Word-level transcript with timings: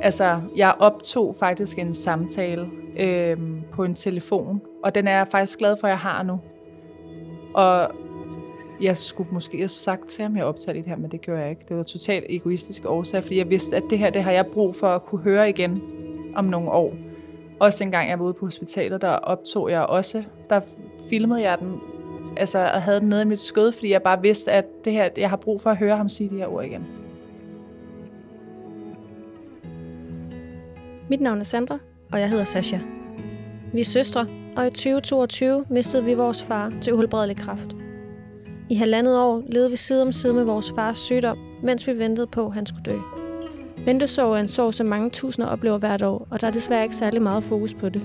Altså, 0.00 0.40
jeg 0.56 0.74
optog 0.78 1.34
faktisk 1.38 1.78
en 1.78 1.94
samtale 1.94 2.68
øh, 2.98 3.36
på 3.72 3.84
en 3.84 3.94
telefon, 3.94 4.60
og 4.84 4.94
den 4.94 5.06
er 5.06 5.16
jeg 5.16 5.28
faktisk 5.28 5.58
glad 5.58 5.76
for, 5.76 5.86
at 5.86 5.90
jeg 5.90 5.98
har 5.98 6.22
nu. 6.22 6.40
Og 7.54 7.90
jeg 8.80 8.96
skulle 8.96 9.30
måske 9.32 9.58
have 9.58 9.68
sagt 9.68 10.06
til 10.06 10.22
ham, 10.22 10.32
at 10.32 10.38
jeg 10.38 10.46
optager 10.46 10.72
det 10.72 10.84
her, 10.86 10.96
men 10.96 11.10
det 11.10 11.20
gjorde 11.20 11.40
jeg 11.40 11.50
ikke. 11.50 11.62
Det 11.68 11.76
var 11.76 11.82
totalt 11.82 12.24
egoistisk 12.28 12.82
årsag, 12.86 13.22
fordi 13.22 13.38
jeg 13.38 13.50
vidste, 13.50 13.76
at 13.76 13.82
det 13.90 13.98
her, 13.98 14.10
det 14.10 14.22
har 14.22 14.32
jeg 14.32 14.46
brug 14.46 14.76
for 14.76 14.88
at 14.88 15.04
kunne 15.04 15.20
høre 15.20 15.48
igen 15.50 15.82
om 16.34 16.44
nogle 16.44 16.70
år. 16.70 16.94
Også 17.60 17.84
en 17.84 17.90
gang 17.90 18.10
jeg 18.10 18.18
var 18.18 18.24
ude 18.24 18.34
på 18.34 18.46
hospitalet, 18.46 19.02
der 19.02 19.08
optog 19.08 19.70
jeg 19.70 19.82
også, 19.82 20.22
der 20.50 20.60
filmede 21.10 21.42
jeg 21.42 21.58
den, 21.58 21.80
altså 22.36 22.58
og 22.58 22.82
havde 22.82 23.00
den 23.00 23.08
nede 23.08 23.22
i 23.22 23.24
mit 23.24 23.40
skød, 23.40 23.72
fordi 23.72 23.90
jeg 23.90 24.02
bare 24.02 24.22
vidste, 24.22 24.52
at 24.52 24.64
det 24.84 24.92
her, 24.92 25.08
jeg 25.16 25.30
har 25.30 25.36
brug 25.36 25.60
for 25.60 25.70
at 25.70 25.76
høre 25.76 25.96
ham 25.96 26.08
sige 26.08 26.30
de 26.30 26.36
her 26.36 26.46
ord 26.46 26.64
igen. 26.64 26.97
Mit 31.10 31.20
navn 31.20 31.40
er 31.40 31.44
Sandra, 31.44 31.78
og 32.12 32.20
jeg 32.20 32.30
hedder 32.30 32.44
Sasha. 32.44 32.78
Vi 33.72 33.80
er 33.80 33.84
søstre, 33.84 34.26
og 34.56 34.66
i 34.66 34.70
2022 34.70 35.64
mistede 35.70 36.04
vi 36.04 36.14
vores 36.14 36.42
far 36.42 36.72
til 36.80 36.94
uhelbredelig 36.94 37.36
kræft. 37.36 37.76
I 38.70 38.74
halvandet 38.74 39.18
år 39.20 39.42
levede 39.46 39.70
vi 39.70 39.76
side 39.76 40.02
om 40.02 40.12
side 40.12 40.34
med 40.34 40.44
vores 40.44 40.72
fars 40.74 40.98
sygdom, 40.98 41.38
mens 41.62 41.86
vi 41.86 41.98
ventede 41.98 42.26
på, 42.26 42.46
at 42.46 42.54
han 42.54 42.66
skulle 42.66 42.82
dø. 42.82 42.96
Ventesorg 43.84 44.34
er 44.34 44.40
en 44.40 44.48
sorg, 44.48 44.74
som 44.74 44.86
mange 44.86 45.10
tusinder 45.10 45.48
oplever 45.48 45.78
hvert 45.78 46.02
år, 46.02 46.28
og 46.30 46.40
der 46.40 46.46
er 46.46 46.50
desværre 46.50 46.82
ikke 46.82 46.96
særlig 46.96 47.22
meget 47.22 47.44
fokus 47.44 47.74
på 47.74 47.88
det. 47.88 48.02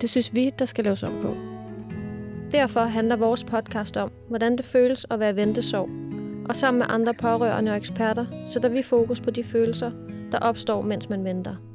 Det 0.00 0.10
synes 0.10 0.34
vi, 0.34 0.52
der 0.58 0.64
skal 0.64 0.84
laves 0.84 1.02
om 1.02 1.12
på. 1.22 1.34
Derfor 2.52 2.80
handler 2.80 3.16
vores 3.16 3.44
podcast 3.44 3.96
om, 3.96 4.10
hvordan 4.28 4.56
det 4.56 4.64
føles 4.64 5.06
at 5.10 5.20
være 5.20 5.36
ventesorg. 5.36 5.88
Og 6.48 6.56
sammen 6.56 6.78
med 6.78 6.86
andre 6.88 7.14
pårørende 7.14 7.72
og 7.72 7.76
eksperter 7.76 8.26
sætter 8.46 8.68
vi 8.68 8.82
fokus 8.82 9.20
på 9.20 9.30
de 9.30 9.44
følelser, 9.44 9.90
der 10.32 10.38
opstår, 10.38 10.82
mens 10.82 11.08
man 11.08 11.24
venter. 11.24 11.67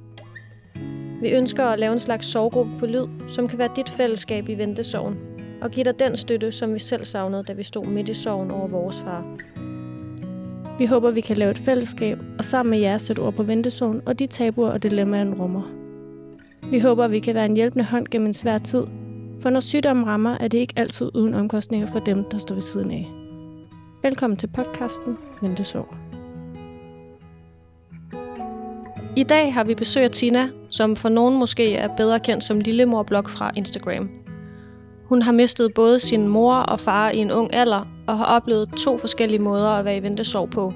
Vi 1.23 1.29
ønsker 1.29 1.65
at 1.65 1.79
lave 1.79 1.93
en 1.93 1.99
slags 1.99 2.27
sorggruppe 2.27 2.71
på 2.79 2.85
lyd, 2.85 3.07
som 3.27 3.47
kan 3.47 3.59
være 3.59 3.69
dit 3.75 3.89
fællesskab 3.89 4.49
i 4.49 4.57
ventesorgen, 4.57 5.17
og 5.61 5.71
give 5.71 5.83
dig 5.83 5.99
den 5.99 6.17
støtte, 6.17 6.51
som 6.51 6.73
vi 6.73 6.79
selv 6.79 7.05
savnede, 7.05 7.43
da 7.43 7.53
vi 7.53 7.63
stod 7.63 7.85
midt 7.85 8.09
i 8.09 8.13
sorgen 8.13 8.51
over 8.51 8.67
vores 8.67 9.01
far. 9.01 9.37
Vi 10.79 10.85
håber, 10.85 11.11
vi 11.11 11.21
kan 11.21 11.37
lave 11.37 11.51
et 11.51 11.57
fællesskab, 11.57 12.19
og 12.37 12.43
sammen 12.43 12.69
med 12.69 12.79
jer 12.79 12.97
sætte 12.97 13.19
ord 13.19 13.33
på 13.33 13.43
ventesorgen 13.43 14.01
og 14.05 14.19
de 14.19 14.27
tabuer 14.27 14.69
og 14.69 14.83
dilemmaer, 14.83 15.23
den 15.23 15.33
rummer. 15.33 15.61
Vi 16.71 16.79
håber, 16.79 17.07
vi 17.07 17.19
kan 17.19 17.35
være 17.35 17.45
en 17.45 17.55
hjælpende 17.55 17.85
hånd 17.85 18.07
gennem 18.07 18.27
en 18.27 18.33
svær 18.33 18.57
tid, 18.57 18.83
for 19.39 19.49
når 19.49 19.59
sygdommen 19.59 20.07
rammer, 20.07 20.37
er 20.39 20.47
det 20.47 20.57
ikke 20.57 20.73
altid 20.75 21.11
uden 21.13 21.33
omkostninger 21.33 21.87
for 21.87 21.99
dem, 21.99 22.23
der 22.23 22.37
står 22.37 22.55
ved 22.55 22.61
siden 22.61 22.91
af. 22.91 23.07
Velkommen 24.03 24.37
til 24.37 24.47
podcasten 24.47 25.17
Ventesorg. 25.41 26.02
I 29.15 29.23
dag 29.23 29.53
har 29.53 29.63
vi 29.63 29.75
besøg 29.75 30.03
af 30.03 30.11
Tina, 30.11 30.49
som 30.69 30.95
for 30.95 31.09
nogen 31.09 31.39
måske 31.39 31.75
er 31.75 31.95
bedre 31.97 32.19
kendt 32.19 32.43
som 32.43 32.59
Lillemor-blog 32.59 33.29
fra 33.29 33.51
Instagram. 33.57 34.09
Hun 35.05 35.21
har 35.21 35.31
mistet 35.31 35.73
både 35.73 35.99
sin 35.99 36.27
mor 36.27 36.55
og 36.55 36.79
far 36.79 37.09
i 37.09 37.17
en 37.17 37.31
ung 37.31 37.53
alder, 37.53 37.87
og 38.07 38.17
har 38.17 38.25
oplevet 38.25 38.69
to 38.77 38.97
forskellige 38.97 39.39
måder 39.39 39.69
at 39.69 39.85
være 39.85 39.97
i 39.97 40.03
ventesorg 40.03 40.49
på. 40.49 40.73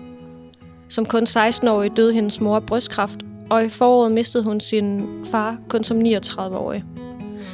Som 0.89 1.05
kun 1.05 1.23
16-årig 1.23 1.97
døde 1.97 2.13
hendes 2.13 2.41
mor 2.41 2.55
af 2.55 2.65
brystkræft, 2.65 3.19
og 3.49 3.65
i 3.65 3.69
foråret 3.69 4.11
mistede 4.11 4.43
hun 4.43 4.59
sin 4.59 5.01
far 5.25 5.57
kun 5.69 5.83
som 5.83 6.01
39-årig. 6.01 6.83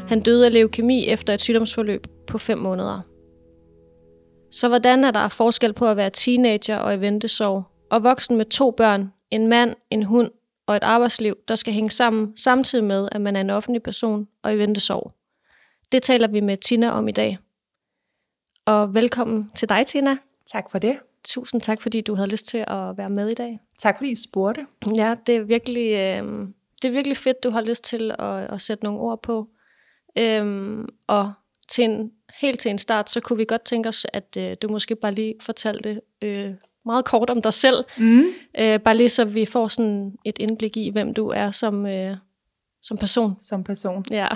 Han 0.08 0.20
døde 0.20 0.46
af 0.46 0.54
leukemi 0.54 1.08
efter 1.08 1.34
et 1.34 1.42
sygdomsforløb 1.42 2.08
på 2.28 2.38
5 2.38 2.58
måneder. 2.58 3.02
Så 4.52 4.68
hvordan 4.68 5.04
er 5.04 5.12
der 5.12 5.28
forskel 5.28 5.74
på 5.74 5.88
at 5.88 5.98
være 5.98 6.10
teenager 6.10 6.78
og 6.78 6.96
i 6.96 7.02
ventesorg, 7.02 7.64
og 7.92 8.04
voksen 8.04 8.38
med 8.38 8.46
to 8.46 8.72
børn, 8.72 9.12
en 9.32 9.48
mand, 9.48 9.76
en 9.92 10.04
hund 10.04 10.32
og 10.66 10.76
et 10.76 10.84
arbejdsliv, 10.84 11.36
der 11.48 11.56
skal 11.56 11.74
hænge 11.74 11.90
sammen, 11.90 12.38
samtidig 12.38 12.86
med, 12.86 13.10
at 13.12 13.22
man 13.22 13.36
er 13.36 13.42
en 13.42 13.50
offentlig 13.50 13.84
person 13.84 14.28
og 14.42 14.54
i 14.54 14.58
ventesorg. 14.58 15.14
Det 15.92 16.04
taler 16.04 16.28
vi 16.28 16.40
med 16.40 16.58
Tina 16.58 16.90
om 16.90 17.08
i 17.08 17.12
dag. 17.12 17.38
Og 18.66 18.94
velkommen 18.94 19.52
til 19.56 19.70
dig, 19.70 19.88
Tina. 19.88 20.18
Tak 20.46 20.72
for 20.72 20.80
det. 20.80 21.00
Tusind 21.24 21.62
tak, 21.62 21.82
fordi 21.82 22.02
du 22.02 22.16
havde 22.16 22.30
lyst 22.30 22.46
til 22.46 22.58
at 22.68 22.98
være 22.98 23.10
med 23.10 23.30
i 23.30 23.34
dag. 23.34 23.60
Tak 23.78 23.98
fordi 23.98 24.12
I 24.12 24.16
spurgte. 24.16 24.66
Ja, 24.96 25.16
det 25.28 25.36
er 25.36 25.42
virkelig, 25.42 25.92
øh, 25.92 26.48
det 26.82 26.88
er 26.88 26.92
virkelig 26.92 27.18
fedt, 27.18 27.44
du 27.44 27.50
har 27.50 27.62
lyst 27.62 27.84
til 27.84 28.16
at, 28.20 28.54
at 28.54 28.62
sætte 28.62 28.84
nogle 28.84 29.00
ord 29.00 29.22
på. 29.22 29.48
Øhm, 30.18 30.88
og 31.08 31.34
til 31.68 31.84
en, 31.84 32.12
helt 32.42 32.60
til 32.60 32.72
en 32.72 32.78
start, 32.78 33.10
så 33.10 33.22
kunne 33.22 33.38
vi 33.38 33.46
godt 33.46 33.66
tænke 33.66 33.90
os, 33.90 34.06
at 34.14 34.38
øh, 34.38 34.58
du 34.62 34.68
måske 34.68 34.96
bare 34.96 35.14
lige 35.14 35.36
fortalte 35.42 36.02
øh, 36.22 36.54
meget 36.86 37.06
kort 37.06 37.30
om 37.30 37.42
dig 37.42 37.54
selv. 37.54 37.84
Mm. 37.98 38.24
Øh, 38.60 38.80
bare 38.80 38.98
lige 38.98 39.10
så 39.10 39.26
vi 39.26 39.46
får 39.46 39.68
sådan 39.68 40.12
et 40.26 40.36
indblik 40.40 40.78
i, 40.78 40.90
hvem 40.90 41.14
du 41.14 41.28
er 41.28 41.52
som, 41.52 41.86
øh, 41.86 42.18
som 42.82 42.98
person. 42.98 43.36
Som 43.40 43.64
person. 43.64 44.06
Ja. 44.12 44.28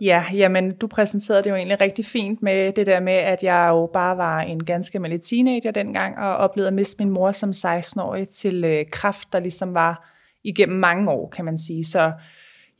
Ja, 0.00 0.24
jamen 0.32 0.76
du 0.76 0.86
præsenterede 0.86 1.42
det 1.42 1.50
jo 1.50 1.54
egentlig 1.54 1.80
rigtig 1.80 2.04
fint 2.04 2.42
med 2.42 2.72
det 2.72 2.86
der 2.86 3.00
med, 3.00 3.12
at 3.12 3.42
jeg 3.42 3.68
jo 3.68 3.90
bare 3.92 4.16
var 4.16 4.40
en 4.40 4.64
ganske 4.64 4.96
almindelig 4.96 5.22
teenager 5.22 5.70
dengang, 5.70 6.18
og 6.18 6.36
oplevede 6.36 6.68
at 6.68 6.74
miste 6.74 7.04
min 7.04 7.10
mor 7.12 7.32
som 7.32 7.50
16-årig 7.50 8.28
til 8.28 8.64
øh, 8.64 8.84
kraft, 8.92 9.32
der 9.32 9.40
ligesom 9.40 9.74
var 9.74 10.10
igennem 10.44 10.78
mange 10.78 11.10
år, 11.10 11.28
kan 11.28 11.44
man 11.44 11.58
sige. 11.58 11.84
Så 11.84 12.12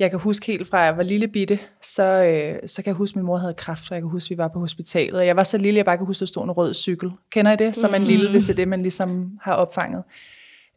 jeg 0.00 0.10
kan 0.10 0.18
huske 0.18 0.46
helt 0.46 0.68
fra, 0.68 0.80
at 0.80 0.86
jeg 0.86 0.96
var 0.96 1.02
lille 1.02 1.28
bitte, 1.28 1.58
så, 1.82 2.02
øh, 2.02 2.68
så 2.68 2.82
kan 2.82 2.86
jeg 2.86 2.94
huske, 2.94 3.12
at 3.12 3.16
min 3.16 3.26
mor 3.26 3.36
havde 3.36 3.54
kræft, 3.54 3.90
og 3.90 3.94
jeg 3.94 4.02
kan 4.02 4.10
huske, 4.10 4.26
at 4.26 4.30
vi 4.30 4.38
var 4.38 4.48
på 4.48 4.58
hospitalet. 4.58 5.20
Og 5.20 5.26
jeg 5.26 5.36
var 5.36 5.42
så 5.42 5.58
lille, 5.58 5.78
jeg 5.78 5.84
bare 5.84 5.96
kan 5.96 6.06
huske, 6.06 6.18
at 6.18 6.20
der 6.20 6.26
stod 6.26 6.44
en 6.44 6.50
rød 6.50 6.74
cykel. 6.74 7.10
Kender 7.30 7.52
I 7.52 7.56
det? 7.56 7.76
Som 7.76 7.94
en 7.94 8.04
lille, 8.04 8.28
mm. 8.28 8.32
hvis 8.32 8.44
det 8.44 8.50
er 8.50 8.56
det, 8.56 8.68
man 8.68 8.82
ligesom 8.82 9.38
har 9.42 9.54
opfanget. 9.54 10.04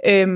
Øhm, 0.08 0.30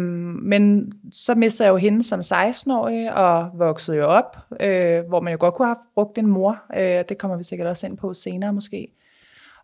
men 0.43 0.91
så 1.11 1.35
mistede 1.35 1.65
jeg 1.67 1.71
jo 1.71 1.77
hende 1.77 2.03
som 2.03 2.19
16-årig, 2.19 3.13
og 3.13 3.49
voksede 3.53 3.97
jo 3.97 4.05
op, 4.05 4.37
øh, 4.61 5.07
hvor 5.07 5.19
man 5.19 5.33
jo 5.33 5.37
godt 5.39 5.53
kunne 5.53 5.67
have 5.67 5.77
brugt 5.93 6.17
en 6.17 6.27
mor. 6.27 6.61
Øh, 6.77 7.03
det 7.09 7.17
kommer 7.17 7.37
vi 7.37 7.43
sikkert 7.43 7.67
også 7.67 7.87
ind 7.87 7.97
på 7.97 8.13
senere 8.13 8.53
måske. 8.53 8.87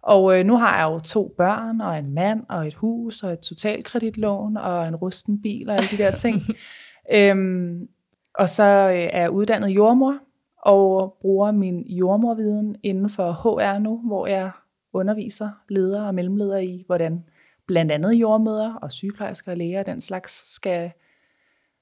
Og 0.02 0.40
øh, 0.40 0.46
nu 0.46 0.58
har 0.58 0.78
jeg 0.78 0.94
jo 0.94 1.00
to 1.00 1.34
børn, 1.38 1.82
og 1.82 1.98
en 1.98 2.14
mand, 2.14 2.44
og 2.50 2.68
et 2.68 2.74
hus, 2.74 3.24
og 3.24 3.34
et 3.34 3.40
totalkreditlån, 3.40 4.58
og 4.58 4.88
en 4.88 4.96
rusten 4.96 5.42
bil, 5.42 5.70
og 5.70 5.76
alle 5.76 5.88
de 5.92 5.98
der 5.98 6.12
ting. 6.12 6.44
øhm, 7.16 7.88
og 8.36 8.50
så 8.50 8.64
øh, 8.64 9.10
er 9.12 9.22
jeg 9.22 9.32
uddannet 9.32 9.70
jordmor, 9.70 10.20
og 10.66 11.18
bruger 11.22 11.52
min 11.52 11.82
jordmorviden 11.88 12.76
inden 12.84 13.10
for 13.10 13.32
HR 13.32 13.80
nu, 13.80 14.02
hvor 14.08 14.28
jeg 14.28 14.52
underviser 14.94 15.50
ledere 15.70 16.08
og 16.08 16.16
mellemledere 16.16 16.66
i, 16.66 16.84
hvordan 16.86 17.24
blandt 17.68 17.92
andet 17.92 18.14
jordmøder 18.14 18.74
og 18.74 18.92
sygeplejersker 18.92 19.52
og 19.52 19.58
læger 19.58 19.80
og 19.80 19.86
den 19.86 20.02
slags 20.02 20.54
skal, 20.54 20.92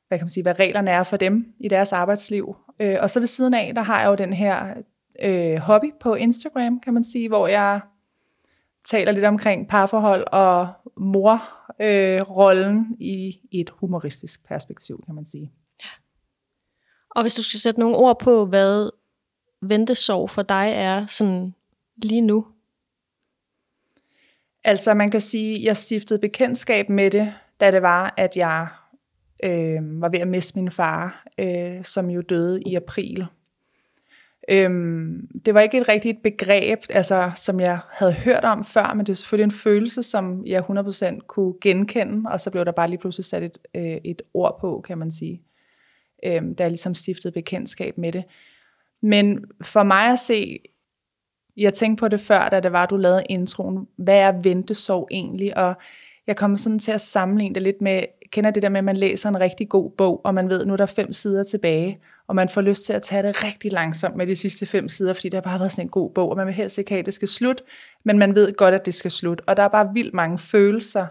hvad 0.07 0.17
kan 0.17 0.25
man 0.25 0.29
sige, 0.29 0.43
hvad 0.43 0.59
reglerne 0.59 0.91
er 0.91 1.03
for 1.03 1.17
dem 1.17 1.53
i 1.59 1.67
deres 1.67 1.93
arbejdsliv. 1.93 2.55
Øh, 2.79 2.97
og 3.01 3.09
så 3.09 3.19
ved 3.19 3.27
siden 3.27 3.53
af, 3.53 3.71
der 3.75 3.81
har 3.81 4.01
jeg 4.01 4.09
jo 4.09 4.15
den 4.15 4.33
her 4.33 4.73
øh, 5.23 5.57
hobby 5.57 5.93
på 5.99 6.15
Instagram, 6.15 6.79
kan 6.79 6.93
man 6.93 7.03
sige, 7.03 7.27
hvor 7.27 7.47
jeg 7.47 7.79
taler 8.85 9.11
lidt 9.11 9.25
omkring 9.25 9.67
parforhold 9.67 10.23
og 10.31 10.67
morrollen 10.97 12.17
øh, 12.17 12.21
rollen 12.21 12.95
i 12.99 13.39
et 13.51 13.69
humoristisk 13.69 14.47
perspektiv, 14.47 15.03
kan 15.05 15.15
man 15.15 15.25
sige. 15.25 15.51
Og 17.11 17.21
hvis 17.21 17.35
du 17.35 17.43
skal 17.43 17.59
sætte 17.59 17.79
nogle 17.79 17.95
ord 17.95 18.19
på, 18.19 18.45
hvad 18.45 18.89
ventesorg 19.61 20.29
for 20.29 20.41
dig 20.41 20.71
er 20.75 21.07
sådan 21.07 21.53
lige 21.95 22.21
nu? 22.21 22.45
Altså 24.63 24.93
man 24.93 25.11
kan 25.11 25.21
sige, 25.21 25.55
at 25.55 25.63
jeg 25.63 25.77
stiftede 25.77 26.19
bekendtskab 26.19 26.89
med 26.89 27.11
det, 27.11 27.33
da 27.59 27.71
det 27.71 27.81
var, 27.81 28.13
at 28.17 28.37
jeg 28.37 28.67
øh, 29.43 30.01
var 30.01 30.09
ved 30.09 30.19
at 30.19 30.27
miste 30.27 30.59
min 30.59 30.71
far, 30.71 31.25
øh, 31.39 31.83
som 31.83 32.09
jo 32.09 32.21
døde 32.21 32.61
i 32.61 32.75
april. 32.75 33.25
Øhm, 34.49 35.27
det 35.45 35.53
var 35.53 35.61
ikke 35.61 35.77
et 35.77 35.89
rigtigt 35.89 36.23
begreb, 36.23 36.79
altså, 36.89 37.31
som 37.35 37.59
jeg 37.59 37.79
havde 37.89 38.13
hørt 38.13 38.43
om 38.43 38.63
før, 38.63 38.93
men 38.93 39.05
det 39.05 39.11
er 39.11 39.15
selvfølgelig 39.15 39.43
en 39.43 39.51
følelse, 39.51 40.03
som 40.03 40.45
jeg 40.45 40.63
100% 40.69 41.19
kunne 41.27 41.53
genkende, 41.61 42.29
og 42.29 42.39
så 42.39 42.51
blev 42.51 42.65
der 42.65 42.71
bare 42.71 42.87
lige 42.87 42.99
pludselig 42.99 43.25
sat 43.25 43.43
et, 43.43 43.57
øh, 43.75 43.97
et 44.03 44.21
ord 44.33 44.57
på, 44.61 44.83
kan 44.87 44.97
man 44.97 45.11
sige 45.11 45.41
øh, 46.23 46.41
da 46.57 46.63
jeg 46.63 46.71
ligesom 46.71 46.95
stiftede 46.95 47.33
bekendtskab 47.33 47.97
med 47.97 48.11
det. 48.11 48.23
Men 49.01 49.45
for 49.61 49.83
mig 49.83 50.11
at 50.11 50.19
se, 50.19 50.59
jeg 51.57 51.73
tænkte 51.73 51.99
på 51.99 52.07
det 52.07 52.21
før, 52.21 52.49
da 52.49 52.59
det 52.59 52.71
var, 52.71 52.85
du 52.85 52.97
lavede 52.97 53.23
introen, 53.29 53.87
hvad 53.97 54.17
er 54.17 54.31
ventesorg 54.43 55.07
egentlig? 55.11 55.57
Og 55.57 55.73
jeg 56.27 56.35
kommer 56.35 56.57
sådan 56.57 56.79
til 56.79 56.91
at 56.91 57.01
sammenligne 57.01 57.55
det 57.55 57.63
lidt 57.63 57.81
med, 57.81 58.03
kender 58.31 58.51
det 58.51 58.63
der 58.63 58.69
med, 58.69 58.77
at 58.77 58.83
man 58.83 58.97
læser 58.97 59.29
en 59.29 59.39
rigtig 59.39 59.69
god 59.69 59.91
bog, 59.97 60.21
og 60.23 60.33
man 60.33 60.49
ved, 60.49 60.65
nu 60.65 60.73
er 60.73 60.77
der 60.77 60.85
fem 60.85 61.13
sider 61.13 61.43
tilbage, 61.43 61.99
og 62.27 62.35
man 62.35 62.49
får 62.49 62.61
lyst 62.61 62.85
til 62.85 62.93
at 62.93 63.01
tage 63.01 63.23
det 63.23 63.43
rigtig 63.43 63.71
langsomt 63.71 64.15
med 64.15 64.27
de 64.27 64.35
sidste 64.35 64.65
fem 64.65 64.89
sider, 64.89 65.13
fordi 65.13 65.29
det 65.29 65.37
har 65.37 65.41
bare 65.41 65.59
været 65.59 65.71
sådan 65.71 65.85
en 65.85 65.89
god 65.89 66.11
bog, 66.13 66.29
og 66.29 66.37
man 66.37 66.47
vil 66.47 66.55
helst 66.55 66.77
ikke 66.77 66.91
have, 66.91 66.99
at 66.99 67.05
det 67.05 67.13
skal 67.13 67.27
slut, 67.27 67.61
men 68.05 68.17
man 68.17 68.35
ved 68.35 68.53
godt, 68.53 68.73
at 68.73 68.85
det 68.85 68.93
skal 68.93 69.11
slut. 69.11 69.41
Og 69.47 69.57
der 69.57 69.63
er 69.63 69.67
bare 69.67 69.93
vildt 69.93 70.13
mange 70.13 70.37
følelser 70.37 71.07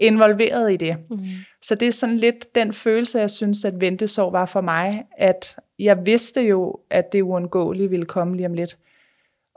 involveret 0.00 0.72
i 0.72 0.76
det. 0.76 0.96
Mm. 1.10 1.18
Så 1.62 1.74
det 1.74 1.88
er 1.88 1.92
sådan 1.92 2.16
lidt 2.16 2.54
den 2.54 2.72
følelse, 2.72 3.18
jeg 3.18 3.30
synes, 3.30 3.64
at 3.64 3.80
ventesorg 3.80 4.32
var 4.32 4.46
for 4.46 4.60
mig, 4.60 5.04
at 5.16 5.56
jeg 5.78 6.06
vidste 6.06 6.40
jo, 6.40 6.78
at 6.90 7.12
det 7.12 7.22
uundgåelige 7.22 7.90
ville 7.90 8.06
komme 8.06 8.36
lige 8.36 8.46
om 8.46 8.54
lidt. 8.54 8.78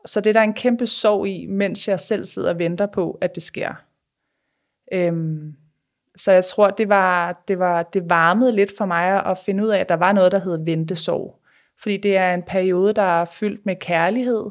Så 0.05 0.21
det 0.21 0.29
er 0.29 0.33
der 0.33 0.41
en 0.41 0.53
kæmpe 0.53 0.87
sorg 0.87 1.27
i, 1.27 1.45
mens 1.45 1.87
jeg 1.87 1.99
selv 1.99 2.25
sidder 2.25 2.49
og 2.49 2.59
venter 2.59 2.85
på, 2.85 3.17
at 3.21 3.35
det 3.35 3.43
sker. 3.43 3.73
Øhm, 4.93 5.53
så 6.15 6.31
jeg 6.31 6.45
tror, 6.45 6.69
det 6.69 6.89
var, 6.89 7.43
det 7.47 7.59
var 7.59 7.83
det 7.83 8.09
varmede 8.09 8.51
lidt 8.51 8.71
for 8.77 8.85
mig 8.85 9.25
at 9.25 9.37
finde 9.37 9.63
ud 9.63 9.69
af, 9.69 9.79
at 9.79 9.89
der 9.89 9.95
var 9.95 10.13
noget, 10.13 10.31
der 10.31 10.39
hed 10.39 10.65
ventesorg. 10.65 11.39
Fordi 11.81 11.97
det 11.97 12.17
er 12.17 12.33
en 12.33 12.43
periode, 12.43 12.93
der 12.93 13.21
er 13.21 13.25
fyldt 13.25 13.65
med 13.65 13.75
kærlighed, 13.75 14.45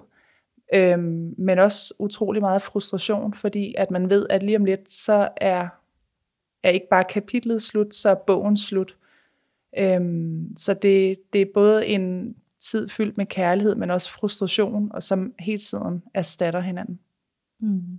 øhm, 0.75 1.35
men 1.39 1.59
også 1.59 1.95
utrolig 1.99 2.43
meget 2.43 2.63
frustration, 2.63 3.35
fordi 3.35 3.75
at 3.79 3.91
man 3.91 4.11
ved, 4.11 4.27
at 4.31 4.43
lige 4.43 4.57
om 4.57 4.65
lidt, 4.65 4.93
så 4.93 5.29
er, 5.37 5.69
er 6.63 6.71
ikke 6.71 6.87
bare 6.91 7.05
kapitlet 7.05 7.63
slut, 7.63 7.95
så 7.95 8.11
er 8.11 8.15
bogen 8.15 8.57
slut. 8.57 8.97
Øhm, 9.79 10.57
så 10.57 10.75
det, 10.75 11.19
det 11.33 11.41
er 11.41 11.47
både 11.55 11.87
en 11.87 12.37
tid 12.61 12.89
fyldt 12.89 13.17
med 13.17 13.27
kærlighed, 13.27 13.75
men 13.75 13.91
også 13.91 14.11
frustration, 14.11 14.93
og 14.93 15.03
som 15.03 15.35
hele 15.39 15.59
tiden 15.59 16.03
erstatter 16.15 16.61
hinanden. 16.61 16.99
Mm. 17.61 17.99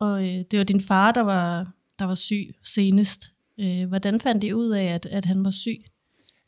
Og 0.00 0.22
øh, 0.22 0.44
det 0.50 0.58
var 0.58 0.64
din 0.64 0.80
far, 0.80 1.12
der 1.12 1.20
var, 1.20 1.72
der 1.98 2.04
var 2.04 2.14
syg 2.14 2.54
senest. 2.62 3.32
Øh, 3.60 3.88
hvordan 3.88 4.20
fandt 4.20 4.44
I 4.44 4.52
ud 4.52 4.70
af, 4.70 4.84
at, 4.84 5.06
at 5.06 5.24
han 5.24 5.44
var 5.44 5.50
syg? 5.50 5.84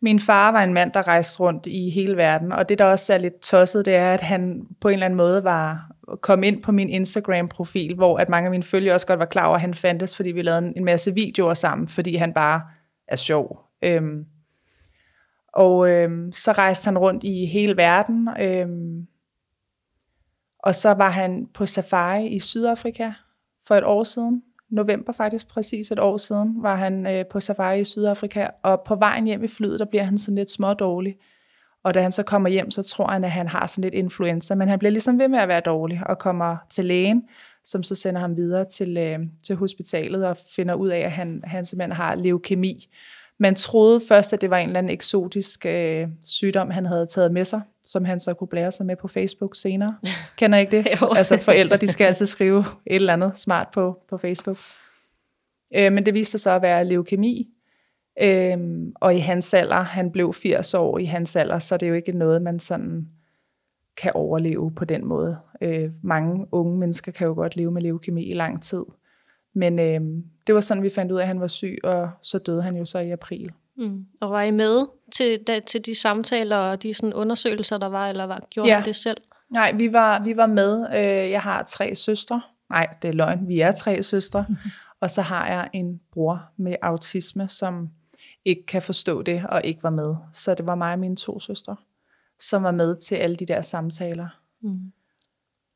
Min 0.00 0.18
far 0.18 0.52
var 0.52 0.62
en 0.64 0.74
mand, 0.74 0.92
der 0.92 1.08
rejste 1.08 1.40
rundt 1.40 1.66
i 1.66 1.90
hele 1.90 2.16
verden, 2.16 2.52
og 2.52 2.68
det, 2.68 2.78
der 2.78 2.84
også 2.84 3.14
er 3.14 3.18
lidt 3.18 3.40
tosset, 3.40 3.84
det 3.84 3.94
er, 3.94 4.14
at 4.14 4.20
han 4.20 4.66
på 4.80 4.88
en 4.88 4.92
eller 4.92 5.06
anden 5.06 5.16
måde 5.16 5.44
var 5.44 5.90
kom 6.20 6.42
ind 6.42 6.62
på 6.62 6.72
min 6.72 6.88
Instagram-profil, 6.88 7.94
hvor 7.94 8.18
at 8.18 8.28
mange 8.28 8.46
af 8.46 8.50
mine 8.50 8.62
følgere 8.62 8.94
også 8.94 9.06
godt 9.06 9.18
var 9.18 9.24
klar 9.24 9.46
over, 9.46 9.54
at 9.54 9.60
han 9.60 9.74
fandtes, 9.74 10.16
fordi 10.16 10.32
vi 10.32 10.42
lavede 10.42 10.72
en 10.76 10.84
masse 10.84 11.14
videoer 11.14 11.54
sammen, 11.54 11.88
fordi 11.88 12.16
han 12.16 12.32
bare 12.32 12.62
er 13.08 13.16
sjov. 13.16 13.60
Øhm, 13.82 14.24
og 15.52 15.90
øhm, 15.90 16.32
så 16.32 16.52
rejste 16.52 16.84
han 16.84 16.98
rundt 16.98 17.24
i 17.24 17.46
hele 17.46 17.76
verden, 17.76 18.28
øhm, 18.40 19.06
og 20.58 20.74
så 20.74 20.90
var 20.90 21.10
han 21.10 21.46
på 21.54 21.66
safari 21.66 22.26
i 22.26 22.38
Sydafrika 22.38 23.12
for 23.66 23.74
et 23.74 23.84
år 23.84 24.04
siden, 24.04 24.42
november 24.72 25.12
faktisk, 25.12 25.48
præcis 25.48 25.90
et 25.90 25.98
år 25.98 26.16
siden, 26.16 26.62
var 26.62 26.76
han 26.76 27.06
øh, 27.06 27.24
på 27.30 27.40
safari 27.40 27.80
i 27.80 27.84
Sydafrika, 27.84 28.46
og 28.62 28.82
på 28.86 28.94
vejen 28.94 29.24
hjem 29.24 29.44
i 29.44 29.48
flyet, 29.48 29.80
der 29.80 29.84
bliver 29.84 30.02
han 30.04 30.18
sådan 30.18 30.34
lidt 30.34 30.50
smådårlig. 30.50 31.16
Og 31.84 31.94
da 31.94 32.02
han 32.02 32.12
så 32.12 32.22
kommer 32.22 32.48
hjem, 32.48 32.70
så 32.70 32.82
tror 32.82 33.06
han, 33.06 33.24
at 33.24 33.30
han 33.30 33.48
har 33.48 33.66
sådan 33.66 33.82
lidt 33.82 33.94
influenza, 33.94 34.54
men 34.54 34.68
han 34.68 34.78
bliver 34.78 34.92
ligesom 34.92 35.18
ved 35.18 35.28
med 35.28 35.38
at 35.38 35.48
være 35.48 35.60
dårlig, 35.60 36.00
og 36.06 36.18
kommer 36.18 36.56
til 36.70 36.84
lægen, 36.84 37.22
som 37.64 37.82
så 37.82 37.94
sender 37.94 38.20
ham 38.20 38.36
videre 38.36 38.64
til, 38.64 38.96
øh, 38.96 39.18
til 39.42 39.56
hospitalet, 39.56 40.26
og 40.26 40.36
finder 40.56 40.74
ud 40.74 40.88
af, 40.88 40.98
at 40.98 41.10
han, 41.10 41.40
han 41.44 41.64
simpelthen 41.64 41.92
har 41.92 42.14
leukemi. 42.14 42.88
Man 43.38 43.54
troede 43.54 44.00
først, 44.08 44.32
at 44.32 44.40
det 44.40 44.50
var 44.50 44.58
en 44.58 44.66
eller 44.66 44.78
anden 44.78 44.92
eksotisk 44.92 45.66
øh, 45.66 46.08
sygdom, 46.24 46.70
han 46.70 46.86
havde 46.86 47.06
taget 47.06 47.32
med 47.32 47.44
sig, 47.44 47.60
som 47.82 48.04
han 48.04 48.20
så 48.20 48.34
kunne 48.34 48.48
blære 48.48 48.72
sig 48.72 48.86
med 48.86 48.96
på 48.96 49.08
Facebook 49.08 49.56
senere. 49.56 49.96
Kender 50.38 50.58
ikke 50.58 50.76
det? 50.76 50.88
altså 51.16 51.36
forældre, 51.38 51.76
de 51.76 51.86
skal 51.86 52.04
altid 52.04 52.26
skrive 52.26 52.64
et 52.86 52.94
eller 52.94 53.12
andet 53.12 53.38
smart 53.38 53.68
på, 53.74 53.98
på 54.08 54.18
Facebook. 54.18 54.58
Øh, 55.76 55.92
men 55.92 56.06
det 56.06 56.14
viste 56.14 56.30
sig 56.30 56.40
så 56.40 56.50
at 56.50 56.62
være 56.62 56.84
leukemi, 56.84 57.48
øh, 58.22 58.58
og 58.94 59.14
i 59.14 59.18
hans 59.18 59.54
alder, 59.54 59.80
han 59.80 60.10
blev 60.10 60.32
80 60.32 60.74
år 60.74 60.98
i 60.98 61.04
hans 61.04 61.36
alder, 61.36 61.58
så 61.58 61.76
det 61.76 61.86
er 61.86 61.90
jo 61.90 61.96
ikke 61.96 62.12
noget, 62.12 62.42
man 62.42 62.58
sådan 62.58 63.08
kan 63.96 64.12
overleve 64.14 64.72
på 64.74 64.84
den 64.84 65.06
måde. 65.06 65.38
Øh, 65.60 65.90
mange 66.02 66.46
unge 66.52 66.78
mennesker 66.78 67.12
kan 67.12 67.26
jo 67.26 67.34
godt 67.34 67.56
leve 67.56 67.70
med 67.70 67.82
leukemi 67.82 68.24
i 68.24 68.34
lang 68.34 68.62
tid. 68.62 68.82
Men 69.54 69.78
øh, 69.78 70.00
det 70.46 70.54
var 70.54 70.60
sådan, 70.60 70.82
vi 70.82 70.90
fandt 70.90 71.12
ud 71.12 71.18
af, 71.18 71.22
at 71.22 71.28
han 71.28 71.40
var 71.40 71.46
syg, 71.46 71.78
og 71.84 72.10
så 72.22 72.38
døde 72.38 72.62
han 72.62 72.76
jo 72.76 72.84
så 72.84 72.98
i 72.98 73.10
april. 73.10 73.52
Mm. 73.76 74.06
Og 74.20 74.30
var 74.30 74.42
I 74.42 74.50
med 74.50 74.86
til, 75.12 75.40
da, 75.46 75.60
til 75.60 75.86
de 75.86 75.94
samtaler 75.94 76.56
og 76.56 76.82
de 76.82 76.94
sådan 76.94 77.14
undersøgelser, 77.14 77.78
der 77.78 77.86
var, 77.86 78.08
eller 78.08 78.24
var, 78.24 78.46
gjorde 78.50 78.68
ja. 78.68 78.82
Det 78.84 78.96
selv? 78.96 79.16
Nej, 79.50 79.72
vi 79.72 79.92
var, 79.92 80.24
vi 80.24 80.36
var 80.36 80.46
med. 80.46 80.86
Øh, 80.94 81.30
jeg 81.30 81.40
har 81.40 81.62
tre 81.62 81.94
søstre. 81.94 82.42
Nej, 82.70 82.86
det 83.02 83.08
er 83.08 83.12
løgn. 83.12 83.48
Vi 83.48 83.60
er 83.60 83.70
tre 83.70 84.02
søstre. 84.02 84.44
Mm-hmm. 84.48 84.70
Og 85.00 85.10
så 85.10 85.22
har 85.22 85.46
jeg 85.46 85.70
en 85.72 86.00
bror 86.12 86.42
med 86.56 86.76
autisme, 86.82 87.48
som 87.48 87.88
ikke 88.44 88.66
kan 88.66 88.82
forstå 88.82 89.22
det 89.22 89.42
og 89.48 89.60
ikke 89.64 89.82
var 89.82 89.90
med. 89.90 90.14
Så 90.32 90.54
det 90.54 90.66
var 90.66 90.74
mig 90.74 90.92
og 90.92 90.98
mine 90.98 91.16
to 91.16 91.40
søstre, 91.40 91.76
som 92.40 92.62
var 92.62 92.70
med 92.70 92.96
til 92.96 93.14
alle 93.14 93.36
de 93.36 93.46
der 93.46 93.60
samtaler. 93.60 94.28
Mm. 94.60 94.92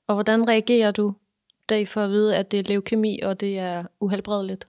Og 0.06 0.14
hvordan 0.14 0.48
reagerer 0.48 0.90
du, 0.90 1.14
da 1.68 1.78
I 1.78 1.86
får 1.86 2.00
at 2.00 2.10
vide, 2.10 2.36
at 2.36 2.50
det 2.50 2.58
er 2.58 2.62
leukemi, 2.62 3.20
og 3.20 3.40
det 3.40 3.58
er 3.58 3.84
uhelbredeligt? 4.00 4.68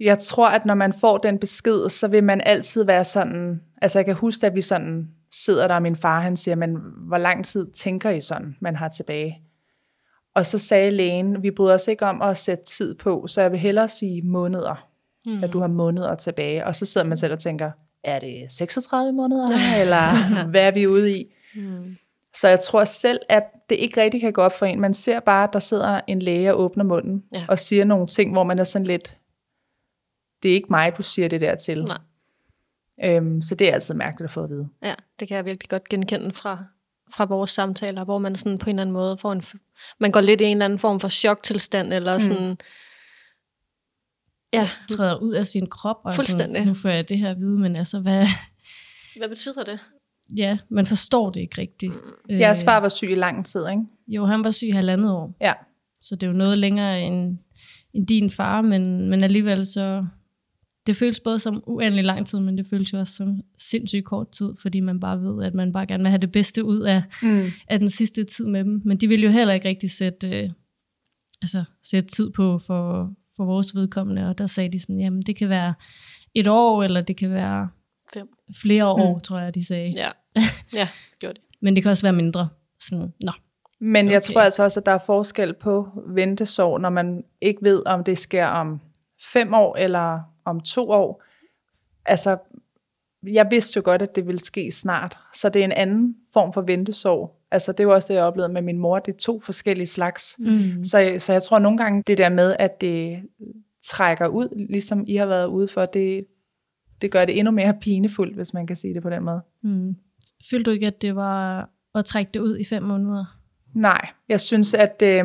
Jeg 0.00 0.18
tror, 0.18 0.48
at 0.48 0.66
når 0.66 0.74
man 0.74 0.92
får 0.92 1.18
den 1.18 1.38
besked, 1.38 1.88
så 1.88 2.08
vil 2.08 2.24
man 2.24 2.40
altid 2.40 2.84
være 2.84 3.04
sådan... 3.04 3.62
Altså 3.82 3.98
jeg 3.98 4.06
kan 4.06 4.14
huske, 4.14 4.46
at 4.46 4.54
vi 4.54 4.60
sådan 4.60 5.10
sidder 5.30 5.68
der, 5.68 5.74
og 5.74 5.82
min 5.82 5.96
far 5.96 6.20
han 6.20 6.36
siger, 6.36 6.54
men 6.54 6.76
hvor 6.96 7.18
lang 7.18 7.44
tid 7.44 7.72
tænker 7.72 8.10
I 8.10 8.20
sådan, 8.20 8.56
man 8.60 8.76
har 8.76 8.88
tilbage? 8.88 9.42
Og 10.34 10.46
så 10.46 10.58
sagde 10.58 10.90
lægen, 10.90 11.42
vi 11.42 11.50
bryder 11.50 11.74
os 11.74 11.88
ikke 11.88 12.06
om 12.06 12.22
at 12.22 12.36
sætte 12.36 12.64
tid 12.64 12.94
på, 12.94 13.26
så 13.26 13.40
jeg 13.40 13.50
vil 13.50 13.60
hellere 13.60 13.88
sige 13.88 14.22
måneder, 14.22 14.88
mm. 15.26 15.44
at 15.44 15.52
du 15.52 15.60
har 15.60 15.66
måneder 15.66 16.14
tilbage. 16.14 16.66
Og 16.66 16.74
så 16.74 16.86
sidder 16.86 17.06
man 17.06 17.16
selv 17.16 17.32
og 17.32 17.38
tænker, 17.38 17.70
er 18.04 18.18
det 18.18 18.52
36 18.52 19.12
måneder, 19.12 19.48
eller 19.82 20.44
hvad 20.46 20.66
er 20.66 20.70
vi 20.70 20.86
ude 20.86 21.18
i? 21.18 21.34
Mm. 21.54 21.96
Så 22.34 22.48
jeg 22.48 22.60
tror 22.60 22.84
selv, 22.84 23.20
at 23.28 23.44
det 23.70 23.76
ikke 23.76 24.02
rigtig 24.02 24.20
kan 24.20 24.32
gå 24.32 24.40
op 24.42 24.58
for 24.58 24.66
en. 24.66 24.80
Man 24.80 24.94
ser 24.94 25.20
bare, 25.20 25.44
at 25.44 25.52
der 25.52 25.58
sidder 25.58 26.00
en 26.06 26.22
læge 26.22 26.54
og 26.54 26.60
åbner 26.60 26.84
munden 26.84 27.24
ja. 27.32 27.44
og 27.48 27.58
siger 27.58 27.84
nogle 27.84 28.06
ting, 28.06 28.32
hvor 28.32 28.44
man 28.44 28.58
er 28.58 28.64
sådan 28.64 28.86
lidt, 28.86 29.16
det 30.42 30.50
er 30.50 30.54
ikke 30.54 30.66
mig, 30.70 30.96
du 30.96 31.02
siger 31.02 31.28
det 31.28 31.40
der 31.40 31.54
til. 31.54 31.84
Nej. 31.84 31.98
Øhm, 33.04 33.42
så 33.42 33.54
det 33.54 33.68
er 33.68 33.74
altid 33.74 33.94
mærkeligt 33.94 34.24
at 34.24 34.30
få 34.30 34.42
at 34.42 34.50
vide. 34.50 34.68
Ja, 34.82 34.94
det 35.20 35.28
kan 35.28 35.36
jeg 35.36 35.44
virkelig 35.44 35.68
godt 35.68 35.88
genkende 35.88 36.32
fra, 36.34 36.64
fra 37.10 37.24
vores 37.24 37.50
samtaler, 37.50 38.04
hvor 38.04 38.18
man 38.18 38.36
sådan 38.36 38.58
på 38.58 38.70
en 38.70 38.76
eller 38.76 38.82
anden 38.82 38.92
måde 38.92 39.18
får 39.18 39.32
en, 39.32 39.42
man 40.00 40.12
går 40.12 40.20
lidt 40.20 40.40
i 40.40 40.44
en 40.44 40.56
eller 40.56 40.64
anden 40.64 40.78
form 40.78 41.00
for 41.00 41.08
choktilstand, 41.08 41.92
eller 41.92 42.18
mm. 42.18 42.56
Ja. 44.54 44.96
træder 44.96 45.16
ud 45.22 45.32
af 45.32 45.46
sin 45.46 45.66
krop, 45.66 45.96
og 46.04 46.14
Fuldstændig. 46.14 46.56
Sådan, 46.56 46.66
nu 46.66 46.74
får 46.74 46.88
jeg 46.88 47.08
det 47.08 47.18
her 47.18 47.30
at 47.30 47.38
vide, 47.38 47.58
men 47.58 47.76
altså, 47.76 48.00
hvad... 48.00 48.26
Hvad 49.16 49.28
betyder 49.28 49.64
det? 49.64 49.78
Ja, 50.36 50.58
man 50.70 50.86
forstår 50.86 51.30
det 51.30 51.40
ikke 51.40 51.60
rigtigt. 51.60 51.92
Jeres 52.30 52.64
far 52.64 52.80
var 52.80 52.88
syg 52.88 53.10
i 53.10 53.14
lang 53.14 53.46
tid, 53.46 53.60
ikke? 53.70 53.82
Jo, 54.08 54.24
han 54.24 54.44
var 54.44 54.50
syg 54.50 54.66
i 54.66 54.70
halvandet 54.70 55.12
år. 55.12 55.36
Ja. 55.40 55.52
Så 56.02 56.16
det 56.16 56.22
er 56.22 56.30
jo 56.30 56.36
noget 56.36 56.58
længere 56.58 57.02
end, 57.02 57.38
end 57.94 58.06
din 58.06 58.30
far, 58.30 58.60
men, 58.60 59.08
men 59.10 59.24
alligevel 59.24 59.66
så... 59.66 60.06
Det 60.86 60.96
føles 60.96 61.20
både 61.20 61.38
som 61.38 61.62
uendelig 61.66 62.04
lang 62.04 62.26
tid, 62.26 62.40
men 62.40 62.58
det 62.58 62.66
føles 62.66 62.92
jo 62.92 62.98
også 62.98 63.14
som 63.14 63.40
sindssygt 63.58 64.04
kort 64.04 64.30
tid, 64.30 64.48
fordi 64.58 64.80
man 64.80 65.00
bare 65.00 65.20
ved, 65.20 65.44
at 65.44 65.54
man 65.54 65.72
bare 65.72 65.86
gerne 65.86 66.02
vil 66.02 66.10
have 66.10 66.20
det 66.20 66.32
bedste 66.32 66.64
ud 66.64 66.80
af, 66.80 67.02
mm. 67.22 67.44
af 67.68 67.78
den 67.78 67.90
sidste 67.90 68.24
tid 68.24 68.46
med 68.46 68.64
dem. 68.64 68.82
Men 68.84 68.96
de 68.96 69.08
vil 69.08 69.22
jo 69.22 69.30
heller 69.30 69.54
ikke 69.54 69.68
rigtig 69.68 69.90
sætte, 69.90 70.28
øh, 70.28 70.50
altså, 71.42 71.64
sætte 71.82 72.08
tid 72.08 72.30
på 72.30 72.58
for, 72.58 73.12
for 73.36 73.44
vores 73.44 73.74
vedkommende, 73.74 74.28
og 74.28 74.38
der 74.38 74.46
sagde 74.46 74.72
de 74.72 74.80
sådan, 74.80 75.00
jamen 75.00 75.22
det 75.22 75.36
kan 75.36 75.48
være 75.48 75.74
et 76.34 76.46
år, 76.46 76.82
eller 76.82 77.00
det 77.00 77.16
kan 77.16 77.30
være 77.30 77.68
Fem. 78.14 78.28
flere 78.62 78.86
år, 78.86 79.14
mm. 79.14 79.20
tror 79.20 79.38
jeg, 79.38 79.54
de 79.54 79.66
sagde. 79.66 79.88
Ja, 79.90 80.10
ja 80.72 80.88
gjorde 81.18 81.34
det. 81.34 81.42
Men 81.62 81.76
det 81.76 81.82
kan 81.82 81.90
også 81.90 82.04
være 82.04 82.12
mindre. 82.12 82.48
Sådan, 82.80 83.12
nå. 83.20 83.32
Men 83.80 84.10
jeg 84.10 84.22
tror 84.22 84.40
altså 84.40 84.62
også, 84.62 84.80
at 84.80 84.86
der 84.86 84.92
er 84.92 85.02
forskel 85.06 85.54
på 85.54 85.88
ventesorg, 86.06 86.80
når 86.80 86.90
man 86.90 87.24
ikke 87.40 87.62
ved, 87.62 87.82
om 87.86 88.04
det 88.04 88.18
sker 88.18 88.46
om 88.46 88.80
fem 89.32 89.54
år 89.54 89.76
eller 89.76 90.20
om 90.44 90.60
to 90.60 90.90
år. 90.90 91.22
Altså, 92.06 92.36
jeg 93.32 93.46
vidste 93.50 93.76
jo 93.76 93.82
godt, 93.84 94.02
at 94.02 94.14
det 94.14 94.26
ville 94.26 94.40
ske 94.40 94.70
snart. 94.72 95.18
Så 95.32 95.48
det 95.48 95.60
er 95.60 95.64
en 95.64 95.72
anden 95.72 96.16
form 96.32 96.52
for 96.52 96.60
ventesorg. 96.60 97.40
Altså, 97.54 97.72
det 97.72 97.86
var 97.86 97.94
også 97.94 98.12
det, 98.12 98.14
jeg 98.14 98.24
oplevede 98.24 98.52
med 98.52 98.62
min 98.62 98.78
mor. 98.78 98.98
Det 98.98 99.14
er 99.14 99.18
to 99.18 99.40
forskellige 99.40 99.86
slags. 99.86 100.36
Mm. 100.38 100.82
Så, 100.82 101.14
så 101.18 101.32
jeg 101.32 101.42
tror 101.42 101.58
nogle 101.58 101.78
gange, 101.78 102.02
det 102.06 102.18
der 102.18 102.28
med, 102.28 102.56
at 102.58 102.80
det 102.80 103.22
trækker 103.82 104.26
ud, 104.26 104.66
ligesom 104.68 105.04
I 105.06 105.16
har 105.16 105.26
været 105.26 105.46
ude 105.46 105.68
for, 105.68 105.86
det, 105.86 106.26
det 107.02 107.10
gør 107.10 107.24
det 107.24 107.38
endnu 107.38 107.50
mere 107.50 107.74
pinefuldt, 107.80 108.34
hvis 108.34 108.54
man 108.54 108.66
kan 108.66 108.76
sige 108.76 108.94
det 108.94 109.02
på 109.02 109.10
den 109.10 109.22
måde. 109.22 109.40
Mm. 109.62 109.96
Følte 110.50 110.70
du 110.70 110.74
ikke, 110.74 110.86
at 110.86 111.02
det 111.02 111.16
var 111.16 111.68
at 111.94 112.04
trække 112.04 112.30
det 112.34 112.40
ud 112.40 112.58
i 112.58 112.64
fem 112.64 112.82
måneder? 112.82 113.38
Nej, 113.74 114.08
jeg 114.28 114.40
synes, 114.40 114.74
at 114.74 115.02
øh, 115.02 115.24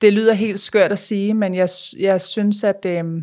det 0.00 0.12
lyder 0.12 0.32
helt 0.32 0.60
skørt 0.60 0.92
at 0.92 0.98
sige, 0.98 1.34
men 1.34 1.54
jeg, 1.54 1.68
jeg 1.98 2.20
synes, 2.20 2.64
at, 2.64 2.86
øh, 2.86 3.22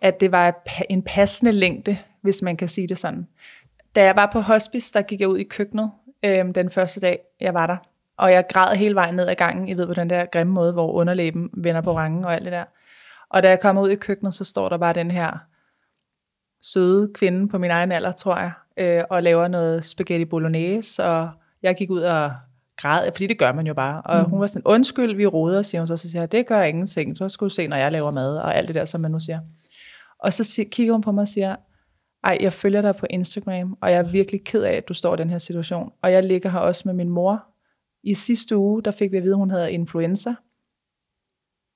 at 0.00 0.20
det 0.20 0.32
var 0.32 0.64
en 0.90 1.02
passende 1.02 1.52
længde, 1.52 1.98
hvis 2.22 2.42
man 2.42 2.56
kan 2.56 2.68
sige 2.68 2.88
det 2.88 2.98
sådan. 2.98 3.26
Da 3.94 4.04
jeg 4.04 4.16
var 4.16 4.30
på 4.32 4.40
hospice, 4.40 4.92
der 4.94 5.02
gik 5.02 5.20
jeg 5.20 5.28
ud 5.28 5.38
i 5.38 5.44
køkkenet 5.44 5.90
øh, 6.24 6.54
den 6.54 6.70
første 6.70 7.00
dag, 7.00 7.18
jeg 7.40 7.54
var 7.54 7.66
der. 7.66 7.76
Og 8.16 8.32
jeg 8.32 8.44
græd 8.52 8.76
hele 8.76 8.94
vejen 8.94 9.14
ned 9.14 9.28
ad 9.28 9.34
gangen, 9.34 9.68
I 9.68 9.76
ved 9.76 9.86
på 9.86 9.94
den 9.94 10.10
der 10.10 10.26
grimme 10.26 10.52
måde, 10.52 10.72
hvor 10.72 10.92
underlæben 10.92 11.50
vender 11.56 11.80
på 11.80 11.96
rangen 11.96 12.24
og 12.24 12.34
alt 12.34 12.44
det 12.44 12.52
der. 12.52 12.64
Og 13.30 13.42
da 13.42 13.48
jeg 13.48 13.60
kommer 13.60 13.82
ud 13.82 13.90
i 13.90 13.96
køkkenet, 13.96 14.34
så 14.34 14.44
står 14.44 14.68
der 14.68 14.76
bare 14.76 14.92
den 14.92 15.10
her 15.10 15.38
søde 16.62 17.10
kvinde 17.14 17.48
på 17.48 17.58
min 17.58 17.70
egen 17.70 17.92
alder, 17.92 18.12
tror 18.12 18.38
jeg, 18.38 18.52
øh, 18.76 19.04
og 19.10 19.22
laver 19.22 19.48
noget 19.48 19.84
spaghetti 19.84 20.24
bolognese, 20.24 21.04
og 21.04 21.30
jeg 21.62 21.76
gik 21.76 21.90
ud 21.90 22.00
og 22.00 22.32
græd, 22.76 23.12
fordi 23.12 23.26
det 23.26 23.38
gør 23.38 23.52
man 23.52 23.66
jo 23.66 23.74
bare. 23.74 24.02
Og 24.02 24.22
mm. 24.22 24.30
hun 24.30 24.40
var 24.40 24.46
sådan, 24.46 24.62
undskyld, 24.64 25.16
vi 25.16 25.26
roder, 25.26 25.62
siger 25.62 25.80
hun 25.80 25.88
så, 25.88 25.96
så 25.96 26.10
siger 26.10 26.22
jeg, 26.22 26.32
det 26.32 26.46
gør 26.46 26.62
ingenting, 26.62 27.16
så 27.16 27.28
skulle 27.28 27.50
du 27.50 27.54
se, 27.54 27.66
når 27.66 27.76
jeg 27.76 27.92
laver 27.92 28.10
mad, 28.10 28.36
og 28.36 28.56
alt 28.56 28.68
det 28.68 28.74
der, 28.74 28.84
som 28.84 29.00
man 29.00 29.10
nu 29.10 29.20
siger. 29.20 29.40
Og 30.18 30.32
så 30.32 30.64
kigger 30.72 30.92
hun 30.92 31.02
på 31.02 31.12
mig 31.12 31.22
og 31.22 31.28
siger, 31.28 31.56
ej, 32.28 32.38
jeg 32.40 32.52
følger 32.52 32.82
dig 32.82 32.96
på 32.96 33.06
Instagram, 33.10 33.78
og 33.80 33.90
jeg 33.90 33.98
er 33.98 34.10
virkelig 34.10 34.44
ked 34.44 34.62
af, 34.62 34.72
at 34.72 34.88
du 34.88 34.94
står 34.94 35.14
i 35.14 35.16
den 35.16 35.30
her 35.30 35.38
situation. 35.38 35.92
Og 36.02 36.12
jeg 36.12 36.24
ligger 36.24 36.50
her 36.50 36.58
også 36.58 36.82
med 36.86 36.94
min 36.94 37.08
mor. 37.08 37.44
I 38.02 38.14
sidste 38.14 38.56
uge, 38.56 38.82
der 38.82 38.90
fik 38.90 39.12
vi 39.12 39.16
at 39.16 39.22
vide, 39.22 39.32
at 39.32 39.38
hun 39.38 39.50
havde 39.50 39.72
influenza. 39.72 40.34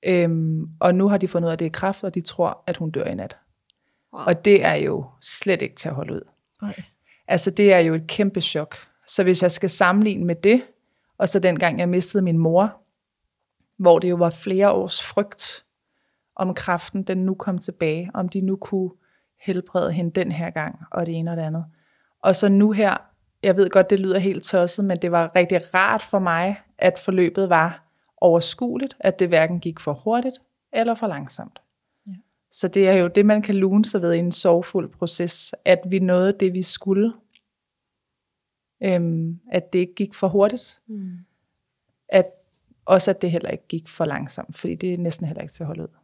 Øhm, 0.05 0.67
og 0.79 0.95
nu 0.95 1.07
har 1.07 1.17
de 1.17 1.27
fundet 1.27 1.47
ud 1.47 1.49
af, 1.49 1.53
at 1.53 1.59
det 1.59 1.65
er 1.65 1.69
kræft, 1.69 2.03
og 2.03 2.15
de 2.15 2.21
tror, 2.21 2.63
at 2.67 2.77
hun 2.77 2.91
dør 2.91 3.03
i 3.03 3.15
nat. 3.15 3.37
Wow. 4.13 4.23
Og 4.23 4.45
det 4.45 4.65
er 4.65 4.75
jo 4.75 5.05
slet 5.21 5.61
ikke 5.61 5.75
til 5.75 5.89
at 5.89 5.95
holde 5.95 6.13
ud. 6.13 6.21
Nej. 6.61 6.83
Altså 7.27 7.51
det 7.51 7.73
er 7.73 7.79
jo 7.79 7.93
et 7.93 8.07
kæmpe 8.07 8.41
chok. 8.41 8.75
Så 9.07 9.23
hvis 9.23 9.43
jeg 9.43 9.51
skal 9.51 9.69
sammenligne 9.69 10.25
med 10.25 10.35
det, 10.35 10.63
og 11.17 11.29
så 11.29 11.39
dengang 11.39 11.79
jeg 11.79 11.89
mistede 11.89 12.23
min 12.23 12.37
mor, 12.37 12.81
hvor 13.77 13.99
det 13.99 14.09
jo 14.09 14.15
var 14.15 14.29
flere 14.29 14.71
års 14.71 15.03
frygt 15.03 15.65
om 16.35 16.53
kræften, 16.53 17.03
den 17.03 17.17
nu 17.17 17.33
kom 17.33 17.57
tilbage, 17.57 18.11
om 18.13 18.29
de 18.29 18.41
nu 18.41 18.55
kunne 18.55 18.91
helbrede 19.43 19.91
hende 19.91 20.11
den 20.11 20.31
her 20.31 20.49
gang, 20.49 20.79
og 20.91 21.05
det 21.05 21.15
ene 21.15 21.31
og 21.31 21.37
det 21.37 21.43
andet. 21.43 21.65
Og 22.21 22.35
så 22.35 22.49
nu 22.49 22.71
her, 22.71 22.97
jeg 23.43 23.57
ved 23.57 23.69
godt, 23.69 23.89
det 23.89 23.99
lyder 23.99 24.19
helt 24.19 24.43
tosset, 24.43 24.85
men 24.85 24.97
det 24.97 25.11
var 25.11 25.35
rigtig 25.35 25.73
rart 25.73 26.01
for 26.01 26.19
mig, 26.19 26.59
at 26.77 26.99
forløbet 26.99 27.49
var 27.49 27.83
overskueligt, 28.17 28.97
at 28.99 29.19
det 29.19 29.27
hverken 29.27 29.59
gik 29.59 29.79
for 29.79 29.93
hurtigt 29.93 30.35
eller 30.73 30.95
for 30.95 31.07
langsomt. 31.07 31.61
Ja. 32.07 32.11
Så 32.51 32.67
det 32.67 32.89
er 32.89 32.93
jo 32.93 33.07
det, 33.07 33.25
man 33.25 33.41
kan 33.41 33.55
lune 33.55 33.85
sig 33.85 34.01
ved 34.01 34.13
i 34.13 34.19
en 34.19 34.31
sorgfuld 34.31 34.89
proces, 34.89 35.55
at 35.65 35.79
vi 35.85 35.99
nåede 35.99 36.33
det, 36.39 36.53
vi 36.53 36.61
skulle. 36.61 37.13
Øhm, 38.83 39.39
at 39.51 39.73
det 39.73 39.79
ikke 39.79 39.95
gik 39.95 40.13
for 40.13 40.27
hurtigt. 40.27 40.81
Mm. 40.87 41.17
At 42.09 42.25
også 42.85 43.11
at 43.11 43.21
det 43.21 43.31
heller 43.31 43.49
ikke 43.49 43.67
gik 43.67 43.87
for 43.87 44.05
langsomt, 44.05 44.57
fordi 44.57 44.75
det 44.75 44.93
er 44.93 44.97
næsten 44.97 45.27
heller 45.27 45.41
ikke 45.41 45.53
til 45.53 45.63
at 45.63 45.67
holde 45.67 45.83
ud. 45.83 46.02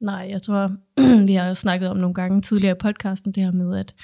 Nej, 0.00 0.26
jeg 0.30 0.42
tror, 0.42 0.76
vi 1.26 1.34
har 1.34 1.48
jo 1.48 1.54
snakket 1.54 1.88
om 1.88 1.96
nogle 1.96 2.14
gange 2.14 2.42
tidligere 2.42 2.76
i 2.76 2.80
podcasten, 2.80 3.32
det 3.32 3.42
her 3.42 3.52
med, 3.52 3.78
at, 3.78 3.94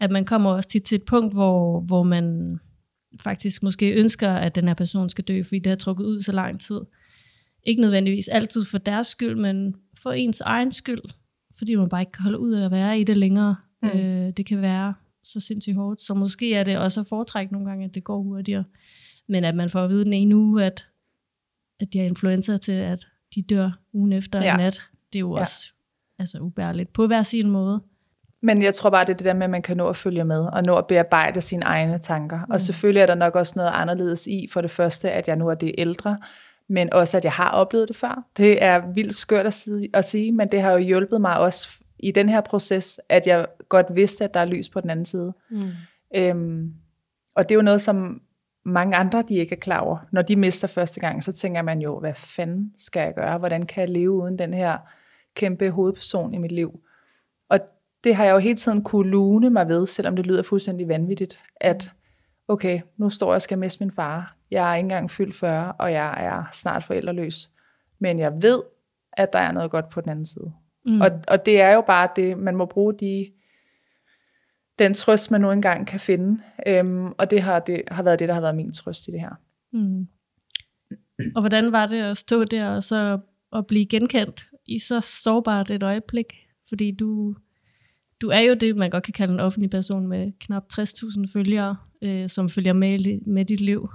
at 0.00 0.10
man 0.10 0.24
kommer 0.24 0.50
også 0.50 0.68
tit 0.68 0.82
til 0.82 0.96
et 0.96 1.04
punkt, 1.04 1.34
hvor, 1.34 1.80
hvor 1.80 2.02
man 2.02 2.58
faktisk 3.20 3.62
måske 3.62 3.92
ønsker, 3.92 4.30
at 4.30 4.54
den 4.54 4.68
her 4.68 4.74
person 4.74 5.08
skal 5.08 5.24
dø, 5.24 5.42
fordi 5.42 5.58
det 5.58 5.70
har 5.70 5.76
trukket 5.76 6.04
ud 6.04 6.20
så 6.20 6.32
lang 6.32 6.60
tid. 6.60 6.80
Ikke 7.62 7.80
nødvendigvis 7.80 8.28
altid 8.28 8.64
for 8.64 8.78
deres 8.78 9.06
skyld, 9.06 9.36
men 9.36 9.74
for 10.02 10.12
ens 10.12 10.40
egen 10.40 10.72
skyld, 10.72 11.02
fordi 11.58 11.74
man 11.74 11.88
bare 11.88 12.02
ikke 12.02 12.12
kan 12.12 12.22
holde 12.22 12.38
ud 12.38 12.52
af 12.52 12.64
at 12.64 12.70
være 12.70 13.00
i 13.00 13.04
det 13.04 13.16
længere. 13.16 13.56
Mm. 13.82 13.88
Øh, 13.88 14.32
det 14.36 14.46
kan 14.46 14.62
være 14.62 14.94
så 15.24 15.40
sindssygt 15.40 15.76
hårdt, 15.76 16.00
så 16.00 16.14
måske 16.14 16.54
er 16.54 16.64
det 16.64 16.78
også 16.78 17.00
at 17.00 17.06
foretrække 17.06 17.52
nogle 17.52 17.68
gange, 17.68 17.84
at 17.84 17.94
det 17.94 18.04
går 18.04 18.22
hurtigere. 18.22 18.64
Men 19.28 19.44
at 19.44 19.54
man 19.54 19.70
får 19.70 19.80
at 19.80 19.90
vide 19.90 20.04
den 20.04 20.12
ene 20.12 20.36
uge, 20.36 20.64
at, 20.64 20.86
at 21.80 21.92
de 21.92 21.98
har 21.98 22.04
influenza 22.04 22.58
til, 22.58 22.72
at 22.72 23.06
de 23.34 23.42
dør 23.42 23.70
ugen 23.92 24.12
efter 24.12 24.42
Ja. 24.42 24.52
en 24.54 24.58
nat, 24.60 24.82
det 25.12 25.18
er 25.18 25.20
jo 25.20 25.34
Ja. 25.36 25.40
også 25.40 25.72
altså, 26.18 26.38
ubærligt 26.38 26.92
på 26.92 27.06
hver 27.06 27.22
sin 27.22 27.50
måde. 27.50 27.80
Men 28.44 28.62
jeg 28.62 28.74
tror 28.74 28.90
bare, 28.90 29.04
det 29.04 29.12
er 29.12 29.16
det 29.16 29.24
der 29.24 29.34
med, 29.34 29.44
at 29.44 29.50
man 29.50 29.62
kan 29.62 29.76
nå 29.76 29.88
at 29.88 29.96
følge 29.96 30.24
med, 30.24 30.40
og 30.46 30.62
nå 30.62 30.76
at 30.76 30.86
bearbejde 30.86 31.40
sine 31.40 31.64
egne 31.64 31.98
tanker. 31.98 32.38
Mm. 32.38 32.50
Og 32.52 32.60
selvfølgelig 32.60 33.00
er 33.00 33.06
der 33.06 33.14
nok 33.14 33.36
også 33.36 33.52
noget 33.56 33.70
anderledes 33.74 34.26
i, 34.26 34.46
for 34.52 34.60
det 34.60 34.70
første, 34.70 35.10
at 35.10 35.28
jeg 35.28 35.36
nu 35.36 35.48
er 35.48 35.54
det 35.54 35.74
ældre, 35.78 36.18
men 36.68 36.92
også, 36.92 37.16
at 37.16 37.24
jeg 37.24 37.32
har 37.32 37.50
oplevet 37.50 37.88
det 37.88 37.96
før. 37.96 38.24
Det 38.36 38.62
er 38.64 38.92
vildt 38.94 39.14
skørt 39.14 39.46
at 39.46 39.52
sige, 39.54 39.88
at 39.94 40.04
sige, 40.04 40.32
men 40.32 40.48
det 40.52 40.62
har 40.62 40.72
jo 40.72 40.78
hjulpet 40.78 41.20
mig 41.20 41.38
også 41.38 41.78
i 41.98 42.10
den 42.10 42.28
her 42.28 42.40
proces, 42.40 43.00
at 43.08 43.26
jeg 43.26 43.46
godt 43.68 43.86
vidste, 43.94 44.24
at 44.24 44.34
der 44.34 44.40
er 44.40 44.44
lys 44.44 44.68
på 44.68 44.80
den 44.80 44.90
anden 44.90 45.04
side. 45.04 45.34
Mm. 45.50 45.70
Øhm, 46.16 46.72
og 47.36 47.48
det 47.48 47.54
er 47.54 47.56
jo 47.56 47.62
noget, 47.62 47.80
som 47.80 48.20
mange 48.64 48.96
andre 48.96 49.22
de 49.28 49.34
ikke 49.34 49.54
er 49.54 49.60
klar 49.60 49.80
over. 49.80 49.98
Når 50.12 50.22
de 50.22 50.36
mister 50.36 50.68
første 50.68 51.00
gang, 51.00 51.24
så 51.24 51.32
tænker 51.32 51.62
man 51.62 51.80
jo, 51.80 52.00
hvad 52.00 52.14
fanden 52.14 52.72
skal 52.76 53.00
jeg 53.00 53.14
gøre? 53.14 53.38
Hvordan 53.38 53.66
kan 53.66 53.80
jeg 53.80 53.90
leve 53.90 54.10
uden 54.10 54.38
den 54.38 54.54
her 54.54 54.78
kæmpe 55.34 55.70
hovedperson 55.70 56.34
i 56.34 56.38
mit 56.38 56.52
liv? 56.52 56.80
Og 57.48 57.60
det 58.04 58.14
har 58.14 58.24
jeg 58.24 58.32
jo 58.32 58.38
hele 58.38 58.56
tiden 58.56 58.82
kunne 58.82 59.10
lune 59.10 59.50
mig 59.50 59.68
ved, 59.68 59.86
selvom 59.86 60.16
det 60.16 60.26
lyder 60.26 60.42
fuldstændig 60.42 60.88
vanvittigt, 60.88 61.40
at 61.56 61.92
okay, 62.48 62.80
nu 62.96 63.10
står 63.10 63.26
jeg 63.26 63.34
og 63.34 63.42
skal 63.42 63.58
miste 63.58 63.84
min 63.84 63.90
far. 63.90 64.36
Jeg 64.50 64.70
er 64.70 64.74
ikke 64.74 64.84
engang 64.84 65.10
fyldt 65.10 65.34
40, 65.34 65.72
og 65.72 65.92
jeg 65.92 66.24
er 66.24 66.44
snart 66.52 66.84
forældreløs. 66.84 67.50
Men 67.98 68.18
jeg 68.18 68.42
ved, 68.42 68.62
at 69.12 69.32
der 69.32 69.38
er 69.38 69.52
noget 69.52 69.70
godt 69.70 69.88
på 69.88 70.00
den 70.00 70.10
anden 70.10 70.26
side. 70.26 70.52
Mm. 70.86 71.00
Og, 71.00 71.10
og 71.28 71.46
det 71.46 71.60
er 71.60 71.70
jo 71.70 71.80
bare 71.80 72.08
det, 72.16 72.38
man 72.38 72.56
må 72.56 72.66
bruge 72.66 72.94
de, 72.94 73.32
den 74.82 74.94
trøst, 74.94 75.30
man 75.30 75.40
nu 75.40 75.50
engang 75.50 75.86
kan 75.86 76.00
finde. 76.00 76.42
Øhm, 76.66 77.06
og 77.06 77.30
det 77.30 77.40
har, 77.40 77.58
det 77.58 77.82
har 77.88 78.02
været 78.02 78.18
det, 78.18 78.28
der 78.28 78.34
har 78.34 78.40
været 78.40 78.56
min 78.56 78.72
trøst 78.72 79.08
i 79.08 79.10
det 79.10 79.20
her. 79.20 79.40
Mm. 79.72 80.06
Og 81.34 81.42
hvordan 81.42 81.72
var 81.72 81.86
det 81.86 82.02
at 82.02 82.16
stå 82.16 82.44
der 82.44 82.76
og 82.76 82.84
så 82.84 83.18
at 83.52 83.66
blive 83.66 83.86
genkendt 83.86 84.44
i 84.66 84.78
så 84.78 85.00
sårbart 85.00 85.70
et 85.70 85.82
øjeblik? 85.82 86.26
Fordi 86.68 86.90
du, 86.90 87.34
du 88.20 88.28
er 88.28 88.40
jo 88.40 88.54
det, 88.54 88.76
man 88.76 88.90
godt 88.90 89.04
kan 89.04 89.14
kalde 89.14 89.34
en 89.34 89.40
offentlig 89.40 89.70
person 89.70 90.06
med 90.06 90.32
knap 90.40 90.64
60.000 90.72 91.32
følgere, 91.32 91.76
øh, 92.02 92.28
som 92.28 92.50
følger 92.50 92.72
med, 92.72 93.20
med 93.26 93.44
dit 93.44 93.60
liv. 93.60 93.88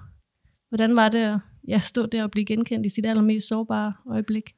Hvordan 0.70 0.96
var 0.96 1.10
det 1.10 1.20
at 1.20 1.39
ja, 1.67 1.79
stå 1.79 2.06
der 2.06 2.24
og 2.24 2.32
blive 2.32 2.46
genkendt 2.46 2.86
i 2.86 2.89
sit 2.89 3.06
allermest 3.06 3.48
sårbare 3.48 3.94
øjeblik? 4.12 4.57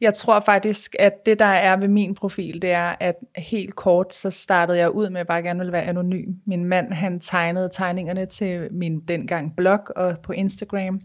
Jeg 0.00 0.14
tror 0.14 0.40
faktisk, 0.40 0.96
at 0.98 1.26
det, 1.26 1.38
der 1.38 1.44
er 1.44 1.76
ved 1.76 1.88
min 1.88 2.14
profil, 2.14 2.62
det 2.62 2.70
er, 2.70 2.94
at 3.00 3.14
helt 3.36 3.76
kort, 3.76 4.14
så 4.14 4.30
startede 4.30 4.78
jeg 4.78 4.90
ud 4.90 5.10
med, 5.10 5.16
at 5.16 5.18
jeg 5.18 5.26
bare 5.26 5.42
gerne 5.42 5.58
ville 5.58 5.72
være 5.72 5.82
anonym. 5.82 6.32
Min 6.46 6.64
mand, 6.64 6.92
han 6.92 7.20
tegnede 7.20 7.68
tegningerne 7.72 8.26
til 8.26 8.68
min 8.70 9.00
dengang 9.00 9.56
blog 9.56 9.80
og 9.96 10.18
på 10.22 10.32
Instagram. 10.32 11.00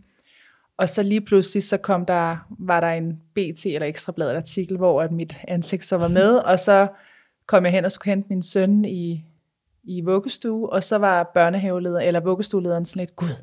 Og 0.77 0.89
så 0.89 1.03
lige 1.03 1.21
pludselig, 1.21 1.63
så 1.63 1.77
kom 1.77 2.05
der, 2.05 2.37
var 2.59 2.79
der 2.79 2.87
en 2.87 3.19
BT 3.33 3.65
eller 3.65 3.87
Ekstrabladet 3.87 4.35
artikel, 4.35 4.77
hvor 4.77 5.01
at 5.01 5.11
mit 5.11 5.35
ansigt 5.47 5.85
så 5.85 5.97
var 5.97 6.07
med, 6.07 6.35
og 6.51 6.59
så 6.59 6.87
kom 7.47 7.63
jeg 7.63 7.71
hen 7.71 7.85
og 7.85 7.91
skulle 7.91 8.11
hente 8.11 8.29
min 8.29 8.41
søn 8.41 8.85
i, 8.85 9.23
i 9.83 10.01
vuggestue, 10.01 10.69
og 10.69 10.83
så 10.83 10.97
var 10.97 11.31
børnehaveleder, 11.33 11.99
eller 11.99 12.19
vuggestuelederen 12.19 12.85
sådan 12.85 12.99
lidt, 12.99 13.15
gud, 13.15 13.35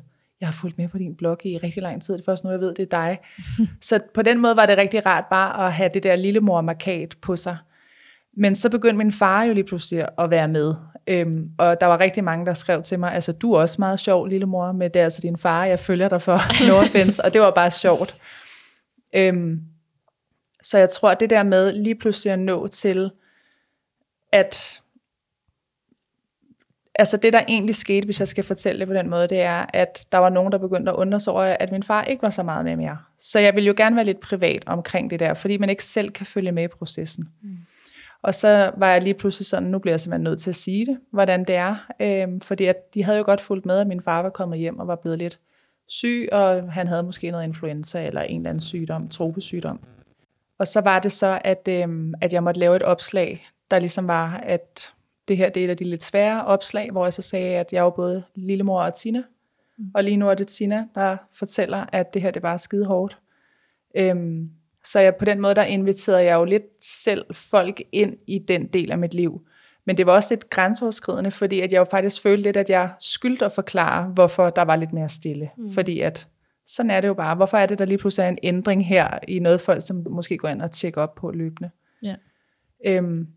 jeg 0.43 0.47
har 0.47 0.53
fulgt 0.61 0.77
med 0.77 0.87
på 0.87 0.97
din 0.97 1.15
blog 1.15 1.45
i 1.45 1.57
rigtig 1.57 1.83
lang 1.83 2.01
tid, 2.01 2.13
det 2.13 2.19
er 2.19 2.25
først 2.25 2.43
nu, 2.43 2.49
jeg 2.49 2.59
ved, 2.59 2.75
det 2.75 2.83
er 2.93 2.97
dig. 2.97 3.19
så 3.81 3.99
på 4.13 4.21
den 4.21 4.39
måde 4.39 4.55
var 4.55 4.65
det 4.65 4.77
rigtig 4.77 5.05
rart 5.05 5.25
bare 5.29 5.65
at 5.65 5.73
have 5.73 5.89
det 5.93 6.03
der 6.03 6.15
lille 6.15 6.39
markat 6.39 7.15
på 7.21 7.35
sig. 7.35 7.57
Men 8.37 8.55
så 8.55 8.69
begyndte 8.69 8.97
min 8.97 9.11
far 9.11 9.43
jo 9.43 9.53
lige 9.53 9.63
pludselig 9.63 10.07
at 10.17 10.29
være 10.29 10.47
med. 10.47 10.75
Øhm, 11.07 11.49
og 11.57 11.81
der 11.81 11.87
var 11.87 11.99
rigtig 11.99 12.23
mange, 12.23 12.45
der 12.45 12.53
skrev 12.53 12.81
til 12.81 12.99
mig, 12.99 13.13
altså 13.13 13.31
du 13.31 13.53
er 13.53 13.59
også 13.59 13.75
meget 13.79 13.99
sjov, 13.99 14.25
lille 14.25 14.45
mor, 14.45 14.71
med 14.71 14.89
det 14.89 14.99
er 14.99 15.03
altså 15.03 15.21
din 15.21 15.37
far, 15.37 15.65
jeg 15.65 15.79
følger 15.79 16.09
dig 16.09 16.21
for, 16.21 16.39
no 16.67 16.77
offense, 16.77 17.25
og 17.25 17.33
det 17.33 17.41
var 17.41 17.51
bare 17.51 17.71
sjovt. 17.71 18.15
Øhm, 19.15 19.59
så 20.63 20.77
jeg 20.77 20.89
tror, 20.89 21.09
at 21.09 21.19
det 21.19 21.29
der 21.29 21.43
med 21.43 21.73
lige 21.73 21.95
pludselig 21.95 22.33
at 22.33 22.39
nå 22.39 22.67
til, 22.67 23.11
at 24.31 24.81
altså 26.95 27.17
det, 27.17 27.33
der 27.33 27.41
egentlig 27.47 27.75
skete, 27.75 28.05
hvis 28.05 28.19
jeg 28.19 28.27
skal 28.27 28.43
fortælle 28.43 28.79
det 28.79 28.87
på 28.87 28.93
den 28.93 29.09
måde, 29.09 29.27
det 29.27 29.41
er, 29.41 29.65
at 29.73 30.05
der 30.11 30.17
var 30.17 30.29
nogen, 30.29 30.51
der 30.51 30.57
begyndte 30.57 30.91
at 30.91 30.95
undre 30.95 31.19
sig 31.19 31.33
over, 31.33 31.43
at 31.43 31.71
min 31.71 31.83
far 31.83 32.03
ikke 32.03 32.21
var 32.21 32.29
så 32.29 32.43
meget 32.43 32.65
med 32.65 32.75
mere. 32.75 32.97
Så 33.17 33.39
jeg 33.39 33.55
vil 33.55 33.65
jo 33.65 33.73
gerne 33.77 33.95
være 33.95 34.05
lidt 34.05 34.19
privat 34.19 34.63
omkring 34.67 35.09
det 35.09 35.19
der, 35.19 35.33
fordi 35.33 35.57
man 35.57 35.69
ikke 35.69 35.85
selv 35.85 36.11
kan 36.11 36.25
følge 36.25 36.51
med 36.51 36.63
i 36.63 36.67
processen. 36.67 37.27
Mm. 37.41 37.57
Og 38.23 38.33
så 38.33 38.71
var 38.77 38.91
jeg 38.91 39.01
lige 39.01 39.13
pludselig 39.13 39.45
sådan, 39.45 39.69
nu 39.69 39.79
bliver 39.79 39.93
jeg 39.93 39.99
simpelthen 39.99 40.23
nødt 40.23 40.41
til 40.41 40.49
at 40.49 40.55
sige 40.55 40.85
det, 40.85 40.97
hvordan 41.11 41.43
det 41.43 41.55
er. 41.55 41.75
Øhm, 41.99 42.39
fordi 42.39 42.65
at 42.65 42.93
de 42.93 43.03
havde 43.03 43.17
jo 43.17 43.23
godt 43.25 43.41
fulgt 43.41 43.65
med, 43.65 43.79
at 43.79 43.87
min 43.87 44.01
far 44.01 44.21
var 44.21 44.29
kommet 44.29 44.59
hjem 44.59 44.79
og 44.79 44.87
var 44.87 44.95
blevet 44.95 45.19
lidt 45.19 45.39
syg, 45.87 46.29
og 46.31 46.71
han 46.71 46.87
havde 46.87 47.03
måske 47.03 47.31
noget 47.31 47.43
influenza 47.43 48.05
eller 48.05 48.21
en 48.21 48.37
eller 48.37 48.49
anden 48.49 48.61
sygdom, 48.61 49.09
tropesygdom. 49.09 49.79
Og 50.59 50.67
så 50.67 50.81
var 50.81 50.99
det 50.99 51.11
så, 51.11 51.41
at, 51.43 51.67
øhm, 51.69 52.13
at 52.21 52.33
jeg 52.33 52.43
måtte 52.43 52.59
lave 52.59 52.75
et 52.75 52.83
opslag, 52.83 53.47
der 53.71 53.79
ligesom 53.79 54.07
var, 54.07 54.37
at 54.43 54.93
det 55.27 55.37
her 55.37 55.49
det 55.49 55.61
er 55.61 55.65
et 55.65 55.69
af 55.69 55.77
de 55.77 55.83
lidt 55.83 56.03
svære 56.03 56.45
opslag, 56.45 56.91
hvor 56.91 57.05
jeg 57.05 57.13
så 57.13 57.21
sagde, 57.21 57.55
at 57.55 57.73
jeg 57.73 57.83
var 57.83 57.89
både 57.89 58.23
lillemor 58.35 58.81
og 58.81 58.93
Tina. 58.93 59.23
Mm. 59.77 59.85
Og 59.93 60.03
lige 60.03 60.17
nu 60.17 60.29
er 60.29 60.33
det 60.33 60.47
Tina, 60.47 60.85
der 60.95 61.17
fortæller, 61.31 61.85
at 61.91 62.13
det 62.13 62.21
her 62.21 62.31
det 62.31 62.41
bare 62.41 62.53
er 62.53 62.57
skide 62.57 62.85
hårdt. 62.85 63.17
Øhm, 63.97 64.49
så 64.83 64.99
jeg, 64.99 65.15
på 65.15 65.25
den 65.25 65.41
måde, 65.41 65.55
der 65.55 65.63
inviterede 65.63 66.23
jeg 66.23 66.35
jo 66.35 66.43
lidt 66.43 66.83
selv 66.83 67.25
folk 67.33 67.81
ind 67.91 68.17
i 68.27 68.39
den 68.39 68.67
del 68.67 68.91
af 68.91 68.97
mit 68.97 69.13
liv. 69.13 69.47
Men 69.85 69.97
det 69.97 70.05
var 70.05 70.13
også 70.13 70.33
lidt 70.33 70.49
grænseoverskridende, 70.49 71.31
fordi 71.31 71.59
at 71.59 71.73
jeg 71.73 71.79
jo 71.79 71.83
faktisk 71.83 72.21
følte 72.21 72.43
lidt, 72.43 72.57
at 72.57 72.69
jeg 72.69 72.91
skyldte 72.99 73.45
at 73.45 73.51
forklare, 73.51 74.09
hvorfor 74.09 74.49
der 74.49 74.61
var 74.61 74.75
lidt 74.75 74.93
mere 74.93 75.09
stille. 75.09 75.49
Mm. 75.57 75.71
Fordi 75.71 75.99
at 75.99 76.27
sådan 76.65 76.91
er 76.91 77.01
det 77.01 77.07
jo 77.07 77.13
bare. 77.13 77.35
Hvorfor 77.35 77.57
er 77.57 77.65
det, 77.65 77.77
der 77.77 77.85
lige 77.85 77.97
pludselig 77.97 78.23
er 78.23 78.29
en 78.29 78.37
ændring 78.43 78.87
her 78.87 79.19
i 79.27 79.39
noget 79.39 79.61
folk, 79.61 79.87
som 79.87 80.05
måske 80.09 80.37
går 80.37 80.47
ind 80.47 80.61
og 80.61 80.71
tjekker 80.71 81.01
op 81.01 81.15
på 81.15 81.31
løbende? 81.31 81.69
Ja. 82.03 82.15
Øhm, 82.85 83.27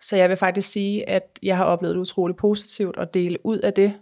så 0.00 0.16
jeg 0.16 0.28
vil 0.28 0.36
faktisk 0.36 0.68
sige, 0.68 1.08
at 1.08 1.38
jeg 1.42 1.56
har 1.56 1.64
oplevet 1.64 1.94
det 1.94 2.00
utroligt 2.00 2.38
positivt 2.38 2.98
at 2.98 3.14
dele 3.14 3.46
ud 3.46 3.58
af 3.58 3.72
det. 3.72 3.94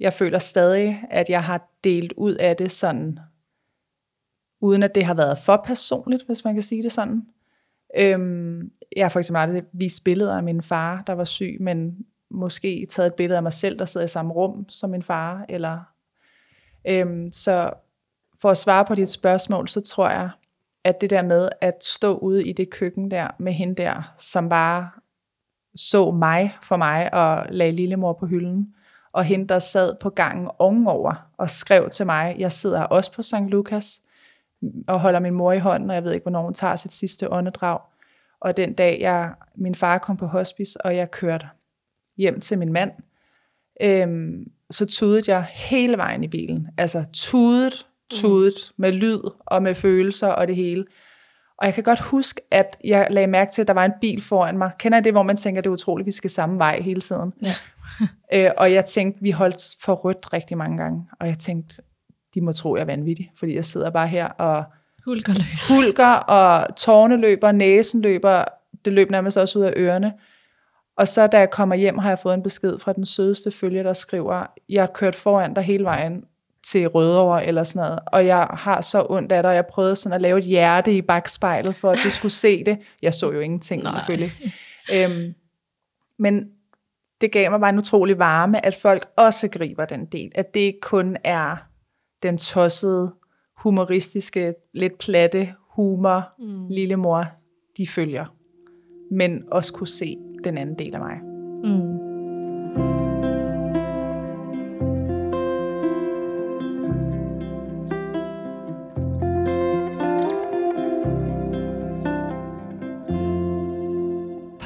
Jeg 0.00 0.12
føler 0.12 0.38
stadig, 0.38 1.04
at 1.10 1.30
jeg 1.30 1.44
har 1.44 1.70
delt 1.84 2.12
ud 2.16 2.34
af 2.34 2.56
det 2.56 2.70
sådan, 2.70 3.18
uden 4.60 4.82
at 4.82 4.94
det 4.94 5.04
har 5.04 5.14
været 5.14 5.38
for 5.38 5.62
personligt, 5.66 6.26
hvis 6.26 6.44
man 6.44 6.54
kan 6.54 6.62
sige 6.62 6.82
det 6.82 6.92
sådan. 6.92 7.22
Øhm, 7.98 8.70
jeg 8.96 9.04
har 9.04 9.08
for 9.08 9.18
eksempel 9.18 9.40
aldrig 9.40 9.62
vist 9.72 10.04
billeder 10.04 10.36
af 10.36 10.42
min 10.42 10.62
far, 10.62 11.02
der 11.06 11.12
var 11.12 11.24
syg, 11.24 11.56
men 11.60 12.06
måske 12.30 12.86
taget 12.90 13.06
et 13.06 13.14
billede 13.14 13.36
af 13.36 13.42
mig 13.42 13.52
selv, 13.52 13.78
der 13.78 13.84
sidder 13.84 14.04
i 14.04 14.08
samme 14.08 14.32
rum 14.32 14.68
som 14.68 14.90
min 14.90 15.02
far. 15.02 15.46
Eller, 15.48 15.80
øhm, 16.88 17.32
så 17.32 17.70
for 18.40 18.50
at 18.50 18.56
svare 18.56 18.84
på 18.84 18.94
dit 18.94 19.08
spørgsmål, 19.08 19.68
så 19.68 19.80
tror 19.80 20.10
jeg, 20.10 20.30
at 20.84 21.00
det 21.00 21.10
der 21.10 21.22
med 21.22 21.48
at 21.60 21.84
stå 21.84 22.18
ude 22.18 22.48
i 22.48 22.52
det 22.52 22.70
køkken 22.70 23.10
der 23.10 23.28
med 23.38 23.52
hende 23.52 23.74
der, 23.74 24.14
som 24.16 24.48
bare 24.48 24.90
så 25.74 26.10
mig 26.10 26.56
for 26.62 26.76
mig 26.76 27.14
og 27.14 27.46
lagde 27.50 27.72
lillemor 27.72 28.12
på 28.12 28.26
hylden, 28.26 28.74
og 29.12 29.24
hende, 29.24 29.48
der 29.48 29.58
sad 29.58 29.94
på 30.00 30.10
gangen 30.10 30.50
ovenover 30.58 31.30
og 31.38 31.50
skrev 31.50 31.90
til 31.90 32.06
mig, 32.06 32.36
jeg 32.38 32.52
sidder 32.52 32.82
også 32.82 33.12
på 33.12 33.22
St. 33.22 33.34
Lukas, 33.48 34.02
og 34.86 35.00
holder 35.00 35.20
min 35.20 35.34
mor 35.34 35.52
i 35.52 35.58
hånden, 35.58 35.90
og 35.90 35.94
jeg 35.94 36.04
ved 36.04 36.12
ikke, 36.12 36.24
hvornår 36.24 36.42
hun 36.42 36.54
tager 36.54 36.76
sit 36.76 36.92
sidste 36.92 37.32
åndedrag. 37.32 37.80
Og 38.40 38.56
den 38.56 38.74
dag, 38.74 39.00
jeg, 39.00 39.32
min 39.54 39.74
far 39.74 39.98
kom 39.98 40.16
på 40.16 40.26
hospice, 40.26 40.80
og 40.86 40.96
jeg 40.96 41.10
kørte 41.10 41.46
hjem 42.16 42.40
til 42.40 42.58
min 42.58 42.72
mand, 42.72 42.90
øhm, 43.82 44.50
så 44.70 44.86
tudede 44.86 45.32
jeg 45.32 45.44
hele 45.44 45.96
vejen 45.96 46.24
i 46.24 46.28
bilen. 46.28 46.68
Altså 46.76 47.04
tudet, 47.12 47.86
tudet, 48.10 48.54
mm. 48.76 48.82
med 48.82 48.92
lyd 48.92 49.20
og 49.40 49.62
med 49.62 49.74
følelser 49.74 50.28
og 50.28 50.46
det 50.46 50.56
hele. 50.56 50.84
Og 51.58 51.66
jeg 51.66 51.74
kan 51.74 51.84
godt 51.84 52.00
huske, 52.00 52.40
at 52.50 52.76
jeg 52.84 53.06
lagde 53.10 53.26
mærke 53.26 53.52
til, 53.52 53.62
at 53.62 53.68
der 53.68 53.74
var 53.74 53.84
en 53.84 53.92
bil 54.00 54.22
foran 54.22 54.58
mig. 54.58 54.70
Kender 54.78 54.98
jeg 54.98 55.04
det, 55.04 55.12
hvor 55.12 55.22
man 55.22 55.36
tænker, 55.36 55.60
at 55.60 55.64
det 55.64 55.70
er 55.70 55.72
utroligt, 55.72 56.04
at 56.04 56.06
vi 56.06 56.12
skal 56.12 56.30
samme 56.30 56.58
vej 56.58 56.80
hele 56.80 57.00
tiden? 57.00 57.32
Ja. 57.44 57.54
øh, 58.46 58.50
og 58.56 58.72
jeg 58.72 58.84
tænkte, 58.84 59.22
vi 59.22 59.30
holdt 59.30 59.76
for 59.84 59.94
rødt 59.94 60.32
rigtig 60.32 60.58
mange 60.58 60.76
gange. 60.76 61.06
Og 61.20 61.26
jeg 61.26 61.38
tænkte, 61.38 61.82
de 62.34 62.40
må 62.40 62.52
tro, 62.52 62.76
jeg 62.76 62.82
er 62.82 62.86
vanvittig, 62.86 63.30
fordi 63.38 63.54
jeg 63.54 63.64
sidder 63.64 63.90
bare 63.90 64.08
her 64.08 64.26
og 64.26 64.64
hulker, 65.04 65.32
løs. 65.32 65.68
hulker 65.68 66.12
og 66.12 66.76
tårne 66.76 67.16
løber, 67.16 67.52
næsen 67.52 68.02
løber, 68.02 68.44
det 68.84 68.92
løb 68.92 69.10
nærmest 69.10 69.36
også 69.36 69.58
ud 69.58 69.64
af 69.64 69.72
ørerne. 69.76 70.12
Og 70.96 71.08
så 71.08 71.26
da 71.26 71.38
jeg 71.38 71.50
kommer 71.50 71.74
hjem, 71.74 71.98
har 71.98 72.08
jeg 72.08 72.18
fået 72.18 72.34
en 72.34 72.42
besked 72.42 72.78
fra 72.78 72.92
den 72.92 73.04
sødeste 73.04 73.50
følge, 73.50 73.84
der 73.84 73.92
skriver, 73.92 74.46
jeg 74.68 74.82
har 74.82 74.90
kørt 74.94 75.14
foran 75.14 75.54
dig 75.54 75.62
hele 75.62 75.84
vejen 75.84 76.24
til 76.66 76.88
Rødovre 76.88 77.46
eller 77.46 77.62
sådan 77.62 77.88
noget, 77.88 78.00
og 78.06 78.26
jeg 78.26 78.46
har 78.50 78.80
så 78.80 79.06
ondt 79.10 79.32
af 79.32 79.42
dig, 79.42 79.50
og 79.50 79.56
jeg 79.56 79.66
prøvede 79.66 79.96
sådan 79.96 80.14
at 80.14 80.22
lave 80.22 80.38
et 80.38 80.44
hjerte 80.44 80.96
i 80.96 81.02
bagspejlet, 81.02 81.74
for 81.74 81.90
at 81.90 81.98
du 82.04 82.10
skulle 82.10 82.32
se 82.32 82.64
det. 82.64 82.78
Jeg 83.02 83.14
så 83.14 83.32
jo 83.32 83.40
ingenting 83.40 83.82
Nej. 83.82 83.92
selvfølgelig. 83.92 84.32
Øhm, 84.92 85.34
men 86.18 86.48
det 87.20 87.32
gav 87.32 87.50
mig 87.50 87.60
bare 87.60 87.70
en 87.70 87.78
utrolig 87.78 88.18
varme, 88.18 88.66
at 88.66 88.74
folk 88.74 89.08
også 89.16 89.48
griber 89.48 89.84
den 89.84 90.06
del, 90.06 90.32
at 90.34 90.54
det 90.54 90.60
ikke 90.60 90.80
kun 90.80 91.16
er 91.24 91.56
den 92.22 92.38
tossede, 92.38 93.14
humoristiske, 93.56 94.54
lidt 94.74 94.98
platte 94.98 95.54
humor, 95.70 96.28
mm. 96.38 96.68
lille 96.68 96.96
mor, 96.96 97.26
de 97.76 97.86
følger, 97.86 98.26
men 99.10 99.42
også 99.50 99.72
kunne 99.72 99.88
se 99.88 100.16
den 100.44 100.58
anden 100.58 100.78
del 100.78 100.94
af 100.94 101.00
mig. 101.00 101.33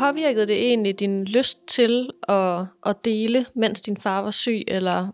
Påvirkede 0.08 0.46
det 0.46 0.56
egentlig 0.56 1.00
din 1.00 1.24
lyst 1.24 1.66
til 1.66 2.10
at, 2.28 2.66
at 2.86 2.96
dele, 3.04 3.46
mens 3.54 3.82
din 3.82 3.96
far 3.96 4.22
var 4.22 4.30
syg, 4.30 4.64
eller 4.68 5.12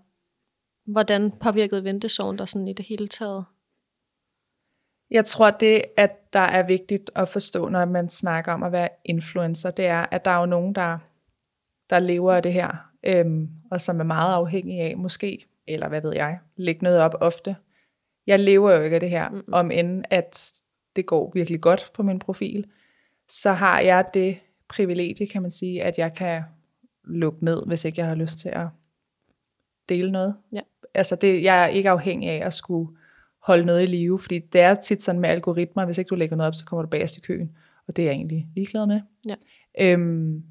hvordan 0.87 1.31
påvirkede 1.31 1.85
ventesorgen 1.85 2.37
dig 2.37 2.49
sådan 2.49 2.69
i 2.69 2.73
det 2.73 2.85
hele 2.85 3.09
taget? 3.09 3.45
Jeg 5.11 5.25
tror, 5.25 5.51
det, 5.51 5.83
at 5.97 6.33
der 6.33 6.41
er 6.41 6.67
vigtigt 6.67 7.11
at 7.15 7.29
forstå, 7.29 7.69
når 7.69 7.85
man 7.85 8.09
snakker 8.09 8.53
om 8.53 8.63
at 8.63 8.73
være 8.73 8.89
influencer, 9.05 9.71
det 9.71 9.87
er, 9.87 10.07
at 10.11 10.25
der 10.25 10.31
er 10.31 10.41
jo 10.41 10.47
nogen, 10.47 10.75
der, 10.75 10.99
der 11.91 11.99
lever 11.99 12.33
af 12.33 12.43
det 12.43 12.53
her, 12.53 12.91
øhm, 13.07 13.49
og 13.71 13.81
som 13.81 14.01
er 14.01 14.05
meget 14.05 14.35
afhængige 14.35 14.83
af, 14.83 14.97
måske, 14.97 15.47
eller 15.67 15.89
hvad 15.89 16.01
ved 16.03 16.15
jeg, 16.15 16.39
lægge 16.57 16.85
noget 16.85 17.01
op 17.01 17.15
ofte. 17.21 17.57
Jeg 18.27 18.39
lever 18.39 18.73
jo 18.73 18.83
ikke 18.83 18.95
af 18.95 19.01
det 19.01 19.11
her, 19.11 19.29
mm-hmm. 19.29 19.55
om 19.55 19.71
end 19.71 20.05
at 20.11 20.53
det 20.97 21.07
går 21.07 21.31
virkelig 21.35 21.61
godt 21.61 21.91
på 21.95 22.03
min 22.03 22.19
profil, 22.19 22.67
så 23.29 23.53
har 23.53 23.81
jeg 23.81 24.05
det 24.15 24.39
privilegie, 24.77 25.27
kan 25.27 25.43
man 25.43 25.51
sige, 25.51 25.83
at 25.83 25.99
jeg 25.99 26.15
kan 26.15 26.43
lukke 27.05 27.45
ned, 27.45 27.63
hvis 27.67 27.85
ikke 27.85 28.01
jeg 28.01 28.09
har 28.09 28.15
lyst 28.15 28.39
til 28.39 28.49
at 28.49 28.67
dele 29.89 30.13
noget. 30.13 30.37
Ja. 30.53 30.61
Altså 30.95 31.17
det, 31.17 31.43
jeg 31.43 31.65
er 31.65 31.67
ikke 31.67 31.91
afhængig 31.91 32.31
af 32.31 32.47
at 32.47 32.55
skulle 32.55 32.97
holde 33.43 33.65
noget 33.65 33.83
i 33.83 33.87
live, 33.87 34.19
fordi 34.19 34.39
det 34.39 34.61
er 34.61 34.75
tit 34.75 35.03
sådan 35.03 35.21
med 35.21 35.31
algoritmer, 35.31 35.85
hvis 35.85 35.99
ikke 35.99 36.09
du 36.09 36.15
lægger 36.15 36.37
noget 36.37 36.49
op, 36.49 36.55
så 36.55 36.65
kommer 36.65 36.83
du 36.83 36.89
bagerst 36.89 37.17
i 37.17 37.21
køen, 37.21 37.57
og 37.87 37.97
det 37.97 38.03
er 38.03 38.07
jeg 38.07 38.15
egentlig 38.15 38.49
ligeglad 38.55 38.87
med. 38.87 39.01
Ja. 39.29 39.35
Øhm, 39.81 40.43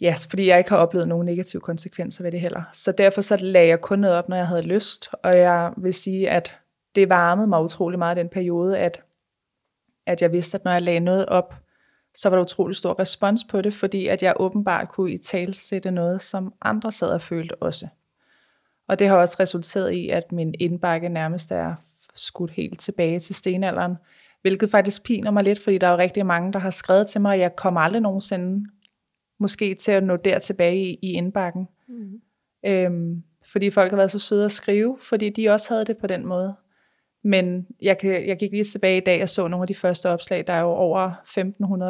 ja, 0.00 0.12
yes, 0.12 0.26
fordi 0.26 0.46
jeg 0.46 0.58
ikke 0.58 0.70
har 0.70 0.76
oplevet 0.76 1.08
nogen 1.08 1.24
negative 1.24 1.62
konsekvenser 1.62 2.24
ved 2.24 2.32
det 2.32 2.40
heller. 2.40 2.62
Så 2.72 2.92
derfor 2.92 3.20
så 3.20 3.36
lagde 3.36 3.68
jeg 3.68 3.80
kun 3.80 3.98
noget 3.98 4.16
op, 4.16 4.28
når 4.28 4.36
jeg 4.36 4.46
havde 4.46 4.66
lyst, 4.66 5.08
og 5.22 5.38
jeg 5.38 5.72
vil 5.76 5.94
sige, 5.94 6.30
at 6.30 6.58
det 6.94 7.08
varmede 7.08 7.46
mig 7.46 7.62
utrolig 7.62 7.98
meget 7.98 8.16
den 8.16 8.28
periode, 8.28 8.78
at, 8.78 9.02
at 10.06 10.22
jeg 10.22 10.32
vidste, 10.32 10.58
at 10.58 10.64
når 10.64 10.72
jeg 10.72 10.82
lagde 10.82 11.00
noget 11.00 11.26
op, 11.26 11.63
så 12.14 12.28
var 12.28 12.36
der 12.36 12.42
utrolig 12.42 12.76
stor 12.76 12.98
respons 13.00 13.44
på 13.44 13.60
det, 13.60 13.74
fordi 13.74 14.06
at 14.06 14.22
jeg 14.22 14.34
åbenbart 14.36 14.88
kunne 14.88 15.12
i 15.12 15.18
talsætte 15.18 15.90
noget, 15.90 16.22
som 16.22 16.54
andre 16.62 16.92
sad 16.92 17.08
og 17.08 17.20
følte 17.20 17.54
også. 17.62 17.88
Og 18.88 18.98
det 18.98 19.08
har 19.08 19.16
også 19.16 19.36
resulteret 19.40 19.92
i, 19.92 20.08
at 20.08 20.32
min 20.32 20.54
indbakke 20.60 21.08
nærmest 21.08 21.52
er 21.52 21.74
skudt 22.14 22.50
helt 22.50 22.80
tilbage 22.80 23.20
til 23.20 23.34
stenalderen, 23.34 23.96
hvilket 24.42 24.70
faktisk 24.70 25.02
piner 25.02 25.30
mig 25.30 25.44
lidt, 25.44 25.58
fordi 25.58 25.78
der 25.78 25.86
er 25.86 25.90
jo 25.90 25.98
rigtig 25.98 26.26
mange, 26.26 26.52
der 26.52 26.58
har 26.58 26.70
skrevet 26.70 27.06
til 27.06 27.20
mig, 27.20 27.34
at 27.34 27.40
jeg 27.40 27.56
kommer 27.56 27.80
aldrig 27.80 28.02
nogensinde 28.02 28.70
måske 29.38 29.74
til 29.74 29.92
at 29.92 30.04
nå 30.04 30.16
der 30.16 30.38
tilbage 30.38 30.76
i, 30.76 30.98
i 31.02 31.12
indbakken. 31.12 31.68
Mm. 31.88 32.20
Øhm, 32.66 33.22
fordi 33.52 33.70
folk 33.70 33.90
har 33.90 33.96
været 33.96 34.10
så 34.10 34.18
søde 34.18 34.44
at 34.44 34.52
skrive, 34.52 34.98
fordi 35.00 35.30
de 35.30 35.48
også 35.48 35.74
havde 35.74 35.84
det 35.84 35.96
på 35.96 36.06
den 36.06 36.26
måde. 36.26 36.54
Men 37.26 37.66
jeg, 37.82 37.98
kan, 37.98 38.28
jeg 38.28 38.38
gik 38.38 38.50
lige 38.50 38.64
tilbage 38.64 38.96
i 38.96 39.00
dag 39.00 39.22
og 39.22 39.28
så 39.28 39.48
nogle 39.48 39.62
af 39.62 39.66
de 39.66 39.74
første 39.74 40.10
opslag. 40.10 40.46
Der 40.46 40.52
er 40.52 40.60
jo 40.60 40.68
over 40.68 41.10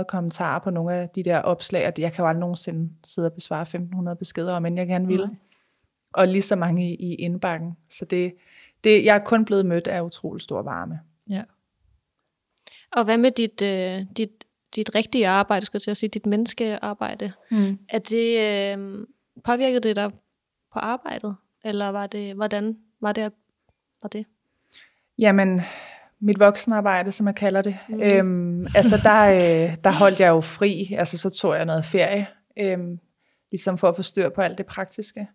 1.500 0.01 0.05
kommentarer 0.05 0.59
på 0.59 0.71
nogle 0.71 0.95
af 0.95 1.09
de 1.09 1.23
der 1.23 1.39
opslag, 1.39 1.87
og 1.87 1.93
jeg 1.99 2.13
kan 2.13 2.23
jo 2.23 2.29
aldrig 2.29 2.41
nogensinde 2.41 2.93
sidde 3.05 3.27
og 3.27 3.33
besvare 3.33 3.67
1.500 4.11 4.15
beskeder, 4.15 4.59
men 4.59 4.79
jeg 4.79 4.87
gerne 4.87 5.07
vil. 5.07 5.27
Mm. 5.27 5.37
Og 6.13 6.29
lige 6.29 6.43
så 6.43 6.57
mange 6.57 6.91
i, 6.91 6.95
i 6.95 7.15
indbakken. 7.15 7.77
Så 7.89 8.05
det, 8.05 8.35
det, 8.85 9.05
jeg 9.05 9.17
er 9.17 9.25
kun 9.25 9.45
blevet 9.45 9.67
mødt 9.67 9.87
af 9.87 10.03
utrolig 10.03 10.43
stor 10.43 10.63
varme. 10.63 11.01
Ja. 11.31 11.43
Og 12.93 13.05
hvad 13.05 13.19
med 13.19 13.31
dit, 13.31 13.63
øh, 13.63 14.07
dit, 14.17 14.45
dit 14.77 14.95
rigtige 14.95 15.29
arbejde, 15.29 15.67
skal 15.67 15.83
jeg 15.87 15.97
sige, 15.97 16.11
dit 16.11 16.27
menneskearbejde? 16.27 17.33
Mm. 17.51 17.79
Er 17.89 17.99
det, 17.99 18.41
øh, 18.41 19.07
påvirket 19.45 19.83
det 19.83 19.97
dig 19.97 20.11
på 20.73 20.79
arbejdet? 20.79 21.37
Eller 21.65 21.89
var 21.89 22.07
det, 22.07 22.35
hvordan 22.35 22.79
var 23.01 23.13
det, 23.13 23.33
var 24.03 24.09
det? 24.09 24.27
Jamen, 25.19 25.61
mit 26.21 26.41
voksenarbejde, 26.41 27.13
som 27.13 27.27
jeg 27.27 27.35
kalder 27.35 27.63
det. 27.63 27.79
Mm. 27.89 28.03
Øhm, 28.03 28.67
altså, 28.75 28.97
der, 28.97 29.25
øh, 29.25 29.77
der 29.85 29.91
holdt 29.91 30.21
jeg 30.21 30.29
jo 30.29 30.41
fri. 30.41 30.95
Altså, 30.99 31.19
så 31.19 31.31
tog 31.31 31.57
jeg 31.57 31.65
noget 31.65 31.85
ferie. 31.85 32.27
Øhm, 32.59 32.99
ligesom 33.51 33.79
for 33.79 33.89
at 33.89 33.97
få 33.97 34.03
styr 34.03 34.29
på 34.29 34.41
alt 34.41 34.59
det 34.59 34.67
praktiske. 34.67 35.29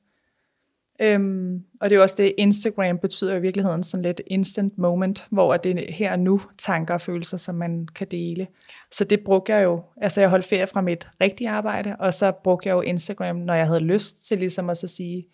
Øhm, 1.01 1.63
og 1.81 1.89
det 1.89 1.95
er 1.95 1.99
jo 1.99 2.01
også 2.01 2.15
det, 2.17 2.33
Instagram 2.37 2.97
betyder 2.97 3.35
i 3.35 3.41
virkeligheden 3.41 3.83
sådan 3.83 4.01
lidt 4.01 4.21
instant 4.27 4.77
moment, 4.77 5.27
hvor 5.31 5.57
det 5.57 5.89
er 5.89 5.93
her 5.93 6.11
og 6.11 6.19
nu 6.19 6.41
tanker 6.57 6.93
og 6.93 7.01
følelser, 7.01 7.37
som 7.37 7.55
man 7.55 7.87
kan 7.95 8.07
dele. 8.11 8.47
Så 8.91 9.03
det 9.03 9.19
brugte 9.23 9.55
jeg 9.55 9.63
jo, 9.63 9.83
altså 10.01 10.21
jeg 10.21 10.29
holdt 10.29 10.45
ferie 10.45 10.67
fra 10.67 10.81
mit 10.81 11.07
rigtige 11.21 11.49
arbejde, 11.49 11.95
og 11.99 12.13
så 12.13 12.31
brugte 12.31 12.69
jeg 12.69 12.73
jo 12.73 12.81
Instagram, 12.81 13.35
når 13.35 13.53
jeg 13.53 13.67
havde 13.67 13.79
lyst 13.79 14.25
til 14.25 14.37
ligesom 14.37 14.69
at 14.69 14.77
så 14.77 14.87
sige, 14.87 15.27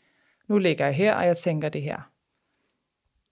nu 0.50 0.58
ligger 0.58 0.86
jeg 0.86 0.96
her, 0.96 1.16
og 1.16 1.26
jeg 1.26 1.38
tænker 1.38 1.70
det 1.70 1.82
her. 1.82 2.12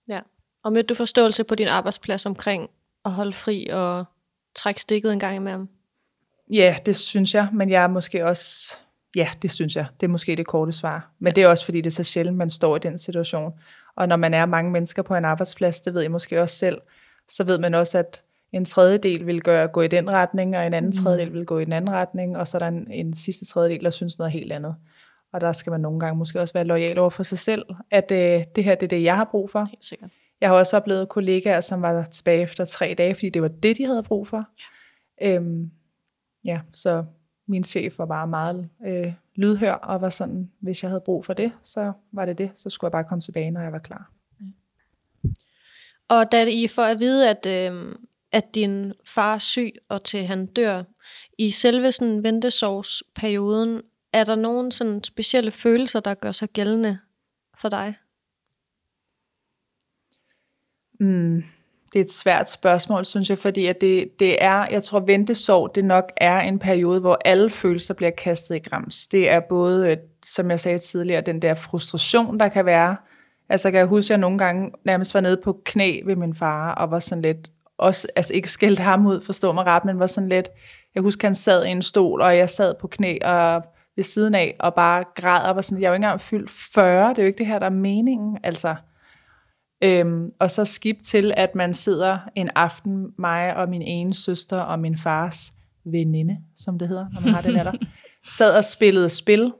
Ja. 0.08 0.20
Og 0.64 0.72
mødte 0.72 0.86
du 0.86 0.94
forståelse 0.94 1.44
på 1.44 1.54
din 1.54 1.68
arbejdsplads 1.68 2.26
omkring 2.26 2.70
at 3.04 3.10
holde 3.10 3.32
fri 3.32 3.66
og 3.72 4.04
trække 4.54 4.80
stikket 4.80 5.12
en 5.12 5.18
gang 5.18 5.36
imellem? 5.36 5.68
Ja, 6.50 6.76
det 6.86 6.96
synes 6.96 7.34
jeg, 7.34 7.48
men 7.52 7.70
jeg 7.70 7.82
er 7.82 7.88
måske 7.88 8.26
også... 8.26 8.76
Ja, 9.16 9.28
det 9.42 9.50
synes 9.50 9.76
jeg. 9.76 9.86
Det 10.00 10.06
er 10.06 10.10
måske 10.10 10.36
det 10.36 10.46
korte 10.46 10.72
svar. 10.72 11.10
Men 11.18 11.30
ja. 11.30 11.34
det 11.34 11.44
er 11.44 11.48
også, 11.48 11.64
fordi 11.64 11.80
det 11.80 11.86
er 11.86 11.94
så 11.94 12.04
sjældent, 12.04 12.36
man 12.36 12.50
står 12.50 12.76
i 12.76 12.78
den 12.78 12.98
situation. 12.98 13.52
Og 13.96 14.08
når 14.08 14.16
man 14.16 14.34
er 14.34 14.46
mange 14.46 14.70
mennesker 14.70 15.02
på 15.02 15.14
en 15.14 15.24
arbejdsplads, 15.24 15.80
det 15.80 15.94
ved 15.94 16.02
jeg 16.02 16.10
måske 16.10 16.42
også 16.42 16.56
selv, 16.56 16.80
så 17.28 17.44
ved 17.44 17.58
man 17.58 17.74
også, 17.74 17.98
at 17.98 18.22
en 18.52 18.64
tredjedel 18.64 19.26
vil 19.26 19.42
gøre, 19.42 19.68
gå 19.68 19.82
i 19.82 19.88
den 19.88 20.12
retning, 20.12 20.56
og 20.56 20.66
en 20.66 20.74
anden 20.74 20.92
mm. 20.98 21.04
tredjedel 21.04 21.32
vil 21.32 21.46
gå 21.46 21.58
i 21.58 21.64
den 21.64 21.72
anden 21.72 21.94
retning, 21.94 22.36
og 22.36 22.48
så 22.48 22.56
er 22.56 22.58
der 22.58 22.68
en, 22.68 22.90
en 22.90 23.14
sidste 23.14 23.44
tredjedel, 23.44 23.84
der 23.84 23.90
synes 23.90 24.18
noget 24.18 24.32
helt 24.32 24.52
andet. 24.52 24.76
Og 25.32 25.40
der 25.40 25.52
skal 25.52 25.70
man 25.70 25.80
nogle 25.80 26.00
gange 26.00 26.18
måske 26.18 26.40
også 26.40 26.54
være 26.54 26.64
lojal 26.64 26.98
over 26.98 27.10
for 27.10 27.22
sig 27.22 27.38
selv, 27.38 27.64
at 27.90 28.12
øh, 28.12 28.44
det 28.56 28.64
her 28.64 28.74
det 28.74 28.86
er 28.86 28.88
det, 28.88 29.02
jeg 29.02 29.16
har 29.16 29.28
brug 29.30 29.50
for. 29.50 29.64
Helt 29.64 29.84
sikkert. 29.84 30.10
Jeg 30.40 30.48
har 30.48 30.56
også 30.56 30.76
oplevet 30.76 31.08
kollegaer, 31.08 31.60
som 31.60 31.82
var 31.82 32.04
tilbage 32.04 32.42
efter 32.42 32.64
tre 32.64 32.94
dage, 32.98 33.14
fordi 33.14 33.28
det 33.28 33.42
var 33.42 33.48
det, 33.48 33.76
de 33.76 33.84
havde 33.84 34.02
brug 34.02 34.28
for. 34.28 34.44
Ja, 35.20 35.36
øhm, 35.36 35.70
ja 36.44 36.60
så 36.72 37.04
min 37.46 37.64
chef 37.64 37.98
var 37.98 38.06
bare 38.06 38.26
meget 38.26 38.68
øh, 38.86 39.12
lydhør, 39.34 39.72
og 39.72 40.00
var 40.00 40.08
sådan, 40.08 40.50
hvis 40.60 40.82
jeg 40.82 40.90
havde 40.90 41.02
brug 41.04 41.24
for 41.24 41.32
det, 41.32 41.52
så 41.62 41.92
var 42.12 42.24
det 42.24 42.38
det. 42.38 42.50
Så 42.54 42.70
skulle 42.70 42.88
jeg 42.88 42.92
bare 42.92 43.04
komme 43.04 43.20
tilbage, 43.20 43.50
når 43.50 43.60
jeg 43.60 43.72
var 43.72 43.78
klar. 43.78 44.10
Ja. 44.40 44.46
Og 46.08 46.32
da 46.32 46.44
I 46.44 46.66
får 46.66 46.84
at 46.84 47.00
vide, 47.00 47.30
at, 47.30 47.46
øh, 47.46 47.94
at 48.32 48.54
din 48.54 48.92
far 49.06 49.34
er 49.34 49.38
syg, 49.38 49.72
og 49.88 50.04
til 50.04 50.26
han 50.26 50.46
dør, 50.46 50.82
i 51.38 51.50
selve 51.50 51.92
sådan 51.92 52.22
ventesovsperioden, 52.22 53.82
er 54.12 54.24
der 54.24 54.34
nogen 54.34 54.70
sådan 54.70 55.04
specielle 55.04 55.50
følelser, 55.50 56.00
der 56.00 56.14
gør 56.14 56.32
sig 56.32 56.48
gældende 56.48 56.98
for 57.58 57.68
dig? 57.68 57.94
Mm, 61.00 61.44
det 61.92 62.00
er 62.00 62.04
et 62.04 62.12
svært 62.12 62.50
spørgsmål, 62.50 63.04
synes 63.04 63.30
jeg, 63.30 63.38
fordi 63.38 63.66
at 63.66 63.80
det, 63.80 64.20
det 64.20 64.44
er, 64.44 64.66
jeg 64.70 64.82
tror, 64.82 65.00
ventesorg, 65.00 65.74
det 65.74 65.84
nok 65.84 66.12
er 66.16 66.40
en 66.40 66.58
periode, 66.58 67.00
hvor 67.00 67.18
alle 67.24 67.50
følelser 67.50 67.94
bliver 67.94 68.10
kastet 68.10 68.56
i 68.56 68.58
grams. 68.58 69.06
Det 69.06 69.30
er 69.30 69.40
både, 69.40 69.90
øh, 69.90 69.96
som 70.24 70.50
jeg 70.50 70.60
sagde 70.60 70.78
tidligere, 70.78 71.20
den 71.20 71.42
der 71.42 71.54
frustration, 71.54 72.40
der 72.40 72.48
kan 72.48 72.66
være, 72.66 72.96
Altså 73.48 73.70
kan 73.70 73.78
jeg 73.78 73.86
huske, 73.86 74.06
at 74.06 74.10
jeg 74.10 74.18
nogle 74.18 74.38
gange 74.38 74.70
nærmest 74.84 75.14
var 75.14 75.20
nede 75.20 75.40
på 75.44 75.60
knæ 75.64 76.00
ved 76.04 76.16
min 76.16 76.34
far, 76.34 76.74
og 76.74 76.90
var 76.90 76.98
sådan 76.98 77.22
lidt, 77.22 77.50
også, 77.78 78.08
altså 78.16 78.34
ikke 78.34 78.50
skældt 78.50 78.78
ham 78.78 79.06
ud, 79.06 79.20
forstå 79.20 79.52
mig 79.52 79.66
ret, 79.66 79.84
men 79.84 79.98
var 79.98 80.06
sådan 80.06 80.28
lidt, 80.28 80.48
jeg 80.94 81.02
husker, 81.02 81.28
han 81.28 81.34
sad 81.34 81.64
i 81.64 81.68
en 81.68 81.82
stol, 81.82 82.20
og 82.20 82.36
jeg 82.36 82.50
sad 82.50 82.74
på 82.80 82.86
knæ 82.86 83.18
og 83.24 83.62
ved 83.96 84.04
siden 84.04 84.34
af, 84.34 84.56
og 84.60 84.74
bare 84.74 85.04
græd, 85.14 85.48
og 85.48 85.56
var 85.56 85.62
sådan, 85.62 85.82
jeg 85.82 85.86
er 85.86 85.90
jo 85.90 85.94
ikke 85.94 86.04
engang 86.04 86.20
fyldt 86.20 86.50
40, 86.50 87.10
det 87.10 87.18
er 87.18 87.22
jo 87.22 87.26
ikke 87.26 87.38
det 87.38 87.46
her, 87.46 87.58
der 87.58 87.66
er 87.66 87.70
meningen, 87.70 88.38
altså. 88.42 88.74
Øhm, 89.82 90.30
og 90.38 90.50
så 90.50 90.64
skib 90.64 90.96
til, 91.02 91.32
at 91.36 91.54
man 91.54 91.74
sidder 91.74 92.18
en 92.34 92.50
aften, 92.54 93.06
mig 93.18 93.56
og 93.56 93.68
min 93.68 93.82
ene 93.82 94.14
søster 94.14 94.60
og 94.60 94.78
min 94.78 94.98
fars 94.98 95.52
veninde, 95.84 96.38
som 96.56 96.78
det 96.78 96.88
hedder, 96.88 97.06
når 97.12 97.20
man 97.20 97.34
har 97.34 97.40
den 97.40 97.56
alder, 97.56 97.72
sad 98.38 98.56
og 98.56 98.64
spillede 98.64 99.08
spil, 99.08 99.52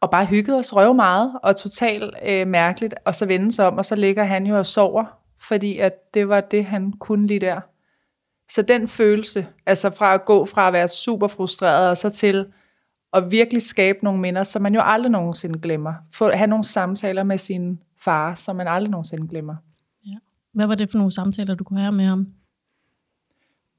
og 0.00 0.10
bare 0.10 0.26
hyggede 0.26 0.58
os 0.58 0.76
røv 0.76 0.94
meget, 0.94 1.32
og 1.42 1.56
totalt 1.56 2.14
øh, 2.26 2.46
mærkeligt, 2.46 2.94
og 3.04 3.14
så 3.14 3.26
vende 3.26 3.52
sig 3.52 3.66
om, 3.66 3.78
og 3.78 3.84
så 3.84 3.96
ligger 3.96 4.24
han 4.24 4.46
jo 4.46 4.58
og 4.58 4.66
sover, 4.66 5.04
fordi 5.40 5.78
at 5.78 6.14
det 6.14 6.28
var 6.28 6.40
det, 6.40 6.64
han 6.64 6.92
kunne 6.92 7.26
lige 7.26 7.40
der. 7.40 7.60
Så 8.50 8.62
den 8.62 8.88
følelse, 8.88 9.46
altså 9.66 9.90
fra 9.90 10.14
at 10.14 10.24
gå 10.24 10.44
fra 10.44 10.66
at 10.66 10.72
være 10.72 10.88
super 10.88 11.28
frustreret, 11.28 11.90
og 11.90 11.96
så 11.96 12.10
til 12.10 12.46
at 13.12 13.30
virkelig 13.30 13.62
skabe 13.62 13.98
nogle 14.02 14.20
minder, 14.20 14.42
som 14.42 14.62
man 14.62 14.74
jo 14.74 14.80
aldrig 14.84 15.10
nogensinde 15.10 15.58
glemmer. 15.58 15.94
Få, 16.12 16.30
have 16.30 16.46
nogle 16.46 16.64
samtaler 16.64 17.22
med 17.22 17.38
sin 17.38 17.78
far, 18.00 18.34
som 18.34 18.56
man 18.56 18.68
aldrig 18.68 18.90
nogensinde 18.90 19.28
glemmer. 19.28 19.56
Ja. 20.06 20.16
Hvad 20.52 20.66
var 20.66 20.74
det 20.74 20.90
for 20.90 20.98
nogle 20.98 21.12
samtaler, 21.12 21.54
du 21.54 21.64
kunne 21.64 21.80
have 21.80 21.92
med 21.92 22.04
ham? 22.04 22.26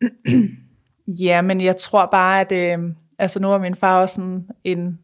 ja, 1.25 1.41
men 1.41 1.61
jeg 1.61 1.75
tror 1.75 2.05
bare, 2.05 2.41
at 2.41 2.51
øh, 2.51 2.95
altså 3.17 3.39
nu 3.39 3.47
var 3.47 3.57
min 3.57 3.75
far 3.75 4.01
også 4.01 4.15
sådan 4.15 4.49
en 4.63 4.99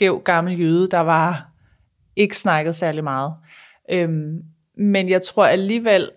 skæv 0.00 0.22
gammel 0.24 0.60
jøde, 0.60 0.88
der 0.88 0.98
var 0.98 1.50
ikke 2.16 2.36
snakket 2.36 2.74
særlig 2.74 3.04
meget. 3.04 3.34
Øhm, 3.90 4.44
men 4.74 5.08
jeg 5.08 5.22
tror 5.22 5.44
alligevel, 5.44 6.10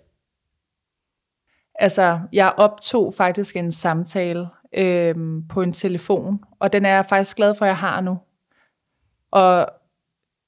altså 1.76 2.20
jeg 2.34 2.54
optog 2.58 3.14
faktisk 3.18 3.56
en 3.56 3.72
samtale 3.72 4.48
øhm, 4.74 5.48
på 5.48 5.62
en 5.62 5.74
telefon, 5.74 6.44
og 6.60 6.74
den 6.74 6.86
er 6.86 6.90
jeg 6.90 7.06
faktisk 7.06 7.38
glad 7.38 7.56
for, 7.56 7.66
at 7.66 7.70
jeg 7.70 7.78
har 7.78 8.02
nu. 8.02 8.20
Og 9.32 9.68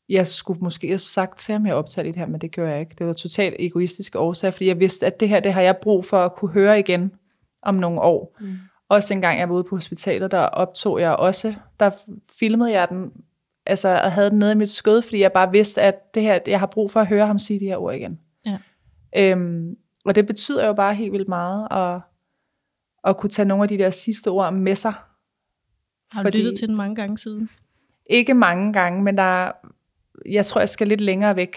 jeg 0.10 0.28
skulle 0.28 0.60
måske 0.62 0.88
have 0.88 1.00
sagt 1.00 1.38
til 1.38 1.54
ham, 1.54 1.66
jeg 1.66 1.76
optager 1.76 2.04
det 2.04 2.16
her, 2.16 2.26
men 2.26 2.42
det 2.42 2.52
gjorde 2.52 2.72
jeg 2.72 2.80
ikke. 2.80 2.96
Det 2.98 3.08
var 3.08 3.14
totalt 3.14 3.56
egoistisk 3.60 4.16
årsag, 4.16 4.54
fordi 4.54 4.68
jeg 4.68 4.80
vidste, 4.80 5.06
at 5.06 5.20
det 5.20 5.30
her, 5.30 5.40
det 5.40 5.54
har 5.54 5.62
jeg 5.62 5.78
brug 5.78 6.06
for 6.06 6.22
at 6.22 6.36
kunne 6.36 6.52
høre 6.52 6.80
igen 6.80 7.12
om 7.62 7.76
nogle 7.76 8.02
år. 8.02 8.38
Mm. 8.40 8.58
Også 8.90 9.14
en 9.14 9.22
gang 9.22 9.40
jeg 9.40 9.50
var 9.50 9.56
ude 9.56 9.64
på 9.64 9.76
hospitalet, 9.76 10.32
der 10.32 10.40
optog 10.40 11.00
jeg 11.00 11.16
også, 11.16 11.54
der 11.80 11.92
filmede 12.40 12.72
jeg 12.72 12.88
den, 12.90 13.12
altså 13.66 13.90
og 14.04 14.12
havde 14.12 14.30
den 14.30 14.40
nede 14.40 14.52
i 14.52 14.56
mit 14.56 14.70
skød, 14.70 15.02
fordi 15.02 15.20
jeg 15.20 15.32
bare 15.32 15.52
vidste, 15.52 15.82
at 15.82 16.16
det 16.16 16.24
her, 16.24 16.40
jeg 16.48 16.60
har 16.60 16.68
brug 16.68 16.92
for 16.92 17.00
at 17.00 17.08
høre 17.08 17.28
ham 17.28 17.38
sige 17.38 17.60
de 17.60 17.66
her 17.66 17.78
ord 17.78 17.96
igen. 17.96 18.20
Ja. 18.46 18.58
Øhm, 19.18 19.78
og 20.06 20.16
det 20.16 20.28
betyder 20.28 20.68
jo 20.68 20.74
bare 20.74 20.96
helt 20.96 21.12
vildt 21.12 21.28
meget, 21.28 21.68
at, 21.72 22.02
at 23.04 23.18
kunne 23.18 23.30
tage 23.30 23.48
nogle 23.48 23.64
af 23.64 23.68
de 23.68 23.78
der 23.78 23.90
sidste 23.90 24.28
ord 24.28 24.54
med 24.54 24.76
sig. 24.76 24.94
Har 26.12 26.22
du 26.22 26.28
fordi, 26.28 26.38
lyttet 26.38 26.60
til 26.60 26.68
den 26.68 26.76
mange 26.76 26.96
gange 26.96 27.18
siden? 27.18 27.50
Ikke 28.10 28.34
mange 28.34 28.74
gange, 28.74 29.04
men 29.04 29.18
der, 29.18 29.52
jeg 30.30 30.46
tror, 30.46 30.62
jeg 30.62 30.70
skal 30.70 30.88
lidt 30.88 31.02
længere 31.02 31.36
væk. 31.36 31.56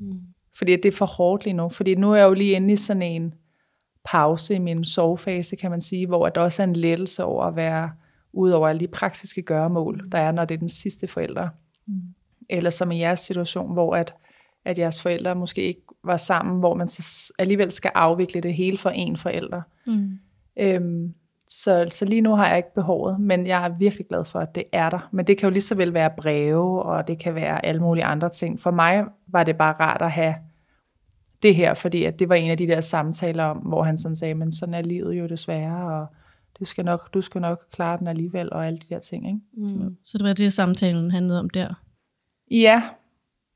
Mm. 0.00 0.20
Fordi 0.54 0.76
det 0.76 0.86
er 0.86 0.96
for 0.96 1.06
hårdt 1.06 1.44
lige 1.44 1.54
nu. 1.54 1.68
Fordi 1.68 1.94
nu 1.94 2.12
er 2.12 2.16
jeg 2.16 2.24
jo 2.24 2.34
lige 2.34 2.52
inde 2.52 2.72
i 2.72 2.76
sådan 2.76 3.02
en 3.02 3.34
pause 4.04 4.54
i 4.54 4.58
min 4.58 4.84
sovefase, 4.84 5.56
kan 5.56 5.70
man 5.70 5.80
sige, 5.80 6.06
hvor 6.06 6.28
der 6.28 6.40
også 6.40 6.62
er 6.62 6.66
en 6.66 6.76
lettelse 6.76 7.24
over 7.24 7.44
at 7.44 7.56
være, 7.56 7.90
ud 8.32 8.50
over 8.50 8.68
alle 8.68 8.80
de 8.80 8.88
praktiske 8.88 9.42
gøremål, 9.42 10.08
der 10.12 10.18
er, 10.18 10.32
når 10.32 10.44
det 10.44 10.54
er 10.54 10.58
den 10.58 10.68
sidste 10.68 11.06
forælder. 11.06 11.48
Mm. 11.86 12.00
Eller 12.48 12.70
som 12.70 12.90
i 12.90 12.98
jeres 12.98 13.20
situation, 13.20 13.72
hvor 13.72 13.96
at, 13.96 14.14
at 14.64 14.78
jeres 14.78 15.02
forældre 15.02 15.34
måske 15.34 15.62
ikke 15.62 15.82
var 16.04 16.16
sammen, 16.16 16.58
hvor 16.58 16.74
man 16.74 16.88
så 16.88 17.32
alligevel 17.38 17.70
skal 17.70 17.90
afvikle 17.94 18.40
det 18.40 18.54
hele 18.54 18.76
for 18.76 18.90
en 18.90 19.16
forælder. 19.16 19.62
Mm. 19.86 20.18
Øhm, 20.58 21.14
så, 21.50 21.86
så 21.90 22.04
lige 22.04 22.20
nu 22.20 22.36
har 22.36 22.48
jeg 22.48 22.56
ikke 22.56 22.74
behovet, 22.74 23.20
men 23.20 23.46
jeg 23.46 23.64
er 23.64 23.68
virkelig 23.68 24.06
glad 24.06 24.24
for, 24.24 24.40
at 24.40 24.54
det 24.54 24.64
er 24.72 24.90
der. 24.90 25.08
Men 25.12 25.26
det 25.26 25.38
kan 25.38 25.46
jo 25.46 25.52
lige 25.52 25.62
så 25.62 25.74
vel 25.74 25.94
være 25.94 26.10
breve, 26.20 26.82
og 26.82 27.08
det 27.08 27.18
kan 27.18 27.34
være 27.34 27.66
alle 27.66 27.80
mulige 27.80 28.04
andre 28.04 28.28
ting. 28.28 28.60
For 28.60 28.70
mig 28.70 29.04
var 29.26 29.44
det 29.44 29.56
bare 29.56 29.74
rart 29.80 30.02
at 30.02 30.10
have 30.10 30.34
det 31.42 31.54
her, 31.54 31.74
fordi 31.74 32.04
at 32.04 32.18
det 32.18 32.28
var 32.28 32.34
en 32.34 32.50
af 32.50 32.56
de 32.56 32.66
der 32.66 32.80
samtaler 32.80 33.44
om, 33.44 33.56
hvor 33.56 33.82
han 33.82 33.98
sådan 33.98 34.16
sagde, 34.16 34.34
men 34.34 34.52
sådan 34.52 34.74
er 34.74 34.82
livet 34.82 35.14
jo 35.14 35.26
desværre, 35.26 36.00
og 36.00 36.06
det 36.58 36.66
skal 36.66 36.84
nok, 36.84 37.14
du 37.14 37.20
skal 37.20 37.40
nok 37.40 37.60
klare 37.72 37.98
den 37.98 38.06
alligevel, 38.06 38.52
og 38.52 38.66
alle 38.66 38.78
de 38.78 38.94
der 38.94 38.98
ting. 38.98 39.26
Ikke? 39.26 39.40
Mm. 39.52 39.96
Så 40.04 40.18
det 40.18 40.26
var 40.26 40.32
det, 40.32 40.52
samtalen 40.52 41.10
handlede 41.10 41.38
om 41.38 41.50
der? 41.50 41.74
Ja, 42.50 42.82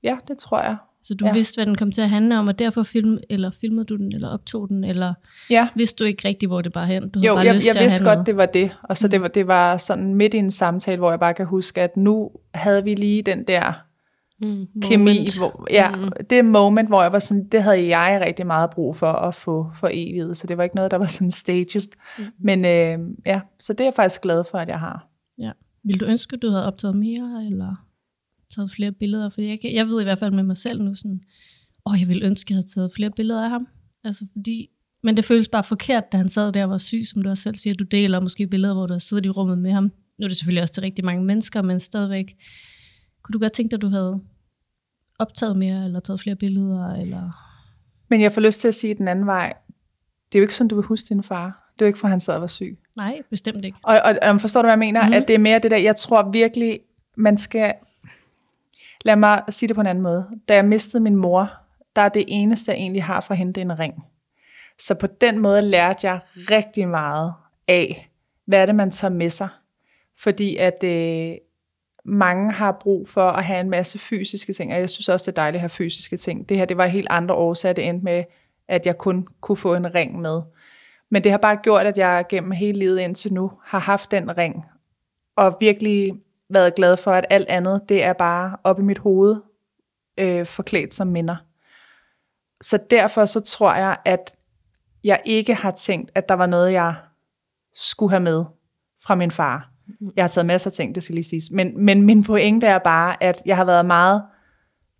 ja 0.02 0.18
det 0.28 0.38
tror 0.38 0.60
jeg. 0.60 0.76
Så 1.04 1.14
du 1.14 1.26
ja. 1.26 1.32
vidste, 1.32 1.56
hvad 1.56 1.66
den 1.66 1.76
kom 1.76 1.92
til 1.92 2.00
at 2.00 2.10
handle 2.10 2.38
om, 2.38 2.48
og 2.48 2.58
derfor 2.58 2.82
film, 2.82 3.18
eller 3.30 3.50
filmede 3.60 3.84
du 3.84 3.96
den, 3.96 4.12
eller 4.12 4.28
optog 4.28 4.68
den, 4.68 4.84
eller 4.84 5.14
ja. 5.50 5.68
vidste 5.74 6.04
du 6.04 6.04
ikke 6.04 6.28
rigtigt, 6.28 6.50
hvor 6.50 6.62
det 6.62 6.72
bare 6.72 6.86
hen? 6.86 7.08
Du 7.08 7.20
jo, 7.20 7.34
bare 7.34 7.44
jeg, 7.44 7.54
lyst 7.54 7.66
jeg, 7.66 7.74
jeg 7.74 7.82
vidste 7.82 8.04
godt, 8.04 8.14
noget. 8.14 8.26
det 8.26 8.36
var 8.36 8.46
det. 8.46 8.76
Og 8.82 8.96
så 8.96 9.06
mm. 9.06 9.10
det, 9.10 9.20
var, 9.20 9.28
det 9.28 9.46
var 9.46 9.76
sådan 9.76 10.14
midt 10.14 10.34
i 10.34 10.36
en 10.36 10.50
samtale, 10.50 10.98
hvor 10.98 11.10
jeg 11.10 11.20
bare 11.20 11.34
kan 11.34 11.46
huske, 11.46 11.80
at 11.80 11.96
nu 11.96 12.30
havde 12.54 12.84
vi 12.84 12.94
lige 12.94 13.22
den 13.22 13.44
der 13.44 13.72
mm, 14.40 14.66
kemi. 14.82 15.26
Hvor, 15.38 15.66
ja, 15.70 15.90
mm. 15.90 16.10
det 16.30 16.44
moment, 16.44 16.88
hvor 16.88 17.02
jeg 17.02 17.12
var 17.12 17.18
sådan, 17.18 17.48
det 17.48 17.62
havde 17.62 17.88
jeg 17.88 18.22
rigtig 18.26 18.46
meget 18.46 18.70
brug 18.70 18.96
for 18.96 19.12
at 19.12 19.34
få 19.34 19.70
for 19.74 19.88
evigt, 19.92 20.36
så 20.36 20.46
det 20.46 20.56
var 20.58 20.64
ikke 20.64 20.76
noget, 20.76 20.90
der 20.90 20.98
var 20.98 21.06
sådan 21.06 21.30
staged. 21.30 21.88
Mm. 22.18 22.24
Men 22.38 22.64
øh, 22.64 22.98
ja, 23.26 23.40
så 23.58 23.72
det 23.72 23.80
er 23.80 23.84
jeg 23.84 23.94
faktisk 23.94 24.22
glad 24.22 24.44
for, 24.50 24.58
at 24.58 24.68
jeg 24.68 24.78
har. 24.78 25.08
Ja. 25.38 25.50
Vil 25.84 26.00
du 26.00 26.04
ønske, 26.04 26.36
at 26.36 26.42
du 26.42 26.50
havde 26.50 26.66
optaget 26.66 26.96
mere, 26.96 27.44
eller 27.46 27.84
taget 28.54 28.70
flere 28.70 28.92
billeder? 28.92 29.28
Fordi 29.28 29.46
jeg, 29.46 29.58
jeg 29.64 29.86
ved 29.86 30.00
i 30.00 30.04
hvert 30.04 30.18
fald 30.18 30.30
med 30.30 30.42
mig 30.42 30.56
selv 30.56 30.82
nu 30.82 30.94
sådan, 30.94 31.20
åh, 31.86 32.00
jeg 32.00 32.08
ville 32.08 32.26
ønske, 32.26 32.46
at 32.46 32.50
jeg 32.50 32.56
havde 32.56 32.66
taget 32.66 32.92
flere 32.94 33.10
billeder 33.10 33.44
af 33.44 33.50
ham. 33.50 33.68
Altså 34.04 34.26
fordi, 34.32 34.70
men 35.02 35.16
det 35.16 35.24
føles 35.24 35.48
bare 35.48 35.64
forkert, 35.64 36.12
da 36.12 36.16
han 36.16 36.28
sad 36.28 36.52
der 36.52 36.64
og 36.64 36.70
var 36.70 36.78
syg, 36.78 37.02
som 37.06 37.22
du 37.22 37.30
også 37.30 37.42
selv 37.42 37.56
siger. 37.56 37.74
Du 37.74 37.84
deler 37.84 38.20
måske 38.20 38.46
billeder, 38.46 38.74
hvor 38.74 38.86
du 38.86 38.94
har 38.94 38.98
siddet 38.98 39.26
i 39.26 39.28
rummet 39.28 39.58
med 39.58 39.72
ham. 39.72 39.92
Nu 40.18 40.24
er 40.24 40.28
det 40.28 40.36
selvfølgelig 40.36 40.62
også 40.62 40.74
til 40.74 40.80
rigtig 40.80 41.04
mange 41.04 41.24
mennesker, 41.24 41.62
men 41.62 41.80
stadigvæk. 41.80 42.36
Kunne 43.22 43.32
du 43.32 43.38
godt 43.38 43.52
tænke 43.52 43.70
dig, 43.70 43.76
at 43.76 43.82
du 43.82 43.88
havde 43.88 44.20
optaget 45.18 45.56
mere, 45.56 45.84
eller 45.84 46.00
taget 46.00 46.20
flere 46.20 46.36
billeder? 46.36 46.90
Eller? 46.90 47.30
Men 48.10 48.20
jeg 48.20 48.32
får 48.32 48.40
lyst 48.40 48.60
til 48.60 48.68
at 48.68 48.74
sige 48.74 48.94
den 48.94 49.08
anden 49.08 49.26
vej. 49.26 49.52
Det 50.32 50.38
er 50.38 50.40
jo 50.40 50.44
ikke 50.44 50.54
sådan, 50.54 50.68
du 50.68 50.74
vil 50.74 50.84
huske 50.84 51.14
din 51.14 51.22
far. 51.22 51.72
Det 51.74 51.82
er 51.82 51.86
jo 51.86 51.88
ikke, 51.88 51.98
for 51.98 52.08
han 52.08 52.20
sad 52.20 52.34
og 52.34 52.40
var 52.40 52.46
syg. 52.46 52.78
Nej, 52.96 53.22
bestemt 53.30 53.64
ikke. 53.64 53.78
Og, 53.82 54.00
og, 54.04 54.16
og 54.22 54.40
forstår 54.40 54.62
du, 54.62 54.66
hvad 54.66 54.72
jeg 54.72 54.78
mener? 54.78 55.02
Mm-hmm. 55.02 55.14
At 55.14 55.28
det 55.28 55.34
er 55.34 55.38
mere 55.38 55.58
det 55.58 55.70
der, 55.70 55.76
jeg 55.76 55.96
tror 55.96 56.30
virkelig, 56.30 56.80
man 57.16 57.36
skal... 57.36 57.74
Lad 59.04 59.16
mig 59.16 59.42
sige 59.48 59.68
det 59.68 59.74
på 59.74 59.80
en 59.80 59.86
anden 59.86 60.02
måde. 60.02 60.28
Da 60.48 60.54
jeg 60.54 60.64
mistede 60.64 61.02
min 61.02 61.16
mor, 61.16 61.52
der 61.96 62.02
er 62.02 62.08
det 62.08 62.24
eneste, 62.28 62.72
jeg 62.72 62.78
egentlig 62.78 63.04
har 63.04 63.20
for 63.20 63.34
hende, 63.34 63.48
hente 63.48 63.60
en 63.60 63.78
ring. 63.78 64.04
Så 64.78 64.94
på 64.94 65.06
den 65.06 65.38
måde 65.38 65.62
lærte 65.62 66.06
jeg 66.06 66.20
rigtig 66.36 66.88
meget 66.88 67.34
af, 67.68 68.10
hvad 68.46 68.62
er 68.62 68.66
det, 68.66 68.74
man 68.74 68.90
tager 68.90 69.14
med 69.14 69.30
sig. 69.30 69.48
Fordi 70.18 70.56
at 70.56 70.84
øh, 70.84 71.34
mange 72.04 72.52
har 72.52 72.72
brug 72.80 73.08
for 73.08 73.28
at 73.28 73.44
have 73.44 73.60
en 73.60 73.70
masse 73.70 73.98
fysiske 73.98 74.52
ting, 74.52 74.72
og 74.72 74.78
jeg 74.78 74.90
synes 74.90 75.08
også, 75.08 75.30
det 75.30 75.38
er 75.38 75.42
dejligt 75.42 75.56
at 75.56 75.60
have 75.60 75.68
fysiske 75.68 76.16
ting. 76.16 76.48
Det 76.48 76.56
her, 76.56 76.64
det 76.64 76.76
var 76.76 76.86
helt 76.86 77.06
andre 77.10 77.34
årsager, 77.34 77.72
det 77.72 77.88
endte 77.88 78.04
med, 78.04 78.24
at 78.68 78.86
jeg 78.86 78.98
kun 78.98 79.28
kunne 79.40 79.56
få 79.56 79.74
en 79.74 79.94
ring 79.94 80.20
med. 80.20 80.42
Men 81.10 81.24
det 81.24 81.30
har 81.30 81.38
bare 81.38 81.56
gjort, 81.56 81.86
at 81.86 81.98
jeg 81.98 82.24
gennem 82.28 82.50
hele 82.50 82.78
livet 82.78 82.98
indtil 82.98 83.32
nu 83.32 83.52
har 83.64 83.78
haft 83.78 84.10
den 84.10 84.38
ring, 84.38 84.64
og 85.36 85.56
virkelig 85.60 86.12
været 86.48 86.74
glad 86.74 86.96
for, 86.96 87.10
at 87.10 87.26
alt 87.30 87.48
andet, 87.48 87.82
det 87.88 88.02
er 88.02 88.12
bare 88.12 88.56
op 88.64 88.78
i 88.78 88.82
mit 88.82 88.98
hoved, 88.98 89.36
øh, 90.18 90.46
forklædt 90.46 90.94
som 90.94 91.06
minder. 91.06 91.36
Så 92.60 92.78
derfor 92.90 93.24
så 93.24 93.40
tror 93.40 93.74
jeg, 93.74 93.96
at 94.04 94.36
jeg 95.04 95.20
ikke 95.24 95.54
har 95.54 95.70
tænkt, 95.70 96.10
at 96.14 96.28
der 96.28 96.34
var 96.34 96.46
noget, 96.46 96.72
jeg 96.72 96.94
skulle 97.74 98.10
have 98.10 98.22
med 98.22 98.44
fra 99.02 99.14
min 99.14 99.30
far. 99.30 99.70
Jeg 100.16 100.24
har 100.24 100.28
taget 100.28 100.46
masser 100.46 100.70
af 100.70 100.72
ting, 100.72 100.94
det 100.94 101.02
skal 101.02 101.14
lige 101.14 101.24
siges. 101.24 101.50
Men, 101.50 101.84
men 101.84 102.02
min 102.02 102.24
pointe 102.24 102.66
er 102.66 102.78
bare, 102.78 103.22
at 103.22 103.42
jeg 103.46 103.56
har 103.56 103.64
været 103.64 103.86
meget 103.86 104.22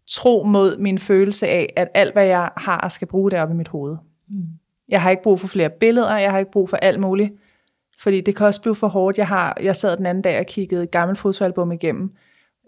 tro 0.09 0.44
mod 0.44 0.78
min 0.78 0.98
følelse 0.98 1.48
af, 1.48 1.72
at 1.76 1.88
alt, 1.94 2.12
hvad 2.12 2.24
jeg 2.26 2.50
har, 2.57 2.88
skal 2.88 3.09
bruge 3.09 3.30
det 3.30 3.38
op 3.38 3.50
i 3.50 3.54
mit 3.54 3.68
hoved. 3.68 3.96
Mm. 4.28 4.46
Jeg 4.88 5.02
har 5.02 5.11
ikke 5.11 5.22
brug 5.22 5.40
for 5.40 5.46
flere 5.46 5.70
billeder, 5.70 6.16
jeg 6.16 6.30
har 6.30 6.38
ikke 6.38 6.50
brug 6.50 6.68
for 6.68 6.76
alt 6.76 7.00
muligt, 7.00 7.33
fordi 8.00 8.20
det 8.20 8.37
kan 8.37 8.46
også 8.46 8.62
blive 8.62 8.74
for 8.74 8.88
hårdt. 8.88 9.18
Jeg, 9.18 9.28
har, 9.28 9.59
jeg 9.62 9.76
sad 9.76 9.96
den 9.96 10.07
anden 10.07 10.22
dag 10.22 10.38
og 10.38 10.46
kiggede 10.46 10.83
et 10.83 10.90
gammelt 10.90 11.18
fotoalbum 11.18 11.72
igennem, 11.72 12.12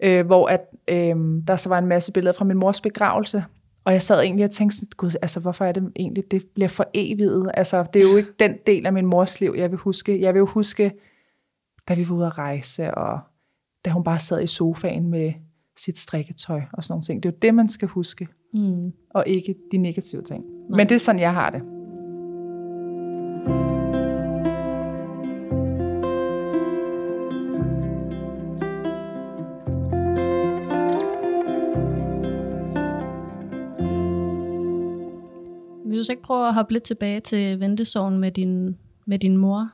øh, 0.03 0.25
hvor 0.25 0.47
at, 0.47 0.61
øh, 0.87 1.15
der 1.47 1.55
så 1.55 1.69
var 1.69 1.77
en 1.77 1.85
masse 1.85 2.11
billeder 2.11 2.33
fra 2.33 2.45
min 2.45 2.57
mors 2.57 2.81
begravelse, 2.81 3.43
og 3.85 3.93
jeg 3.93 4.01
sad 4.01 4.21
egentlig 4.21 4.45
og 4.45 4.51
tænkte 4.51 4.77
sådan, 4.77 4.89
gud, 4.97 5.11
altså 5.21 5.39
hvorfor 5.39 5.65
er 5.65 5.71
det 5.71 5.91
egentlig, 5.95 6.31
det 6.31 6.43
bliver 6.55 6.67
for 6.67 6.85
evigt? 6.93 7.31
Altså 7.53 7.85
det 7.93 8.01
er 8.01 8.09
jo 8.09 8.17
ikke 8.17 8.29
den 8.39 8.53
del 8.67 8.85
af 8.85 8.93
min 8.93 9.05
mors 9.05 9.41
liv, 9.41 9.53
jeg 9.57 9.71
vil 9.71 9.79
huske. 9.79 10.21
Jeg 10.21 10.33
vil 10.33 10.39
jo 10.39 10.45
huske 10.45 10.91
da 11.87 11.93
vi 11.93 12.09
var 12.09 12.15
ude 12.15 12.25
at 12.25 12.37
rejse, 12.37 12.93
og 12.93 13.19
da 13.85 13.89
hun 13.89 14.03
bare 14.03 14.19
sad 14.19 14.43
i 14.43 14.47
sofaen 14.47 15.07
med 15.07 15.33
sit 15.77 15.97
strikketøj 15.97 16.61
og 16.73 16.83
sådan 16.83 16.93
nogle 16.93 17.03
ting. 17.03 17.23
Det 17.23 17.29
er 17.29 17.33
jo 17.33 17.37
det, 17.41 17.55
man 17.55 17.69
skal 17.69 17.87
huske, 17.87 18.27
mm. 18.53 18.91
og 19.09 19.23
ikke 19.27 19.55
de 19.71 19.77
negative 19.77 20.21
ting. 20.21 20.45
Nej. 20.45 20.77
Men 20.77 20.89
det 20.89 20.95
er 20.95 20.99
sådan, 20.99 21.21
jeg 21.21 21.33
har 21.33 21.49
det. 21.49 21.76
Vil 35.89 35.99
du 35.99 36.03
så 36.03 36.11
ikke 36.11 36.23
prøve 36.23 36.47
at 36.47 36.53
hoppe 36.53 36.73
lidt 36.73 36.83
tilbage 36.83 37.19
til 37.19 37.59
ventesorgen 37.59 38.17
med 38.17 38.31
din, 38.31 38.77
med 39.05 39.19
din 39.19 39.37
mor? 39.37 39.69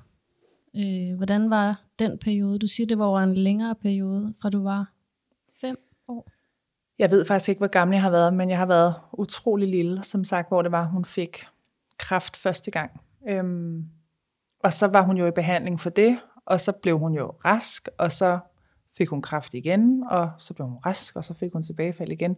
Øh, 0.75 1.17
hvordan 1.17 1.49
var 1.49 1.81
den 1.99 2.17
periode? 2.17 2.59
Du 2.59 2.67
siger, 2.67 2.87
det 2.87 2.99
var 2.99 3.05
over 3.05 3.19
en 3.19 3.35
længere 3.35 3.75
periode, 3.75 4.33
fra 4.41 4.49
du 4.49 4.63
var 4.63 4.91
fem 5.61 5.77
år. 6.07 6.29
Jeg 6.99 7.11
ved 7.11 7.25
faktisk 7.25 7.49
ikke, 7.49 7.59
hvor 7.59 7.67
gammel 7.67 7.95
jeg 7.95 8.01
har 8.01 8.11
været, 8.11 8.33
men 8.33 8.49
jeg 8.49 8.57
har 8.57 8.65
været 8.65 8.95
utrolig 9.13 9.69
lille, 9.69 10.03
som 10.03 10.23
sagt, 10.23 10.47
hvor 10.47 10.61
det 10.61 10.71
var, 10.71 10.85
hun 10.85 11.05
fik 11.05 11.45
kraft 11.97 12.37
første 12.37 12.71
gang. 12.71 13.01
Øhm, 13.29 13.85
og 14.59 14.73
så 14.73 14.87
var 14.87 15.01
hun 15.01 15.17
jo 15.17 15.27
i 15.27 15.31
behandling 15.31 15.79
for 15.79 15.89
det, 15.89 16.19
og 16.45 16.59
så 16.59 16.71
blev 16.71 16.99
hun 16.99 17.13
jo 17.13 17.33
rask, 17.45 17.89
og 17.97 18.11
så 18.11 18.39
fik 18.97 19.09
hun 19.09 19.21
kraft 19.21 19.53
igen, 19.53 20.03
og 20.09 20.31
så 20.37 20.53
blev 20.53 20.67
hun 20.67 20.77
rask, 20.85 21.15
og 21.15 21.23
så 21.23 21.33
fik 21.33 21.53
hun 21.53 21.63
tilbagefald 21.63 22.11
igen. 22.11 22.37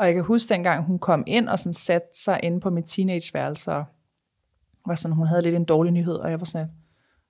Og 0.00 0.06
jeg 0.06 0.14
kan 0.14 0.24
huske 0.24 0.54
dengang, 0.54 0.84
hun 0.84 0.98
kom 0.98 1.24
ind 1.26 1.48
og 1.48 1.58
sådan 1.58 1.72
satte 1.72 2.08
sig 2.24 2.40
inde 2.42 2.60
på 2.60 2.70
mit 2.70 2.84
teenageværelse, 2.84 3.72
og 3.72 3.84
var 4.86 4.94
sådan, 4.94 5.16
hun 5.16 5.26
havde 5.26 5.42
lidt 5.42 5.54
en 5.54 5.64
dårlig 5.64 5.92
nyhed, 5.92 6.14
og 6.14 6.30
jeg 6.30 6.40
var 6.40 6.44
sådan, 6.44 6.70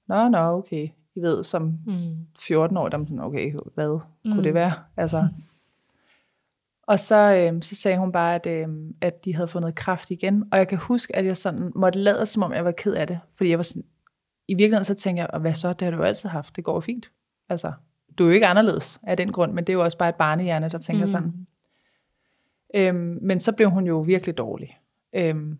nå, 0.09 0.29
nå, 0.29 0.39
okay. 0.39 0.89
I 1.15 1.21
ved, 1.21 1.45
som 1.45 1.79
mm. 1.87 2.27
14 2.39 2.77
år, 2.77 2.89
der 2.89 2.99
var 2.99 3.05
sådan, 3.05 3.21
okay, 3.21 3.55
hvad 3.75 4.01
mm. 4.25 4.33
kunne 4.33 4.45
det 4.45 4.55
være? 4.55 4.73
Altså, 4.97 5.21
mm. 5.21 5.43
Og 6.83 7.01
så, 7.01 7.51
øh, 7.53 7.63
så 7.63 7.75
sagde 7.75 7.99
hun 7.99 8.13
bare, 8.13 8.35
at, 8.35 8.47
øh, 8.47 8.69
at 9.01 9.25
de 9.25 9.35
havde 9.35 9.49
fundet 9.49 9.75
kraft 9.75 10.11
igen. 10.11 10.45
Og 10.53 10.59
jeg 10.59 10.69
kan 10.69 10.79
huske, 10.79 11.17
at 11.17 11.25
jeg 11.25 11.37
sådan 11.37 11.73
måtte 11.75 11.99
lade, 11.99 12.27
som 12.27 12.43
om 12.43 12.53
jeg 12.53 12.65
var 12.65 12.73
ked 12.73 12.93
af 12.93 13.07
det. 13.07 13.21
Fordi 13.37 13.51
jeg 13.51 13.59
var 13.59 13.63
sådan, 13.63 13.85
i 14.49 14.55
virkeligheden 14.55 14.85
så 14.85 14.95
tænkte 14.95 15.27
jeg, 15.33 15.41
hvad 15.41 15.55
så, 15.55 15.73
det 15.73 15.83
har 15.83 15.91
du 15.91 15.97
jo 15.97 16.03
altid 16.03 16.29
haft, 16.29 16.57
det 16.57 16.65
går 16.65 16.75
jo 16.75 16.81
fint. 16.81 17.11
Altså, 17.49 17.73
du 18.19 18.25
er 18.25 18.29
jo 18.29 18.35
ikke 18.35 18.47
anderledes 18.47 19.01
af 19.03 19.17
den 19.17 19.33
grund, 19.33 19.53
men 19.53 19.65
det 19.65 19.73
er 19.73 19.75
jo 19.75 19.83
også 19.83 19.99
bare 19.99 20.09
et 20.09 20.15
barnehjerne, 20.15 20.69
der 20.69 20.79
tænker 20.79 21.03
mm. 21.03 21.11
sådan. 21.11 21.47
Øhm, 22.75 23.19
men 23.23 23.41
så 23.41 23.53
blev 23.53 23.71
hun 23.71 23.87
jo 23.87 24.01
virkelig 24.01 24.39
dårlig. 24.39 24.79
Øhm, 25.15 25.59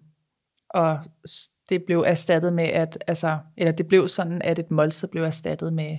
og 0.71 0.99
det 1.69 1.85
blev 1.85 2.05
erstattet 2.07 2.53
med, 2.53 2.65
at, 2.65 3.05
altså, 3.07 3.39
eller 3.57 3.73
det 3.73 3.89
blev 3.89 4.09
sådan, 4.09 4.43
at 4.43 4.59
et 4.59 4.71
måltid 4.71 5.09
blev 5.09 5.23
erstattet 5.23 5.73
med 5.73 5.99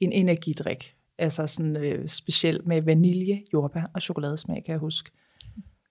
en 0.00 0.12
energidrik. 0.12 0.96
Altså 1.18 1.46
sådan 1.46 1.76
øh, 1.76 2.08
specielt 2.08 2.66
med 2.66 2.82
vanilje, 2.82 3.42
jordbær 3.52 3.90
og 3.94 4.02
chokoladesmag, 4.02 4.64
kan 4.64 4.72
jeg 4.72 4.78
huske. 4.78 5.10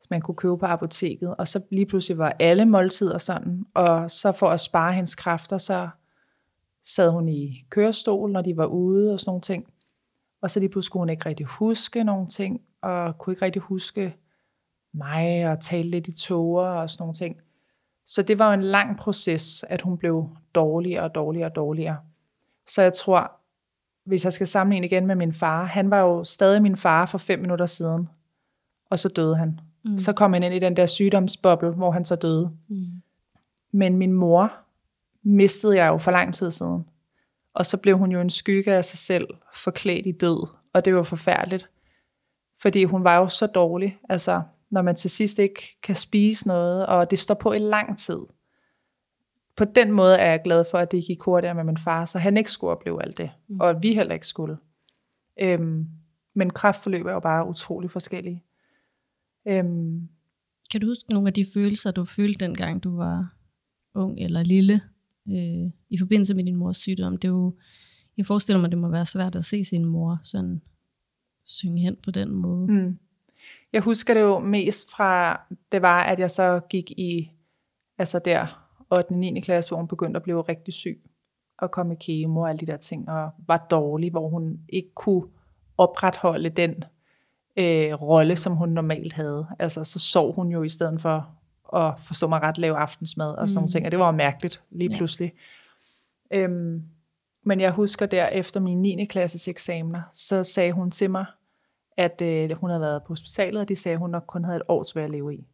Som 0.02 0.08
man 0.10 0.22
kunne 0.22 0.36
købe 0.36 0.58
på 0.58 0.66
apoteket. 0.66 1.36
Og 1.36 1.48
så 1.48 1.62
lige 1.72 1.86
pludselig 1.86 2.18
var 2.18 2.36
alle 2.40 2.66
måltider 2.66 3.18
sådan. 3.18 3.66
Og 3.74 4.12
så 4.12 4.32
for 4.32 4.50
at 4.50 4.60
spare 4.60 4.94
hendes 4.94 5.16
kræfter, 5.16 5.58
så 5.58 5.90
sad 6.84 7.10
hun 7.10 7.30
i 7.30 7.66
kørestol, 7.70 8.32
når 8.32 8.42
de 8.42 8.58
var 8.58 8.66
ude 8.66 9.14
og 9.14 9.20
sådan 9.20 9.30
nogle 9.30 9.42
ting. 9.42 9.68
Og 10.42 10.50
så 10.52 10.60
lige 10.60 10.70
pludselig 10.70 10.92
kunne 10.92 11.02
hun 11.02 11.10
ikke 11.10 11.26
rigtig 11.26 11.46
huske 11.46 12.04
nogle 12.04 12.28
ting, 12.28 12.62
og 12.82 13.18
kunne 13.18 13.34
ikke 13.34 13.46
rigtig 13.46 13.62
huske 13.62 14.16
mig, 14.94 15.52
og 15.52 15.60
tale 15.60 15.90
lidt 15.90 16.08
i 16.08 16.12
toger 16.12 16.66
og 16.66 16.90
sådan 16.90 17.02
nogle 17.02 17.14
ting. 17.14 17.36
Så 18.06 18.22
det 18.22 18.40
var 18.40 18.48
jo 18.48 18.54
en 18.54 18.64
lang 18.64 18.98
proces, 18.98 19.66
at 19.70 19.82
hun 19.82 19.98
blev 19.98 20.30
dårligere 20.56 21.04
og 21.04 21.16
dårligere 21.16 21.50
og 21.50 21.56
dårligere. 21.56 21.98
Så 22.68 22.82
jeg 22.82 22.94
tror, 22.94 23.32
hvis 24.06 24.24
jeg 24.24 24.34
skal 24.34 24.48
sammenligne 24.48 24.88
igen 24.88 25.08
med 25.08 25.16
min 25.16 25.34
far, 25.34 25.64
han 25.64 25.90
var 25.90 26.00
jo 26.00 26.24
stadig 26.24 26.62
min 26.62 26.76
far 26.76 27.06
for 27.06 27.18
fem 27.18 27.40
minutter 27.40 27.66
siden, 27.66 28.10
og 28.90 29.00
så 29.00 29.10
døde 29.10 29.38
han. 29.38 29.60
Mm. 29.86 29.98
Så 29.98 30.14
kom 30.14 30.34
han 30.34 30.44
ind 30.44 30.54
i 30.54 30.60
den 30.60 30.76
der 30.76 30.86
sygdomsboble, 30.86 31.70
hvor 31.70 31.92
han 31.92 32.06
så 32.06 32.16
døde. 32.16 32.52
Mm. 32.68 33.02
Men 33.72 33.98
min 33.98 34.14
mor 34.14 34.54
mistede 35.24 35.76
jeg 35.76 35.88
jo 35.88 35.98
for 35.98 36.12
lang 36.12 36.34
tid 36.34 36.52
siden. 36.52 36.86
Og 37.54 37.66
så 37.66 37.78
blev 37.78 37.98
hun 37.98 38.12
jo 38.12 38.22
en 38.22 38.30
skygge 38.30 38.74
af 38.74 38.86
sig 38.86 39.00
selv, 39.00 39.28
forklædt 39.54 40.06
i 40.06 40.12
død. 40.12 40.48
Og 40.74 40.86
det 40.86 40.96
var 40.96 41.04
forfærdeligt. 41.04 41.70
Fordi 42.62 42.84
hun 42.84 43.04
var 43.04 43.18
jo 43.18 43.28
så 43.28 43.48
dårlig. 43.48 43.98
Altså, 44.10 44.42
når 44.74 44.82
man 44.82 44.96
til 44.96 45.10
sidst 45.10 45.40
ikke 45.40 45.78
kan 45.84 45.96
spise 45.96 46.48
noget, 46.48 46.86
og 46.86 47.12
det 47.12 47.20
står 47.20 47.36
på 47.36 47.52
i 47.52 47.58
lang 47.58 47.98
tid. 47.98 48.20
På 49.56 49.66
den 49.66 49.92
måde 49.92 50.18
er 50.18 50.30
jeg 50.30 50.42
glad 50.44 50.66
for, 50.72 50.78
at 50.78 50.92
det 50.92 51.04
gik 51.04 51.22
hurtigere 51.22 51.56
med 51.56 51.64
min 51.64 51.78
far, 51.78 52.06
så 52.06 52.20
han 52.20 52.38
ikke 52.38 52.52
skulle 52.52 52.72
opleve 52.72 53.04
alt 53.04 53.18
det, 53.18 53.32
mm. 53.48 53.60
og 53.60 53.84
vi 53.84 53.94
heller 53.94 54.14
ikke 54.14 54.28
skulle. 54.28 54.58
Øhm, 55.42 55.88
men 56.34 56.50
kraftforløb 56.50 57.06
er 57.06 57.14
jo 57.14 57.20
bare 57.20 57.48
utrolig 57.48 57.92
forskellige. 57.92 58.44
Øhm, 59.48 60.10
kan 60.72 60.82
du 60.82 60.88
huske 60.88 61.10
nogle 61.10 61.28
af 61.28 61.34
de 61.34 61.46
følelser, 61.54 61.92
du 61.92 62.06
følte 62.06 62.46
dengang 62.46 62.84
du 62.84 62.96
var 62.96 63.36
ung 63.94 64.20
eller 64.20 64.44
lille, 64.44 64.82
øh, 65.30 65.72
i 65.90 65.98
forbindelse 66.00 66.34
med 66.34 66.44
din 66.44 66.56
mors 66.56 66.78
sygdom? 66.78 67.18
Det 67.18 67.28
er 67.28 67.32
jo, 67.32 67.56
jeg 68.18 68.26
forestiller 68.26 68.62
mig, 68.62 68.72
det 68.72 68.80
må 68.80 68.88
være 68.88 69.06
svært 69.06 69.36
at 69.36 69.46
se 69.46 69.64
sin 69.64 69.86
mor 69.86 70.20
sådan 70.24 70.62
synge 71.46 71.82
hen 71.82 71.96
på 72.04 72.12
den 72.12 72.32
måde. 72.32 72.72
Mm. 72.72 72.98
Jeg 73.74 73.82
husker 73.82 74.14
det 74.14 74.22
jo 74.22 74.40
mest 74.40 74.92
fra, 74.92 75.42
det 75.72 75.82
var, 75.82 76.04
at 76.04 76.20
jeg 76.20 76.32
så 76.32 76.60
gik 76.70 76.92
i, 76.92 77.32
altså 77.98 78.20
der, 78.20 78.70
8. 78.92 79.12
og 79.12 79.18
9. 79.18 79.40
klasse, 79.40 79.70
hvor 79.70 79.78
hun 79.78 79.88
begyndte 79.88 80.18
at 80.18 80.24
blive 80.24 80.42
rigtig 80.42 80.74
syg, 80.74 81.02
og 81.58 81.72
kom 81.72 81.92
i 81.92 81.96
kemo 81.96 82.42
og 82.42 82.50
alle 82.50 82.60
de 82.60 82.66
der 82.66 82.78
ting, 82.78 83.10
og 83.10 83.32
var 83.48 83.68
dårlig, 83.72 84.12
hvor 84.12 84.30
hun 84.30 84.60
ikke 84.70 84.94
kunne 84.96 85.24
opretholde 85.78 86.50
den 86.50 86.84
øh, 87.58 87.94
rolle, 87.94 88.36
som 88.36 88.56
hun 88.56 88.70
normalt 88.70 89.14
havde. 89.14 89.48
Altså, 89.60 89.84
så 89.84 90.00
sov 90.00 90.36
hun 90.36 90.52
jo 90.52 90.64
i 90.64 90.70
stedet 90.70 91.02
for 91.02 91.30
at 91.78 91.94
forstå 92.04 92.28
mig 92.28 92.42
ret, 92.42 92.58
lave 92.58 92.78
aftensmad 92.78 93.36
og 93.36 93.50
sådan 93.50 93.54
mm. 93.54 93.56
nogle 93.56 93.70
ting, 93.70 93.86
og 93.86 93.92
det 93.92 94.00
var 94.00 94.12
mærkeligt 94.12 94.62
lige 94.72 94.92
ja. 94.92 94.98
pludselig. 94.98 95.34
Øhm, 96.34 96.84
men 97.46 97.60
jeg 97.60 97.72
husker 97.72 98.06
der 98.06 98.28
efter 98.28 98.60
min 98.60 98.82
9. 98.82 99.06
klasses 99.06 99.48
eksamener, 99.48 100.02
så 100.12 100.44
sagde 100.44 100.72
hun 100.72 100.92
til 100.92 101.12
mig, 101.12 101.26
at 101.98 102.22
øh, 102.22 102.52
hun 102.52 102.70
havde 102.70 102.82
været 102.82 103.04
på 103.04 103.08
hospitalet, 103.08 103.62
og 103.62 103.70
de 103.70 103.76
sagde, 103.76 103.94
at 103.94 104.00
hun 104.00 104.10
nok 104.10 104.24
kun 104.28 104.44
havde 104.44 104.58
et 104.58 104.64
år 104.68 104.84
tilbage 104.84 105.06
at 105.06 105.12
leve 105.12 105.36
i. 105.36 105.48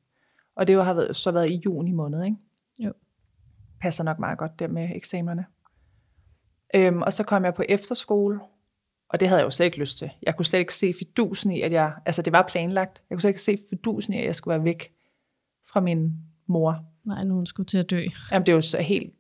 Og 0.55 0.67
det 0.67 0.85
har 0.85 0.93
været, 0.93 1.15
så 1.15 1.31
været 1.31 1.51
i 1.51 1.61
juni 1.65 1.91
måned, 1.91 2.23
ikke? 2.23 2.37
Jo. 2.79 2.93
Passer 3.81 4.03
nok 4.03 4.19
meget 4.19 4.37
godt 4.37 4.59
der 4.59 4.67
med 4.67 4.89
eksamenerne. 4.95 5.45
Øhm, 6.75 7.01
og 7.01 7.13
så 7.13 7.23
kom 7.23 7.45
jeg 7.45 7.53
på 7.53 7.63
efterskole, 7.69 8.39
og 9.09 9.19
det 9.19 9.27
havde 9.27 9.39
jeg 9.39 9.45
jo 9.45 9.51
slet 9.51 9.65
ikke 9.65 9.79
lyst 9.79 9.97
til. 9.97 10.11
Jeg 10.23 10.35
kunne 10.35 10.45
slet 10.45 10.59
ikke 10.59 10.73
se 10.73 10.93
fidusen 10.99 11.51
i, 11.51 11.61
at 11.61 11.71
jeg, 11.71 11.93
altså 12.05 12.21
det 12.21 12.33
var 12.33 12.45
planlagt, 12.49 13.01
jeg 13.09 13.15
kunne 13.15 13.21
slet 13.21 13.29
ikke 13.29 13.41
se 13.41 13.57
fidusen 13.69 14.13
i, 14.13 14.17
at 14.17 14.25
jeg 14.25 14.35
skulle 14.35 14.51
være 14.55 14.63
væk 14.63 14.93
fra 15.71 15.79
min 15.79 16.13
mor. 16.47 16.85
Nej, 17.05 17.23
nu 17.23 17.33
hun 17.33 17.45
skulle 17.45 17.67
til 17.67 17.77
at 17.77 17.89
dø. 17.89 18.03
Jamen 18.31 18.45
det 18.45 18.51
er 18.51 18.55
jo 18.55 18.61
så 18.61 18.81
helt 18.81 19.13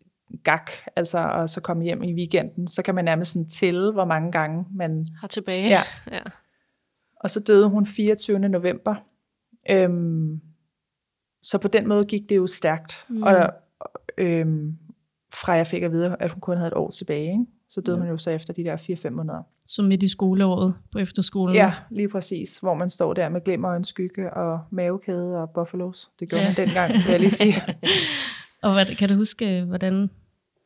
gak, 0.43 0.71
altså 0.95 1.19
og 1.19 1.49
så 1.49 1.61
komme 1.61 1.83
hjem 1.83 2.03
i 2.03 2.13
weekenden, 2.13 2.67
så 2.67 2.81
kan 2.81 2.95
man 2.95 3.05
nærmest 3.05 3.31
sådan 3.31 3.47
tælle, 3.47 3.91
hvor 3.91 4.05
mange 4.05 4.31
gange 4.31 4.65
man... 4.71 5.07
Har 5.19 5.27
tilbage. 5.27 5.69
Ja. 5.69 5.83
ja. 6.11 6.21
Og 7.19 7.29
så 7.29 7.39
døde 7.39 7.69
hun 7.69 7.85
24. 7.85 8.39
november. 8.39 8.95
Øhm, 9.69 10.41
så 11.43 11.57
på 11.57 11.67
den 11.67 11.87
måde 11.87 12.03
gik 12.03 12.29
det 12.29 12.35
jo 12.35 12.47
stærkt. 12.47 13.05
Mm. 13.09 13.23
Og 13.23 13.53
øhm, 14.17 14.77
fra 15.33 15.53
jeg 15.53 15.67
fik 15.67 15.83
at 15.83 15.91
vide, 15.91 16.15
at 16.19 16.31
hun 16.31 16.41
kun 16.41 16.57
havde 16.57 16.67
et 16.67 16.73
år 16.73 16.89
tilbage, 16.89 17.31
ikke? 17.31 17.45
så 17.69 17.81
døde 17.81 17.97
ja. 17.97 18.01
hun 18.01 18.09
jo 18.09 18.17
så 18.17 18.31
efter 18.31 18.53
de 18.53 18.63
der 18.63 18.77
4-5 18.77 19.09
måneder. 19.09 19.43
Så 19.65 19.81
midt 19.81 20.03
i 20.03 20.07
skoleåret 20.07 20.73
på 20.91 20.99
efterskolen? 20.99 21.55
Ja, 21.55 21.73
lige 21.91 22.09
præcis. 22.09 22.57
Hvor 22.57 22.73
man 22.73 22.89
står 22.89 23.13
der 23.13 23.29
med 23.29 23.41
glimmer 23.41 23.69
og 23.69 23.77
en 23.77 23.83
skygge 23.83 24.33
og 24.33 24.59
mavekæde 24.71 25.41
og 25.41 25.49
buffalos. 25.49 26.09
Det 26.19 26.29
gjorde 26.29 26.43
ja. 26.43 26.49
man 26.49 26.57
dengang, 26.57 26.93
vil 26.93 27.11
jeg 27.11 27.19
lige 27.19 27.31
sige. 27.31 27.53
og 28.63 28.73
hvad, 28.73 28.95
kan 28.95 29.09
du 29.09 29.15
huske, 29.15 29.63
hvordan, 29.63 30.09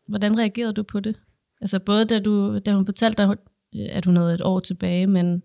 hvordan 0.07 0.37
reagerede 0.37 0.73
du 0.73 0.83
på 0.83 0.99
det? 0.99 1.19
Altså 1.61 1.79
både 1.79 2.05
da, 2.05 2.19
du, 2.19 2.59
da 2.59 2.73
hun 2.73 2.85
fortalte 2.85 3.23
dig, 3.23 3.35
at 3.89 4.05
hun 4.05 4.15
havde 4.15 4.33
et 4.33 4.41
år 4.41 4.59
tilbage, 4.59 5.07
men 5.07 5.43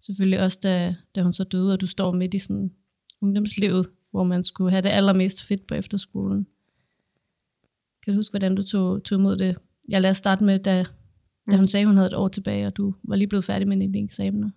selvfølgelig 0.00 0.40
også 0.40 0.58
da, 0.62 0.94
da 1.14 1.22
hun 1.22 1.32
så 1.32 1.44
døde, 1.44 1.72
og 1.72 1.80
du 1.80 1.86
står 1.86 2.12
midt 2.12 2.34
i 2.34 2.38
sådan 2.38 2.70
ungdomslivet, 3.22 3.90
hvor 4.10 4.24
man 4.24 4.44
skulle 4.44 4.70
have 4.70 4.82
det 4.82 4.88
allermest 4.88 5.42
fedt 5.42 5.66
på 5.66 5.74
efterskolen. 5.74 6.46
Kan 8.04 8.12
du 8.12 8.18
huske, 8.18 8.32
hvordan 8.32 8.54
du 8.54 8.62
tog, 8.62 9.04
tog 9.04 9.18
imod 9.18 9.36
det? 9.36 9.56
Jeg 9.88 10.00
lader 10.00 10.14
starte 10.14 10.44
med, 10.44 10.58
da, 10.58 10.84
da 11.50 11.56
hun 11.56 11.68
sagde, 11.68 11.86
hun 11.86 11.96
havde 11.96 12.06
et 12.06 12.16
år 12.16 12.28
tilbage, 12.28 12.66
og 12.66 12.76
du 12.76 12.94
var 13.02 13.16
lige 13.16 13.28
blevet 13.28 13.44
færdig 13.44 13.68
med 13.68 13.76
dine 13.76 14.04
eksamener. 14.04 14.50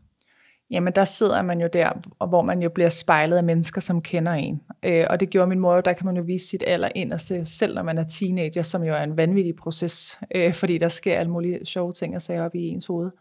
Jamen, 0.72 0.94
der 0.94 1.04
sidder 1.04 1.42
man 1.42 1.62
jo 1.62 1.70
der, 1.74 1.90
hvor 2.28 2.42
man 2.42 2.62
jo 2.62 2.70
bliver 2.70 2.90
spejlet 2.90 3.38
af 3.38 3.44
mennesker, 3.44 3.82
som 3.82 4.02
kender 4.02 4.32
en. 4.32 4.62
Øh, 4.84 5.06
og 5.10 5.20
det 5.20 5.30
gjorde 5.30 5.50
min 5.50 5.60
mor 5.60 5.82
der 5.82 5.94
kan 5.94 6.06
man 6.06 6.18
jo 6.18 6.24
vise 6.24 6.48
sit 6.48 6.64
aller 6.68 6.90
inderste, 6.96 7.46
selv 7.46 7.76
når 7.76 7.84
man 7.84 7.98
er 7.98 8.04
teenager, 8.04 8.62
som 8.62 8.84
jo 8.84 8.94
er 8.94 9.04
en 9.04 9.18
vanvittig 9.18 9.56
proces, 9.56 10.20
øh, 10.36 10.54
fordi 10.54 10.78
der 10.78 10.88
sker 10.88 11.16
alle 11.16 11.32
mulige 11.32 11.66
sjove 11.66 11.94
ting 11.94 12.16
og 12.16 12.22
sager 12.22 12.44
op 12.44 12.56
i 12.56 12.60
ens 12.60 12.88
hoved. 12.88 13.12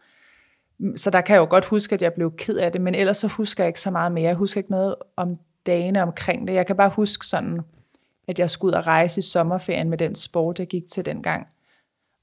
Så 0.95 1.09
der 1.09 1.21
kan 1.21 1.33
jeg 1.33 1.39
jo 1.39 1.47
godt 1.49 1.65
huske, 1.65 1.95
at 1.95 2.01
jeg 2.01 2.13
blev 2.13 2.35
ked 2.37 2.57
af 2.57 2.71
det, 2.71 2.81
men 2.81 2.95
ellers 2.95 3.17
så 3.17 3.27
husker 3.27 3.63
jeg 3.63 3.67
ikke 3.67 3.81
så 3.81 3.91
meget 3.91 4.11
mere. 4.11 4.23
Jeg 4.23 4.35
husker 4.35 4.59
ikke 4.59 4.71
noget 4.71 4.95
om 5.15 5.35
dagene 5.65 6.01
omkring 6.01 6.47
det. 6.47 6.53
Jeg 6.53 6.67
kan 6.67 6.75
bare 6.75 6.89
huske 6.89 7.25
sådan, 7.25 7.61
at 8.27 8.39
jeg 8.39 8.49
skulle 8.49 8.71
ud 8.71 8.77
og 8.77 8.87
rejse 8.87 9.19
i 9.19 9.21
sommerferien 9.21 9.89
med 9.89 9.97
den 9.97 10.15
sport, 10.15 10.59
jeg 10.59 10.67
gik 10.67 10.83
til 10.91 11.05
dengang. 11.05 11.47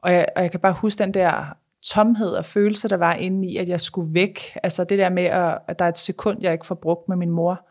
Og 0.03 0.13
jeg, 0.13 0.27
og 0.37 0.43
jeg 0.43 0.51
kan 0.51 0.61
bare 0.61 0.73
huske 0.73 1.03
den 1.03 1.15
der 1.15 1.57
tomhed 1.83 2.29
og 2.29 2.45
følelse, 2.45 2.89
der 2.89 2.97
var 2.97 3.15
inde 3.15 3.49
i, 3.49 3.57
at 3.57 3.69
jeg 3.69 3.81
skulle 3.81 4.15
væk. 4.15 4.59
Altså 4.63 4.85
det 4.85 4.99
der 4.99 5.09
med, 5.09 5.25
at, 5.25 5.59
at 5.69 5.79
der 5.79 5.85
er 5.85 5.89
et 5.89 5.99
sekund, 5.99 6.39
jeg 6.41 6.53
ikke 6.53 6.67
får 6.67 6.75
brugt 6.75 7.09
med 7.09 7.17
min 7.17 7.31
mor. 7.31 7.67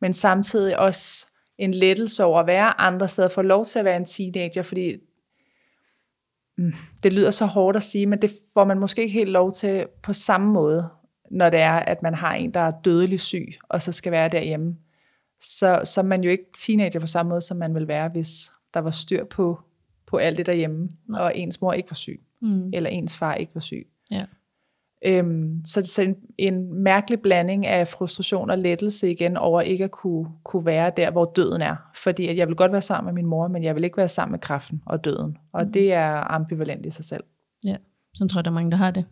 Men 0.00 0.12
samtidig 0.12 0.78
også 0.78 1.26
en 1.58 1.74
lettelse 1.74 2.24
over 2.24 2.40
at 2.40 2.46
være 2.46 2.80
andre 2.80 3.08
steder, 3.08 3.28
få 3.28 3.42
lov 3.42 3.64
til 3.64 3.78
at 3.78 3.84
være 3.84 3.96
en 3.96 4.04
teenager, 4.04 4.62
fordi 4.62 4.96
det 7.02 7.12
lyder 7.12 7.30
så 7.30 7.46
hårdt 7.46 7.76
at 7.76 7.82
sige, 7.82 8.06
men 8.06 8.22
det 8.22 8.30
får 8.54 8.64
man 8.64 8.78
måske 8.78 9.02
ikke 9.02 9.14
helt 9.14 9.30
lov 9.30 9.52
til 9.52 9.86
på 10.02 10.12
samme 10.12 10.52
måde, 10.52 10.88
når 11.30 11.50
det 11.50 11.60
er, 11.60 11.72
at 11.74 12.02
man 12.02 12.14
har 12.14 12.34
en, 12.34 12.50
der 12.54 12.60
er 12.60 12.72
dødelig 12.84 13.20
syg, 13.20 13.46
og 13.68 13.82
så 13.82 13.92
skal 13.92 14.12
være 14.12 14.28
derhjemme. 14.28 14.76
så, 15.40 15.80
så 15.84 16.00
er 16.00 16.04
man 16.04 16.24
jo 16.24 16.30
ikke 16.30 16.44
teenager 16.58 17.00
på 17.00 17.06
samme 17.06 17.30
måde, 17.30 17.40
som 17.40 17.56
man 17.56 17.74
vil 17.74 17.88
være, 17.88 18.08
hvis 18.08 18.52
der 18.74 18.80
var 18.80 18.90
styr 18.90 19.24
på, 19.24 19.60
på 20.06 20.16
alt 20.16 20.36
det 20.38 20.46
derhjemme, 20.46 20.88
Nej. 21.08 21.20
og 21.20 21.32
ens 21.36 21.60
mor 21.60 21.72
ikke 21.72 21.90
var 21.90 21.94
syg, 21.94 22.20
Mm. 22.40 22.70
eller 22.74 22.90
ens 22.90 23.16
far 23.16 23.34
ikke 23.34 23.54
var 23.54 23.60
syg. 23.60 23.86
Ja. 24.10 24.24
Øhm, 25.06 25.60
så 25.64 25.80
det 25.80 25.98
er 25.98 26.02
en, 26.02 26.16
en 26.38 26.82
mærkelig 26.82 27.20
blanding 27.20 27.66
af 27.66 27.88
frustration 27.88 28.50
og 28.50 28.58
lettelse 28.58 29.10
igen 29.10 29.36
over 29.36 29.60
ikke 29.60 29.84
at 29.84 29.90
kunne, 29.90 30.26
kunne 30.44 30.66
være 30.66 30.92
der, 30.96 31.10
hvor 31.10 31.32
døden 31.36 31.62
er. 31.62 31.76
Fordi 31.96 32.26
at 32.26 32.36
jeg 32.36 32.48
vil 32.48 32.56
godt 32.56 32.72
være 32.72 32.80
sammen 32.82 33.14
med 33.14 33.22
min 33.22 33.30
mor, 33.30 33.48
men 33.48 33.64
jeg 33.64 33.74
vil 33.74 33.84
ikke 33.84 33.96
være 33.96 34.08
sammen 34.08 34.32
med 34.32 34.38
kraften 34.40 34.82
og 34.86 35.04
døden. 35.04 35.36
Og 35.52 35.64
Mm. 35.66 35.72
det 35.72 35.92
er 35.92 36.32
ambivalent 36.32 36.86
i 36.86 36.90
sig 36.90 37.04
selv. 37.04 37.24
Sådan 38.14 38.28
tror 38.28 38.38
jeg, 38.38 38.44
der 38.44 38.50
er 38.50 38.54
mange, 38.54 38.70
der 38.70 38.76
har 38.76 38.90
det. 38.90 39.04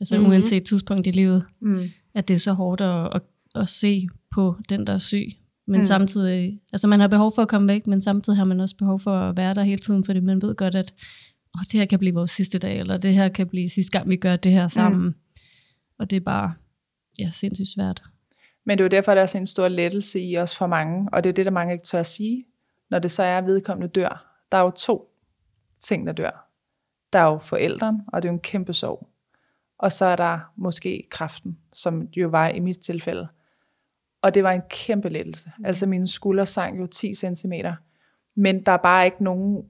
Altså 0.00 0.14
Mhm. 0.14 0.20
mm-hmm. 0.22 0.32
uanset 0.32 0.64
tidspunkt 0.64 1.06
i 1.06 1.10
livet, 1.10 1.44
Mm. 1.60 1.82
at 2.14 2.28
det 2.28 2.34
er 2.34 2.38
så 2.38 2.52
hårdt 2.52 2.80
at, 2.80 3.08
at, 3.14 3.22
at 3.54 3.68
se 3.68 4.08
på 4.34 4.54
den, 4.68 4.86
der 4.86 4.92
er 4.92 4.98
syg. 4.98 5.26
Men 5.66 5.80
mm. 5.80 5.86
samtidig, 5.86 6.60
altså 6.72 6.86
man 6.86 7.00
har 7.00 7.08
behov 7.08 7.32
for 7.34 7.42
at 7.42 7.48
komme 7.48 7.68
væk, 7.68 7.86
men 7.86 8.00
samtidig 8.00 8.36
har 8.36 8.44
man 8.44 8.60
også 8.60 8.76
behov 8.76 8.98
for 8.98 9.10
at 9.16 9.36
være 9.36 9.54
der 9.54 9.62
hele 9.62 9.78
tiden, 9.80 10.04
fordi 10.04 10.20
man 10.20 10.42
ved 10.42 10.54
godt, 10.54 10.74
at 10.74 10.94
oh, 11.58 11.62
det 11.72 11.72
her 11.80 11.84
kan 11.86 11.98
blive 11.98 12.14
vores 12.14 12.30
sidste 12.30 12.58
dag, 12.58 12.78
eller 12.78 12.96
det 12.96 13.14
her 13.14 13.28
kan 13.28 13.46
blive 13.46 13.68
sidste 13.68 13.90
gang, 13.98 14.08
vi 14.10 14.16
gør 14.16 14.36
det 14.36 14.52
her 14.52 14.68
sammen. 14.68 15.02
Mm. 15.02 15.14
Og 16.02 16.10
det 16.10 16.16
er 16.16 16.20
bare, 16.20 16.54
ja, 17.18 17.30
sindssygt 17.30 17.68
svært. 17.68 18.02
Men 18.64 18.78
det 18.78 18.84
er 18.84 18.84
jo 18.84 18.88
derfor, 18.88 19.14
der 19.14 19.22
er 19.22 19.26
sådan 19.26 19.42
en 19.42 19.46
stor 19.46 19.68
lettelse 19.68 20.20
i 20.20 20.38
os 20.38 20.56
for 20.56 20.66
mange, 20.66 21.08
og 21.12 21.24
det 21.24 21.30
er 21.30 21.34
det, 21.34 21.46
der 21.46 21.52
mange 21.52 21.72
ikke 21.72 21.84
tør 21.84 22.00
at 22.00 22.06
sige, 22.06 22.46
når 22.90 22.98
det 22.98 23.10
så 23.10 23.22
er, 23.22 23.38
at 23.38 23.46
vedkommende 23.46 23.88
dør. 23.88 24.36
Der 24.52 24.58
er 24.58 24.62
jo 24.62 24.70
to 24.70 25.14
ting, 25.80 26.06
der 26.06 26.12
dør. 26.12 26.48
Der 27.12 27.18
er 27.18 27.24
jo 27.24 27.38
forældren, 27.38 28.00
og 28.08 28.22
det 28.22 28.28
er 28.28 28.32
jo 28.32 28.34
en 28.34 28.40
kæmpe 28.40 28.72
sorg. 28.72 29.08
Og 29.78 29.92
så 29.92 30.04
er 30.04 30.16
der 30.16 30.52
måske 30.56 31.06
kræften, 31.10 31.58
som 31.72 32.02
jo 32.02 32.28
var 32.28 32.48
i 32.48 32.60
mit 32.60 32.78
tilfælde. 32.78 33.28
Og 34.22 34.34
det 34.34 34.44
var 34.44 34.52
en 34.52 34.62
kæmpe 34.70 35.08
lettelse. 35.08 35.52
Altså 35.64 35.86
mine 35.86 36.08
skuldre 36.08 36.46
sank 36.46 36.80
jo 36.80 36.86
10 36.86 37.14
cm. 37.14 37.52
Men 38.34 38.62
der 38.62 38.72
er 38.72 38.76
bare 38.76 39.04
ikke 39.04 39.24
nogen 39.24 39.64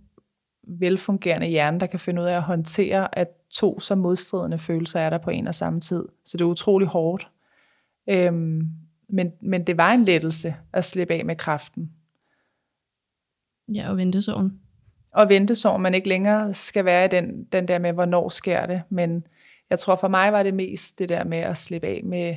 velfungerende 0.68 1.46
hjerne, 1.46 1.80
der 1.80 1.86
kan 1.86 2.00
finde 2.00 2.22
ud 2.22 2.26
af 2.26 2.36
at 2.36 2.42
håndtere, 2.42 3.18
at 3.18 3.28
to 3.50 3.80
så 3.80 3.94
modstridende 3.94 4.58
følelser 4.58 5.00
er 5.00 5.10
der 5.10 5.18
på 5.18 5.30
en 5.30 5.46
og 5.46 5.54
samme 5.54 5.80
tid. 5.80 6.04
Så 6.24 6.36
det 6.36 6.44
er 6.44 6.48
utrolig 6.48 6.88
hårdt. 6.88 7.28
Øhm, 8.08 8.68
men, 9.08 9.32
men 9.40 9.66
det 9.66 9.76
var 9.76 9.92
en 9.92 10.04
lettelse 10.04 10.54
at 10.72 10.84
slippe 10.84 11.14
af 11.14 11.24
med 11.24 11.36
kraften. 11.36 11.92
Ja, 13.74 13.90
og 13.90 13.96
vente 13.96 14.22
sorgen. 14.22 14.60
Og 15.12 15.28
vente 15.28 15.54
så, 15.54 15.76
man 15.76 15.94
ikke 15.94 16.08
længere 16.08 16.52
skal 16.52 16.84
være 16.84 17.04
i 17.04 17.08
den, 17.08 17.44
den 17.44 17.68
der 17.68 17.78
med, 17.78 17.92
hvornår 17.92 18.28
sker 18.28 18.66
det. 18.66 18.82
Men 18.88 19.26
jeg 19.70 19.78
tror 19.78 19.94
for 19.94 20.08
mig 20.08 20.32
var 20.32 20.42
det 20.42 20.54
mest 20.54 20.98
det 20.98 21.08
der 21.08 21.24
med 21.24 21.38
at 21.38 21.56
slippe 21.56 21.86
af 21.86 22.00
med, 22.04 22.36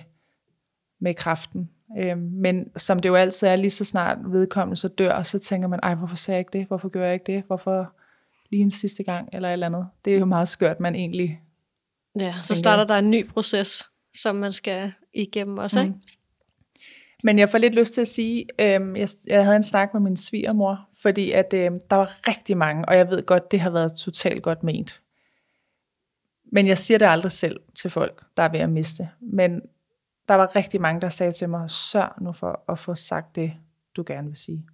med 0.99 1.13
kraften. 1.13 1.69
Øhm, 1.97 2.21
men 2.21 2.69
som 2.75 2.99
det 2.99 3.09
jo 3.09 3.15
altid 3.15 3.47
er, 3.47 3.55
lige 3.55 3.69
så 3.69 3.85
snart 3.85 4.17
vedkommende 4.25 4.75
så 4.75 4.87
dør, 4.87 5.23
så 5.23 5.39
tænker 5.39 5.67
man, 5.67 5.79
ej, 5.83 5.95
hvorfor 5.95 6.15
sagde 6.15 6.35
jeg 6.35 6.39
ikke 6.39 6.57
det? 6.59 6.67
Hvorfor 6.67 6.89
gør 6.89 7.05
jeg 7.05 7.13
ikke 7.13 7.33
det? 7.33 7.43
Hvorfor 7.47 7.93
lige 8.55 8.63
en 8.63 8.71
sidste 8.71 9.03
gang, 9.03 9.29
eller 9.33 9.49
et 9.49 9.53
eller 9.53 9.65
andet? 9.65 9.87
Det 10.05 10.15
er 10.15 10.19
jo 10.19 10.25
meget 10.25 10.47
skørt, 10.47 10.79
man 10.79 10.95
egentlig... 10.95 11.41
Ja, 12.19 12.35
så 12.41 12.55
starter 12.55 12.83
der 12.83 12.95
en 12.95 13.11
ny 13.11 13.27
proces, 13.27 13.83
som 14.15 14.35
man 14.35 14.51
skal 14.51 14.91
igennem 15.13 15.57
også, 15.57 15.79
ikke? 15.79 15.93
Mm. 15.93 16.01
Men 17.23 17.39
jeg 17.39 17.49
får 17.49 17.57
lidt 17.57 17.75
lyst 17.75 17.93
til 17.93 18.01
at 18.01 18.07
sige, 18.07 18.45
øhm, 18.59 18.95
jeg, 18.95 19.07
jeg 19.27 19.43
havde 19.43 19.55
en 19.55 19.63
snak 19.63 19.93
med 19.93 20.01
min 20.01 20.17
svigermor, 20.17 20.89
fordi 21.01 21.31
at 21.31 21.53
øhm, 21.53 21.79
der 21.89 21.95
var 21.95 22.27
rigtig 22.27 22.57
mange, 22.57 22.85
og 22.89 22.95
jeg 22.95 23.09
ved 23.09 23.25
godt, 23.25 23.51
det 23.51 23.59
har 23.59 23.69
været 23.69 23.93
totalt 23.93 24.43
godt 24.43 24.63
ment. 24.63 25.01
Men 26.51 26.67
jeg 26.67 26.77
siger 26.77 26.97
det 26.97 27.05
aldrig 27.05 27.31
selv 27.31 27.59
til 27.75 27.89
folk, 27.89 28.23
der 28.37 28.43
er 28.43 28.49
ved 28.49 28.59
at 28.59 28.69
miste. 28.69 29.09
Men 29.19 29.61
der 30.27 30.35
var 30.35 30.55
rigtig 30.55 30.81
mange, 30.81 31.01
der 31.01 31.09
sagde 31.09 31.31
til 31.31 31.49
mig, 31.49 31.69
sørg 31.69 32.21
nu 32.21 32.31
for 32.31 32.63
at 32.69 32.79
få 32.79 32.95
sagt 32.95 33.35
det, 33.35 33.53
du 33.95 34.03
gerne 34.07 34.27
vil 34.27 34.37
sige. 34.37 34.65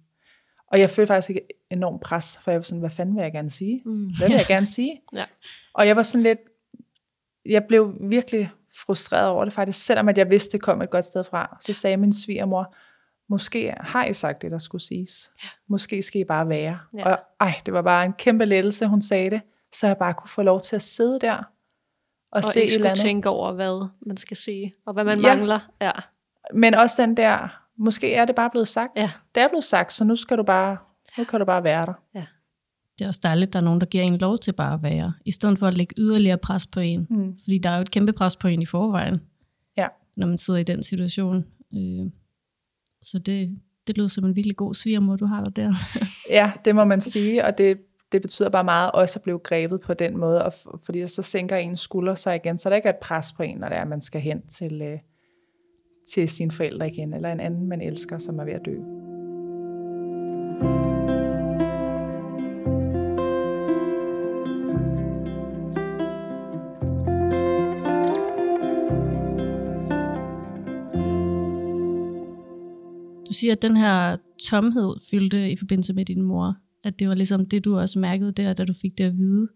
Og 0.72 0.80
jeg 0.80 0.90
følte 0.90 1.06
faktisk 1.06 1.30
ikke 1.30 1.46
enormt 1.70 2.00
pres, 2.02 2.38
for 2.42 2.50
jeg 2.50 2.58
var 2.58 2.62
sådan, 2.62 2.80
hvad 2.80 2.90
fanden 2.90 3.16
vil 3.16 3.22
jeg 3.22 3.32
gerne 3.32 3.50
sige? 3.50 3.82
Mm. 3.84 4.10
Hvad 4.18 4.28
vil 4.28 4.36
jeg 4.36 4.46
gerne 4.54 4.66
sige? 4.66 5.00
Ja. 5.12 5.24
Og 5.74 5.86
jeg 5.86 5.96
var 5.96 6.02
sådan 6.02 6.22
lidt, 6.22 6.38
jeg 7.46 7.64
blev 7.64 7.94
virkelig 8.00 8.50
frustreret 8.86 9.28
over 9.28 9.44
det 9.44 9.52
faktisk, 9.52 9.84
selvom 9.86 10.08
at 10.08 10.18
jeg 10.18 10.30
vidste, 10.30 10.52
det 10.52 10.62
kom 10.62 10.82
et 10.82 10.90
godt 10.90 11.04
sted 11.04 11.24
fra. 11.24 11.56
Så 11.60 11.72
sagde 11.72 11.96
min 11.96 12.12
svigermor, 12.12 12.74
måske 13.28 13.74
har 13.80 14.04
I 14.04 14.14
sagt 14.14 14.42
det, 14.42 14.50
der 14.50 14.58
skulle 14.58 14.82
siges. 14.82 15.32
Ja. 15.42 15.48
Måske 15.68 16.02
skal 16.02 16.20
I 16.20 16.24
bare 16.24 16.48
være. 16.48 16.78
Ja. 16.96 17.10
Og 17.10 17.18
ej, 17.40 17.52
det 17.66 17.74
var 17.74 17.82
bare 17.82 18.04
en 18.04 18.12
kæmpe 18.12 18.44
lettelse, 18.44 18.86
hun 18.86 19.02
sagde 19.02 19.30
det, 19.30 19.40
så 19.72 19.86
jeg 19.86 19.96
bare 19.96 20.14
kunne 20.14 20.28
få 20.28 20.42
lov 20.42 20.60
til 20.60 20.76
at 20.76 20.82
sidde 20.82 21.18
der 21.20 21.34
og, 21.36 21.44
Og 22.32 22.44
se 22.44 22.60
ikke 22.60 22.70
et 22.72 22.74
eller 22.74 22.90
andet. 22.90 23.02
tænke 23.02 23.28
over, 23.28 23.52
hvad 23.52 23.88
man 24.06 24.16
skal 24.16 24.36
sige, 24.36 24.74
og 24.86 24.92
hvad 24.92 25.04
man 25.04 25.20
Ja. 25.20 25.34
mangler. 25.36 25.70
Ja. 25.80 25.90
Men 26.54 26.74
også 26.74 27.02
den 27.02 27.16
der, 27.16 27.61
måske 27.78 28.14
er 28.14 28.24
det 28.24 28.34
bare 28.34 28.50
blevet 28.50 28.68
sagt. 28.68 28.92
Ja. 28.96 29.10
Det 29.34 29.42
er 29.42 29.48
blevet 29.48 29.64
sagt, 29.64 29.92
så 29.92 30.04
nu 30.04 30.14
skal 30.16 30.38
du 30.38 30.42
bare, 30.42 30.76
nu 31.18 31.24
kan 31.24 31.38
du 31.40 31.44
bare 31.46 31.64
være 31.64 31.86
der. 31.86 32.22
Det 32.98 33.04
er 33.04 33.08
også 33.08 33.20
dejligt, 33.22 33.48
at 33.48 33.52
der 33.52 33.58
er 33.58 33.64
nogen, 33.64 33.80
der 33.80 33.86
giver 33.86 34.04
en 34.04 34.16
lov 34.18 34.38
til 34.38 34.52
bare 34.52 34.74
at 34.74 34.82
være, 34.82 35.12
i 35.24 35.30
stedet 35.30 35.58
for 35.58 35.66
at 35.66 35.74
lægge 35.74 35.94
yderligere 35.98 36.38
pres 36.38 36.66
på 36.66 36.80
en. 36.80 37.06
Mm. 37.10 37.38
Fordi 37.44 37.58
der 37.58 37.70
er 37.70 37.76
jo 37.76 37.82
et 37.82 37.90
kæmpe 37.90 38.12
pres 38.12 38.36
på 38.36 38.48
en 38.48 38.62
i 38.62 38.66
forvejen, 38.66 39.20
Ja. 39.76 39.88
når 40.16 40.26
man 40.26 40.38
sidder 40.38 40.60
i 40.60 40.62
den 40.62 40.82
situation. 40.82 41.44
Øh, 41.74 42.10
så 43.02 43.18
det, 43.18 43.58
det 43.86 43.96
lyder 43.96 44.08
som 44.08 44.24
en 44.24 44.36
virkelig 44.36 44.56
god 44.56 44.74
svigermor, 44.74 45.16
du 45.16 45.26
har 45.26 45.44
der 45.44 45.50
der. 45.50 45.74
Ja, 46.30 46.52
det 46.64 46.74
må 46.74 46.84
man 46.84 47.00
sige, 47.00 47.44
og 47.44 47.58
det, 47.58 47.78
det 48.12 48.22
betyder 48.22 48.48
bare 48.50 48.64
meget 48.64 48.92
også 48.92 49.18
at 49.18 49.22
blive 49.22 49.38
grebet 49.38 49.80
på 49.80 49.94
den 49.94 50.16
måde, 50.18 50.44
og 50.44 50.52
fordi 50.84 51.06
så 51.06 51.22
sænker 51.22 51.56
ens 51.56 51.80
skulder 51.80 52.14
sig 52.14 52.36
igen, 52.36 52.58
så 52.58 52.70
der 52.70 52.76
ikke 52.76 52.88
er 52.88 52.92
et 52.92 52.98
pres 53.02 53.32
på 53.32 53.42
en, 53.42 53.56
når 53.58 53.68
det 53.68 53.76
er, 53.78 53.82
at 53.82 53.88
man 53.88 54.00
skal 54.00 54.20
hen 54.20 54.46
til, 54.46 54.82
øh, 54.82 54.98
til 56.06 56.28
sine 56.28 56.50
forældre 56.50 56.88
igen, 56.88 57.14
eller 57.14 57.32
en 57.32 57.40
anden, 57.40 57.68
man 57.68 57.80
elsker, 57.80 58.18
som 58.18 58.38
er 58.38 58.44
ved 58.44 58.52
at 58.52 58.64
dø. 58.64 58.76
Du 73.28 73.32
siger, 73.32 73.52
at 73.52 73.62
den 73.62 73.76
her 73.76 74.16
tomhed 74.50 74.94
fyldte 75.10 75.50
i 75.50 75.56
forbindelse 75.56 75.92
med 75.92 76.04
din 76.04 76.22
mor. 76.22 76.56
At 76.84 76.98
det 76.98 77.08
var 77.08 77.14
ligesom 77.14 77.46
det, 77.46 77.64
du 77.64 77.78
også 77.78 77.98
mærkede 77.98 78.32
der, 78.32 78.52
da 78.52 78.64
du 78.64 78.72
fik 78.82 78.98
det 78.98 79.04
at 79.04 79.16
vide. 79.16 79.48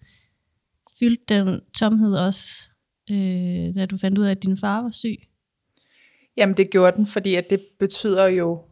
Fyldte 0.99 1.35
den 1.35 1.61
tomhed 1.79 2.15
også, 2.15 2.71
øh, 3.11 3.75
da 3.75 3.87
du 3.87 3.97
fandt 3.97 4.19
ud 4.19 4.25
af, 4.25 4.31
at 4.31 4.43
din 4.43 4.57
far 4.57 4.83
var 4.83 4.91
syg? 4.91 5.17
Jamen 6.37 6.57
det 6.57 6.71
gjorde 6.71 6.97
den, 6.97 7.07
fordi 7.07 7.35
at 7.35 7.51
det 7.51 7.67
betyder 7.79 8.27
jo 8.27 8.63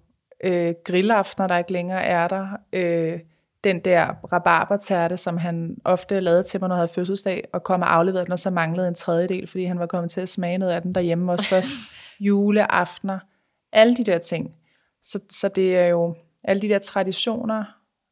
øh, 0.44 0.74
grillaftener, 0.84 1.46
der 1.46 1.58
ikke 1.58 1.72
længere 1.72 2.02
er 2.02 2.28
der. 2.28 2.46
Øh, 2.72 3.20
den 3.64 3.80
der 3.80 4.06
rabarbertærte, 4.32 5.16
som 5.16 5.36
han 5.36 5.76
ofte 5.84 6.20
lavede 6.20 6.42
til 6.42 6.60
mig, 6.60 6.68
når 6.68 6.76
jeg 6.76 6.80
havde 6.80 6.92
fødselsdag, 6.92 7.48
og 7.52 7.64
kom 7.64 7.82
og 7.82 7.94
afleverede 7.94 8.24
den, 8.24 8.32
og 8.32 8.38
så 8.38 8.50
manglede 8.50 8.88
en 8.88 8.94
tredjedel, 8.94 9.46
fordi 9.46 9.64
han 9.64 9.78
var 9.78 9.86
kommet 9.86 10.10
til 10.10 10.20
at 10.20 10.28
smage 10.28 10.58
noget 10.58 10.72
af 10.72 10.82
den 10.82 10.94
derhjemme 10.94 11.32
også 11.32 11.46
først. 11.54 11.74
Juleaftener, 12.20 13.18
alle 13.72 13.96
de 13.96 14.04
der 14.04 14.18
ting. 14.18 14.54
Så, 15.02 15.20
så 15.30 15.48
det 15.48 15.76
er 15.76 15.86
jo 15.86 16.14
alle 16.44 16.62
de 16.62 16.68
der 16.68 16.78
traditioner, 16.78 17.64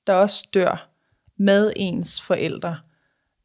der 0.07 0.15
også 0.15 0.49
dør 0.55 0.91
med 1.39 1.73
ens 1.77 2.23
forældre. 2.23 2.77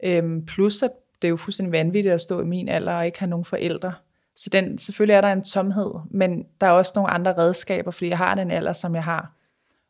Øhm, 0.03 0.45
plus 0.45 0.83
at 0.83 0.91
det 1.21 1.27
er 1.27 1.29
jo 1.29 1.35
fuldstændig 1.35 1.71
vanvittigt 1.71 2.13
at 2.13 2.21
stå 2.21 2.41
i 2.41 2.45
min 2.45 2.69
alder 2.69 2.93
og 2.93 3.05
ikke 3.05 3.19
have 3.19 3.29
nogen 3.29 3.45
forældre. 3.45 3.93
Så 4.37 4.49
den, 4.49 4.77
selvfølgelig 4.77 5.13
er 5.13 5.21
der 5.21 5.33
en 5.33 5.43
tomhed, 5.43 5.91
men 6.11 6.43
der 6.61 6.67
er 6.67 6.71
også 6.71 6.91
nogle 6.95 7.11
andre 7.11 7.37
redskaber, 7.37 7.91
fordi 7.91 8.09
jeg 8.09 8.17
har 8.17 8.35
den 8.35 8.51
alder, 8.51 8.73
som 8.73 8.95
jeg 8.95 9.03
har. 9.03 9.33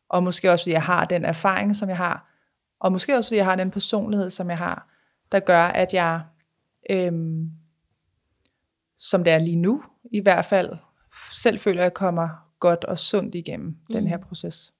Og 0.08 0.22
måske 0.22 0.50
også, 0.50 0.62
fordi 0.62 0.72
jeg 0.72 0.82
har 0.82 1.04
den 1.04 1.24
erfaring, 1.24 1.76
som 1.76 1.88
jeg 1.88 1.96
har. 1.96 2.34
Og 2.80 2.92
måske 2.92 3.16
også, 3.16 3.28
fordi 3.28 3.36
jeg 3.36 3.44
har 3.44 3.56
den 3.56 3.70
personlighed, 3.70 4.30
som 4.30 4.50
jeg 4.50 4.58
har, 4.58 4.88
der 5.32 5.40
gør, 5.40 5.64
at 5.64 5.94
jeg, 5.94 6.22
øhm, 6.90 7.50
som 8.96 9.24
det 9.24 9.32
er 9.32 9.38
lige 9.38 9.56
nu, 9.56 9.82
i 10.12 10.20
hvert 10.20 10.44
fald, 10.44 10.70
selv 11.32 11.58
føler, 11.58 11.80
at 11.80 11.84
jeg 11.84 11.94
kommer 11.94 12.28
godt 12.60 12.84
og 12.84 12.98
sundt 12.98 13.34
igennem 13.34 13.66
mm. 13.66 13.92
den 13.92 14.06
her 14.06 14.16
proces. 14.16 14.72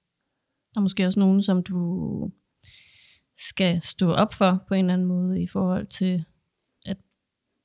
Og 0.75 0.81
måske 0.81 1.05
også 1.05 1.19
nogen, 1.19 1.41
som 1.41 1.63
du 1.63 2.31
skal 3.37 3.81
stå 3.81 4.11
op 4.11 4.33
for 4.33 4.63
på 4.67 4.73
en 4.73 4.85
eller 4.85 4.93
anden 4.93 5.07
måde 5.07 5.41
i 5.41 5.47
forhold 5.47 5.87
til, 5.87 6.25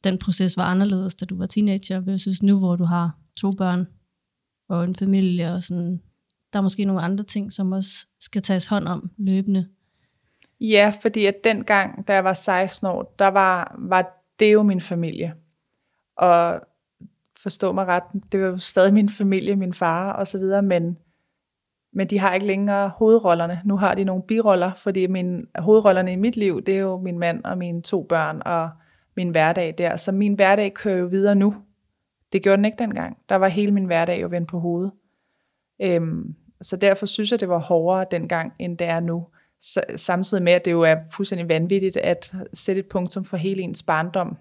den 0.05 0.19
proces 0.19 0.57
var 0.57 0.65
anderledes, 0.65 1.15
da 1.15 1.25
du 1.25 1.39
var 1.39 1.47
teenager, 1.47 2.01
versus 2.01 2.43
nu, 2.43 2.59
hvor 2.59 2.77
du 2.77 2.85
har 2.85 3.19
to 3.37 3.53
børn 3.53 3.87
og 4.69 4.85
en 4.85 4.97
familie 4.97 5.53
og 5.53 5.63
sådan. 5.63 6.01
Der 6.53 6.59
er 6.59 6.63
måske 6.63 6.85
nogle 6.85 7.03
andre 7.03 7.25
ting, 7.25 7.53
som 7.53 7.73
også 7.73 8.07
skal 8.21 8.43
tages 8.43 8.67
hånd 8.67 8.89
om 8.89 9.11
løbende. 9.17 9.69
Ja, 10.61 10.93
fordi 11.03 11.27
at 11.27 11.35
dengang, 11.45 12.09
da 12.09 12.15
jeg 12.15 12.25
var 12.25 12.33
16 12.33 12.87
år, 12.87 13.15
der 13.19 13.27
var, 13.27 13.77
var 13.79 14.25
det 14.39 14.53
jo 14.53 14.63
min 14.63 14.81
familie. 14.81 15.35
Og 16.17 16.61
forstå 17.43 17.73
mig 17.73 17.87
ret, 17.87 18.03
det 18.33 18.41
var 18.41 18.47
jo 18.47 18.59
stadig 18.59 18.95
min 18.95 19.09
familie, 19.09 19.57
min 19.57 19.73
far 19.73 20.13
og 20.13 20.27
så 20.27 20.39
videre, 20.39 20.63
men, 20.63 20.99
men 21.93 22.07
de 22.07 22.19
har 22.19 22.35
ikke 22.35 22.47
længere 22.47 22.89
hovedrollerne. 22.89 23.61
Nu 23.65 23.77
har 23.77 23.95
de 23.95 24.05
nogle 24.05 24.23
biroller, 24.23 24.75
fordi 24.75 25.07
min, 25.07 25.47
hovedrollerne 25.59 26.13
i 26.13 26.17
mit 26.17 26.37
liv, 26.37 26.63
det 26.63 26.77
er 26.77 26.81
jo 26.81 26.99
min 26.99 27.19
mand 27.19 27.45
og 27.45 27.59
mine 27.59 27.83
to 27.83 28.03
børn 28.03 28.43
og 28.45 28.71
min 29.17 29.31
hverdag 29.31 29.75
der. 29.79 29.97
Så 29.97 30.13
min 30.13 30.35
hverdag 30.35 30.75
kører 30.75 30.99
jo 30.99 31.07
videre 31.07 31.35
nu. 31.35 31.57
Det 32.33 32.43
gjorde 32.43 32.57
den 32.57 32.65
ikke 32.65 32.79
dengang. 32.79 33.19
Der 33.29 33.35
var 33.35 33.49
hele 33.49 33.73
min 33.73 33.85
hverdag 33.85 34.23
jo 34.23 34.29
vendt 34.31 34.49
på 34.49 34.59
hovedet. 34.61 34.93
Øhm, 35.83 36.35
så 36.63 36.77
derfor 36.77 37.07
synes 37.07 37.31
jeg, 37.31 37.41
det 37.41 37.49
var 37.49 37.59
hårdere 37.59 38.07
dengang, 38.11 38.53
end 38.59 38.79
det 38.79 38.87
er 38.87 39.01
nu. 39.01 39.27
S- 39.63 40.01
samtidig 40.01 40.45
med, 40.45 40.53
at 40.53 40.65
det 40.65 40.71
jo 40.71 40.81
er 40.81 40.97
fuldstændig 41.13 41.49
vanvittigt 41.49 41.97
at 41.97 42.33
sætte 42.53 42.81
et 42.81 42.89
punktum 42.89 43.25
for 43.25 43.37
hele 43.37 43.63
ens 43.63 43.83
barndom 43.83 44.37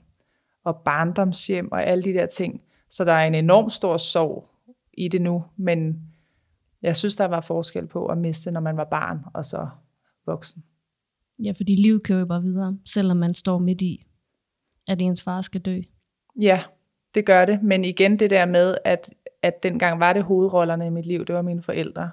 og 0.66 0.82
barndomshjem 0.86 1.72
og 1.72 1.84
alle 1.84 2.04
de 2.04 2.14
der 2.14 2.26
ting. 2.26 2.62
Så 2.90 3.04
der 3.04 3.14
er 3.14 3.28
en 3.28 3.36
enorm 3.36 3.70
stor 3.70 3.98
sorg 3.98 4.50
i 4.94 5.08
det 5.08 5.22
nu, 5.22 5.44
men 5.58 6.10
jeg 6.82 6.96
synes, 6.96 7.16
der 7.16 7.26
var 7.26 7.42
forskel 7.42 7.88
på 7.88 8.06
at 8.06 8.18
miste, 8.18 8.52
når 8.52 8.60
man 8.60 8.78
var 8.78 8.88
barn 8.92 9.20
og 9.34 9.46
så 9.46 9.68
voksen. 10.26 10.64
Ja, 11.44 11.52
fordi 11.52 11.76
livet 11.76 12.04
kører 12.04 12.20
jo 12.20 12.26
bare 12.26 12.42
videre, 12.42 12.78
selvom 12.86 13.18
man 13.18 13.34
står 13.34 13.58
midt 13.58 13.82
i, 13.82 14.06
at 14.88 15.02
ens 15.02 15.22
far 15.22 15.42
skal 15.42 15.62
dø. 15.62 15.82
Ja, 16.42 16.64
det 17.16 17.26
gør 17.26 17.46
det, 17.46 17.64
men 17.64 17.86
igen 17.86 18.20
det 18.20 18.30
der 18.30 18.46
med, 18.46 18.78
at, 18.86 19.14
at 19.42 19.64
dengang 19.64 20.00
var 20.00 20.14
det 20.14 20.24
hovedrollerne 20.24 20.86
i 20.86 20.90
mit 20.90 21.06
liv, 21.06 21.26
det 21.26 21.36
var 21.36 21.42
mine 21.42 21.62
forældre. 21.62 22.12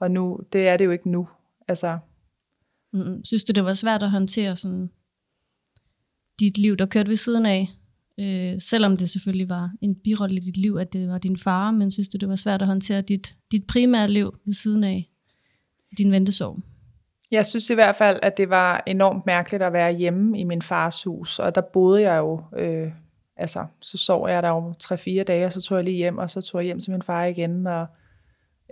Og 0.00 0.10
nu, 0.10 0.40
det 0.52 0.68
er 0.68 0.76
det 0.76 0.84
jo 0.84 0.90
ikke 0.90 1.10
nu. 1.10 1.28
Altså, 1.68 1.98
Mm, 2.92 3.24
synes 3.24 3.44
du, 3.44 3.52
det 3.52 3.64
var 3.64 3.74
svært 3.74 4.02
at 4.02 4.10
håndtere 4.10 4.56
sådan 4.56 4.90
dit 6.40 6.58
liv, 6.58 6.76
der 6.76 6.86
kørte 6.86 7.08
ved 7.08 7.16
siden 7.16 7.46
af? 7.46 7.68
Øh, 8.18 8.60
selvom 8.60 8.96
det 8.96 9.10
selvfølgelig 9.10 9.48
var 9.48 9.72
en 9.80 9.94
birolle 9.94 10.36
i 10.36 10.40
dit 10.40 10.56
liv, 10.56 10.76
at 10.76 10.92
det 10.92 11.08
var 11.08 11.18
din 11.18 11.36
far, 11.36 11.70
men 11.70 11.90
synes 11.90 12.08
du, 12.08 12.18
det 12.18 12.28
var 12.28 12.36
svært 12.36 12.62
at 12.62 12.68
håndtere 12.68 13.02
dit, 13.02 13.36
dit 13.52 13.66
primære 13.66 14.10
liv 14.10 14.36
ved 14.44 14.54
siden 14.54 14.84
af 14.84 15.10
din 15.98 16.12
ventesorg? 16.12 16.60
Jeg 17.32 17.46
synes 17.46 17.70
i 17.70 17.74
hvert 17.74 17.96
fald, 17.96 18.18
at 18.22 18.36
det 18.36 18.50
var 18.50 18.82
enormt 18.86 19.26
mærkeligt 19.26 19.62
at 19.62 19.72
være 19.72 19.92
hjemme 19.92 20.38
i 20.38 20.44
min 20.44 20.62
fars 20.62 21.04
hus, 21.04 21.38
og 21.38 21.54
der 21.54 21.60
boede 21.60 22.02
jeg 22.02 22.18
jo, 22.18 22.42
øh, 22.56 22.92
altså 23.36 23.66
så 23.80 23.98
sov 23.98 24.28
jeg 24.28 24.42
der 24.42 24.48
jo 24.48 24.74
3-4 24.82 25.22
dage, 25.22 25.46
og 25.46 25.52
så 25.52 25.60
tog 25.60 25.76
jeg 25.76 25.84
lige 25.84 25.96
hjem, 25.96 26.18
og 26.18 26.30
så 26.30 26.40
tog 26.40 26.60
jeg 26.60 26.64
hjem 26.64 26.80
til 26.80 26.90
min 26.90 27.02
far 27.02 27.24
igen, 27.24 27.66
og, 27.66 27.86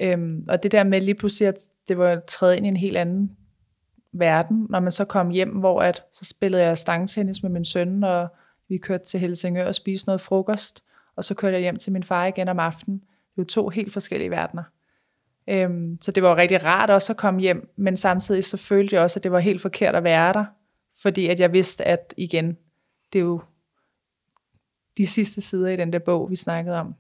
øhm, 0.03 0.45
og 0.49 0.63
det 0.63 0.73
der 0.73 0.85
med 0.85 1.01
lige 1.01 1.15
pludselig, 1.15 1.49
at 1.49 1.59
det 1.89 1.99
var 1.99 2.21
træet 2.29 2.57
ind 2.57 2.67
i 2.67 2.69
en 2.69 2.77
helt 2.77 2.97
anden 2.97 3.37
verden, 4.13 4.67
når 4.71 4.81
man 4.81 4.93
så 4.93 5.05
kom 5.05 5.31
hjem, 5.31 5.51
hvor 5.51 5.83
at, 5.83 6.05
så 6.13 6.25
spillede 6.25 6.63
jeg 6.63 6.79
stangtennis 6.79 7.43
med 7.43 7.51
min 7.51 7.65
søn, 7.65 8.05
og 8.05 8.29
vi 8.69 8.77
kørte 8.77 9.05
til 9.05 9.21
Helsingør 9.21 9.67
og 9.67 9.75
spiste 9.75 10.09
noget 10.09 10.21
frokost, 10.21 10.85
og 11.17 11.25
så 11.25 11.35
kørte 11.35 11.55
jeg 11.55 11.63
hjem 11.63 11.77
til 11.77 11.93
min 11.93 12.03
far 12.03 12.27
igen 12.27 12.49
om 12.49 12.59
aftenen. 12.59 12.99
Det 12.99 13.37
var 13.37 13.45
to 13.45 13.69
helt 13.69 13.93
forskellige 13.93 14.31
verdener. 14.31 14.63
Øhm, 15.51 15.99
så 16.01 16.13
det 16.13 16.23
var 16.23 16.29
jo 16.29 16.37
rigtig 16.37 16.65
rart 16.65 16.91
også 16.91 17.13
at 17.13 17.17
komme 17.17 17.41
hjem, 17.41 17.73
men 17.77 17.97
samtidig 17.97 18.45
så 18.45 18.57
følte 18.57 18.95
jeg 18.95 19.03
også, 19.03 19.19
at 19.19 19.25
det 19.25 19.33
var 19.33 19.39
helt 19.39 19.61
forkert 19.61 19.95
at 19.95 20.05
være 20.05 20.33
der, 20.33 20.45
fordi 21.03 21.27
at 21.27 21.41
jeg 21.41 21.53
vidste, 21.53 21.85
at 21.85 22.15
igen, 22.17 22.57
det 23.13 23.19
er 23.19 23.23
jo 23.23 23.41
de 24.97 25.07
sidste 25.07 25.41
sider 25.41 25.69
i 25.69 25.77
den 25.77 25.93
der 25.93 25.99
bog, 25.99 26.31
vi 26.31 26.37
snakkede 26.37 26.77
om, 26.77 26.87
mm. 26.87 26.95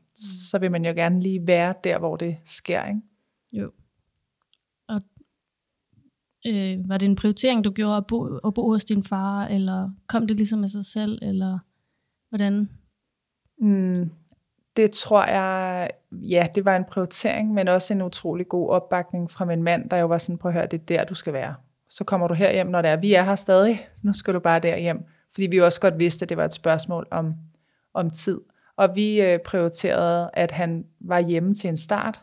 så 0.50 0.58
vil 0.58 0.70
man 0.70 0.84
jo 0.84 0.92
gerne 0.92 1.20
lige 1.20 1.46
være 1.46 1.74
der, 1.84 1.98
hvor 1.98 2.16
det 2.16 2.36
sker, 2.44 2.84
ikke? 2.84 3.00
Jo. 3.52 3.72
Og 4.88 5.00
øh, 6.46 6.88
var 6.88 6.98
det 6.98 7.06
en 7.06 7.16
prioritering, 7.16 7.64
du 7.64 7.70
gjorde 7.70 7.96
at 7.96 8.06
bo, 8.06 8.36
at 8.36 8.54
bo 8.54 8.70
hos 8.70 8.84
din 8.84 9.04
far, 9.04 9.46
eller 9.46 9.90
kom 10.06 10.26
det 10.26 10.36
ligesom 10.36 10.64
af 10.64 10.70
sig 10.70 10.84
selv, 10.84 11.18
eller 11.22 11.58
hvordan? 12.28 12.68
Mm, 13.58 14.10
det 14.76 14.90
tror 14.90 15.24
jeg, 15.24 15.90
ja, 16.12 16.46
det 16.54 16.64
var 16.64 16.76
en 16.76 16.84
prioritering, 16.84 17.54
men 17.54 17.68
også 17.68 17.94
en 17.94 18.02
utrolig 18.02 18.48
god 18.48 18.68
opbakning 18.68 19.30
fra 19.30 19.44
min 19.44 19.62
mand, 19.62 19.90
der 19.90 19.96
jo 19.96 20.06
var 20.06 20.18
sådan, 20.18 20.38
prøv 20.38 20.48
at 20.48 20.54
høre, 20.54 20.66
det 20.66 20.80
er 20.80 20.84
der, 20.84 21.04
du 21.04 21.14
skal 21.14 21.32
være. 21.32 21.54
Så 21.88 22.04
kommer 22.04 22.28
du 22.28 22.34
herhjem, 22.34 22.66
når 22.66 22.82
det 22.82 22.90
er, 22.90 22.96
vi 22.96 23.14
er 23.14 23.22
her 23.22 23.34
stadig, 23.34 23.88
nu 24.02 24.12
skal 24.12 24.34
du 24.34 24.38
bare 24.38 24.58
derhjem. 24.60 25.04
Fordi 25.32 25.46
vi 25.46 25.58
også 25.58 25.80
godt 25.80 25.98
vidste, 25.98 26.22
at 26.22 26.28
det 26.28 26.36
var 26.36 26.44
et 26.44 26.54
spørgsmål 26.54 27.06
om, 27.10 27.34
om 27.94 28.10
tid. 28.10 28.40
Og 28.76 28.96
vi 28.96 29.22
øh, 29.22 29.38
prioriterede, 29.38 30.30
at 30.32 30.50
han 30.50 30.84
var 31.00 31.18
hjemme 31.18 31.54
til 31.54 31.68
en 31.68 31.76
start, 31.76 32.20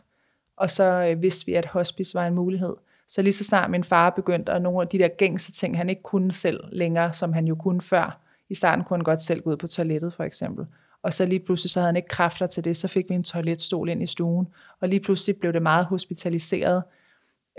og 0.56 0.70
så 0.70 0.84
øh, 0.84 1.22
vidste 1.22 1.46
vi, 1.46 1.54
at 1.54 1.66
hospice 1.66 2.14
var 2.14 2.26
en 2.26 2.34
mulighed. 2.34 2.74
Så 3.08 3.22
lige 3.22 3.32
så 3.32 3.44
snart 3.44 3.70
min 3.70 3.84
far 3.84 4.10
begyndte, 4.10 4.50
og 4.50 4.62
nogle 4.62 4.82
af 4.82 4.88
de 4.88 4.98
der 4.98 5.08
gængse 5.08 5.52
ting, 5.52 5.76
han 5.76 5.90
ikke 5.90 6.02
kunne 6.02 6.32
selv 6.32 6.60
længere, 6.72 7.12
som 7.12 7.32
han 7.32 7.46
jo 7.46 7.54
kunne 7.54 7.80
før. 7.80 8.20
I 8.48 8.54
starten 8.54 8.84
kunne 8.84 8.96
han 8.96 9.04
godt 9.04 9.22
selv 9.22 9.42
gå 9.42 9.50
ud 9.50 9.56
på 9.56 9.66
toilettet, 9.66 10.12
for 10.12 10.24
eksempel. 10.24 10.66
Og 11.02 11.12
så 11.12 11.26
lige 11.26 11.40
pludselig, 11.40 11.70
så 11.70 11.80
havde 11.80 11.88
han 11.88 11.96
ikke 11.96 12.08
kræfter 12.08 12.46
til 12.46 12.64
det, 12.64 12.76
så 12.76 12.88
fik 12.88 13.04
vi 13.08 13.14
en 13.14 13.24
toiletstol 13.24 13.88
ind 13.88 14.02
i 14.02 14.06
stuen. 14.06 14.46
Og 14.80 14.88
lige 14.88 15.00
pludselig 15.00 15.36
blev 15.36 15.52
det 15.52 15.62
meget 15.62 15.86
hospitaliseret, 15.86 16.82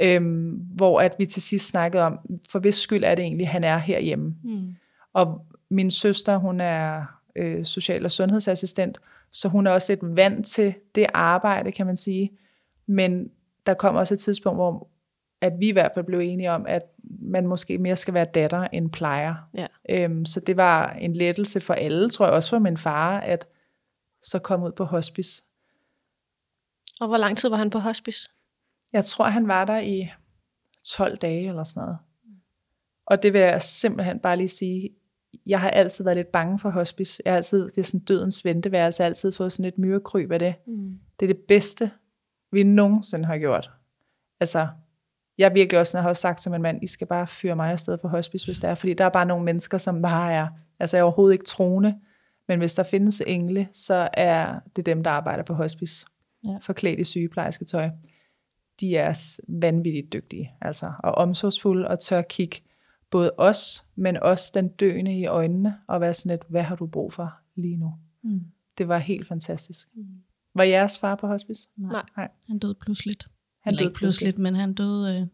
øhm, 0.01 0.49
hvor 0.75 1.01
at 1.01 1.15
vi 1.17 1.25
til 1.25 1.41
sidst 1.41 1.67
snakkede 1.67 2.03
om, 2.03 2.19
for 2.49 2.59
hvis 2.59 2.75
skyld 2.75 3.03
er 3.03 3.15
det 3.15 3.23
egentlig, 3.23 3.49
han 3.49 3.63
er 3.63 3.77
herhjemme. 3.77 4.35
Mm. 4.43 4.75
Og 5.13 5.45
min 5.69 5.91
søster, 5.91 6.37
hun 6.37 6.61
er 6.61 7.05
øh, 7.35 7.65
social- 7.65 8.05
og 8.05 8.11
sundhedsassistent, 8.11 8.97
så 9.31 9.47
hun 9.47 9.67
er 9.67 9.71
også 9.71 9.93
et 9.93 9.99
vant 10.01 10.45
til 10.45 10.73
det 10.95 11.05
arbejde, 11.13 11.71
kan 11.71 11.85
man 11.85 11.97
sige. 11.97 12.31
Men 12.87 13.29
der 13.65 13.73
kom 13.73 13.95
også 13.95 14.13
et 14.13 14.19
tidspunkt, 14.19 14.57
hvor 14.57 14.87
at 15.41 15.53
vi 15.59 15.67
i 15.67 15.71
hvert 15.71 15.91
fald 15.93 16.05
blev 16.05 16.19
enige 16.19 16.51
om, 16.51 16.65
at 16.67 16.81
man 17.21 17.47
måske 17.47 17.77
mere 17.77 17.95
skal 17.95 18.13
være 18.13 18.25
datter 18.25 18.67
end 18.73 18.91
plejer. 18.91 19.35
Ja. 19.53 19.67
Øhm, 19.89 20.25
så 20.25 20.39
det 20.39 20.57
var 20.57 20.91
en 20.91 21.13
lettelse 21.13 21.61
for 21.61 21.73
alle, 21.73 22.09
tror 22.09 22.25
jeg 22.25 22.33
også 22.33 22.49
for 22.49 22.59
min 22.59 22.77
far, 22.77 23.19
at 23.19 23.47
så 24.21 24.39
komme 24.39 24.65
ud 24.65 24.71
på 24.71 24.83
hospice. 24.83 25.43
Og 27.01 27.07
hvor 27.07 27.17
lang 27.17 27.37
tid 27.37 27.49
var 27.49 27.57
han 27.57 27.69
på 27.69 27.79
hospice? 27.79 28.29
Jeg 28.93 29.05
tror, 29.05 29.25
han 29.25 29.47
var 29.47 29.65
der 29.65 29.79
i 29.79 30.09
12 30.85 31.17
dage 31.17 31.47
eller 31.47 31.63
sådan 31.63 31.81
noget. 31.81 31.97
Og 33.05 33.23
det 33.23 33.33
vil 33.33 33.41
jeg 33.41 33.61
simpelthen 33.61 34.19
bare 34.19 34.37
lige 34.37 34.47
sige, 34.47 34.89
jeg 35.45 35.61
har 35.61 35.69
altid 35.69 36.03
været 36.03 36.17
lidt 36.17 36.31
bange 36.31 36.59
for 36.59 36.69
hospice. 36.69 37.21
Jeg 37.25 37.33
har 37.33 37.37
altid, 37.37 37.69
det 37.69 37.77
er 37.77 37.83
sådan 37.83 37.99
dødens 37.99 38.45
venteværelse, 38.45 39.01
jeg 39.01 39.05
har 39.05 39.09
altid 39.09 39.31
fået 39.31 39.51
sådan 39.51 39.65
et 39.65 39.77
myrekryb 39.77 40.31
af 40.31 40.39
det. 40.39 40.55
Mm. 40.67 40.99
Det 41.19 41.29
er 41.29 41.33
det 41.33 41.43
bedste, 41.47 41.91
vi 42.51 42.63
nogensinde 42.63 43.25
har 43.25 43.37
gjort. 43.37 43.71
Altså, 44.39 44.67
jeg 45.39 45.53
virkelig 45.53 45.79
også 45.79 46.01
har 46.01 46.09
også 46.09 46.21
sagt 46.21 46.41
til 46.41 46.51
min 46.51 46.61
mand, 46.61 46.83
I 46.83 46.87
skal 46.87 47.07
bare 47.07 47.27
fyre 47.27 47.55
mig 47.55 47.71
afsted 47.71 47.97
på 47.97 48.07
hospice, 48.07 48.47
hvis 48.47 48.59
det 48.59 48.69
er, 48.69 48.75
fordi 48.75 48.93
der 48.93 49.05
er 49.05 49.09
bare 49.09 49.25
nogle 49.25 49.45
mennesker, 49.45 49.77
som 49.77 50.01
bare 50.01 50.33
er, 50.33 50.47
altså 50.79 50.97
jeg 50.97 51.01
er 51.01 51.05
overhovedet 51.05 51.33
ikke 51.33 51.45
troende, 51.45 51.99
men 52.47 52.59
hvis 52.59 52.73
der 52.73 52.83
findes 52.83 53.21
engle, 53.27 53.67
så 53.71 54.09
er 54.13 54.59
det 54.75 54.85
dem, 54.85 55.03
der 55.03 55.11
arbejder 55.11 55.43
på 55.43 55.53
hospice, 55.53 56.05
ja. 56.47 56.57
forklædt 56.61 56.99
i 56.99 57.03
sygeplejerske 57.03 57.65
tøj. 57.65 57.89
De 58.79 58.97
er 58.97 59.39
vanvittigt 59.47 60.13
dygtige, 60.13 60.51
altså, 60.61 60.91
og 61.03 61.11
omsorgsfulde 61.11 61.87
og 61.87 61.99
tør 61.99 62.21
kigge 62.21 62.61
både 63.09 63.31
os, 63.37 63.85
men 63.95 64.17
også 64.17 64.51
den 64.53 64.67
døende 64.67 65.19
i 65.19 65.25
øjnene, 65.25 65.77
og 65.87 66.01
være 66.01 66.13
sådan 66.13 66.35
et, 66.35 66.41
hvad 66.49 66.63
har 66.63 66.75
du 66.75 66.87
brug 66.87 67.13
for 67.13 67.33
lige 67.55 67.77
nu? 67.77 67.93
Mm. 68.23 68.41
Det 68.77 68.87
var 68.87 68.97
helt 68.97 69.27
fantastisk. 69.27 69.87
Mm. 69.95 70.05
Var 70.55 70.63
jeres 70.63 70.99
far 70.99 71.15
på 71.15 71.27
hospice? 71.27 71.69
Nej, 71.77 72.03
Nej. 72.17 72.27
han 72.47 72.59
døde 72.59 72.75
pludseligt. 72.75 73.27
Han 73.63 73.75
døde 73.75 73.89
pludseligt, 73.89 73.97
pludseligt, 73.97 74.37
men 74.37 74.55
han 74.55 74.73
døde 74.73 75.19
øh, 75.19 75.27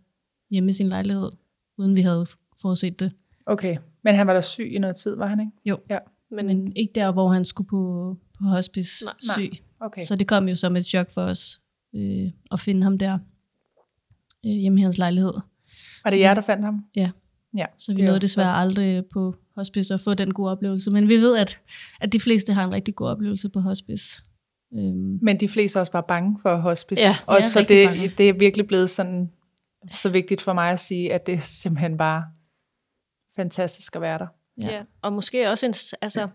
hjemme 0.49 0.69
i 0.69 0.73
sin 0.73 0.89
lejlighed, 0.89 1.31
uden 1.77 1.95
vi 1.95 2.01
havde 2.01 2.27
forudset 2.61 2.99
det. 2.99 3.11
Okay, 3.45 3.77
men 4.03 4.15
han 4.15 4.27
var 4.27 4.33
der 4.33 4.41
syg 4.41 4.71
i 4.73 4.77
noget 4.77 4.95
tid, 4.95 5.15
var 5.15 5.27
han 5.27 5.39
ikke? 5.39 5.51
Jo, 5.65 5.79
ja. 5.89 5.97
men, 6.31 6.47
men 6.47 6.75
ikke 6.75 6.91
der, 6.95 7.11
hvor 7.11 7.33
han 7.33 7.45
skulle 7.45 7.67
på, 7.67 8.15
på 8.39 8.43
hospice 8.43 9.05
Nej. 9.05 9.13
syg. 9.35 9.49
Nej. 9.51 9.59
Okay. 9.79 10.03
Så 10.03 10.15
det 10.15 10.27
kom 10.27 10.49
jo 10.49 10.55
som 10.55 10.75
et 10.75 10.85
chok 10.85 11.11
for 11.11 11.21
os 11.21 11.61
øh, 11.95 12.31
at 12.51 12.59
finde 12.59 12.83
ham 12.83 12.97
der 12.97 13.19
øh, 14.45 14.51
hjemme 14.51 14.79
i 14.79 14.83
hans 14.83 14.97
lejlighed. 14.97 15.33
Var 16.03 16.11
det 16.11 16.19
jer, 16.19 16.33
der 16.33 16.41
fandt 16.41 16.65
ham? 16.65 16.85
Ja. 16.95 17.11
ja 17.57 17.65
så 17.77 17.93
vi 17.95 18.01
nåede 18.01 18.19
desværre 18.19 18.53
så... 18.53 18.59
aldrig 18.59 19.05
på 19.05 19.35
hospice 19.55 19.93
at 19.93 20.01
få 20.01 20.13
den 20.13 20.33
gode 20.33 20.51
oplevelse. 20.51 20.91
Men 20.91 21.07
vi 21.07 21.17
ved, 21.17 21.37
at, 21.37 21.59
at 22.01 22.13
de 22.13 22.19
fleste 22.19 22.53
har 22.53 22.65
en 22.65 22.73
rigtig 22.73 22.95
god 22.95 23.07
oplevelse 23.07 23.49
på 23.49 23.59
hospice. 23.59 24.23
Øhm. 24.73 25.19
Men 25.21 25.39
de 25.39 25.49
fleste 25.49 25.77
er 25.77 25.81
også 25.81 25.91
bare 25.91 26.03
bange 26.07 26.39
for 26.41 26.55
hospice. 26.55 27.01
Ja, 27.01 27.17
og 27.25 27.43
så 27.43 27.61
det, 27.61 28.17
det 28.17 28.29
er 28.29 28.33
virkelig 28.33 28.67
blevet 28.67 28.89
sådan 28.89 29.31
så 29.91 30.09
vigtigt 30.09 30.41
for 30.41 30.53
mig 30.53 30.71
at 30.71 30.79
sige, 30.79 31.13
at 31.13 31.25
det 31.25 31.33
er 31.33 31.39
simpelthen 31.39 31.97
bare 31.97 32.25
fantastisk 33.35 33.95
at 33.95 34.01
være 34.01 34.17
der. 34.17 34.27
Ja, 34.61 34.67
ja. 34.67 34.81
og 35.01 35.13
måske 35.13 35.49
også 35.49 35.65
en, 35.65 35.73
altså, 36.01 36.27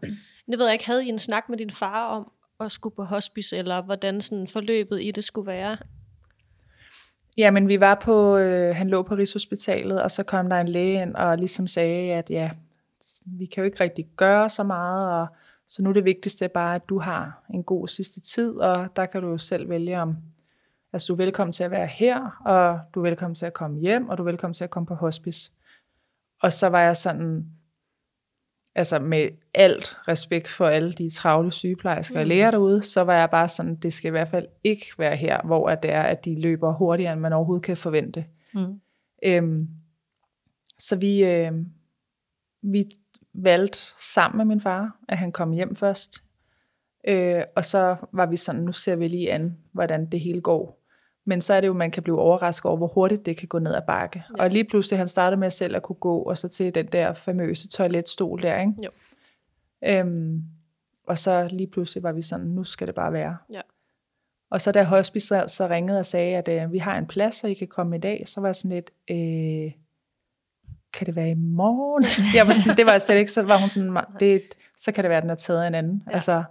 jeg 0.49 0.59
ved 0.59 0.65
jeg 0.67 0.73
ikke, 0.73 0.87
havde 0.87 1.05
I 1.05 1.09
en 1.09 1.19
snak 1.19 1.49
med 1.49 1.59
din 1.59 1.71
far 1.71 2.07
om 2.07 2.31
at 2.61 2.73
skulle 2.73 2.97
på 2.97 3.05
hospice, 3.05 3.57
eller 3.57 3.83
hvordan 3.83 4.21
sådan 4.21 4.49
forløbet 4.49 5.03
i 5.03 5.11
det 5.11 5.25
skulle 5.25 5.47
være? 5.47 5.77
Ja, 7.39 7.51
men 7.51 7.69
vi 7.69 7.81
var 7.81 7.95
på, 7.95 8.37
øh, 8.37 8.77
han 8.77 8.89
lå 8.89 9.03
på 9.03 9.15
Rigshospitalet, 9.15 10.03
og 10.03 10.11
så 10.11 10.23
kom 10.23 10.49
der 10.49 10.57
en 10.57 10.69
læge 10.69 11.03
ind 11.03 11.15
og 11.15 11.39
ligesom 11.39 11.67
sagde, 11.67 12.13
at 12.13 12.31
ja, 12.31 12.51
vi 13.27 13.47
kan 13.47 13.61
jo 13.61 13.65
ikke 13.65 13.85
rigtig 13.85 14.07
gøre 14.17 14.49
så 14.49 14.63
meget, 14.63 15.21
og 15.21 15.27
så 15.71 15.83
nu 15.83 15.89
er 15.89 15.93
det 15.93 16.05
vigtigste 16.05 16.49
bare, 16.49 16.75
at 16.75 16.89
du 16.89 16.99
har 16.99 17.45
en 17.55 17.65
god 17.65 17.89
sidste 17.89 18.21
tid, 18.21 18.55
og 18.55 18.97
der 18.97 19.07
kan 19.07 19.23
du 19.23 19.29
jo 19.29 19.39
selv 19.39 19.69
vælge 19.69 20.01
om, 20.01 20.17
altså 20.93 21.07
du 21.07 21.13
er 21.13 21.25
velkommen 21.25 21.53
til 21.53 21.65
at 21.65 21.71
være 21.71 21.87
her, 21.87 22.41
og 22.45 22.81
du 22.95 23.01
er 23.01 23.09
velkommen 23.09 23.35
til 23.35 23.47
at 23.47 23.53
komme 23.53 23.81
hjem, 23.81 24.09
og 24.09 24.19
du 24.19 24.23
er 24.23 24.25
velkommen 24.25 24.55
til 24.55 24.65
at 24.65 24.71
komme 24.71 24.87
på 24.87 24.95
hospice. 24.95 25.53
Og 26.43 26.53
så 26.53 26.67
var 26.67 26.81
jeg 26.81 26.97
sådan, 26.97 27.47
altså 28.75 28.99
med 28.99 29.29
alt 29.55 29.97
respekt 30.09 30.49
for 30.49 30.67
alle 30.67 30.93
de 30.93 31.11
travle 31.11 31.53
sygeplejersker 31.53 32.19
og 32.19 32.25
mm. 32.25 32.29
læger 32.29 32.51
derude, 32.51 32.83
så 32.83 33.01
var 33.01 33.15
jeg 33.15 33.31
bare 33.31 33.49
sådan, 33.49 33.77
det 33.77 33.93
skal 33.93 34.09
i 34.09 34.11
hvert 34.11 34.29
fald 34.29 34.47
ikke 34.65 34.87
være 34.99 35.17
her, 35.17 35.43
hvor 35.43 35.75
det 35.75 35.93
er, 35.93 36.03
at 36.03 36.25
de 36.25 36.41
løber 36.41 36.73
hurtigere, 36.73 37.13
end 37.13 37.21
man 37.21 37.33
overhovedet 37.33 37.65
kan 37.65 37.77
forvente. 37.77 38.25
Mm. 38.55 38.81
Øhm, 39.25 39.69
så 40.79 40.97
vi, 40.97 41.25
øh, 41.25 41.53
vi 42.63 42.91
valgte 43.35 43.79
sammen 43.97 44.37
med 44.37 44.45
min 44.45 44.61
far, 44.61 44.97
at 45.09 45.19
han 45.19 45.33
kom 45.33 45.53
hjem 45.53 45.75
først. 45.75 46.25
Øh, 47.09 47.43
og 47.57 47.65
så 47.65 47.97
var 48.13 48.27
vi 48.27 48.37
sådan, 48.37 48.61
nu 48.61 48.73
ser 48.73 48.97
vi 48.97 49.09
lige 49.09 49.33
an, 49.33 49.57
hvordan 49.73 50.07
det 50.07 50.21
hele 50.21 50.41
går. 50.41 50.81
Men 51.25 51.41
så 51.41 51.55
er 51.55 51.61
det 51.61 51.69
jo, 51.69 51.73
man 51.73 51.91
kan 51.91 52.03
blive 52.03 52.21
overrasket 52.21 52.65
over, 52.65 52.77
hvor 52.77 52.87
hurtigt 52.87 53.27
det 53.27 53.37
kan 53.37 53.49
gå 53.49 53.59
ned 53.59 53.75
ad 53.75 53.83
bakke. 53.87 54.25
Ja. 54.39 54.43
Og 54.43 54.51
lige 54.51 54.65
pludselig, 54.65 54.99
han 54.99 55.09
startede 55.09 55.41
med 55.41 55.51
selv 55.51 55.77
at 55.77 55.83
kunne 55.83 55.97
gå, 55.97 56.19
og 56.19 56.39
så 56.39 56.49
til 56.49 56.75
den 56.75 56.87
der 56.87 57.15
famøse 57.15 57.69
toiletstol 57.69 58.43
der, 58.43 58.61
ikke? 58.61 58.73
Jo. 58.85 58.91
Øhm, 59.85 60.45
og 61.07 61.19
så 61.19 61.49
lige 61.51 61.67
pludselig 61.67 62.03
var 62.03 62.13
vi 62.13 62.23
sådan, 62.23 62.47
nu 62.47 62.65
skal 62.65 62.87
det 62.87 62.95
bare 62.95 63.13
være. 63.13 63.37
Ja. 63.53 63.61
Og 64.51 64.61
så 64.61 64.73
da 64.73 64.83
hospice 64.83 65.43
så, 65.47 65.69
ringede 65.71 65.99
og 65.99 66.07
sagde, 66.07 66.37
at 66.37 66.49
øh, 66.49 66.73
vi 66.73 66.79
har 66.79 66.99
en 66.99 67.07
plads, 67.07 67.45
og 67.45 67.51
I 67.51 67.55
kan 67.55 67.69
komme 67.69 67.97
i 67.97 68.01
dag, 68.01 68.23
så 68.27 68.41
var 68.41 68.49
jeg 68.49 68.57
sådan 68.57 68.71
lidt, 68.71 68.91
øh, 69.11 69.73
kan 70.93 71.07
det 71.07 71.17
være 71.17 71.31
i 71.31 71.35
morgen? 71.35 72.05
jeg 72.37 72.47
var 72.47 72.53
sådan, 72.53 72.77
det 72.77 72.87
var 72.87 72.93
jeg 72.93 73.03
slet 73.03 73.17
ikke, 73.17 73.33
så 73.33 73.43
var 73.43 73.59
hun 73.59 73.69
sådan, 73.69 73.97
det, 74.21 74.43
så 74.77 74.93
kan 74.93 75.05
det 75.05 75.09
være, 75.09 75.17
at 75.17 75.23
den 75.23 75.31
er 75.31 75.35
taget 75.35 75.63
af 75.63 75.67
en 75.67 75.75
anden. 75.75 76.03
Ja. 76.07 76.13
Altså, 76.15 76.43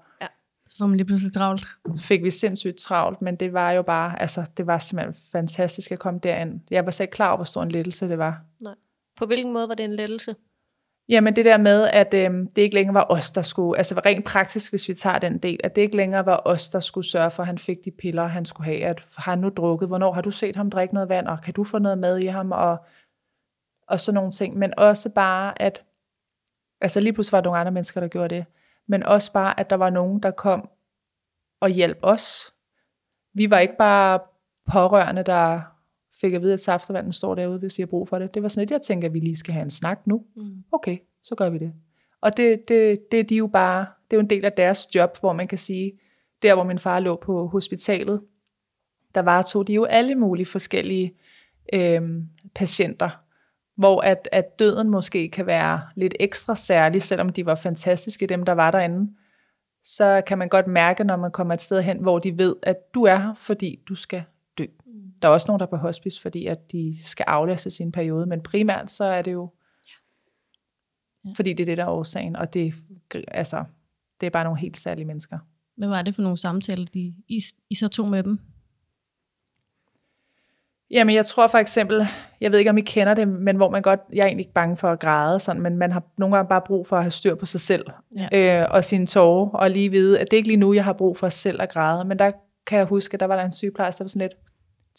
Så 0.70 0.76
får 0.78 0.88
man 0.88 0.98
lige 0.98 1.08
pludselig 1.08 1.34
travlt. 1.34 1.68
så 1.96 2.04
fik 2.04 2.24
vi 2.24 2.30
sindssygt 2.30 2.78
travlt, 2.78 3.22
men 3.22 3.36
det 3.36 3.54
var 3.54 3.72
jo 3.72 3.82
bare, 3.82 4.22
altså, 4.22 4.50
det 4.58 4.68
var 4.68 4.78
simpelthen 4.80 5.16
fantastisk 5.32 5.92
at 5.92 6.00
komme 6.00 6.20
derind. 6.24 6.60
Jeg 6.72 6.86
var 6.86 6.92
slet 6.92 7.04
ikke 7.04 7.12
klar 7.16 7.28
over, 7.28 7.38
hvor 7.38 7.44
stor 7.46 7.64
en 7.64 7.72
lettelse 7.72 8.10
det 8.10 8.18
var. 8.18 8.42
På 9.20 9.26
hvilken 9.26 9.54
måde 9.54 9.70
var 9.70 9.76
det 9.76 9.84
en 9.84 9.96
lettelse? 9.96 10.36
Jamen 11.10 11.36
det 11.36 11.46
der 11.46 11.58
med, 11.58 11.90
at 11.94 12.14
øhm, 12.14 12.48
det 12.56 12.62
ikke 12.62 12.76
længere 12.76 12.94
var 12.94 13.06
os, 13.10 13.32
der 13.32 13.42
skulle, 13.42 13.78
altså 13.78 14.02
rent 14.06 14.26
praktisk, 14.26 14.72
hvis 14.72 14.90
vi 14.90 14.94
tager 14.94 15.20
den 15.20 15.38
del, 15.38 15.60
at 15.64 15.76
det 15.76 15.82
ikke 15.82 15.98
længere 15.98 16.26
var 16.26 16.42
os, 16.46 16.70
der 16.70 16.80
skulle 16.80 17.08
sørge 17.08 17.32
for, 17.32 17.44
at 17.44 17.48
han 17.48 17.58
fik 17.58 17.78
de 17.86 17.92
piller, 17.92 18.26
han 18.28 18.46
skulle 18.46 18.66
have. 18.66 18.84
At 18.86 19.04
har 19.18 19.32
han 19.32 19.40
nu 19.40 19.50
drukket? 19.50 19.88
Hvornår 19.88 20.14
har 20.14 20.22
du 20.22 20.32
set 20.32 20.56
ham 20.56 20.70
drikke 20.70 20.94
noget 20.94 21.10
vand? 21.10 21.28
Og 21.28 21.42
kan 21.42 21.54
du 21.54 21.64
få 21.64 21.80
noget 21.80 21.98
med 21.98 22.20
i 22.24 22.26
ham? 22.26 22.52
Og, 22.52 22.78
og 23.90 24.00
sådan 24.00 24.16
nogle 24.16 24.32
ting. 24.32 24.58
Men 24.58 24.74
også 24.78 25.10
bare, 25.10 25.62
at 25.62 25.84
altså 26.82 27.00
lige 27.00 27.14
pludselig 27.14 27.32
var 27.32 27.42
der 27.42 27.50
nogle 27.50 27.60
andre 27.60 27.72
mennesker, 27.72 28.02
der 28.02 28.08
gjorde 28.08 28.36
det. 28.36 28.46
Men 28.88 29.04
også 29.04 29.34
bare, 29.34 29.60
at 29.60 29.70
der 29.70 29.76
var 29.76 29.90
nogen, 29.90 30.24
der 30.24 30.32
kom 30.32 30.70
og 31.60 31.70
hjalp 31.70 31.98
os. 32.02 32.54
Vi 33.34 33.52
var 33.52 33.60
ikke 33.60 33.78
bare 33.78 34.20
pårørende, 34.72 35.24
der 35.24 35.62
fik 36.22 36.34
at 36.34 36.42
vide, 36.42 36.54
at 36.54 36.60
saftevanden 36.60 37.14
står 37.14 37.36
derude, 37.36 37.60
hvis 37.60 37.80
I 37.80 37.82
har 37.82 37.88
brug 37.88 38.08
for 38.08 38.20
det. 38.20 38.34
Det 38.34 38.44
var 38.44 38.50
sådan 38.50 38.62
lidt, 38.62 38.72
jeg 38.72 38.82
tænker, 38.82 39.08
at 39.08 39.14
vi 39.14 39.20
lige 39.20 39.36
skal 39.36 39.54
have 39.54 39.64
en 39.64 39.70
snak 39.70 40.08
nu. 40.08 40.26
Mm. 40.36 40.64
Okay, 40.72 40.98
så 41.24 41.36
gør 41.36 41.50
vi 41.50 41.58
det. 41.58 41.74
Og 42.22 42.38
det, 42.38 42.68
det, 42.68 43.12
det 43.12 43.20
er 43.20 43.24
de 43.24 43.36
jo 43.36 43.48
bare, 43.48 43.80
det 43.80 44.18
er 44.18 44.18
jo 44.18 44.24
en 44.24 44.30
del 44.30 44.46
af 44.46 44.54
deres 44.54 44.96
job, 44.96 45.20
hvor 45.20 45.34
man 45.34 45.48
kan 45.48 45.58
sige, 45.58 46.00
der 46.42 46.56
hvor 46.56 46.64
min 46.64 46.80
far 46.80 47.00
lå 47.00 47.16
på 47.16 47.48
hospitalet, 47.48 48.22
der 49.16 49.22
var 49.22 49.42
tog 49.42 49.68
de 49.68 49.74
jo 49.74 49.84
alle 49.84 50.16
mulige 50.16 50.46
forskellige 50.46 51.14
øhm, 51.74 52.30
patienter, 52.56 53.10
hvor 53.80 54.02
at, 54.02 54.30
at 54.32 54.60
døden 54.60 54.90
måske 54.90 55.30
kan 55.30 55.46
være 55.46 55.82
lidt 55.96 56.14
ekstra 56.20 56.56
særlig, 56.56 57.02
selvom 57.02 57.30
de 57.30 57.46
var 57.46 57.56
fantastiske, 57.56 58.28
dem 58.28 58.44
der 58.46 58.52
var 58.52 58.72
derinde, 58.72 59.14
så 59.84 60.22
kan 60.28 60.38
man 60.38 60.50
godt 60.50 60.68
mærke, 60.68 61.04
når 61.04 61.16
man 61.16 61.32
kommer 61.32 61.54
et 61.54 61.62
sted 61.62 61.82
hen, 61.82 61.98
hvor 61.98 62.20
de 62.20 62.38
ved, 62.38 62.56
at 62.64 62.94
du 62.94 63.04
er 63.04 63.16
her, 63.16 63.34
fordi 63.34 63.80
du 63.90 63.96
skal 63.96 64.24
dø. 64.58 64.66
Der 65.22 65.28
er 65.28 65.32
også 65.34 65.48
nogen, 65.48 65.60
der 65.60 65.66
er 65.66 65.70
på 65.70 65.78
hospice, 65.78 66.22
fordi 66.22 66.46
at 66.46 66.72
de 66.72 66.96
skal 67.04 67.24
aflaste 67.28 67.70
sin 67.70 67.92
periode, 67.92 68.26
men 68.26 68.42
primært 68.44 68.92
så 68.92 69.04
er 69.04 69.22
det 69.22 69.34
jo, 69.34 69.50
Ja. 71.26 71.32
fordi 71.36 71.54
det 71.54 71.64
er 71.64 71.66
det, 71.66 71.78
der 71.78 71.84
er 71.84 71.90
årsagen, 71.90 72.36
og 72.36 72.54
det, 72.54 72.74
altså, 73.28 73.64
det 74.22 74.28
er 74.28 74.32
bare 74.32 74.44
nogle 74.44 74.60
helt 74.60 74.78
særlige 74.78 75.06
mennesker. 75.06 75.40
Hvad 75.78 75.88
var 75.88 76.02
det 76.02 76.16
for 76.16 76.22
nogle 76.22 76.38
samtaler, 76.38 76.86
de, 76.94 77.14
I, 77.28 77.44
I 77.70 77.76
så 77.76 77.88
tog 77.88 78.10
med 78.10 78.24
dem? 78.24 78.40
Jamen, 80.92 81.16
jeg 81.16 81.26
tror 81.26 81.48
for 81.48 81.58
eksempel, 81.58 82.08
jeg 82.42 82.52
ved 82.52 82.60
ikke, 82.60 82.70
om 82.72 82.78
I 82.78 82.82
kender 82.82 83.14
det, 83.14 83.28
men 83.28 83.56
hvor 83.56 83.70
man 83.70 83.82
godt, 83.82 84.00
jeg 84.14 84.22
er 84.22 84.26
egentlig 84.26 84.44
ikke 84.44 84.54
bange 84.54 84.78
for 84.78 84.88
at 84.92 85.00
græde, 85.00 85.40
sådan, 85.40 85.62
men 85.62 85.78
man 85.78 85.92
har 85.92 86.04
nogle 86.18 86.36
gange 86.36 86.50
bare 86.50 86.62
brug 86.66 86.88
for 86.88 86.98
at 86.98 87.04
have 87.04 87.12
styr 87.12 87.36
på 87.36 87.46
sig 87.46 87.60
selv, 87.62 87.86
Ja. 88.34 88.62
øh, 88.62 88.68
og 88.72 88.84
sine 88.84 89.08
tårer, 89.08 89.50
og 89.50 89.70
lige 89.70 89.90
vide, 89.90 90.20
at 90.20 90.32
det 90.32 90.34
er 90.34 90.38
ikke 90.38 90.48
lige 90.50 90.58
nu, 90.58 90.74
jeg 90.74 90.84
har 90.84 90.94
brug 90.94 91.18
for 91.18 91.30
selv 91.30 91.62
at 91.62 91.70
græde, 91.70 92.06
men 92.06 92.20
der 92.20 92.32
kan 92.68 92.78
jeg 92.78 92.86
huske, 92.86 93.14
at 93.14 93.20
der 93.20 93.26
var 93.26 93.36
der 93.36 93.44
en 93.46 93.52
sygeplejerske, 93.52 93.98
der 94.00 94.04
var 94.04 94.08
sådan 94.10 94.22
lidt, 94.22 94.34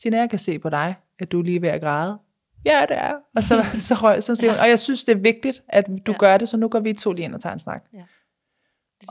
Tina, 0.03 0.17
jeg 0.19 0.31
kan 0.31 0.39
se 0.39 0.59
på 0.59 0.69
dig, 0.71 0.95
at 1.19 1.33
du 1.33 1.39
er 1.39 1.43
lige 1.45 1.63
ved 1.63 1.69
at 1.69 1.81
græde. 1.81 2.19
Ja, 2.65 2.85
det 2.89 2.97
er. 2.99 3.13
Og 3.37 3.43
så, 3.45 3.65
så 3.89 3.95
røg, 3.95 4.23
så 4.23 4.35
siger 4.35 4.51
hun, 4.51 4.61
og 4.61 4.69
jeg 4.69 4.79
synes, 4.79 5.05
det 5.05 5.17
er 5.17 5.21
vigtigt, 5.21 5.63
at 5.69 5.87
du 5.87 5.93
Ja. 5.93 6.13
ja. 6.13 6.17
gør 6.19 6.37
det, 6.37 6.49
så 6.49 6.57
nu 6.57 6.69
går 6.69 6.81
vi 6.81 6.93
to 6.93 7.13
lige 7.13 7.25
ind 7.25 7.35
og 7.35 7.41
tager 7.41 7.53
en 7.53 7.59
snak. 7.59 7.83
De 7.93 7.99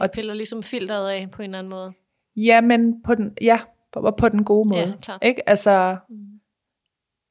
Og- 0.02 0.12
piller 0.12 0.34
ligesom 0.34 0.64
filteret 0.64 1.10
af 1.10 1.28
på 1.32 1.42
en 1.42 1.50
eller 1.50 1.60
anden 1.60 1.70
måde. 1.70 1.92
Ja, 2.36 2.62
men 2.62 3.04
på 3.04 3.16
den, 3.16 3.32
ja, 3.42 3.60
på, 3.94 4.12
på 4.18 4.30
den 4.30 4.44
gode 4.44 4.70
måde. 4.70 4.82
Ja, 4.82 4.92
klart. 5.02 5.20
Ikke? 5.24 5.50
Altså, 5.50 5.98
Mm. 6.10 6.16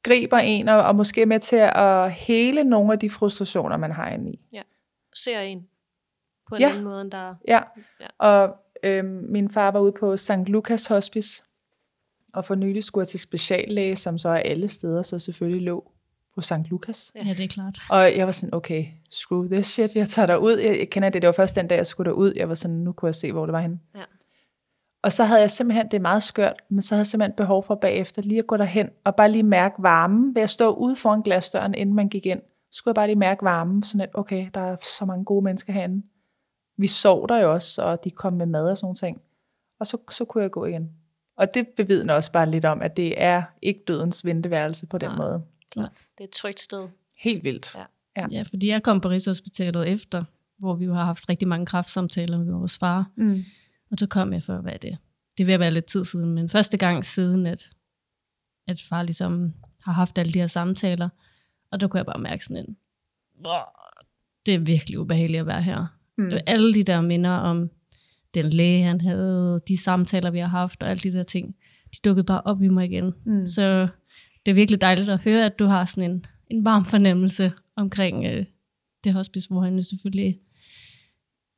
Griber 0.08 0.38
en, 0.38 0.68
og, 0.68 0.82
og 0.82 0.96
måske 0.96 1.22
er 1.22 1.26
med 1.26 1.40
til 1.40 1.56
at 1.72 2.12
hele 2.12 2.64
nogle 2.64 2.92
af 2.92 2.98
de 2.98 3.10
frustrationer, 3.10 3.76
man 3.76 3.92
har 3.92 4.08
inde 4.10 4.30
i. 4.32 4.40
Ser 5.14 5.40
en 5.40 5.66
på 6.48 6.54
en 6.54 6.60
Ja. 6.60 6.68
anden 6.70 6.84
måde, 6.84 7.00
end 7.00 7.10
der... 7.10 7.34
Ja, 7.48 7.60
Ja. 8.00 8.06
og 8.18 8.56
øhm, 8.82 9.24
min 9.28 9.50
far 9.50 9.70
var 9.70 9.80
ude 9.80 9.92
på 10.00 10.16
St. 10.16 10.30
Lukas 10.46 10.86
Hospice, 10.86 11.42
og 12.34 12.44
for 12.44 12.54
nylig 12.54 12.84
skulle 12.84 13.02
jeg 13.02 13.08
til 13.08 13.20
speciallæge, 13.20 13.96
som 13.96 14.18
så 14.18 14.28
er 14.28 14.36
alle 14.38 14.68
steder, 14.68 15.02
så 15.02 15.18
selvfølgelig 15.18 15.62
lå 15.62 15.92
på 16.34 16.40
St. 16.40 16.52
Lukas. 16.70 17.12
Ja. 17.14 17.28
Ja, 17.28 17.34
det 17.34 17.44
er 17.44 17.48
klart. 17.48 17.78
Og 17.90 18.16
jeg 18.16 18.26
var 18.26 18.32
sådan, 18.32 18.54
okay, 18.54 18.86
screw 19.10 19.48
this 19.48 19.66
shit, 19.66 19.96
jeg 19.96 20.08
tager 20.08 20.26
derud. 20.26 20.58
Jeg, 20.58 20.78
jeg 20.78 20.90
kender 20.90 21.08
det, 21.10 21.22
det 21.22 21.26
var 21.28 21.32
først 21.32 21.56
den 21.56 21.68
dag, 21.68 21.76
jeg 21.76 21.86
skulle 21.86 22.10
derud. 22.10 22.32
Jeg 22.36 22.48
var 22.48 22.54
sådan, 22.54 22.76
nu 22.76 22.92
kunne 22.92 23.06
jeg 23.06 23.14
se, 23.14 23.32
hvor 23.32 23.46
det 23.46 23.52
var 23.52 23.60
henne. 23.60 23.80
Ja. 23.96 24.02
Og 25.08 25.12
så 25.12 25.24
havde 25.24 25.40
jeg 25.40 25.50
simpelthen, 25.50 25.86
det 25.86 25.94
er 25.94 26.00
meget 26.00 26.22
skørt, 26.22 26.62
men 26.68 26.82
så 26.82 26.94
havde 26.94 27.00
jeg 27.00 27.06
simpelthen 27.06 27.36
behov 27.36 27.62
for 27.62 27.74
bagefter 27.74 28.22
lige 28.22 28.38
at 28.38 28.46
gå 28.46 28.56
derhen 28.56 28.88
og 29.04 29.16
bare 29.16 29.32
lige 29.32 29.42
mærke 29.42 29.74
varmen 29.78 30.34
ved 30.34 30.42
at 30.42 30.50
stå 30.50 30.74
ude 30.74 30.96
foran 30.96 31.22
glasdøren, 31.22 31.74
inden 31.74 31.94
man 31.94 32.08
gik 32.08 32.26
ind. 32.26 32.40
Så 32.70 32.78
skulle 32.78 32.92
jeg 32.92 32.94
bare 32.94 33.06
lige 33.06 33.16
mærke 33.16 33.44
varmen, 33.44 33.82
sådan 33.82 34.00
at, 34.00 34.10
okay, 34.14 34.48
der 34.54 34.60
er 34.60 34.76
så 34.98 35.04
mange 35.04 35.24
gode 35.24 35.44
mennesker 35.44 35.72
herinde. 35.72 36.06
Vi 36.76 36.86
sov 36.86 37.28
der 37.28 37.38
jo 37.38 37.52
også, 37.52 37.82
og 37.82 38.04
de 38.04 38.10
kom 38.10 38.32
med 38.32 38.46
mad 38.46 38.70
og 38.70 38.78
sådan 38.78 38.94
ting. 38.94 39.20
Og 39.80 39.86
så, 39.86 39.98
så 40.10 40.24
kunne 40.24 40.42
jeg 40.42 40.50
gå 40.50 40.64
igen. 40.64 40.90
Og 41.36 41.54
det 41.54 41.68
bevidner 41.68 42.14
også 42.14 42.32
bare 42.32 42.50
lidt 42.50 42.64
om, 42.64 42.82
at 42.82 42.96
det 42.96 43.22
er 43.22 43.42
ikke 43.62 43.80
dødens 43.88 44.24
venteværelse 44.24 44.86
på 44.86 44.98
den 44.98 45.08
Nej. 45.08 45.16
måde. 45.16 45.42
Det 45.74 45.90
er 46.20 46.24
et 46.24 46.30
trygt 46.30 46.60
sted. 46.60 46.88
Helt 47.18 47.44
vildt. 47.44 47.74
Ja. 47.74 47.84
Ja. 48.16 48.26
Ja, 48.30 48.42
fordi 48.42 48.68
jeg 48.68 48.82
kom 48.82 49.00
på 49.00 49.08
Rigshospitalet 49.08 49.88
efter, 49.88 50.24
hvor 50.58 50.74
vi 50.74 50.84
jo 50.84 50.94
har 50.94 51.04
haft 51.04 51.28
rigtig 51.28 51.48
mange 51.48 51.66
kraftsamtaler 51.66 52.38
med 52.38 52.52
vores 52.52 52.78
far. 52.78 53.10
Mm. 53.16 53.44
Og 53.90 53.98
så 53.98 54.06
kom 54.06 54.32
jeg 54.32 54.42
for, 54.42 54.56
hvad 54.60 54.72
er 54.72 54.76
det? 54.78 54.98
Det 55.38 55.46
vil 55.46 55.58
være 55.60 55.70
lidt 55.70 55.84
tid 55.86 56.04
siden, 56.04 56.34
men 56.34 56.48
første 56.48 56.76
gang 56.76 57.04
siden, 57.04 57.46
at, 57.46 57.70
at 58.68 58.82
far 58.88 59.02
ligesom 59.02 59.54
har 59.84 59.92
haft 59.92 60.18
alle 60.18 60.32
de 60.32 60.38
her 60.38 60.46
samtaler. 60.46 61.08
Og 61.70 61.80
der 61.80 61.88
kunne 61.88 61.98
jeg 61.98 62.06
bare 62.06 62.20
mærke 62.20 62.44
sådan 62.44 62.56
en, 62.68 62.76
"Åh, 63.46 63.52
det 64.46 64.54
er 64.54 64.58
virkelig 64.58 64.98
ubehageligt 64.98 65.40
at 65.40 65.46
være 65.46 65.62
her. 65.62 65.86
Mm. 66.18 66.30
Alle 66.46 66.74
de 66.74 66.82
der 66.82 67.00
minder 67.00 67.30
om 67.30 67.70
den 68.34 68.50
læge, 68.50 68.84
han 68.84 69.00
havde, 69.00 69.60
de 69.68 69.76
samtaler, 69.76 70.30
vi 70.30 70.38
har 70.38 70.46
haft, 70.48 70.82
og 70.82 70.90
alle 70.90 71.00
de 71.00 71.12
der 71.12 71.22
ting, 71.22 71.56
de 71.92 71.98
dukkede 72.04 72.24
bare 72.24 72.40
op 72.44 72.62
i 72.62 72.68
mig 72.68 72.84
igen. 72.84 73.12
Mm. 73.24 73.44
Så 73.44 73.88
det 74.46 74.50
er 74.50 74.54
virkelig 74.54 74.80
dejligt 74.80 75.08
at 75.08 75.20
høre, 75.20 75.46
at 75.46 75.58
du 75.58 75.64
har 75.64 75.84
sådan 75.84 76.10
en, 76.10 76.24
en 76.50 76.64
varm 76.64 76.84
fornemmelse 76.84 77.52
omkring 77.76 78.24
øh, 78.26 78.46
det 79.04 79.12
hospice, 79.12 79.48
hvor 79.48 79.60
han 79.60 79.76
jo 79.76 79.82
selvfølgelig 79.82 80.40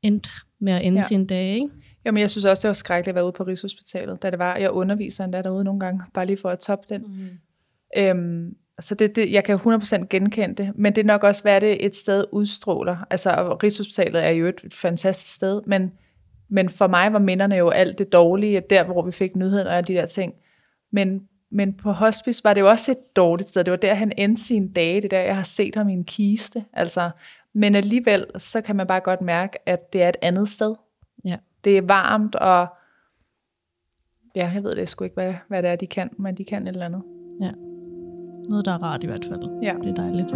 endte 0.01 0.29
med 0.59 0.73
at 0.73 0.85
ende 0.85 0.97
Ja. 0.97 1.01
ja. 1.03 1.07
sin 1.07 1.25
dag, 1.27 1.61
ikke? 2.01 2.07
Jamen, 2.07 2.21
jeg 2.21 2.29
synes 2.29 2.45
også, 2.45 2.61
det 2.61 2.67
var 2.67 2.73
skrækkeligt 2.73 3.09
at 3.11 3.15
være 3.15 3.25
ude 3.25 3.31
på 3.31 3.43
Rigshospitalet, 3.43 4.23
da 4.23 4.31
det 4.31 4.39
var, 4.39 4.55
jeg 4.55 4.71
underviser 4.71 5.23
endda 5.23 5.41
derude 5.41 5.63
nogle 5.63 5.79
gange, 5.79 6.01
bare 6.13 6.25
lige 6.25 6.37
for 6.37 6.49
at 6.49 6.59
toppe 6.59 6.85
den. 6.89 7.01
Mm. 7.01 7.29
Øhm, 7.97 8.55
så 8.79 8.95
det, 8.95 9.15
det, 9.15 9.31
jeg 9.31 9.43
kan 9.43 9.55
100% 9.55 10.05
genkende 10.09 10.63
det, 10.63 10.71
men 10.75 10.95
det 10.95 11.01
er 11.01 11.05
nok 11.05 11.23
også, 11.23 11.41
hvad 11.41 11.61
det 11.61 11.85
et 11.85 11.95
sted 11.95 12.25
udstråler. 12.31 12.97
Altså, 13.09 13.57
Rigshospitalet 13.63 14.25
er 14.25 14.29
jo 14.29 14.45
et, 14.45 14.61
et 14.63 14.73
fantastisk 14.73 15.35
sted, 15.35 15.61
men, 15.67 15.91
men 16.49 16.69
for 16.69 16.87
mig 16.87 17.13
var 17.13 17.19
minderne 17.19 17.55
jo 17.55 17.69
alt 17.69 17.97
det 17.97 18.13
dårlige, 18.13 18.61
der 18.69 18.83
hvor 18.83 19.05
vi 19.05 19.11
fik 19.11 19.35
nyheden 19.35 19.67
og 19.67 19.77
alle 19.77 19.87
de 19.87 19.93
der 19.93 20.05
ting. 20.05 20.33
Men, 20.91 21.21
men 21.51 21.73
på 21.73 21.91
hospice 21.91 22.43
var 22.43 22.53
det 22.53 22.61
jo 22.61 22.69
også 22.69 22.91
et 22.91 23.15
dårligt 23.15 23.49
sted. 23.49 23.63
Det 23.63 23.71
var 23.71 23.77
der, 23.77 23.93
han 23.93 24.11
endte 24.17 24.43
sine 24.43 24.69
dage. 24.69 24.95
Det 24.95 25.05
er 25.05 25.09
der, 25.09 25.19
jeg 25.19 25.35
har 25.35 25.43
set 25.43 25.75
ham 25.75 25.89
i 25.89 25.93
en 25.93 26.03
kiste. 26.03 26.65
Altså, 26.73 27.09
men 27.53 27.75
alligevel, 27.75 28.25
så 28.37 28.61
kan 28.61 28.75
man 28.75 28.87
bare 28.87 28.99
godt 28.99 29.21
mærke, 29.21 29.69
at 29.69 29.93
det 29.93 30.03
er 30.03 30.09
et 30.09 30.17
andet 30.21 30.49
sted. 30.49 30.75
Ja. 31.25 31.37
Det 31.63 31.77
er 31.77 31.81
varmt, 31.81 32.35
og 32.35 32.67
ja, 34.35 34.51
jeg 34.53 34.63
ved 34.63 34.75
det 34.75 34.89
sgu 34.89 35.03
ikke, 35.03 35.13
hvad, 35.13 35.33
hvad 35.47 35.63
det 35.63 35.69
er, 35.69 35.75
de 35.75 35.87
kan, 35.87 36.09
men 36.17 36.35
de 36.35 36.45
kan 36.45 36.63
et 36.63 36.67
eller 36.67 36.85
andet. 36.85 37.03
Noget, 38.49 38.65
der 38.65 38.71
er 38.71 38.83
rart 38.83 39.03
i 39.03 39.05
hvert 39.05 39.25
fald. 39.25 39.59
Ja. 39.63 39.75
Det 39.83 39.89
er 39.89 39.95
dejligt. 39.95 40.31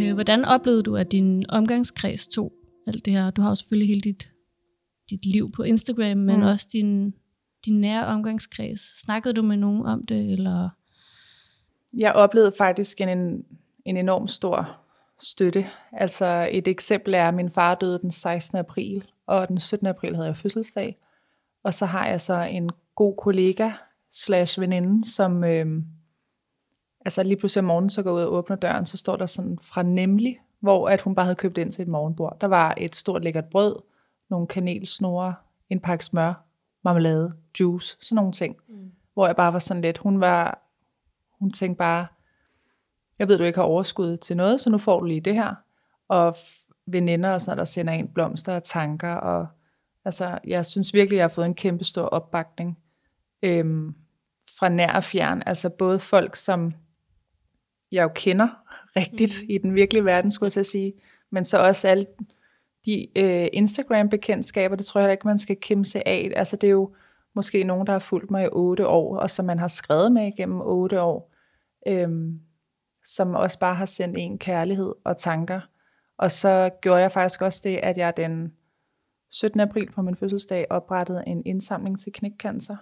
Øh, 0.00 0.14
Hvordan 0.14 0.44
oplevede 0.44 0.82
du, 0.82 0.96
at 0.96 1.12
din 1.12 1.44
omgangskreds 1.48 2.26
tog 2.26 2.52
alt 2.86 3.04
det 3.04 3.12
her? 3.12 3.30
Du 3.30 3.42
har 3.42 3.48
jo 3.48 3.54
selvfølgelig 3.54 3.88
hele 3.88 4.00
dit, 4.00 4.30
dit 5.10 5.26
liv 5.26 5.52
på 5.52 5.62
Instagram, 5.62 6.18
men 6.18 6.36
mm. 6.36 6.42
også 6.42 6.68
din, 6.72 7.14
din 7.64 7.80
nære 7.80 8.06
omgangskreds. 8.06 9.00
Snakkede 9.00 9.34
du 9.34 9.42
med 9.42 9.56
nogen 9.56 9.86
om 9.86 10.06
det, 10.06 10.32
eller... 10.32 10.68
Jeg 11.96 12.12
oplevede 12.12 12.52
faktisk 12.58 13.00
en, 13.00 13.44
en, 13.84 13.96
enorm 13.96 14.28
stor 14.28 14.78
støtte. 15.18 15.66
Altså 15.92 16.48
et 16.52 16.68
eksempel 16.68 17.14
er, 17.14 17.28
at 17.28 17.34
min 17.34 17.50
far 17.50 17.74
døde 17.74 17.98
den 17.98 18.10
16. 18.10 18.58
april, 18.58 19.04
og 19.26 19.48
den 19.48 19.58
17. 19.58 19.86
april 19.86 20.14
havde 20.14 20.28
jeg 20.28 20.36
fødselsdag. 20.36 20.98
Og 21.62 21.74
så 21.74 21.86
har 21.86 22.06
jeg 22.06 22.20
så 22.20 22.42
en 22.42 22.70
god 22.94 23.16
kollega 23.16 23.70
slash 24.10 24.60
veninde, 24.60 25.10
som, 25.10 25.44
øh, 25.44 25.66
altså 27.04 27.22
lige 27.22 27.36
pludselig 27.36 27.60
om 27.60 27.64
morgenen, 27.64 27.90
så 27.90 28.02
går 28.02 28.12
ud 28.12 28.22
og 28.22 28.32
åbner 28.32 28.56
døren, 28.56 28.86
så 28.86 28.96
står 28.96 29.16
der 29.16 29.26
sådan 29.26 29.58
fra 29.62 29.82
nemlig, 29.82 30.40
hvor 30.60 30.88
at 30.88 31.00
hun 31.00 31.14
bare 31.14 31.26
havde 31.26 31.36
købt 31.36 31.58
ind 31.58 31.70
til 31.70 31.82
et 31.82 31.88
morgenbord. 31.88 32.36
Der 32.40 32.46
var 32.46 32.74
et 32.78 32.96
stort 32.96 33.24
lækkert 33.24 33.44
brød, 33.44 33.76
nogle 34.30 34.46
kanelsnore, 34.46 35.34
en 35.68 35.80
pakke 35.80 36.04
smør, 36.04 36.49
marmelade, 36.84 37.32
juice, 37.60 37.96
sådan 38.00 38.16
nogle 38.16 38.32
ting. 38.32 38.56
Mm. 38.68 38.92
Hvor 39.14 39.26
jeg 39.26 39.36
bare 39.36 39.52
var 39.52 39.58
sådan 39.58 39.80
lidt, 39.80 39.98
hun 39.98 40.20
var, 40.20 40.62
hun 41.38 41.50
tænkte 41.50 41.78
bare, 41.78 42.06
jeg 43.18 43.28
ved, 43.28 43.38
du 43.38 43.44
ikke 43.44 43.58
har 43.58 43.64
overskud 43.64 44.16
til 44.16 44.36
noget, 44.36 44.60
så 44.60 44.70
nu 44.70 44.78
får 44.78 45.00
du 45.00 45.06
lige 45.06 45.20
det 45.20 45.34
her. 45.34 45.54
Og 46.08 46.36
veninder 46.86 47.30
og 47.30 47.40
sådan 47.40 47.50
noget, 47.50 47.58
der 47.58 47.64
sender 47.64 47.92
en 47.92 48.08
blomster 48.08 48.56
og 48.56 48.64
tanker, 48.64 49.14
og 49.14 49.46
altså, 50.04 50.38
jeg 50.46 50.66
synes 50.66 50.94
virkelig, 50.94 51.16
jeg 51.16 51.24
har 51.24 51.28
fået 51.28 51.46
en 51.46 51.54
kæmpe 51.54 51.84
stor 51.84 52.02
opbakning 52.02 52.78
øhm, 53.42 53.94
fra 54.58 54.68
nær 54.68 54.92
og 54.92 55.04
fjern. 55.04 55.42
Altså 55.46 55.68
både 55.68 55.98
folk, 55.98 56.36
som 56.36 56.72
jeg 57.92 58.02
jo 58.02 58.10
kender 58.14 58.48
rigtigt 58.96 59.42
mm. 59.42 59.46
i 59.50 59.58
den 59.58 59.74
virkelige 59.74 60.04
verden, 60.04 60.30
skulle 60.30 60.52
jeg 60.56 60.66
sige, 60.66 60.92
men 61.30 61.44
så 61.44 61.58
også 61.58 61.88
alle 61.88 62.06
de 62.86 63.18
øh, 63.18 63.48
Instagram-bekendtskaber, 63.52 64.76
det 64.76 64.86
tror 64.86 65.00
jeg 65.00 65.12
ikke, 65.12 65.26
man 65.26 65.38
skal 65.38 65.84
sig 65.84 66.02
af. 66.06 66.32
Altså 66.36 66.56
det 66.56 66.66
er 66.66 66.70
jo 66.72 66.94
måske 67.34 67.64
nogen, 67.64 67.86
der 67.86 67.92
har 67.92 67.98
fulgt 67.98 68.30
mig 68.30 68.44
i 68.44 68.48
otte 68.52 68.86
år, 68.86 69.16
og 69.16 69.30
som 69.30 69.44
man 69.44 69.58
har 69.58 69.68
skrevet 69.68 70.12
med 70.12 70.26
igennem 70.26 70.60
otte 70.60 71.00
år, 71.00 71.34
øhm, 71.88 72.40
som 73.04 73.34
også 73.34 73.58
bare 73.58 73.74
har 73.74 73.84
sendt 73.84 74.16
en 74.18 74.38
kærlighed 74.38 74.92
og 75.04 75.16
tanker. 75.16 75.60
Og 76.18 76.30
så 76.30 76.70
gjorde 76.82 77.00
jeg 77.00 77.12
faktisk 77.12 77.42
også 77.42 77.60
det, 77.64 77.76
at 77.76 77.98
jeg 77.98 78.16
den 78.16 78.52
17. 79.30 79.60
april 79.60 79.90
på 79.92 80.02
min 80.02 80.16
fødselsdag 80.16 80.66
oprettede 80.70 81.22
en 81.26 81.42
indsamling 81.46 82.00
til 82.00 82.12
knækcancer. 82.12 82.76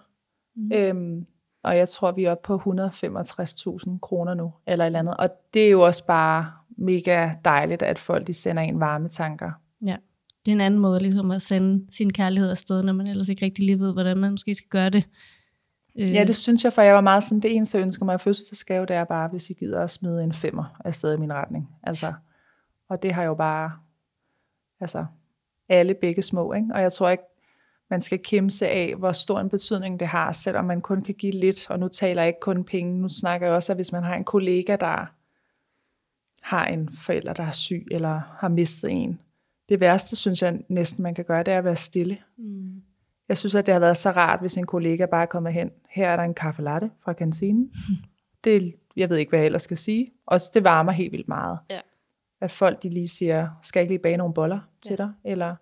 Mm. 0.57 0.73
Øhm, 0.73 1.27
og 1.65 1.77
jeg 1.77 1.89
tror, 1.89 2.13
vi 2.13 2.25
er 2.25 2.31
oppe 2.31 2.47
på 2.47 2.57
165.000 2.57 3.99
kroner 4.03 4.35
nu, 4.35 4.53
eller 4.67 4.85
et 4.85 4.87
eller 4.87 4.99
andet. 4.99 5.17
Og 5.17 5.31
det 5.55 5.67
er 5.67 5.71
jo 5.71 5.81
også 5.81 6.07
bare 6.07 6.53
mega 6.69 7.31
dejligt, 7.45 7.83
at 7.83 7.99
folk 7.99 8.27
de 8.27 8.35
sender 8.35 8.63
en 8.63 8.81
varme 8.81 9.09
tanker. 9.09 9.51
Ja, 9.87 9.97
det 10.45 10.53
er 10.53 10.57
en 10.57 10.61
anden 10.61 10.81
måde 10.81 11.01
ligesom 11.01 11.31
at 11.31 11.43
sende 11.43 11.87
sin 11.91 12.13
kærlighed 12.13 12.51
afsted, 12.51 12.83
når 12.83 12.93
man 12.93 13.07
ellers 13.07 13.29
ikke 13.29 13.45
rigtig 13.45 13.65
lige 13.65 13.79
ved, 13.79 13.93
hvordan 13.93 14.17
man 14.17 14.31
måske 14.31 14.55
skal 14.55 14.69
gøre 14.69 14.91
det. 14.91 15.09
Øh. 15.99 16.15
Ja, 16.15 16.25
det 16.25 16.37
synes 16.37 16.65
jeg, 16.65 16.73
for 16.73 16.83
jeg 16.83 16.95
var 16.95 17.01
meget 17.01 17.23
sådan, 17.23 17.41
det 17.41 17.57
eneste, 17.57 17.79
jeg 17.79 17.83
ønsker 17.83 18.05
mig 18.05 18.15
i 18.15 18.19
fødselsdagsgave, 18.19 18.87
det 18.87 18.97
er 18.97 19.05
bare, 19.05 19.29
hvis 19.29 19.51
I 19.51 19.53
gider 19.53 19.81
at 19.81 19.91
smide 19.91 20.25
en 20.25 20.33
femmer 20.33 20.81
afsted 20.85 21.15
i 21.15 21.21
min 21.21 21.33
retning. 21.33 21.69
Altså, 21.83 22.13
og 22.89 23.03
det 23.03 23.13
har 23.13 23.25
jo 23.25 23.35
bare, 23.35 23.73
altså, 24.81 25.07
alle 25.69 25.95
begge 25.95 26.23
små, 26.23 26.53
ikke? 26.53 26.69
Og 26.75 26.83
jeg 26.83 26.93
tror 26.93 27.09
ikke, 27.09 27.25
man 27.91 28.01
skal 28.01 28.19
kæmpe 28.19 28.67
af, 28.67 28.95
hvor 28.99 29.13
stor 29.13 29.41
en 29.41 29.49
betydning 29.49 30.01
det 30.01 30.09
har, 30.09 30.33
selvom 30.33 30.65
man 30.65 30.81
kun 30.81 31.03
kan 31.03 31.15
give 31.15 31.33
lidt, 31.33 31.71
og 31.71 31.79
nu 31.79 31.89
taler 31.89 32.23
jeg 32.23 32.29
ikke 32.29 32.41
kun 32.41 32.65
penge, 32.65 33.01
nu 33.01 33.09
snakker 33.09 33.47
jeg 33.47 33.57
også, 33.57 33.73
at 33.73 33.77
hvis 33.77 33.93
man 33.93 34.03
har 34.03 34.15
en 34.15 34.25
kollega, 34.25 34.77
der 34.77 35.07
har 36.43 36.67
en 36.67 36.89
forælder, 36.93 37.33
der 37.33 37.43
er 37.43 37.51
syg, 37.51 37.87
eller 37.91 38.21
har 38.39 38.49
mistet 38.49 38.91
en. 38.91 39.21
Det 39.69 39.81
værste, 39.81 40.17
synes 40.17 40.43
jeg 40.43 40.61
næsten, 40.69 41.03
man 41.03 41.15
kan 41.15 41.25
gøre, 41.25 41.43
det 41.43 41.55
er 41.55 41.59
at 41.59 41.65
være 41.65 41.77
stille. 41.77 42.19
Mm. 42.37 42.83
Jeg 43.29 43.39
synes, 43.39 43.55
at 43.55 43.67
det 43.67 43.75
har 43.75 43.81
været 43.81 43.97
så 43.97 44.11
rart, 44.11 44.41
hvis 44.41 44.57
en 44.57 44.67
kollega 44.67 45.07
bare 45.07 45.27
kommer 45.27 45.51
hen. 45.51 45.71
Her 45.89 46.09
er 46.09 46.17
der 46.17 46.23
en 46.23 46.35
kaffe 46.35 46.63
latte 46.63 46.91
fra 47.05 47.13
kantinen. 47.13 47.63
Mm. 47.63 47.95
Det, 48.45 48.75
jeg 48.97 49.11
ved 49.11 49.17
ikke, 49.17 49.31
hvad 49.31 49.39
jeg 49.39 49.47
ellers 49.47 49.63
skal 49.63 49.77
sige. 49.77 50.13
Og 50.27 50.41
det 50.55 50.65
varmer 50.65 50.93
helt 50.93 51.13
vildt 51.13 51.29
meget. 51.29 51.59
Ja. 51.71 51.81
At 52.41 52.53
folk 52.53 52.83
de 52.83 52.89
lige 52.89 53.09
siger, 53.09 53.49
skal 53.63 53.81
jeg 53.81 53.83
ikke 53.83 53.93
lige 53.93 54.03
bage 54.03 54.17
nogle 54.17 54.35
boller 54.35 54.57
ja. 54.57 54.89
til 54.89 54.99
dig? 54.99 55.13
Eller 55.25 55.57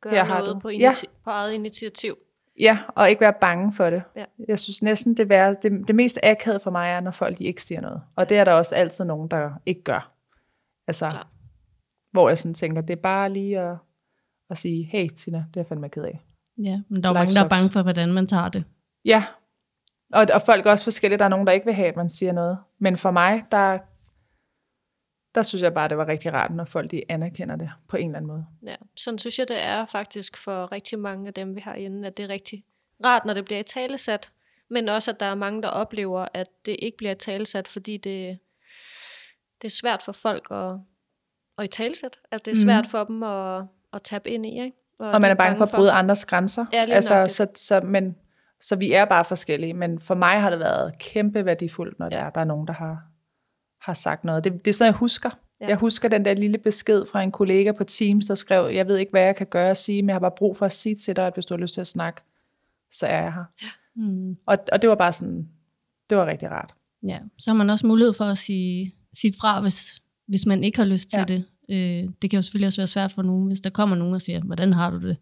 Gør 0.00 0.10
her 0.10 0.24
har 0.24 0.44
du. 0.44 0.58
På, 0.58 0.68
ja. 0.68 0.94
på 1.24 1.30
eget 1.30 1.52
initiativ. 1.52 2.18
Ja, 2.60 2.78
og 2.88 3.10
ikke 3.10 3.20
være 3.20 3.34
bange 3.40 3.72
for 3.72 3.90
det. 3.90 4.02
Ja. 4.16 4.24
Jeg 4.48 4.58
synes 4.58 4.82
næsten, 4.82 5.16
det, 5.16 5.28
værre, 5.28 5.54
det, 5.62 5.88
det 5.88 5.94
mest 5.94 6.18
akavede 6.22 6.60
for 6.60 6.70
mig 6.70 6.90
er, 6.90 7.00
når 7.00 7.10
folk 7.10 7.38
de 7.38 7.44
ikke 7.44 7.62
siger 7.62 7.80
noget. 7.80 8.02
Og 8.16 8.28
det 8.28 8.38
er 8.38 8.44
der 8.44 8.52
også 8.52 8.74
altid 8.74 9.04
nogen, 9.04 9.28
der 9.28 9.50
ikke 9.66 9.82
gør. 9.82 10.12
Altså, 10.86 11.10
Klar. 11.10 11.28
Hvor 12.16 12.28
jeg 12.28 12.38
sådan 12.38 12.54
tænker, 12.54 12.80
det 12.80 12.96
er 12.96 13.02
bare 13.02 13.32
lige 13.32 13.60
at, 13.60 13.76
at 14.50 14.58
sige, 14.58 14.84
hey 14.84 15.08
Tina, 15.08 15.38
det 15.38 15.56
er 15.56 15.60
jeg 15.60 15.66
fandme 15.66 15.88
ked 15.88 16.04
af. 16.04 16.20
Ja, 16.58 16.80
men 16.88 17.02
der 17.02 17.08
er 17.08 17.12
mange, 17.12 17.34
der 17.34 17.44
er 17.44 17.48
bange 17.48 17.70
for, 17.70 17.82
hvordan 17.82 18.12
man 18.12 18.26
tager 18.26 18.48
det. 18.48 18.64
Ja, 19.04 19.24
og, 20.12 20.26
og 20.34 20.42
folk 20.46 20.66
er 20.66 20.70
også 20.70 20.84
forskellige. 20.84 21.18
Der 21.18 21.24
er 21.24 21.28
nogen, 21.28 21.46
der 21.46 21.52
ikke 21.52 21.66
vil 21.66 21.74
have, 21.74 21.88
at 21.88 21.96
man 21.96 22.08
siger 22.08 22.32
noget. 22.32 22.58
Men 22.78 22.96
for 22.96 23.10
mig, 23.10 23.42
der, 23.50 23.78
der 25.34 25.42
synes 25.42 25.62
jeg 25.62 25.74
bare, 25.74 25.88
det 25.88 25.98
var 25.98 26.08
rigtig 26.08 26.32
rart, 26.32 26.54
når 26.54 26.64
folk 26.64 26.90
de 26.90 27.02
anerkender 27.08 27.56
det 27.56 27.70
på 27.88 27.96
en 27.96 28.06
eller 28.06 28.16
anden 28.16 28.28
måde. 28.28 28.46
Ja, 28.66 28.76
sådan 28.96 29.18
synes 29.18 29.38
jeg, 29.38 29.48
det 29.48 29.62
er 29.62 29.86
faktisk 29.86 30.36
for 30.36 30.72
rigtig 30.72 30.98
mange 30.98 31.26
af 31.26 31.34
dem, 31.34 31.54
vi 31.54 31.60
har 31.60 31.74
inde, 31.74 32.06
at 32.06 32.16
det 32.16 32.24
er 32.24 32.28
rigtig 32.28 32.64
rart, 33.04 33.24
når 33.24 33.34
det 33.34 33.44
bliver 33.44 33.60
i 33.60 33.62
talesat, 33.62 34.32
men 34.70 34.88
også, 34.88 35.10
at 35.10 35.20
der 35.20 35.26
er 35.26 35.34
mange, 35.34 35.62
der 35.62 35.68
oplever, 35.68 36.26
at 36.34 36.48
det 36.66 36.76
ikke 36.78 36.96
bliver 36.96 37.12
i 37.12 37.18
talesat, 37.18 37.68
fordi 37.68 37.96
det, 37.96 38.38
det 39.62 39.68
er 39.68 39.76
svært 39.80 40.02
for 40.02 40.12
folk 40.12 40.46
at, 40.50 40.78
at 41.58 41.64
i 41.64 41.68
talesat, 41.68 42.18
at 42.30 42.44
det 42.44 42.50
er 42.50 42.56
svært 42.56 42.84
mm. 42.84 42.90
for 42.90 43.04
dem 43.04 43.22
at, 43.22 43.64
at 43.92 44.02
tabe 44.02 44.30
ind 44.30 44.46
i, 44.46 44.62
ikke? 44.62 44.76
Og, 44.98 45.10
og 45.10 45.20
man 45.20 45.30
er 45.30 45.34
bange 45.34 45.56
for 45.56 45.64
at 45.64 45.70
bryde 45.70 45.92
andres 45.92 46.24
grænser. 46.24 46.66
Ja, 46.72 46.84
altså, 46.88 47.26
så, 47.28 47.46
så, 47.54 47.80
men, 47.80 48.16
så 48.60 48.76
vi 48.76 48.92
er 48.92 49.04
bare 49.04 49.24
forskellige, 49.24 49.74
men 49.74 50.00
for 50.00 50.14
mig 50.14 50.40
har 50.40 50.50
det 50.50 50.58
været 50.58 50.98
kæmpe 50.98 51.44
værdifuldt, 51.44 51.98
når 51.98 52.08
ja. 52.10 52.16
der, 52.16 52.22
er, 52.22 52.30
der 52.30 52.40
er 52.40 52.44
nogen, 52.44 52.66
der 52.66 52.72
har, 52.72 53.02
har 53.80 53.92
sagt 53.92 54.24
noget. 54.24 54.44
Det, 54.44 54.52
det 54.64 54.68
er 54.68 54.74
sådan, 54.74 54.92
jeg 54.92 54.98
husker. 54.98 55.30
Ja. 55.60 55.66
Jeg 55.68 55.76
husker 55.76 56.08
den 56.08 56.24
der 56.24 56.34
lille 56.34 56.58
besked 56.58 57.06
fra 57.06 57.22
en 57.22 57.32
kollega 57.32 57.72
på 57.72 57.84
Teams, 57.84 58.26
der 58.26 58.34
skrev, 58.34 58.70
jeg 58.74 58.88
ved 58.88 58.96
ikke, 58.96 59.10
hvad 59.10 59.22
jeg 59.22 59.36
kan 59.36 59.46
gøre 59.46 59.70
og 59.70 59.76
sige, 59.76 60.02
men 60.02 60.08
jeg 60.08 60.14
har 60.14 60.20
bare 60.20 60.30
brug 60.36 60.56
for 60.56 60.66
at 60.66 60.72
sige 60.72 60.94
til 60.94 61.16
dig, 61.16 61.26
at 61.26 61.34
hvis 61.34 61.46
du 61.46 61.54
har 61.54 61.58
lyst 61.58 61.74
til 61.74 61.80
at 61.80 61.86
snakke, 61.86 62.22
så 62.90 63.06
er 63.06 63.22
jeg 63.22 63.32
her. 63.32 63.44
Ja. 63.62 63.68
Mm. 63.96 64.36
Og, 64.46 64.58
og 64.72 64.82
det 64.82 64.90
var 64.90 64.96
bare 64.96 65.12
sådan, 65.12 65.48
det 66.10 66.18
var 66.18 66.26
rigtig 66.26 66.50
rart. 66.50 66.74
Ja, 67.02 67.18
så 67.38 67.50
har 67.50 67.56
man 67.56 67.70
også 67.70 67.86
mulighed 67.86 68.12
for 68.12 68.24
at 68.24 68.38
sige, 68.38 68.94
sige 69.20 69.34
fra, 69.40 69.60
hvis, 69.60 70.02
hvis 70.26 70.46
man 70.46 70.64
ikke 70.64 70.78
har 70.78 70.84
lyst 70.84 71.10
til 71.10 71.18
ja. 71.18 71.24
det. 71.24 71.44
Øh, 71.70 72.10
det 72.22 72.30
kan 72.30 72.38
jo 72.38 72.42
selvfølgelig 72.42 72.66
også 72.66 72.80
være 72.80 72.86
svært 72.86 73.12
for 73.12 73.22
nogen, 73.22 73.46
hvis 73.46 73.60
der 73.60 73.70
kommer 73.70 73.96
nogen 73.96 74.14
og 74.14 74.22
siger, 74.22 74.40
hvordan 74.40 74.72
har 74.72 74.90
du 74.90 75.08
det? 75.08 75.16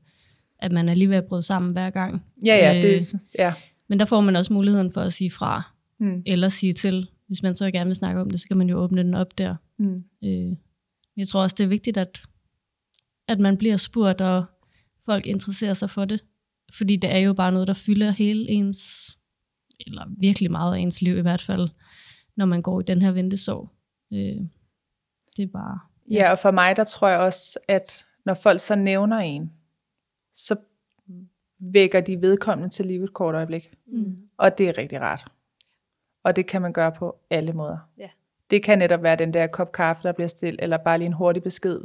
At 0.58 0.72
man 0.72 0.88
er 0.88 0.94
lige 0.94 1.08
ved 1.08 1.16
at 1.16 1.24
bryde 1.24 1.42
sammen 1.42 1.72
hver 1.72 1.90
gang. 1.90 2.24
Ja, 2.46 2.56
ja. 2.56 2.76
Øh, 2.76 2.82
det, 2.82 3.14
ja. 3.38 3.54
Men 3.88 3.98
der 3.98 4.04
får 4.04 4.20
man 4.20 4.36
også 4.36 4.52
muligheden 4.52 4.92
for 4.92 5.00
at 5.00 5.12
sige 5.12 5.30
fra, 5.30 5.62
mm. 6.00 6.22
eller 6.26 6.48
sige 6.48 6.72
til. 6.72 7.08
Hvis 7.26 7.42
man 7.42 7.54
så 7.54 7.70
gerne 7.70 7.88
vil 7.88 7.96
snakke 7.96 8.20
om 8.20 8.30
det, 8.30 8.40
så 8.40 8.48
kan 8.48 8.56
man 8.56 8.68
jo 8.68 8.78
åbne 8.78 9.02
den 9.02 9.14
op 9.14 9.38
der. 9.38 9.56
Mm. 9.78 10.04
Øh, 10.24 10.56
jeg 11.16 11.28
tror 11.28 11.42
også, 11.42 11.54
det 11.58 11.64
er 11.64 11.68
vigtigt, 11.68 11.96
at, 11.96 12.22
at 13.28 13.38
man 13.38 13.56
bliver 13.56 13.76
spurgt, 13.76 14.20
og 14.20 14.44
folk 15.04 15.26
interesserer 15.26 15.74
sig 15.74 15.90
for 15.90 16.04
det. 16.04 16.20
Fordi 16.74 16.96
det 16.96 17.10
er 17.10 17.18
jo 17.18 17.32
bare 17.32 17.52
noget, 17.52 17.68
der 17.68 17.74
fylder 17.74 18.10
hele 18.10 18.50
ens, 18.50 19.10
eller 19.86 20.04
virkelig 20.18 20.50
meget 20.50 20.74
af 20.74 20.78
ens 20.78 21.02
liv 21.02 21.16
i 21.16 21.20
hvert 21.20 21.42
fald, 21.42 21.68
når 22.36 22.46
man 22.46 22.62
går 22.62 22.80
i 22.80 22.84
den 22.86 23.02
her 23.02 23.10
ventesorg. 23.10 23.70
Øh, 24.12 24.46
det 25.36 25.42
er 25.42 25.46
bare... 25.46 25.78
Ja. 26.10 26.14
ja, 26.14 26.30
og 26.30 26.38
for 26.38 26.50
mig, 26.50 26.76
der 26.76 26.84
tror 26.84 27.08
jeg 27.08 27.18
også, 27.18 27.58
at 27.68 28.06
når 28.24 28.34
folk 28.34 28.60
så 28.60 28.74
nævner 28.74 29.18
en, 29.18 29.52
så 30.32 30.56
vækker 31.58 32.00
de 32.00 32.20
vedkommende 32.20 32.74
til 32.74 32.86
livet 32.86 33.04
et 33.04 33.14
kort 33.14 33.34
øjeblik. 33.34 33.74
Mm. 33.86 34.16
Og 34.36 34.58
det 34.58 34.68
er 34.68 34.78
rigtig 34.78 35.00
rart. 35.00 35.32
Og 36.22 36.36
det 36.36 36.46
kan 36.46 36.62
man 36.62 36.72
gøre 36.72 36.92
på 36.92 37.18
alle 37.30 37.52
måder. 37.52 37.78
Ja. 37.98 38.08
Det 38.50 38.62
kan 38.62 38.78
netop 38.78 39.02
være 39.02 39.16
den 39.16 39.34
der 39.34 39.46
kop 39.46 39.72
kaffe, 39.72 40.02
der 40.02 40.12
bliver 40.12 40.28
stillet, 40.28 40.62
eller 40.62 40.76
bare 40.76 40.98
lige 40.98 41.06
en 41.06 41.12
hurtig 41.12 41.42
besked 41.42 41.80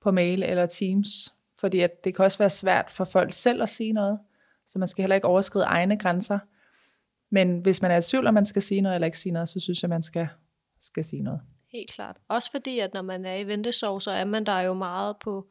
på 0.00 0.10
mail 0.10 0.42
eller 0.42 0.66
Teams. 0.66 1.34
Fordi 1.54 1.80
at 1.80 2.04
det 2.04 2.16
kan 2.16 2.24
også 2.24 2.38
være 2.38 2.50
svært 2.50 2.90
for 2.90 3.04
folk 3.04 3.32
selv 3.32 3.62
at 3.62 3.68
sige 3.68 3.92
noget, 3.92 4.18
så 4.66 4.78
man 4.78 4.88
skal 4.88 5.02
heller 5.02 5.14
ikke 5.14 5.28
overskride 5.28 5.64
egne 5.64 5.98
grænser. 5.98 6.38
Men 7.30 7.58
hvis 7.58 7.82
man 7.82 7.90
er 7.90 7.96
i 7.96 8.02
tvivl, 8.02 8.26
om 8.26 8.34
man 8.34 8.44
skal 8.44 8.62
sige 8.62 8.80
noget 8.80 8.94
eller 8.94 9.06
ikke 9.06 9.18
sige 9.18 9.32
noget, 9.32 9.48
så 9.48 9.60
synes 9.60 9.82
jeg, 9.82 9.88
man 9.88 10.02
skal, 10.02 10.28
skal 10.80 11.04
sige 11.04 11.22
noget. 11.22 11.40
Helt 11.72 11.90
klart. 11.90 12.16
Også 12.28 12.50
fordi, 12.50 12.78
at 12.78 12.94
når 12.94 13.02
man 13.02 13.24
er 13.24 13.34
i 13.34 13.46
ventesorg, 13.46 14.02
så 14.02 14.10
er 14.10 14.24
man 14.24 14.46
der 14.46 14.60
jo 14.60 14.74
meget 14.74 15.16
på, 15.24 15.48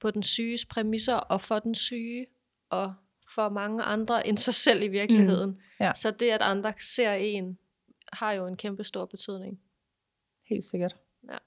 på 0.00 0.10
den 0.10 0.22
syges 0.22 0.64
præmisser, 0.64 1.16
og 1.16 1.40
for 1.40 1.58
den 1.58 1.74
syge, 1.74 2.26
og 2.70 2.94
for 3.34 3.48
mange 3.48 3.82
andre 3.82 4.26
end 4.26 4.38
sig 4.38 4.54
selv 4.54 4.82
i 4.82 4.88
virkeligheden. 4.88 5.50
Mm. 5.50 5.60
Ja. 5.80 5.92
Så 5.94 6.10
det, 6.10 6.30
at 6.30 6.42
andre 6.42 6.72
ser 6.80 7.12
en, 7.12 7.58
har 8.12 8.32
jo 8.32 8.46
en 8.46 8.56
kæmpe 8.56 8.84
stor 8.84 9.04
betydning. 9.04 9.60
Helt 10.48 10.64
sikkert. 10.64 10.96
Ja. 11.30 11.38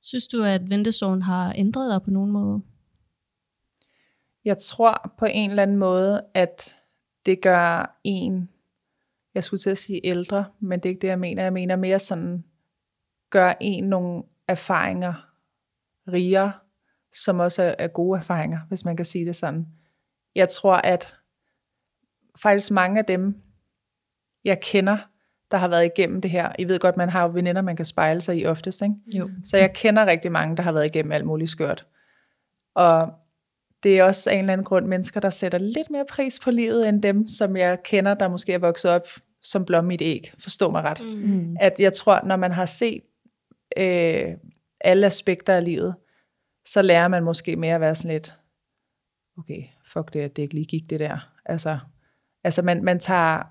Synes 0.00 0.28
du, 0.28 0.42
at 0.42 0.70
ventesorgen 0.70 1.22
har 1.22 1.54
ændret 1.56 1.90
dig 1.90 2.02
på 2.02 2.10
nogen 2.10 2.30
måde? 2.30 2.62
Jeg 4.44 4.58
tror 4.58 5.14
på 5.18 5.24
en 5.24 5.50
eller 5.50 5.62
anden 5.62 5.76
måde, 5.76 6.26
at 6.34 6.76
det 7.26 7.42
gør 7.42 7.98
en, 8.04 8.50
jeg 9.34 9.44
skulle 9.44 9.60
til 9.60 9.70
at 9.70 9.78
sige 9.78 10.00
ældre, 10.04 10.44
men 10.60 10.80
det 10.80 10.88
er 10.88 10.90
ikke 10.90 11.02
det, 11.02 11.08
jeg 11.08 11.18
mener. 11.18 11.42
Jeg 11.42 11.52
mener 11.52 11.76
mere 11.76 11.98
sådan, 11.98 12.44
gør 13.32 13.52
en 13.60 13.84
nogle 13.84 14.22
erfaringer 14.48 15.28
rigere, 16.08 16.52
som 17.12 17.40
også 17.40 17.74
er 17.78 17.88
gode 17.88 18.18
erfaringer, 18.18 18.58
hvis 18.68 18.84
man 18.84 18.96
kan 18.96 19.06
sige 19.06 19.26
det 19.26 19.36
sådan. 19.36 19.66
Jeg 20.34 20.48
tror, 20.48 20.74
at 20.74 21.14
faktisk 22.42 22.70
mange 22.70 22.98
af 22.98 23.04
dem, 23.04 23.36
jeg 24.44 24.60
kender, 24.60 24.96
der 25.50 25.56
har 25.56 25.68
været 25.68 25.84
igennem 25.84 26.20
det 26.20 26.30
her. 26.30 26.52
I 26.58 26.68
ved 26.68 26.78
godt, 26.78 26.96
man 26.96 27.08
har 27.08 27.22
jo 27.22 27.28
veninder, 27.28 27.62
man 27.62 27.76
kan 27.76 27.84
spejle 27.84 28.20
sig 28.20 28.38
i 28.38 28.46
oftest. 28.46 28.82
Ikke? 28.82 28.94
Jo. 29.14 29.30
Så 29.44 29.56
jeg 29.56 29.72
kender 29.74 30.06
rigtig 30.06 30.32
mange, 30.32 30.56
der 30.56 30.62
har 30.62 30.72
været 30.72 30.86
igennem 30.86 31.12
alt 31.12 31.26
muligt 31.26 31.50
skørt. 31.50 31.86
Og 32.74 33.12
det 33.82 33.98
er 33.98 34.04
også 34.04 34.30
af 34.30 34.34
en 34.34 34.40
eller 34.40 34.52
anden 34.52 34.64
grund 34.64 34.86
mennesker, 34.86 35.20
der 35.20 35.30
sætter 35.30 35.58
lidt 35.58 35.90
mere 35.90 36.04
pris 36.08 36.40
på 36.40 36.50
livet, 36.50 36.88
end 36.88 37.02
dem, 37.02 37.28
som 37.28 37.56
jeg 37.56 37.78
kender, 37.82 38.14
der 38.14 38.28
måske 38.28 38.52
er 38.52 38.58
vokset 38.58 38.90
op 38.90 39.06
som 39.42 39.64
blomme 39.64 39.92
i 39.92 39.94
et 39.94 40.02
æg. 40.02 40.32
Forstå 40.38 40.70
mig 40.70 40.82
ret. 40.82 41.00
Mm. 41.00 41.56
At 41.60 41.80
jeg 41.80 41.92
tror, 41.92 42.20
når 42.24 42.36
man 42.36 42.52
har 42.52 42.64
set 42.66 43.02
øh, 43.76 44.34
alle 44.80 45.06
aspekter 45.06 45.54
af 45.54 45.64
livet, 45.64 45.94
så 46.66 46.82
lærer 46.82 47.08
man 47.08 47.24
måske 47.24 47.56
mere 47.56 47.74
at 47.74 47.80
være 47.80 47.94
sådan 47.94 48.10
lidt, 48.10 48.34
okay, 49.38 49.62
fuck 49.92 50.12
det, 50.12 50.20
at 50.20 50.36
det 50.36 50.42
ikke 50.42 50.54
lige 50.54 50.66
gik 50.66 50.90
det 50.90 51.00
der. 51.00 51.28
Altså, 51.44 51.78
altså 52.44 52.62
man, 52.62 52.84
man 52.84 52.98
tager, 53.00 53.42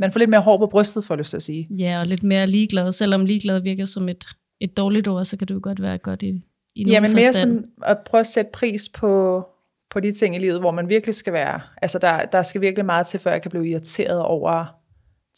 man 0.00 0.12
får 0.12 0.18
lidt 0.18 0.30
mere 0.30 0.40
hår 0.40 0.58
på 0.58 0.66
brystet, 0.66 1.04
for 1.04 1.16
lyst 1.16 1.30
til 1.30 1.36
at 1.36 1.42
sige. 1.42 1.68
Ja, 1.70 2.00
og 2.00 2.06
lidt 2.06 2.22
mere 2.22 2.46
ligeglad. 2.46 2.92
Selvom 2.92 3.24
ligeglad 3.24 3.60
virker 3.60 3.84
som 3.84 4.08
et, 4.08 4.26
et 4.60 4.76
dårligt 4.76 5.08
ord, 5.08 5.24
så 5.24 5.36
kan 5.36 5.48
det 5.48 5.54
jo 5.54 5.60
godt 5.62 5.82
være 5.82 5.98
godt 5.98 6.22
i, 6.22 6.42
i 6.74 6.84
Ja, 6.84 7.00
men 7.00 7.14
mere 7.14 7.32
sådan 7.32 7.64
at 7.82 7.98
prøve 8.06 8.20
at 8.20 8.26
sætte 8.26 8.50
pris 8.52 8.88
på, 8.88 9.44
på 9.90 10.00
de 10.00 10.12
ting 10.12 10.36
i 10.36 10.38
livet, 10.38 10.60
hvor 10.60 10.70
man 10.70 10.88
virkelig 10.88 11.14
skal 11.14 11.32
være. 11.32 11.60
Altså, 11.82 11.98
der, 11.98 12.24
der 12.24 12.42
skal 12.42 12.60
virkelig 12.60 12.86
meget 12.86 13.06
til, 13.06 13.20
før 13.20 13.30
jeg 13.30 13.42
kan 13.42 13.50
blive 13.50 13.68
irriteret 13.68 14.22
over 14.22 14.77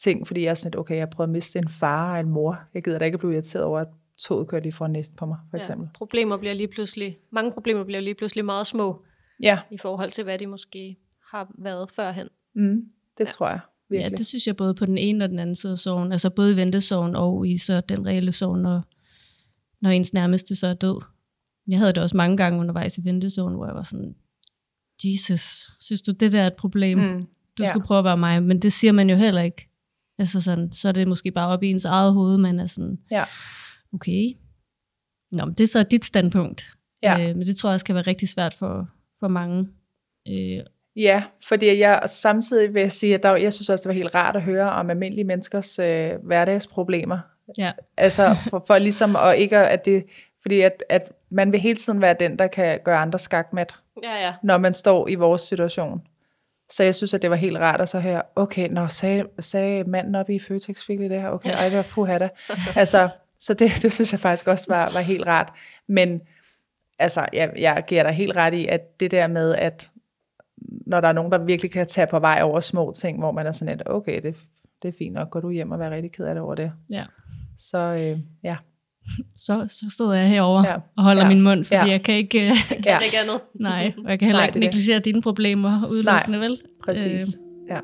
ting, 0.03 0.27
fordi 0.27 0.43
jeg 0.43 0.51
er 0.51 0.55
sådan 0.55 0.71
lidt, 0.71 0.79
okay, 0.81 0.95
jeg 0.95 1.01
har 1.03 1.07
prøvet 1.11 1.29
at 1.29 1.33
miste 1.33 1.59
en 1.59 1.69
far 1.69 2.15
og 2.15 2.21
en 2.21 2.29
mor. 2.31 2.59
Jeg 2.75 2.85
gider 2.85 2.99
da 2.99 3.05
ikke 3.05 3.15
at 3.17 3.21
blive 3.21 3.33
irriteret 3.33 3.65
over, 3.65 3.81
at 3.81 3.89
toget 4.19 4.49
kørte 4.49 4.63
lige 4.63 4.73
foran 4.73 4.91
næsten 4.91 5.17
på 5.17 5.27
mig, 5.27 5.39
for 5.51 5.57
eksempel. 5.57 5.85
Ja, 5.85 5.91
problemer 5.99 6.37
bliver 6.37 6.55
lige 6.55 6.69
pludselig, 6.69 7.19
mange 7.33 7.53
problemer 7.53 7.85
bliver 7.85 8.01
lige 8.01 8.15
pludselig 8.15 8.45
meget 8.45 8.67
små, 8.67 9.03
Ja, 9.43 9.59
i 9.71 9.79
forhold 9.79 10.11
til, 10.11 10.25
hvad 10.25 10.39
de 10.39 10.47
måske 10.47 10.97
har 11.33 11.53
været 11.59 11.91
førhen. 11.91 12.29
mm, 12.55 12.85
det 13.19 13.25
Ja. 13.25 13.25
tror 13.25 13.49
jeg 13.49 13.61
Ja, 13.91 13.97
virkelig. 13.97 14.19
det 14.19 14.27
synes 14.27 14.47
jeg 14.47 14.57
både 14.57 14.75
på 14.75 14.87
den 14.87 14.99
ene 14.99 15.25
og 15.25 15.29
den 15.31 15.39
anden 15.39 15.57
side 15.57 15.73
af 15.73 15.79
sorgen. 15.79 16.13
Altså 16.13 16.31
både 16.31 16.53
i 16.53 16.57
ventesorgen 16.57 17.17
og 17.17 17.49
i 17.49 17.59
så 17.59 17.81
den 17.81 18.07
reelle 18.07 18.33
sorg, 18.33 18.59
når, 18.59 18.83
når 19.81 19.91
ens 19.91 20.13
nærmeste 20.13 20.57
så 20.57 20.67
er 20.67 20.75
død. 20.75 21.03
Jeg 21.67 21.79
havde 21.79 21.93
det 21.93 22.03
også 22.03 22.17
mange 22.17 22.37
gange 22.37 22.61
undervejs 22.61 22.99
i 22.99 23.05
ventesorgen, 23.05 23.55
hvor 23.55 23.67
jeg 23.67 23.75
var 23.75 23.83
sådan, 23.83 24.15
Jesus, 25.05 25.71
synes 25.81 26.03
du, 26.03 26.13
det 26.13 26.33
der 26.33 26.41
er 26.43 26.47
et 26.47 26.55
problem? 26.57 26.99
Mm, 26.99 27.27
Du 27.59 27.63
ja. 27.63 27.69
skulle 27.69 27.87
prøve 27.87 27.99
at 27.99 28.05
være 28.05 28.17
mig. 28.17 28.43
Men 28.43 28.63
det 28.63 28.73
siger 28.73 28.93
man 28.93 29.11
jo 29.11 29.17
heller 29.17 29.43
ikke. 29.43 29.69
Altså 30.21 30.41
sådan, 30.41 30.73
så 30.73 30.89
er 30.89 30.93
det 30.93 31.09
måske 31.09 31.31
bare 31.31 31.49
op 31.49 31.63
i 31.63 31.71
ens 31.71 31.85
eget 31.85 32.13
hoved, 32.13 32.39
man 32.39 32.59
er 32.61 32.67
sådan, 32.67 32.99
Ja. 33.11 33.25
okay. 33.95 34.37
Nå, 35.33 35.45
men 35.45 35.55
det 35.55 35.65
er 35.65 35.69
så 35.69 35.83
dit 35.83 36.05
standpunkt. 36.05 36.67
Ja. 37.03 37.29
Øh, 37.29 37.37
men 37.37 37.47
det 37.47 37.57
tror 37.57 37.69
jeg 37.71 37.75
også 37.75 37.87
kan 37.87 37.95
være 37.95 38.07
rigtig 38.07 38.29
svært 38.29 38.55
for, 38.55 38.89
for 39.21 39.29
mange. 39.29 39.69
Øh, 40.29 40.65
Ja, 40.97 41.23
fordi 41.49 41.79
jeg 41.79 42.03
samtidig 42.07 42.75
vil 42.75 42.81
jeg 42.81 42.93
sige, 42.93 43.15
at 43.15 43.23
der, 43.23 43.37
jeg 43.37 43.53
synes 43.53 43.71
også, 43.71 43.83
det 43.83 43.89
var 43.89 43.95
helt 43.95 44.15
rart 44.15 44.37
at 44.37 44.43
høre 44.43 44.71
om 44.73 44.91
almindelige 44.91 45.25
menneskers 45.25 45.79
øh, 45.79 46.11
hverdagsproblemer. 46.23 47.19
ja. 47.59 47.73
Altså 47.97 48.37
for, 48.51 48.65
for 48.67 48.79
ligesom 48.79 49.17
at 49.17 49.39
ikke 49.39 49.59
at 49.59 49.85
det, 49.85 50.05
fordi 50.43 50.61
at, 50.61 50.83
at 50.89 51.13
man 51.31 51.53
vil 51.53 51.61
hele 51.61 51.77
tiden 51.77 52.01
være 52.01 52.17
den, 52.21 52.39
der 52.39 52.47
kan 52.47 52.81
gøre 52.85 52.99
andre 52.99 53.19
skakmat, 53.19 53.75
Ja, 54.03 54.15
ja. 54.27 54.33
når 54.43 54.59
man 54.59 54.75
står 54.75 55.09
i 55.09 55.15
vores 55.15 55.43
situation. 55.43 56.03
Så 56.71 56.85
jeg 56.85 56.95
synes, 56.95 57.15
at 57.15 57.23
det 57.23 57.31
var 57.31 57.37
helt 57.37 57.59
rart 57.59 57.81
at 57.81 57.89
så 57.89 57.99
her, 57.99 58.23
okay, 58.37 58.69
når 58.69 58.87
sagde, 58.87 59.25
sagde 59.39 59.85
manden 59.85 60.15
oppe 60.15 60.35
i 60.35 60.39
Føtex 60.39 60.89
virkelig 60.89 61.11
det 61.11 61.21
her, 61.21 61.29
okay, 61.29 61.51
ej, 61.51 61.69
det 61.69 61.77
var 61.77 61.83
puha 61.83 62.19
da. 62.19 62.29
Altså, 62.77 63.09
så 63.41 63.55
det, 63.55 63.71
det 63.83 63.93
synes 63.93 64.13
jeg 64.13 64.21
faktisk 64.21 64.49
også 64.49 64.65
var, 64.69 64.93
var 64.93 65.01
helt 65.01 65.27
rart. 65.27 65.53
Men 65.87 66.21
altså, 66.99 67.27
jeg, 67.33 67.53
jeg 67.59 67.85
giver 67.89 68.03
dig 68.03 68.13
helt 68.13 68.37
ret 68.37 68.55
i, 68.55 68.67
at 68.67 69.01
det 69.01 69.11
der 69.11 69.27
med, 69.27 69.55
at 69.55 69.91
når 70.87 71.01
der 71.01 71.09
er 71.09 71.13
nogen, 71.13 71.33
der 71.33 71.39
virkelig 71.39 71.71
kan 71.71 71.87
tage 71.87 72.07
på 72.07 72.19
vej 72.19 72.41
over 72.43 72.61
små 72.61 72.93
ting, 72.93 73.19
hvor 73.19 73.33
man 73.33 73.47
er 73.47 73.53
sådan 73.53 73.77
lidt, 73.77 73.89
okay, 73.89 74.23
det, 74.23 74.45
det 74.83 74.89
er 74.89 74.93
fint 74.99 75.15
nok, 75.15 75.31
går 75.31 75.41
du 75.41 75.51
hjem 75.51 75.71
og 75.71 75.79
være 75.79 75.91
rigtig 75.91 76.13
ked 76.13 76.25
af 76.25 76.35
det 76.35 76.43
over 76.43 76.55
det. 76.55 76.73
ja. 76.91 77.05
Så 77.57 77.79
øh, 77.79 78.19
ja, 78.43 78.57
Så, 79.37 79.67
så 79.69 79.91
stod 79.91 80.15
jeg 80.17 80.29
herovre 80.29 80.69
Ja. 80.69 80.75
og 80.97 81.05
holder 81.05 81.23
Ja. 81.23 81.29
min 81.29 81.43
mund, 81.43 81.65
fordi 81.65 81.75
Ja. 81.77 81.85
jeg 81.91 82.03
kan 82.03 82.15
ikke... 82.15 82.41
øh, 82.49 82.57
Kan 82.69 82.77
Ja. 82.87 82.99
ikke 82.99 83.19
andet. 83.23 83.41
nej, 83.55 83.93
og 84.05 84.11
jeg 84.11 84.19
kan 84.19 84.27
heller 84.27 84.41
Nej, 84.41 84.47
ikke 84.47 84.59
er 84.59 84.61
det. 84.61 84.75
negligere 84.75 84.99
dine 85.01 85.23
problemer 85.23 85.87
udelukkende, 85.91 86.41
vel? 86.41 86.61
præcis. 86.85 87.37
Øh. 87.37 87.75
Ja. 87.75 87.81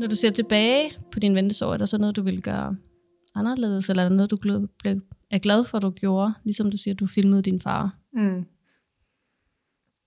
Når 0.00 0.06
du 0.06 0.16
ser 0.16 0.30
tilbage 0.30 0.92
på 1.12 1.18
din 1.20 1.34
ventesår, 1.34 1.72
er 1.72 1.76
der 1.76 1.86
så 1.86 1.98
noget, 1.98 2.16
du 2.16 2.22
vil 2.22 2.42
gøre 2.42 2.76
anderledes, 3.34 3.90
eller 3.90 4.04
er 4.04 4.08
der 4.08 4.16
noget, 4.16 4.30
du 4.30 4.36
blev, 4.36 4.68
er 5.30 5.38
glad 5.38 5.64
for, 5.64 5.78
du 5.78 5.90
gjorde? 5.90 6.34
Ligesom 6.44 6.70
du 6.70 6.76
siger, 6.76 6.94
du 6.94 7.06
filmede 7.06 7.42
din 7.42 7.60
far. 7.60 7.96
Mm. 8.12 8.46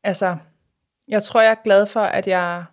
Altså, 0.03 0.37
jeg 1.07 1.23
tror, 1.23 1.41
jeg 1.41 1.51
er 1.51 1.63
glad 1.63 1.85
for, 1.85 1.99
at 1.99 2.27
jeg 2.27 2.65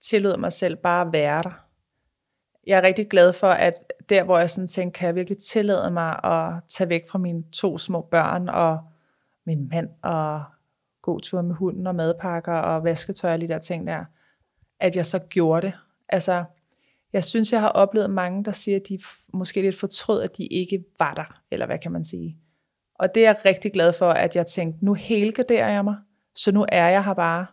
tillod 0.00 0.36
mig 0.36 0.52
selv 0.52 0.76
bare 0.76 1.06
at 1.06 1.12
være 1.12 1.42
der. 1.42 1.66
Jeg 2.66 2.78
er 2.78 2.82
rigtig 2.82 3.08
glad 3.08 3.32
for, 3.32 3.50
at 3.50 3.74
der, 4.08 4.24
hvor 4.24 4.38
jeg 4.38 4.50
sådan 4.50 4.68
tænkte, 4.68 4.98
kan 4.98 5.06
jeg 5.06 5.14
virkelig 5.14 5.38
tillade 5.38 5.90
mig 5.90 6.24
at 6.24 6.62
tage 6.68 6.88
væk 6.88 7.02
fra 7.10 7.18
mine 7.18 7.42
to 7.52 7.78
små 7.78 8.00
børn 8.10 8.48
og 8.48 8.78
min 9.46 9.68
mand 9.68 9.88
og 10.02 10.44
gå 11.02 11.20
tur 11.20 11.42
med 11.42 11.54
hunden 11.54 11.86
og 11.86 11.94
madpakker 11.94 12.52
og 12.52 12.84
vasketøj 12.84 13.34
og 13.34 13.40
de 13.40 13.48
der 13.48 13.58
ting 13.58 13.86
der, 13.86 14.04
at 14.80 14.96
jeg 14.96 15.06
så 15.06 15.18
gjorde 15.18 15.66
det. 15.66 15.74
Altså, 16.08 16.44
jeg 17.12 17.24
synes, 17.24 17.52
jeg 17.52 17.60
har 17.60 17.68
oplevet 17.68 18.10
mange, 18.10 18.44
der 18.44 18.52
siger, 18.52 18.76
at 18.76 18.82
de 18.88 18.98
måske 19.32 19.60
lidt 19.60 19.76
fortrød, 19.76 20.22
at 20.22 20.36
de 20.36 20.46
ikke 20.46 20.84
var 20.98 21.14
der, 21.14 21.40
eller 21.50 21.66
hvad 21.66 21.78
kan 21.78 21.92
man 21.92 22.04
sige. 22.04 22.38
Og 22.94 23.14
det 23.14 23.26
er 23.26 23.28
jeg 23.28 23.36
rigtig 23.44 23.72
glad 23.72 23.92
for, 23.92 24.10
at 24.10 24.36
jeg 24.36 24.46
tænkte, 24.46 24.84
nu 24.84 24.94
helgarderer 24.94 25.68
jeg 25.68 25.84
mig, 25.84 25.96
så 26.34 26.52
nu 26.52 26.66
er 26.68 26.88
jeg 26.88 27.04
her 27.04 27.14
bare. 27.14 27.46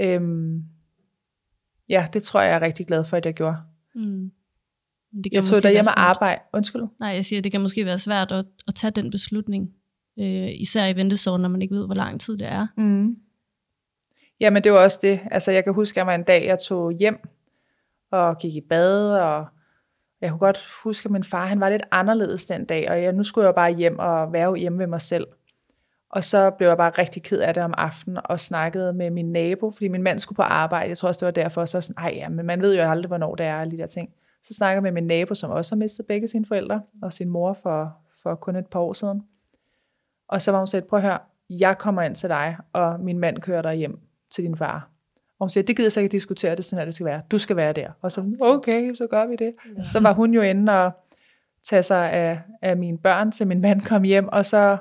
Øhm, 0.00 0.64
ja, 1.88 2.08
det 2.12 2.22
tror 2.22 2.40
jeg, 2.40 2.48
jeg 2.48 2.56
er 2.56 2.62
rigtig 2.62 2.86
glad 2.86 3.04
for, 3.04 3.16
at 3.16 3.26
jeg 3.26 3.34
gjorde. 3.34 3.56
Mm. 3.94 4.30
Det 5.24 5.32
Jeg 5.32 5.44
tog 5.44 5.62
derhjemme 5.62 5.90
og 5.90 6.00
arbejde. 6.00 6.40
Undskyld. 6.52 6.82
Nej, 7.00 7.08
jeg 7.08 7.24
siger, 7.24 7.42
det 7.42 7.52
kan 7.52 7.60
måske 7.60 7.84
være 7.84 7.98
svært 7.98 8.32
at, 8.32 8.44
at 8.68 8.74
tage 8.74 8.90
den 8.90 9.10
beslutning. 9.10 9.70
Øh, 10.18 10.48
især 10.54 10.86
i 10.86 10.96
ventesorgen, 10.96 11.42
når 11.42 11.48
man 11.48 11.62
ikke 11.62 11.74
ved, 11.74 11.86
hvor 11.86 11.94
lang 11.94 12.20
tid 12.20 12.38
det 12.38 12.46
er. 12.46 12.66
Mm. 12.76 13.16
Jamen, 14.40 14.64
det 14.64 14.72
var 14.72 14.78
også 14.78 14.98
det. 15.02 15.20
Altså, 15.30 15.52
jeg 15.52 15.64
kan 15.64 15.74
huske, 15.74 15.94
at 15.94 15.96
jeg 15.96 16.06
var 16.06 16.14
en 16.14 16.22
dag, 16.22 16.46
jeg 16.46 16.58
tog 16.58 16.92
hjem 16.92 17.28
og 18.10 18.38
gik 18.38 18.54
i 18.54 18.60
bad, 18.60 19.10
og 19.10 19.46
jeg 20.20 20.30
kunne 20.30 20.38
godt 20.38 20.64
huske, 20.84 21.06
at 21.06 21.10
min 21.10 21.24
far, 21.24 21.46
han 21.46 21.60
var 21.60 21.68
lidt 21.68 21.82
anderledes 21.90 22.46
den 22.46 22.64
dag, 22.64 22.90
og 22.90 23.02
jeg, 23.02 23.12
nu 23.12 23.22
skulle 23.22 23.46
jeg 23.46 23.54
bare 23.54 23.74
hjem 23.74 23.98
og 23.98 24.32
være 24.32 24.56
hjemme 24.56 24.78
ved 24.78 24.86
mig 24.86 25.00
selv. 25.00 25.26
Og 26.10 26.24
så 26.24 26.50
blev 26.50 26.68
jeg 26.68 26.76
bare 26.76 26.90
rigtig 26.90 27.22
ked 27.22 27.40
af 27.40 27.54
det 27.54 27.62
om 27.62 27.74
aftenen, 27.76 28.18
og 28.24 28.40
snakkede 28.40 28.92
med 28.92 29.10
min 29.10 29.32
nabo, 29.32 29.70
fordi 29.70 29.88
min 29.88 30.02
mand 30.02 30.18
skulle 30.18 30.36
på 30.36 30.42
arbejde. 30.42 30.88
Jeg 30.88 30.98
tror 30.98 31.08
også, 31.08 31.18
det 31.18 31.26
var 31.26 31.42
derfor, 31.42 31.64
så 31.64 31.80
sådan, 31.80 32.04
ej 32.04 32.12
ja, 32.14 32.28
men 32.28 32.46
man 32.46 32.62
ved 32.62 32.76
jo 32.76 32.82
aldrig, 32.82 33.08
hvornår 33.08 33.34
det 33.34 33.46
er, 33.46 33.60
og 33.60 33.70
de 33.70 33.78
der 33.78 33.86
ting. 33.86 34.10
Så 34.42 34.54
snakkede 34.54 34.74
jeg 34.74 34.82
med 34.82 35.02
min 35.02 35.06
nabo, 35.06 35.34
som 35.34 35.50
også 35.50 35.74
har 35.74 35.78
mistet 35.78 36.06
begge 36.06 36.28
sine 36.28 36.46
forældre, 36.46 36.82
og 37.02 37.12
sin 37.12 37.28
mor 37.28 37.52
for, 37.52 37.96
for 38.22 38.34
kun 38.34 38.56
et 38.56 38.66
par 38.66 38.80
år 38.80 38.92
siden. 38.92 39.22
Og 40.28 40.40
så 40.40 40.50
var 40.50 40.58
hun 40.58 40.66
sagt, 40.66 40.86
prøv 40.86 40.98
at 40.98 41.02
høre, 41.02 41.18
jeg 41.50 41.78
kommer 41.78 42.02
ind 42.02 42.14
til 42.14 42.28
dig, 42.28 42.56
og 42.72 43.00
min 43.00 43.18
mand 43.18 43.38
kører 43.38 43.62
dig 43.62 43.74
hjem 43.74 44.00
til 44.32 44.44
din 44.44 44.56
far. 44.56 44.90
Og 45.38 45.44
hun 45.44 45.50
siger, 45.50 45.64
det 45.64 45.76
gider 45.76 45.88
så 45.88 46.00
ikke 46.00 46.12
diskutere, 46.12 46.56
det 46.56 46.64
sådan, 46.64 46.80
at 46.80 46.86
det 46.86 46.94
skal 46.94 47.06
være. 47.06 47.22
Du 47.30 47.38
skal 47.38 47.56
være 47.56 47.72
der. 47.72 47.90
Og 48.02 48.12
så, 48.12 48.36
okay, 48.40 48.94
så 48.94 49.06
gør 49.06 49.26
vi 49.26 49.36
det. 49.36 49.54
Ja. 49.78 49.84
Så 49.84 50.00
var 50.00 50.14
hun 50.14 50.34
jo 50.34 50.40
inde 50.40 50.72
og 50.72 50.92
tage 51.62 51.82
sig 51.82 52.12
af, 52.12 52.40
af 52.62 52.76
mine 52.76 52.98
børn, 52.98 53.32
til 53.32 53.46
min 53.46 53.60
mand 53.60 53.80
kom 53.80 54.02
hjem, 54.02 54.28
og 54.28 54.44
så 54.44 54.78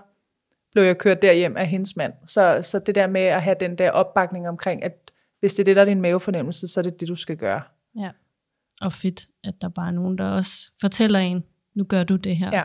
blev 0.73 0.83
jeg 0.83 0.97
kørt 0.97 1.21
derhjem 1.21 1.57
af 1.57 1.67
hendes 1.67 1.95
mand. 1.95 2.13
Så, 2.25 2.59
så 2.61 2.79
det 2.79 2.95
der 2.95 3.07
med 3.07 3.21
at 3.21 3.41
have 3.41 3.55
den 3.59 3.77
der 3.77 3.91
opbakning 3.91 4.49
omkring, 4.49 4.83
at 4.83 5.11
hvis 5.39 5.53
det 5.53 5.59
er 5.59 5.65
det, 5.65 5.75
der 5.75 5.81
er 5.81 5.85
din 5.85 6.01
mavefornemmelse, 6.01 6.67
så 6.67 6.79
er 6.79 6.83
det 6.83 6.99
det, 6.99 7.07
du 7.07 7.15
skal 7.15 7.37
gøre. 7.37 7.61
Ja. 7.97 8.09
Og 8.81 8.93
fedt, 8.93 9.27
at 9.43 9.53
der 9.61 9.69
bare 9.69 9.87
er 9.87 9.91
nogen, 9.91 10.17
der 10.17 10.29
også 10.29 10.71
fortæller 10.81 11.19
en, 11.19 11.43
nu 11.75 11.83
gør 11.83 12.03
du 12.03 12.15
det 12.15 12.37
her. 12.37 12.49
Ja. 12.53 12.63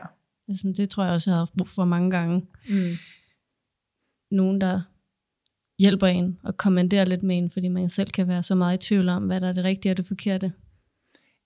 Altså, 0.49 0.75
det 0.77 0.91
tror 0.91 1.05
jeg 1.05 1.13
også, 1.13 1.31
jeg 1.31 1.39
har 1.39 1.51
brug 1.59 1.67
for 1.67 1.85
mange 1.85 2.11
gange. 2.11 2.47
Mm. 2.69 2.93
Nogen, 4.31 4.61
der 4.61 4.81
hjælper 5.83 6.07
en 6.07 6.39
og 6.45 6.57
kommanderer 6.57 7.05
lidt 7.05 7.23
med 7.23 7.39
en, 7.39 7.51
fordi 7.51 7.69
man 7.69 7.91
selv 7.91 8.11
kan 8.11 8.29
være 8.29 8.43
så 8.43 8.55
meget 8.55 8.85
i 8.85 8.87
tvivl 8.87 9.09
om, 9.09 9.23
hvad 9.23 9.41
der 9.41 9.49
er 9.49 9.53
det 9.53 9.65
rigtige 9.65 9.93
og 9.93 9.97
det 9.97 10.07
forkerte. 10.07 10.53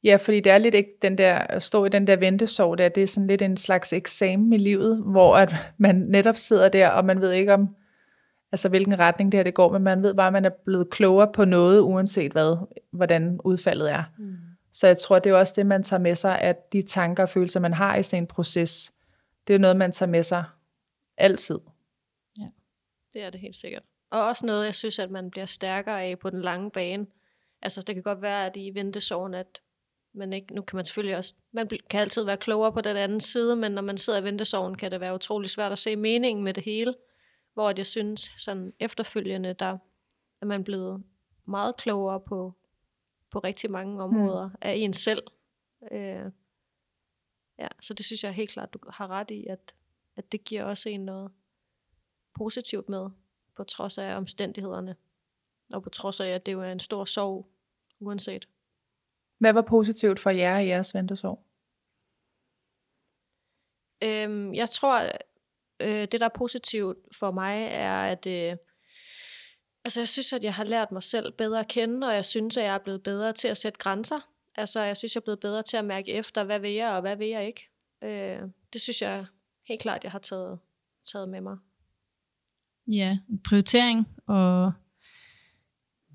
Ja, 0.05 0.17
fordi 0.17 0.41
det 0.41 0.53
er 0.53 0.59
lidt 0.59 0.75
ikke 0.75 0.91
den 1.03 1.19
der, 1.19 1.35
at 1.35 1.63
stå 1.63 1.85
i 1.85 1.89
den 1.89 2.07
der 2.07 2.17
ventesorg 2.17 2.79
der, 2.79 2.89
det 2.89 3.03
er 3.03 3.07
sådan 3.07 3.27
lidt 3.27 3.43
en 3.43 3.57
slags 3.57 3.93
eksamen 3.93 4.53
i 4.53 4.57
livet, 4.57 5.03
hvor 5.05 5.37
at 5.37 5.55
man 5.79 5.97
netop 5.97 6.37
sidder 6.37 6.69
der, 6.69 6.89
og 6.89 7.05
man 7.05 7.21
ved 7.21 7.33
ikke 7.33 7.55
om, 7.55 7.77
altså 8.53 8.69
hvilken 8.69 8.99
retning 8.99 9.33
det 9.33 9.39
her 9.39 9.45
det 9.45 9.55
går, 9.55 9.73
men 9.73 9.83
man 9.83 10.03
ved 10.03 10.15
bare, 10.15 10.27
at 10.27 10.33
man 10.33 10.45
er 10.45 10.51
blevet 10.65 10.91
klogere 10.91 11.33
på 11.33 11.45
noget, 11.45 11.81
uanset 11.81 12.33
hvad, 12.33 12.57
hvordan 12.93 13.41
udfaldet 13.45 13.91
er. 13.91 14.05
Mm. 14.19 14.37
Så 14.73 14.87
jeg 14.87 14.97
tror, 14.97 15.19
det 15.19 15.31
er 15.31 15.37
også 15.37 15.53
det, 15.57 15.67
man 15.67 15.83
tager 15.83 16.01
med 16.01 16.15
sig, 16.15 16.39
at 16.39 16.73
de 16.73 16.83
tanker 16.83 17.23
og 17.23 17.29
følelser, 17.29 17.61
man 17.61 17.75
har 17.75 17.97
i 17.97 18.03
sådan 18.03 18.23
en 18.23 18.27
proces, 18.27 18.95
det 19.49 19.55
er 19.55 19.59
noget, 19.59 19.77
man 19.77 19.93
tager 19.93 20.11
med 20.11 20.23
sig 20.23 20.45
altid. 21.19 21.59
Det 23.13 23.25
er 23.25 23.31
det 23.31 23.41
helt 23.41 23.57
sikkert. 23.57 23.83
Og 24.11 24.23
også 24.23 24.47
noget, 24.47 24.65
jeg 24.65 24.75
synes, 24.75 24.99
at 24.99 25.11
man 25.11 25.31
bliver 25.31 25.47
stærkere 25.47 26.05
af 26.05 26.19
på 26.19 26.31
den 26.31 26.43
lange 26.43 26.71
bane. 26.71 27.07
Altså, 27.63 27.83
det 27.83 27.95
kan 27.95 28.03
godt 28.03 28.23
være, 28.23 28.47
at 28.47 28.57
i 28.57 28.75
ventesorgen, 28.75 29.35
at 29.35 29.61
man 30.13 30.33
ikke, 30.33 30.55
nu 30.55 30.63
kan 30.63 30.77
man 30.77 30.85
selvfølgelig 30.85 31.17
også, 31.17 31.35
man 31.53 31.69
kan 31.91 32.01
altid 32.01 32.25
være 32.25 32.37
klogere 32.37 32.73
på 32.73 32.81
den 32.81 32.97
anden 32.97 33.21
side, 33.21 33.57
men 33.57 33.73
når 33.73 33.83
man 33.83 33.99
sidder 33.99 34.19
i 34.21 34.25
ventesorgen, 34.25 34.75
kan 34.75 34.91
det 34.91 35.01
være 35.01 35.15
utrolig 35.15 35.51
svært 35.51 35.73
at 35.73 35.79
se 35.79 35.97
meningen 35.97 36.45
med 36.45 36.55
det 36.55 36.65
hele. 36.65 36.95
Hvor 37.55 37.73
jeg 37.77 37.87
synes, 37.87 38.31
sådan 38.39 38.73
efterfølgende, 38.81 39.53
der 39.53 39.79
er 40.41 40.47
man 40.47 40.65
blevet 40.65 41.03
meget 41.45 41.77
klogere 41.77 42.21
på, 42.21 42.55
på 43.31 43.39
rigtig 43.39 43.71
mange 43.71 44.03
områder 44.03 44.49
mm. 44.49 44.55
af 44.61 44.73
en 44.73 44.93
selv. 44.93 45.23
Øh, 45.93 46.31
ja, 47.59 47.69
så 47.81 47.95
det 47.95 48.07
synes 48.07 48.25
jeg 48.25 48.33
helt 48.33 48.51
klart, 48.51 48.73
du 48.73 48.79
har 48.91 49.09
ret 49.09 49.31
i, 49.31 49.47
at, 49.47 49.75
at 50.17 50.33
det 50.33 50.45
giver 50.45 50.65
også 50.65 50.89
en 50.89 51.05
noget 51.05 51.33
positivt 52.35 52.89
med, 52.89 53.11
på 53.57 53.65
trods 53.65 53.99
af 53.99 54.17
omstændighederne. 54.17 54.97
Og 55.73 55.83
på 55.83 55.91
trods 55.91 56.21
af, 56.21 56.29
at 56.29 56.47
det 56.47 56.53
jo 56.53 56.61
er 56.61 56.73
en 56.73 56.81
stor 56.81 57.05
sorg, 57.05 57.47
uanset. 58.01 58.49
Hvad 59.39 59.53
var 59.53 59.63
positivt 59.63 60.21
for 60.21 60.31
jer 60.31 60.59
i 60.59 60.67
jeres 60.67 60.95
ventesorg? 60.95 61.43
Øhm, 64.03 64.55
jeg 64.55 64.71
tror, 64.71 65.11
øh, 65.81 66.09
det 66.13 66.21
der 66.21 66.27
er 66.27 66.37
positivt 66.37 66.99
for 67.19 67.31
mig, 67.31 67.69
er, 67.71 68.03
at 68.03 68.27
øh, 68.27 68.57
altså, 69.85 70.01
jeg 70.01 70.09
synes, 70.09 70.33
at 70.33 70.45
jeg 70.45 70.55
har 70.55 70.65
lært 70.65 70.93
mig 70.93 71.03
selv 71.03 71.33
bedre 71.33 71.61
at 71.61 71.69
kende, 71.69 72.07
og 72.07 72.15
jeg 72.15 72.25
synes, 72.25 72.57
at 72.57 72.65
jeg 72.65 72.75
er 72.75 72.79
blevet 72.79 73.03
bedre 73.03 73.33
til 73.33 73.49
at 73.49 73.57
sætte 73.57 73.79
grænser. 73.79 74.21
Altså, 74.55 74.81
jeg 74.81 74.97
synes, 74.97 75.15
jeg 75.15 75.21
er 75.21 75.25
blevet 75.25 75.41
bedre 75.41 75.63
til 75.63 75.77
at 75.77 75.85
mærke 75.85 76.13
efter, 76.13 76.45
hvad 76.45 76.59
vil 76.59 76.73
jeg, 76.73 76.91
og 76.91 77.01
hvad 77.01 77.17
vil 77.17 77.29
jeg 77.29 77.47
ikke. 77.47 77.69
Øh, 78.03 78.43
det 78.73 78.81
synes 78.81 79.03
jeg 79.03 79.27
helt 79.69 79.81
klart, 79.81 80.05
jeg 80.05 80.13
har 80.13 80.19
taget, 80.19 80.59
taget 81.13 81.29
med 81.29 81.41
mig. 81.41 81.57
Ja, 82.89 83.19
prioritering, 83.45 84.07
og 84.27 84.73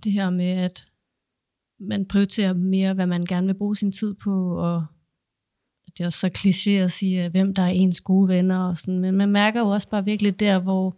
det 0.03 0.11
her 0.11 0.29
med, 0.29 0.49
at 0.49 0.87
man 1.79 2.05
prioriterer 2.05 2.53
mere, 2.53 2.93
hvad 2.93 3.05
man 3.05 3.25
gerne 3.25 3.47
vil 3.47 3.53
bruge 3.53 3.75
sin 3.75 3.91
tid 3.91 4.13
på, 4.13 4.57
og 4.57 4.85
det 5.97 6.03
er 6.03 6.05
også 6.05 6.19
så 6.19 6.29
kliché 6.37 6.71
at 6.71 6.91
sige, 6.91 7.29
hvem 7.29 7.53
der 7.53 7.61
er 7.61 7.67
ens 7.67 8.01
gode 8.01 8.27
venner 8.27 8.57
og 8.57 8.77
sådan, 8.77 8.99
men 8.99 9.15
man 9.15 9.29
mærker 9.29 9.59
jo 9.59 9.67
også 9.67 9.89
bare 9.89 10.05
virkelig 10.05 10.39
der, 10.39 10.59
hvor, 10.59 10.97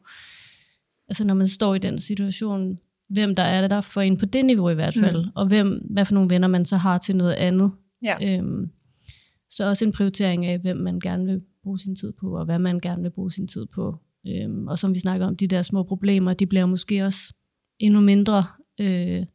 altså 1.07 1.26
når 1.26 1.34
man 1.34 1.47
står 1.47 1.76
i 1.76 1.80
den 1.80 1.99
situation, 1.99 2.78
hvem 3.09 3.36
der 3.36 3.43
er 3.43 3.67
der 3.67 3.82
for 3.82 4.01
en 4.01 4.17
på 4.17 4.26
det 4.26 4.45
niveau 4.45 4.69
i 4.69 4.74
hvert 4.74 4.93
fald, 4.93 5.26
mm. 5.26 5.32
og 5.36 5.47
hvem, 5.47 5.88
hvad 5.89 6.05
for 6.05 6.13
nogle 6.13 6.30
venner 6.30 6.47
man 6.47 6.65
så 6.65 6.78
har 6.78 6.97
til 6.97 7.15
noget 7.15 7.34
andet. 7.34 7.71
Ja. 8.03 8.38
Øhm, 8.38 8.71
så 9.49 9.67
også 9.67 9.86
en 9.86 9.91
prioritering 9.91 10.45
af, 10.45 10.59
hvem 10.59 10.78
man 10.78 10.99
gerne 10.99 11.26
vil 11.26 11.41
bruge 11.63 11.80
sin 11.80 11.95
tid 11.95 12.13
på, 12.19 12.38
og 12.38 12.45
hvad 12.45 12.59
man 12.59 12.80
gerne 12.80 13.01
vil 13.01 13.09
bruge 13.09 13.32
sin 13.32 13.47
tid 13.47 13.65
på. 13.65 13.97
Øhm, 14.28 14.67
og 14.67 14.80
som 14.80 14.93
vi 14.93 14.99
snakker 14.99 15.28
om, 15.28 15.36
de 15.36 15.47
der 15.47 15.61
små 15.61 15.84
problemer, 15.84 16.34
de 16.34 16.45
bliver 16.45 16.65
måske 16.65 17.05
også 17.05 17.34
endnu 17.80 18.01
mindre. 18.01 18.45
Øh, 18.80 19.26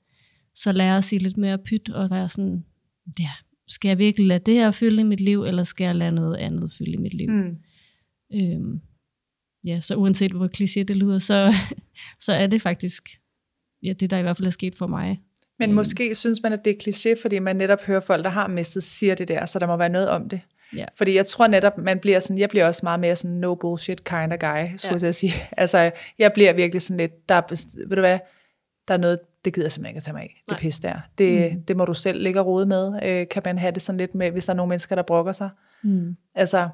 så 0.55 0.72
lære 0.72 0.97
at 0.97 1.05
sige 1.05 1.18
lidt 1.18 1.36
mere 1.36 1.59
pyt 1.59 1.91
og 1.91 2.11
være 2.11 2.28
sådan, 2.28 2.64
ja, 3.18 3.30
skal 3.68 3.89
jeg 3.89 3.99
virkelig 3.99 4.26
lade 4.26 4.45
det 4.47 4.55
her 4.55 4.70
fylde 4.70 5.01
i 5.01 5.05
mit 5.05 5.20
liv, 5.20 5.43
eller 5.43 5.64
skal 5.64 5.84
jeg 5.84 5.95
lade 5.97 6.12
noget 6.12 6.36
andet 6.36 6.72
fylde 6.72 6.93
i 6.93 6.97
mit 6.97 7.14
liv? 7.14 7.30
Mm. 7.30 7.57
Øhm, 8.34 8.80
ja, 9.64 9.80
så 9.80 9.95
uanset 9.97 10.32
hvor 10.32 10.49
kliché 10.57 10.82
det 10.82 10.97
lyder, 10.97 11.18
så, 11.18 11.55
så 12.24 12.32
er 12.32 12.47
det 12.47 12.62
faktisk 12.62 13.09
ja, 13.82 13.93
det, 13.93 14.11
der 14.11 14.18
i 14.18 14.22
hvert 14.22 14.36
fald 14.36 14.47
er 14.47 14.51
sket 14.51 14.76
for 14.76 14.86
mig. 14.86 15.20
Men 15.59 15.68
Øhm. 15.70 15.74
måske 15.74 16.14
synes 16.14 16.43
man, 16.43 16.53
at 16.53 16.64
det 16.64 16.70
er 16.70 16.82
kliché, 16.91 17.22
fordi 17.22 17.39
man 17.39 17.57
netop 17.57 17.80
hører 17.82 18.01
folk, 18.01 18.24
der 18.24 18.30
har 18.30 18.49
mistet, 18.49 18.82
siger 18.82 19.14
det 19.14 19.28
der, 19.28 19.47
så 19.47 19.59
der 19.59 19.66
må 19.66 19.76
være 19.76 19.89
noget 19.89 20.09
om 20.09 20.28
det. 20.28 20.41
Ja. 20.77 20.85
Fordi 20.99 21.14
jeg 21.16 21.27
tror 21.27 21.47
netop, 21.47 21.79
man 21.79 21.99
bliver 21.99 22.21
sådan, 22.21 22.39
jeg 22.39 22.49
bliver 22.49 22.66
også 22.66 22.81
meget 22.83 23.01
mere 23.01 23.16
sådan 23.16 23.37
no 23.37 23.55
bullshit 23.55 24.05
kind 24.05 24.33
of 24.33 24.39
guy, 24.39 24.64
skulle 24.77 24.99
Ja. 25.01 25.07
jeg 25.07 25.14
sige. 25.14 25.33
Altså, 25.57 25.91
jeg 26.19 26.33
bliver 26.33 26.53
virkelig 26.53 26.83
sådan 26.83 26.97
lidt, 26.97 27.29
der 27.29 27.35
er, 27.35 27.43
ved 27.89 27.97
du 27.97 28.01
hvad, 28.03 28.19
der 28.89 28.95
er 28.95 28.99
noget, 28.99 29.19
det 29.45 29.55
gider 29.55 29.64
jeg 29.64 29.73
simpelthen 29.73 29.91
ikke 29.91 29.97
at 29.99 30.03
tage 30.03 30.12
mig 30.12 30.23
af, 30.23 30.41
det 30.45 30.51
Nej. 30.51 30.59
pis 30.61 30.79
der. 30.79 30.95
Det, 31.19 31.53
Mm. 31.55 31.62
det 31.62 31.77
må 31.77 31.85
du 31.85 31.95
selv 31.95 32.23
ligge 32.23 32.41
og 32.41 32.47
rode 32.47 32.66
med. 32.66 33.01
Øh, 33.05 33.29
kan 33.29 33.43
man 33.45 33.59
have 33.59 33.73
det 33.73 33.83
sådan 33.83 33.99
lidt 33.99 34.14
med, 34.14 34.31
hvis 34.31 34.47
der 34.47 34.53
er 34.53 34.57
nogle 34.57 34.69
mennesker, 34.69 34.95
der 34.97 35.03
brokker 35.03 35.33
sig. 35.33 35.51
Mm. 35.83 36.16
Altså, 36.35 36.69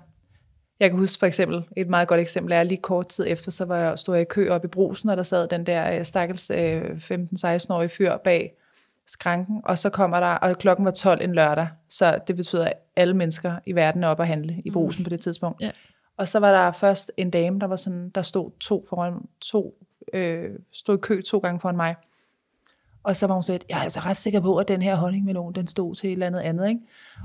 jeg 0.81 0.91
kan 0.91 0.99
huske 0.99 1.19
for 1.21 1.27
eksempel, 1.27 1.63
et 1.77 1.89
meget 1.89 2.09
godt 2.09 2.21
eksempel 2.21 2.53
er, 2.53 2.63
lige 2.63 2.81
kort 2.83 3.09
tid 3.09 3.25
efter, 3.29 3.51
så 3.51 3.65
var 3.65 3.77
jeg, 3.77 3.99
stod 3.99 4.15
jeg 4.15 4.23
i 4.23 4.25
kø 4.31 4.49
op 4.51 4.65
i 4.65 4.69
brusen, 4.69 5.09
og 5.09 5.17
der 5.17 5.23
sad 5.23 5.49
den 5.49 5.67
der 5.67 5.99
øh, 5.99 6.05
stakkels 6.05 6.51
øh, 6.51 6.83
15-16-årige 6.83 7.89
fyr 7.89 8.17
bag 8.17 8.53
skranken, 9.07 9.61
og 9.65 9.79
så 9.79 9.91
kommer 9.91 10.21
der, 10.21 10.27
og 10.27 10.59
klokken 10.59 10.85
var 10.85 10.91
12 10.93 11.23
en 11.25 11.35
lørdag, 11.35 11.69
så 11.89 12.19
det 12.27 12.37
betyder, 12.37 12.65
at 12.65 12.73
alle 12.97 13.15
mennesker 13.15 13.59
i 13.67 13.73
verden 13.73 14.05
er 14.05 14.09
oppe 14.09 14.23
at 14.23 14.29
handle 14.29 14.63
i 14.65 14.71
brusen 14.71 15.01
mm. 15.01 15.05
på 15.05 15.11
det 15.11 15.21
tidspunkt. 15.21 15.61
Ja. 15.61 15.71
Og 16.17 16.29
så 16.29 16.39
var 16.39 16.53
der 16.53 16.73
først 16.73 17.13
en 17.17 17.31
dame, 17.31 17.61
der 17.61 17.67
var 17.67 17.77
sådan, 17.77 18.11
der 18.15 18.23
stod 18.23 18.51
to 18.61 18.85
foran, 18.89 19.15
to, 19.41 19.75
øh, 20.13 20.51
stod 20.73 20.99
i 20.99 21.01
kø 21.01 21.23
to 21.23 21.39
gange 21.39 21.61
foran 21.61 21.77
mig. 21.77 21.95
Og 23.03 23.17
så 23.17 23.27
var 23.27 23.35
hun 23.35 23.43
sådan, 23.43 23.61
jeg 23.69 23.79
er 23.79 23.83
altså 23.83 24.01
ret 24.01 24.17
sikker 24.17 24.41
på, 24.41 24.57
at 24.57 24.69
den 24.69 24.83
her 24.83 24.95
honningmelon, 24.95 25.53
den 25.53 25.67
stod 25.67 25.95
til 25.95 26.09
et 26.09 26.13
eller 26.13 26.27
andet 26.27 26.41
andet, 26.41 26.69
ikke? 26.69 26.81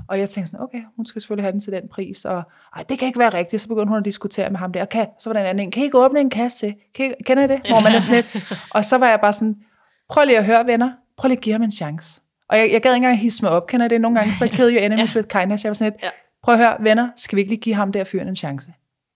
Og 0.08 0.18
jeg 0.18 0.28
tænkte 0.28 0.50
sådan, 0.50 0.64
okay, 0.64 0.82
hun 0.96 1.06
skal 1.06 1.22
selvfølgelig 1.22 1.44
have 1.44 1.52
den 1.52 1.60
til 1.60 1.72
den 1.72 1.88
pris, 1.88 2.24
og 2.24 2.42
ej, 2.76 2.82
det 2.88 2.98
kan 2.98 3.06
ikke 3.06 3.18
være 3.18 3.34
rigtigt. 3.34 3.62
Så 3.62 3.68
begyndte 3.68 3.88
hun 3.88 3.98
at 3.98 4.04
diskutere 4.04 4.50
med 4.50 4.58
ham 4.58 4.72
der, 4.72 4.82
okay, 4.82 5.06
så 5.18 5.30
var 5.30 5.32
der 5.32 5.40
en 5.40 5.46
anden 5.46 5.66
en, 5.66 5.70
kan 5.70 5.82
I 5.82 5.84
ikke 5.84 5.98
åbne 5.98 6.20
en 6.20 6.30
kasse 6.30 6.58
til? 6.58 6.74
Kan 6.94 7.06
I, 7.10 7.22
kender 7.22 7.44
I 7.44 7.46
det? 7.46 7.60
Hvor 7.60 7.80
man 7.80 7.92
er 7.92 7.98
sådan 7.98 8.24
lidt. 8.34 8.44
Og 8.74 8.84
så 8.84 8.98
var 8.98 9.08
jeg 9.08 9.20
bare 9.20 9.32
sådan, 9.32 9.56
prøv 10.08 10.24
lige 10.24 10.38
at 10.38 10.44
høre, 10.44 10.66
venner, 10.66 10.92
prøv 11.16 11.28
lige 11.28 11.36
at 11.36 11.42
give 11.42 11.52
ham 11.52 11.62
en 11.62 11.70
chance. 11.70 12.19
Og 12.50 12.58
jeg, 12.58 12.72
jeg 12.72 12.82
gad 12.82 12.90
ikke 12.90 12.96
engang 12.96 13.18
hisse 13.18 13.42
mig 13.44 13.50
op, 13.50 13.66
kender 13.66 13.88
det? 13.88 14.00
Nogle 14.00 14.18
gange, 14.18 14.34
så 14.34 14.46
kill 14.46 14.68
your 14.76 14.80
enemies 14.80 15.16
with 15.16 15.28
kindness. 15.28 15.64
Jeg 15.64 15.70
var 15.70 15.74
sådan 15.74 15.92
lidt, 15.92 16.02
Ja. 16.02 16.08
prøv 16.42 16.54
at 16.54 16.58
høre, 16.60 16.76
venner, 16.80 17.08
skal 17.16 17.36
vi 17.36 17.40
ikke 17.40 17.50
lige 17.50 17.60
give 17.60 17.74
ham 17.74 17.92
der 17.92 18.04
fyren 18.04 18.28
en 18.28 18.36
chance? 18.36 18.72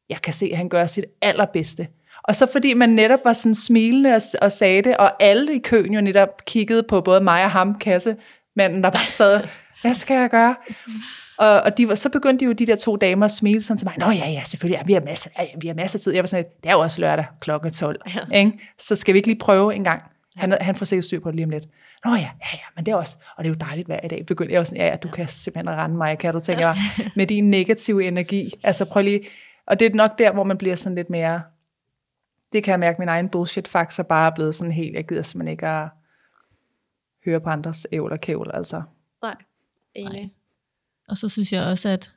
Jeg 0.08 0.22
kan 0.22 0.32
se, 0.32 0.48
at 0.52 0.56
han 0.56 0.68
gør 0.68 0.86
sit 0.86 1.04
allerbedste. 1.22 1.86
Og 2.22 2.34
så 2.34 2.46
fordi 2.52 2.74
man 2.74 2.88
netop 2.88 3.20
var 3.24 3.32
sådan 3.32 3.54
smilende 3.54 4.14
og, 4.14 4.20
og 4.42 4.52
sagde 4.52 4.82
det, 4.82 4.96
og 4.96 5.22
alle 5.22 5.54
i 5.54 5.58
køen 5.58 5.94
jo 5.94 6.00
netop 6.00 6.44
kiggede 6.46 6.82
på 6.82 7.00
både 7.00 7.20
mig 7.20 7.44
og 7.44 7.50
ham, 7.50 7.78
kassemanden, 7.78 8.82
der 8.82 8.90
bare 8.90 9.06
sad, 9.08 9.40
hvad 9.82 9.94
skal 9.94 10.16
jeg 10.16 10.30
gøre? 10.30 10.54
Og, 11.38 11.60
og 11.60 11.78
de 11.78 11.88
var, 11.88 11.94
så 11.94 12.08
begyndte 12.08 12.40
de 12.40 12.44
jo 12.44 12.52
de 12.52 12.66
der 12.66 12.76
to 12.76 12.96
damer 12.96 13.24
at 13.24 13.30
smile 13.30 13.62
sådan 13.62 13.78
til 13.78 13.86
mig, 13.86 13.94
nå 13.98 14.06
ja, 14.10 14.30
ja, 14.30 14.42
selvfølgelig, 14.44 14.78
ja, 14.78 14.82
vi, 14.86 14.92
har 14.92 15.00
masser, 15.00 15.30
ja, 15.38 15.44
vi 15.60 15.66
har 15.66 15.74
masser 15.74 15.98
af 15.98 16.00
tid. 16.00 16.12
Jeg 16.12 16.22
var 16.22 16.26
sådan 16.26 16.44
det 16.62 16.68
er 16.68 16.72
jo 16.72 16.80
også 16.80 17.00
lørdag 17.00 17.24
klokken 17.40 17.70
12, 17.70 18.00
ja. 18.32 18.38
ikke? 18.38 18.52
så 18.78 18.96
skal 18.96 19.14
vi 19.14 19.18
ikke 19.18 19.28
lige 19.28 19.38
prøve 19.38 19.74
en 19.74 19.84
gang? 19.84 20.02
Han, 20.36 20.56
han 20.60 20.74
får 20.74 20.84
sikkert 20.84 21.04
styr 21.04 21.20
på 21.20 21.28
det 21.30 21.36
lige 21.36 21.44
om 21.44 21.50
lidt. 21.50 21.64
Nå 22.04 22.10
ja, 22.10 22.16
ja, 22.20 22.48
ja, 22.52 22.58
men 22.76 22.86
det 22.86 22.92
er 22.92 22.96
også, 22.96 23.16
og 23.36 23.44
det 23.44 23.50
er 23.50 23.54
jo 23.54 23.58
dejligt 23.60 23.86
hver 23.86 24.00
i 24.04 24.08
dag. 24.08 24.26
Begyndte 24.26 24.52
jeg 24.52 24.58
var 24.58 24.64
sådan, 24.64 24.80
ja, 24.80 24.88
ja, 24.88 24.96
du 24.96 25.08
kan 25.08 25.28
simpelthen 25.28 25.76
rende 25.76 25.96
mig, 25.96 26.18
kan 26.18 26.34
du 26.34 26.40
tænke 26.40 26.64
mig, 26.64 26.76
med 27.16 27.26
din 27.26 27.50
negative 27.50 28.04
energi. 28.04 28.52
Altså 28.62 28.84
prøv 28.84 29.02
lige, 29.02 29.20
og 29.66 29.80
det 29.80 29.86
er 29.86 29.94
nok 29.94 30.18
der, 30.18 30.32
hvor 30.32 30.44
man 30.44 30.58
bliver 30.58 30.74
sådan 30.74 30.96
lidt 30.96 31.10
mere, 31.10 31.42
det 32.52 32.64
kan 32.64 32.70
jeg 32.72 32.80
mærke, 32.80 32.98
min 32.98 33.08
egen 33.08 33.28
bullshit 33.28 33.68
faktor 33.68 34.02
bare 34.02 34.30
er 34.30 34.34
blevet 34.34 34.54
sådan 34.54 34.72
helt, 34.72 34.96
jeg 34.96 35.06
gider 35.06 35.22
simpelthen 35.22 35.52
ikke 35.52 35.66
at 35.66 35.88
høre 37.24 37.40
på 37.40 37.50
andres 37.50 37.86
ævl 37.92 38.12
og 38.12 38.20
kævl, 38.20 38.50
altså. 38.54 38.82
Nej, 39.22 39.34
enig. 39.94 40.32
Og 41.08 41.16
så 41.16 41.28
synes 41.28 41.52
jeg 41.52 41.64
også, 41.64 41.88
at 41.88 42.12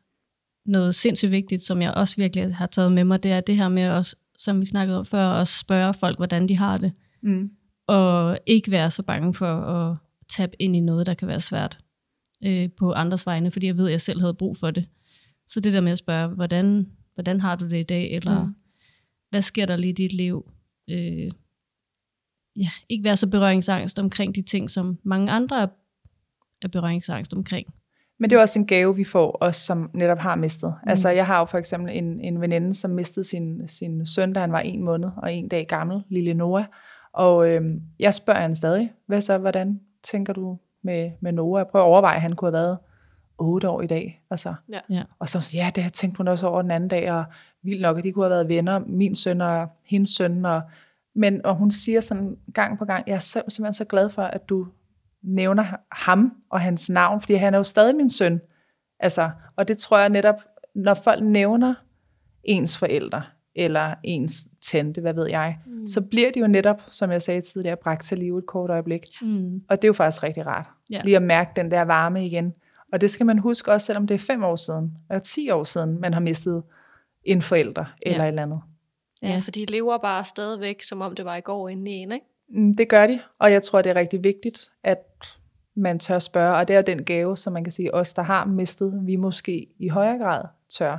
noget 0.65 0.95
sindssygt 0.95 1.31
vigtigt, 1.31 1.63
som 1.63 1.81
jeg 1.81 1.93
også 1.93 2.15
virkelig 2.15 2.55
har 2.55 2.67
taget 2.67 2.91
med 2.91 3.03
mig, 3.03 3.23
det 3.23 3.31
er 3.31 3.41
det 3.41 3.55
her 3.55 3.69
med 3.69 3.89
også, 3.89 4.15
som 4.37 4.61
vi 4.61 4.65
snakkede 4.65 4.99
om 4.99 5.05
før, 5.05 5.27
at 5.27 5.47
spørge 5.47 5.93
folk, 5.93 6.17
hvordan 6.17 6.49
de 6.49 6.57
har 6.57 6.77
det. 6.77 6.93
Mm. 7.21 7.51
Og 7.87 8.39
ikke 8.45 8.71
være 8.71 8.91
så 8.91 9.03
bange 9.03 9.33
for 9.33 9.45
at 9.61 9.95
tabe 10.29 10.61
ind 10.61 10.75
i 10.75 10.79
noget, 10.79 11.05
der 11.05 11.13
kan 11.13 11.27
være 11.27 11.41
svært 11.41 11.79
øh, 12.45 12.69
på 12.77 12.93
andres 12.93 13.25
vegne, 13.25 13.51
fordi 13.51 13.65
jeg 13.67 13.77
ved, 13.77 13.85
at 13.85 13.91
jeg 13.91 14.01
selv 14.01 14.19
havde 14.19 14.33
brug 14.33 14.57
for 14.57 14.71
det. 14.71 14.85
Så 15.47 15.59
det 15.59 15.73
der 15.73 15.81
med 15.81 15.91
at 15.91 15.97
spørge, 15.97 16.27
hvordan, 16.27 16.91
hvordan 17.13 17.41
har 17.41 17.55
du 17.55 17.69
det 17.69 17.79
i 17.79 17.83
dag, 17.83 18.11
eller 18.11 18.43
Mm. 18.43 18.55
hvad 19.29 19.41
sker 19.41 19.65
der 19.65 19.75
lige 19.75 19.89
i 19.89 19.93
dit 19.93 20.13
liv? 20.13 20.51
Øh, 20.89 21.31
ja, 22.55 22.69
ikke 22.89 23.03
være 23.03 23.17
så 23.17 23.27
berøringsangst 23.27 23.99
omkring 23.99 24.35
de 24.35 24.41
ting, 24.41 24.69
som 24.69 24.97
mange 25.03 25.31
andre 25.31 25.61
er, 25.61 25.67
er 26.61 26.67
berøringsangst 26.67 27.33
omkring. 27.33 27.67
Men 28.19 28.29
det 28.29 28.35
er 28.35 28.41
også 28.41 28.59
en 28.59 28.67
gave, 28.67 28.95
vi 28.95 29.03
får, 29.03 29.37
os 29.41 29.55
som 29.55 29.89
netop 29.93 30.17
har 30.19 30.35
mistet. 30.35 30.69
Mm. 30.83 30.89
Altså, 30.89 31.09
jeg 31.09 31.25
har 31.25 31.39
jo 31.39 31.45
for 31.45 31.57
eksempel 31.57 31.97
en, 31.97 32.21
en 32.21 32.41
veninde, 32.41 32.73
som 32.73 32.91
mistede 32.91 33.23
sin, 33.25 33.67
sin 33.67 34.05
søn, 34.05 34.33
da 34.33 34.39
han 34.39 34.51
var 34.51 34.59
en 34.59 34.83
måned 34.83 35.09
og 35.17 35.33
en 35.33 35.47
dag 35.49 35.67
gammel, 35.67 36.03
lille 36.09 36.33
Noah. 36.33 36.65
Og 37.17 37.47
øhm, 37.47 37.81
jeg 37.99 38.13
spørger 38.13 38.41
hende 38.41 38.55
stadig, 38.55 38.93
hvad 39.05 39.21
så, 39.21 39.37
hvordan 39.37 39.81
tænker 40.03 40.33
du 40.33 40.57
med, 40.81 41.11
med 41.19 41.31
Noah? 41.31 41.59
Jeg 41.59 41.67
prøver 41.67 41.85
at 41.85 41.89
overveje, 41.89 42.15
at 42.15 42.21
han 42.21 42.33
kunne 42.33 42.47
have 42.47 42.53
været 42.53 42.77
otte 43.37 43.69
år 43.69 43.81
i 43.81 43.87
dag. 43.87 44.23
Altså. 44.29 44.53
Ja. 44.69 44.79
Ja. 44.89 45.03
Og 45.19 45.29
så 45.29 45.51
ja, 45.53 45.71
det 45.75 45.93
tænkte 45.93 46.17
hun 46.17 46.27
også 46.27 46.47
over 46.47 46.61
den 46.61 46.71
anden 46.71 46.89
dag, 46.89 47.11
og 47.11 47.25
vildt 47.63 47.81
nok, 47.81 47.97
at 47.97 48.03
de 48.03 48.11
kunne 48.11 48.25
have 48.25 48.29
været 48.29 48.47
venner, 48.47 48.79
min 48.79 49.15
søn 49.15 49.41
og 49.41 49.67
hendes 49.85 50.09
søn. 50.09 50.45
Og, 50.45 50.61
men, 51.15 51.45
og 51.45 51.55
hun 51.55 51.71
siger 51.71 52.01
sådan 52.01 52.37
gang 52.53 52.77
på 52.77 52.85
gang, 52.85 53.07
jeg 53.07 53.15
er 53.15 53.19
så, 53.19 53.41
simpelthen 53.47 53.73
så 53.73 53.85
glad 53.85 54.09
for, 54.09 54.23
at 54.23 54.49
du 54.49 54.67
nævner 55.21 55.65
ham 55.91 56.43
og 56.49 56.61
hans 56.61 56.89
navn, 56.89 57.21
fordi 57.21 57.33
han 57.33 57.53
er 57.53 57.57
jo 57.57 57.63
stadig 57.63 57.95
min 57.95 58.09
søn. 58.09 58.41
Altså, 58.99 59.29
og 59.55 59.67
det 59.67 59.77
tror 59.77 59.97
jeg 59.97 60.09
netop, 60.09 60.35
når 60.75 60.93
folk 60.93 61.23
nævner 61.23 61.73
ens 62.43 62.77
forældre, 62.77 63.23
eller 63.57 63.93
ens 64.03 64.47
tante, 64.61 65.01
hvad 65.01 65.13
ved 65.13 65.27
jeg, 65.29 65.57
mm. 65.65 65.85
så 65.85 66.01
bliver 66.01 66.31
de 66.31 66.39
jo 66.39 66.47
netop, 66.47 66.81
som 66.89 67.11
jeg 67.11 67.21
sagde 67.21 67.41
tidligere, 67.41 67.77
bragt 67.77 68.05
til 68.05 68.19
live 68.19 68.39
et 68.39 68.45
kort 68.45 68.69
øjeblik. 68.69 69.01
Mm. 69.21 69.53
Og 69.69 69.77
det 69.81 69.83
er 69.83 69.89
jo 69.89 69.93
faktisk 69.93 70.23
rigtig 70.23 70.47
rart. 70.47 70.65
Ja. 70.91 71.01
Lige 71.03 71.15
at 71.15 71.23
mærke 71.23 71.51
den 71.55 71.71
der 71.71 71.81
varme 71.81 72.25
igen. 72.25 72.53
Og 72.93 73.01
det 73.01 73.09
skal 73.09 73.25
man 73.25 73.37
huske 73.39 73.71
også, 73.71 73.85
selvom 73.85 74.07
det 74.07 74.15
er 74.15 74.19
fem 74.19 74.43
år 74.43 74.55
siden, 74.55 74.97
eller 75.09 75.19
ti 75.19 75.49
år 75.49 75.63
siden, 75.63 76.01
man 76.01 76.13
har 76.13 76.19
mistet 76.21 76.63
en 77.23 77.41
forælder 77.41 77.85
eller 78.01 78.23
et 78.23 78.27
eller 78.27 78.43
andet. 78.43 78.61
Ja, 79.23 79.27
Ja. 79.29 79.39
for 79.39 79.51
de 79.51 79.65
lever 79.65 79.97
bare 79.97 80.25
stadigvæk, 80.25 80.83
som 80.83 81.01
om 81.01 81.15
det 81.15 81.25
var 81.25 81.35
i 81.35 81.41
går 81.41 81.69
inde 81.69 81.91
i 81.91 81.93
en, 81.93 82.11
ikke? 82.11 82.25
Mm, 82.49 82.73
Det 82.73 82.89
gør 82.89 83.07
de, 83.07 83.19
og 83.39 83.51
jeg 83.51 83.61
tror, 83.63 83.81
det 83.81 83.89
er 83.89 83.95
rigtig 83.95 84.23
vigtigt, 84.23 84.69
at 84.83 84.97
man 85.75 85.99
tør 85.99 86.19
spørge, 86.19 86.55
og 86.57 86.67
det 86.67 86.75
er 86.75 86.81
den 86.81 87.03
gave, 87.03 87.37
som 87.37 87.53
man 87.53 87.63
kan 87.63 87.71
sige, 87.71 87.93
os, 87.93 88.13
der 88.13 88.21
har 88.21 88.45
mistet, 88.45 89.01
vi 89.05 89.15
måske 89.15 89.67
i 89.79 89.87
højere 89.87 90.17
grad 90.17 90.43
tør 90.77 90.97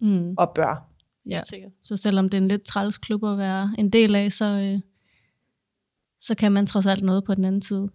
Mm. 0.00 0.34
og 0.38 0.50
bør. 0.54 0.88
Ja. 1.30 1.42
Sikkert. 1.42 1.72
Så 1.82 1.96
selvom 1.96 2.28
det 2.28 2.38
er 2.38 2.42
en 2.42 2.48
lidt 2.48 2.62
træls 2.62 2.98
klub 2.98 3.24
at 3.24 3.38
være 3.38 3.74
en 3.78 3.90
del 3.90 4.14
af, 4.14 4.32
så, 4.32 4.44
øh, 4.44 4.80
så 6.20 6.34
kan 6.34 6.52
man 6.52 6.66
trods 6.66 6.86
alt 6.86 7.02
noget 7.02 7.24
på 7.24 7.34
den 7.34 7.44
anden 7.44 7.62
side. 7.62 7.88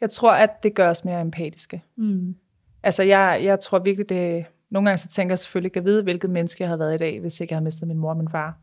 Jeg 0.00 0.10
tror, 0.10 0.32
at 0.32 0.62
det 0.62 0.74
gør 0.74 0.90
os 0.90 1.04
mere 1.04 1.20
empatiske. 1.20 1.82
Mm. 1.96 2.36
Altså, 2.82 3.02
jeg, 3.02 3.40
jeg 3.44 3.60
tror 3.60 3.78
virkelig, 3.78 4.08
det... 4.08 4.44
Nogle 4.70 4.88
gange 4.88 4.98
så 4.98 5.08
tænker 5.08 5.32
jeg 5.32 5.38
selvfølgelig, 5.38 5.76
at 5.76 5.84
vide, 5.84 6.02
hvilket 6.02 6.30
menneske 6.30 6.62
jeg 6.62 6.68
havde 6.68 6.78
været 6.78 6.94
i 6.94 6.98
dag, 6.98 7.20
hvis 7.20 7.40
ikke 7.40 7.52
jeg 7.52 7.56
havde 7.56 7.64
mistet 7.64 7.88
min 7.88 7.98
mor 7.98 8.10
og 8.10 8.16
min 8.16 8.28
far. 8.28 8.58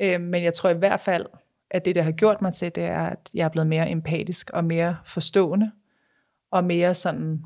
Øh, 0.00 0.20
men 0.20 0.42
jeg 0.42 0.54
tror 0.54 0.70
i 0.70 0.78
hvert 0.78 1.00
fald, 1.00 1.26
at 1.70 1.84
det, 1.84 1.94
der 1.94 2.02
har 2.02 2.12
gjort 2.12 2.42
mig 2.42 2.54
til, 2.54 2.74
det 2.74 2.84
er, 2.84 3.02
at 3.02 3.30
jeg 3.34 3.44
er 3.44 3.48
blevet 3.48 3.66
mere 3.66 3.90
empatisk 3.90 4.50
og 4.50 4.64
mere 4.64 4.96
forstående, 5.04 5.70
og 6.50 6.64
mere 6.64 6.94
sådan, 6.94 7.42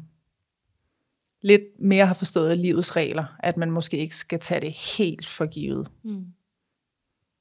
lidt 1.46 1.62
mere 1.78 2.06
har 2.06 2.14
forstået 2.14 2.58
livets 2.58 2.96
regler, 2.96 3.24
at 3.38 3.56
man 3.56 3.70
måske 3.70 3.96
ikke 3.96 4.16
skal 4.16 4.38
tage 4.38 4.60
det 4.60 4.72
helt 4.96 5.26
for 5.26 5.46
givet. 5.46 5.88
Mm. 6.02 6.26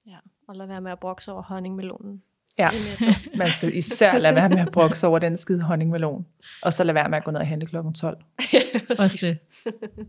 Ja, 0.07 0.17
og 0.47 0.55
lade 0.55 0.69
være 0.69 0.81
med 0.81 0.91
at 0.91 0.99
brokse 0.99 1.31
over 1.31 1.41
honningmelonen. 1.41 2.23
Ja, 2.57 2.69
man 3.37 3.47
skal 3.47 3.77
især 3.77 4.17
lade 4.17 4.35
være 4.35 4.49
med 4.49 4.59
at 4.59 4.71
brokse 4.71 5.07
over 5.07 5.19
den 5.19 5.37
skide 5.37 5.61
honningmelon, 5.61 6.25
og 6.61 6.73
så 6.73 6.83
lade 6.83 6.95
være 6.95 7.09
med 7.09 7.17
at 7.17 7.23
gå 7.23 7.31
ned 7.31 7.39
og 7.39 7.45
hente 7.45 7.65
klokken 7.65 7.93
12. 7.93 8.17
Også 8.99 9.17
det. 9.21 9.39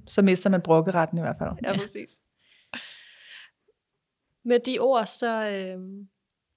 Så 0.07 0.23
mister 0.23 0.51
man 0.51 0.63
brokkeretten 0.63 1.19
i 1.19 1.21
hvert 1.21 1.37
fald. 1.39 1.51
Ja, 1.65 1.79
præcis. 1.79 2.21
Med 4.45 4.61
de 4.61 4.79
ord, 4.79 5.07
så, 5.07 5.49
øh, 5.49 5.79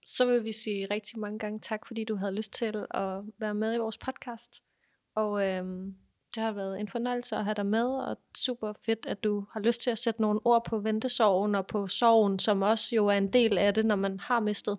så 0.05 0.25
vil 0.25 0.43
vi 0.43 0.51
sige 0.51 0.87
rigtig 0.91 1.19
mange 1.19 1.39
gange 1.39 1.59
tak, 1.59 1.87
fordi 1.87 2.03
du 2.03 2.15
havde 2.15 2.35
lyst 2.35 2.53
til 2.53 2.85
at 2.91 3.21
være 3.39 3.53
med 3.53 3.75
i 3.75 3.77
vores 3.77 3.97
podcast. 3.97 4.63
Og 5.15 5.47
øh, 5.47 5.65
det 6.36 6.43
har 6.43 6.51
været 6.51 6.80
en 6.80 6.88
fornøjelse 6.88 7.36
at 7.36 7.43
have 7.43 7.53
dig 7.53 7.65
med, 7.65 7.86
og 7.86 8.17
super 8.38 8.73
fedt, 8.86 9.05
at 9.05 9.23
du 9.23 9.45
har 9.53 9.59
lyst 9.59 9.82
til 9.82 9.89
at 9.89 9.99
sætte 9.99 10.21
nogle 10.21 10.39
ord 10.45 10.65
på 10.65 10.80
ventesorgen 10.80 11.55
og 11.55 11.67
på 11.67 11.88
sorgen, 11.88 12.39
som 12.39 12.61
også 12.61 12.95
jo 12.95 13.07
er 13.07 13.17
en 13.17 13.34
del 13.34 13.57
af 13.57 13.73
det, 13.73 13.86
når 13.86 13.95
man 13.95 14.19
har 14.19 14.39
mistet. 14.39 14.77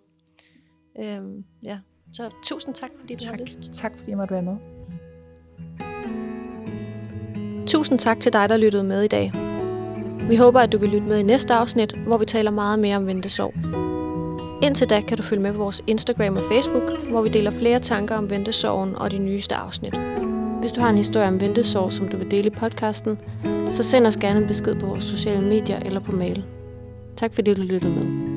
Øh, 0.99 1.21
ja. 1.63 1.79
Så 2.13 2.31
tusind 2.45 2.75
tak, 2.75 2.91
fordi 3.01 3.15
du 3.15 3.25
tak. 3.25 3.33
har 3.33 3.45
lyst. 3.45 3.59
Tak, 3.73 3.97
fordi 3.97 4.11
jeg 4.11 4.19
måtte 4.19 4.35
være 4.35 4.43
med. 4.43 4.57
Tusind 7.67 7.99
tak 7.99 8.21
til 8.21 8.33
dig, 8.33 8.49
der 8.49 8.57
lyttede 8.57 8.85
med 8.85 9.03
i 9.03 9.09
dag. 9.09 9.33
Vi 10.29 10.37
håber, 10.37 10.61
at 10.61 10.73
du 10.73 10.79
vil 10.79 10.89
lytte 10.89 11.07
med 11.07 11.19
i 11.19 11.23
næste 11.23 11.55
afsnit, 11.55 11.93
hvor 11.93 12.19
vi 12.19 12.25
taler 12.25 12.51
meget 12.51 12.79
mere 12.79 12.97
om 12.97 13.07
ventesorg. 13.07 13.55
Indtil 14.63 14.91
da 14.91 15.01
kan 15.01 15.17
du 15.17 15.23
følge 15.23 15.43
med 15.43 15.53
på 15.53 15.59
vores 15.59 15.85
Instagram 15.87 16.37
og 16.37 16.43
Facebook, 16.53 17.11
hvor 17.11 17.23
vi 17.23 17.29
deler 17.29 17.51
flere 17.51 17.79
tanker 17.79 18.17
om 18.17 18.31
ventesorgen 18.31 18.97
og 18.97 19.11
de 19.11 19.19
nyeste 19.19 19.55
afsnit. 19.55 19.95
Hvis 20.61 20.73
du 20.73 20.81
har 20.81 20.91
en 20.91 20.97
historie 20.97 21.29
om 21.29 21.41
ventesorg, 21.41 21.93
som 21.93 22.09
du 22.09 22.17
vil 22.17 22.31
dele 22.31 22.47
i 22.47 22.51
podcasten, 22.51 23.19
så 23.71 23.83
send 23.83 24.07
os 24.07 24.17
gerne 24.17 24.41
en 24.41 24.47
besked 24.47 24.75
på 24.75 24.87
vores 24.87 25.05
sociale 25.05 25.47
medier 25.47 25.79
eller 25.79 26.01
på 26.01 26.13
mail. 26.13 26.45
Tak 27.17 27.35
fordi 27.35 27.55
du 27.55 27.63
lyttede 27.63 27.93
med. 27.93 28.30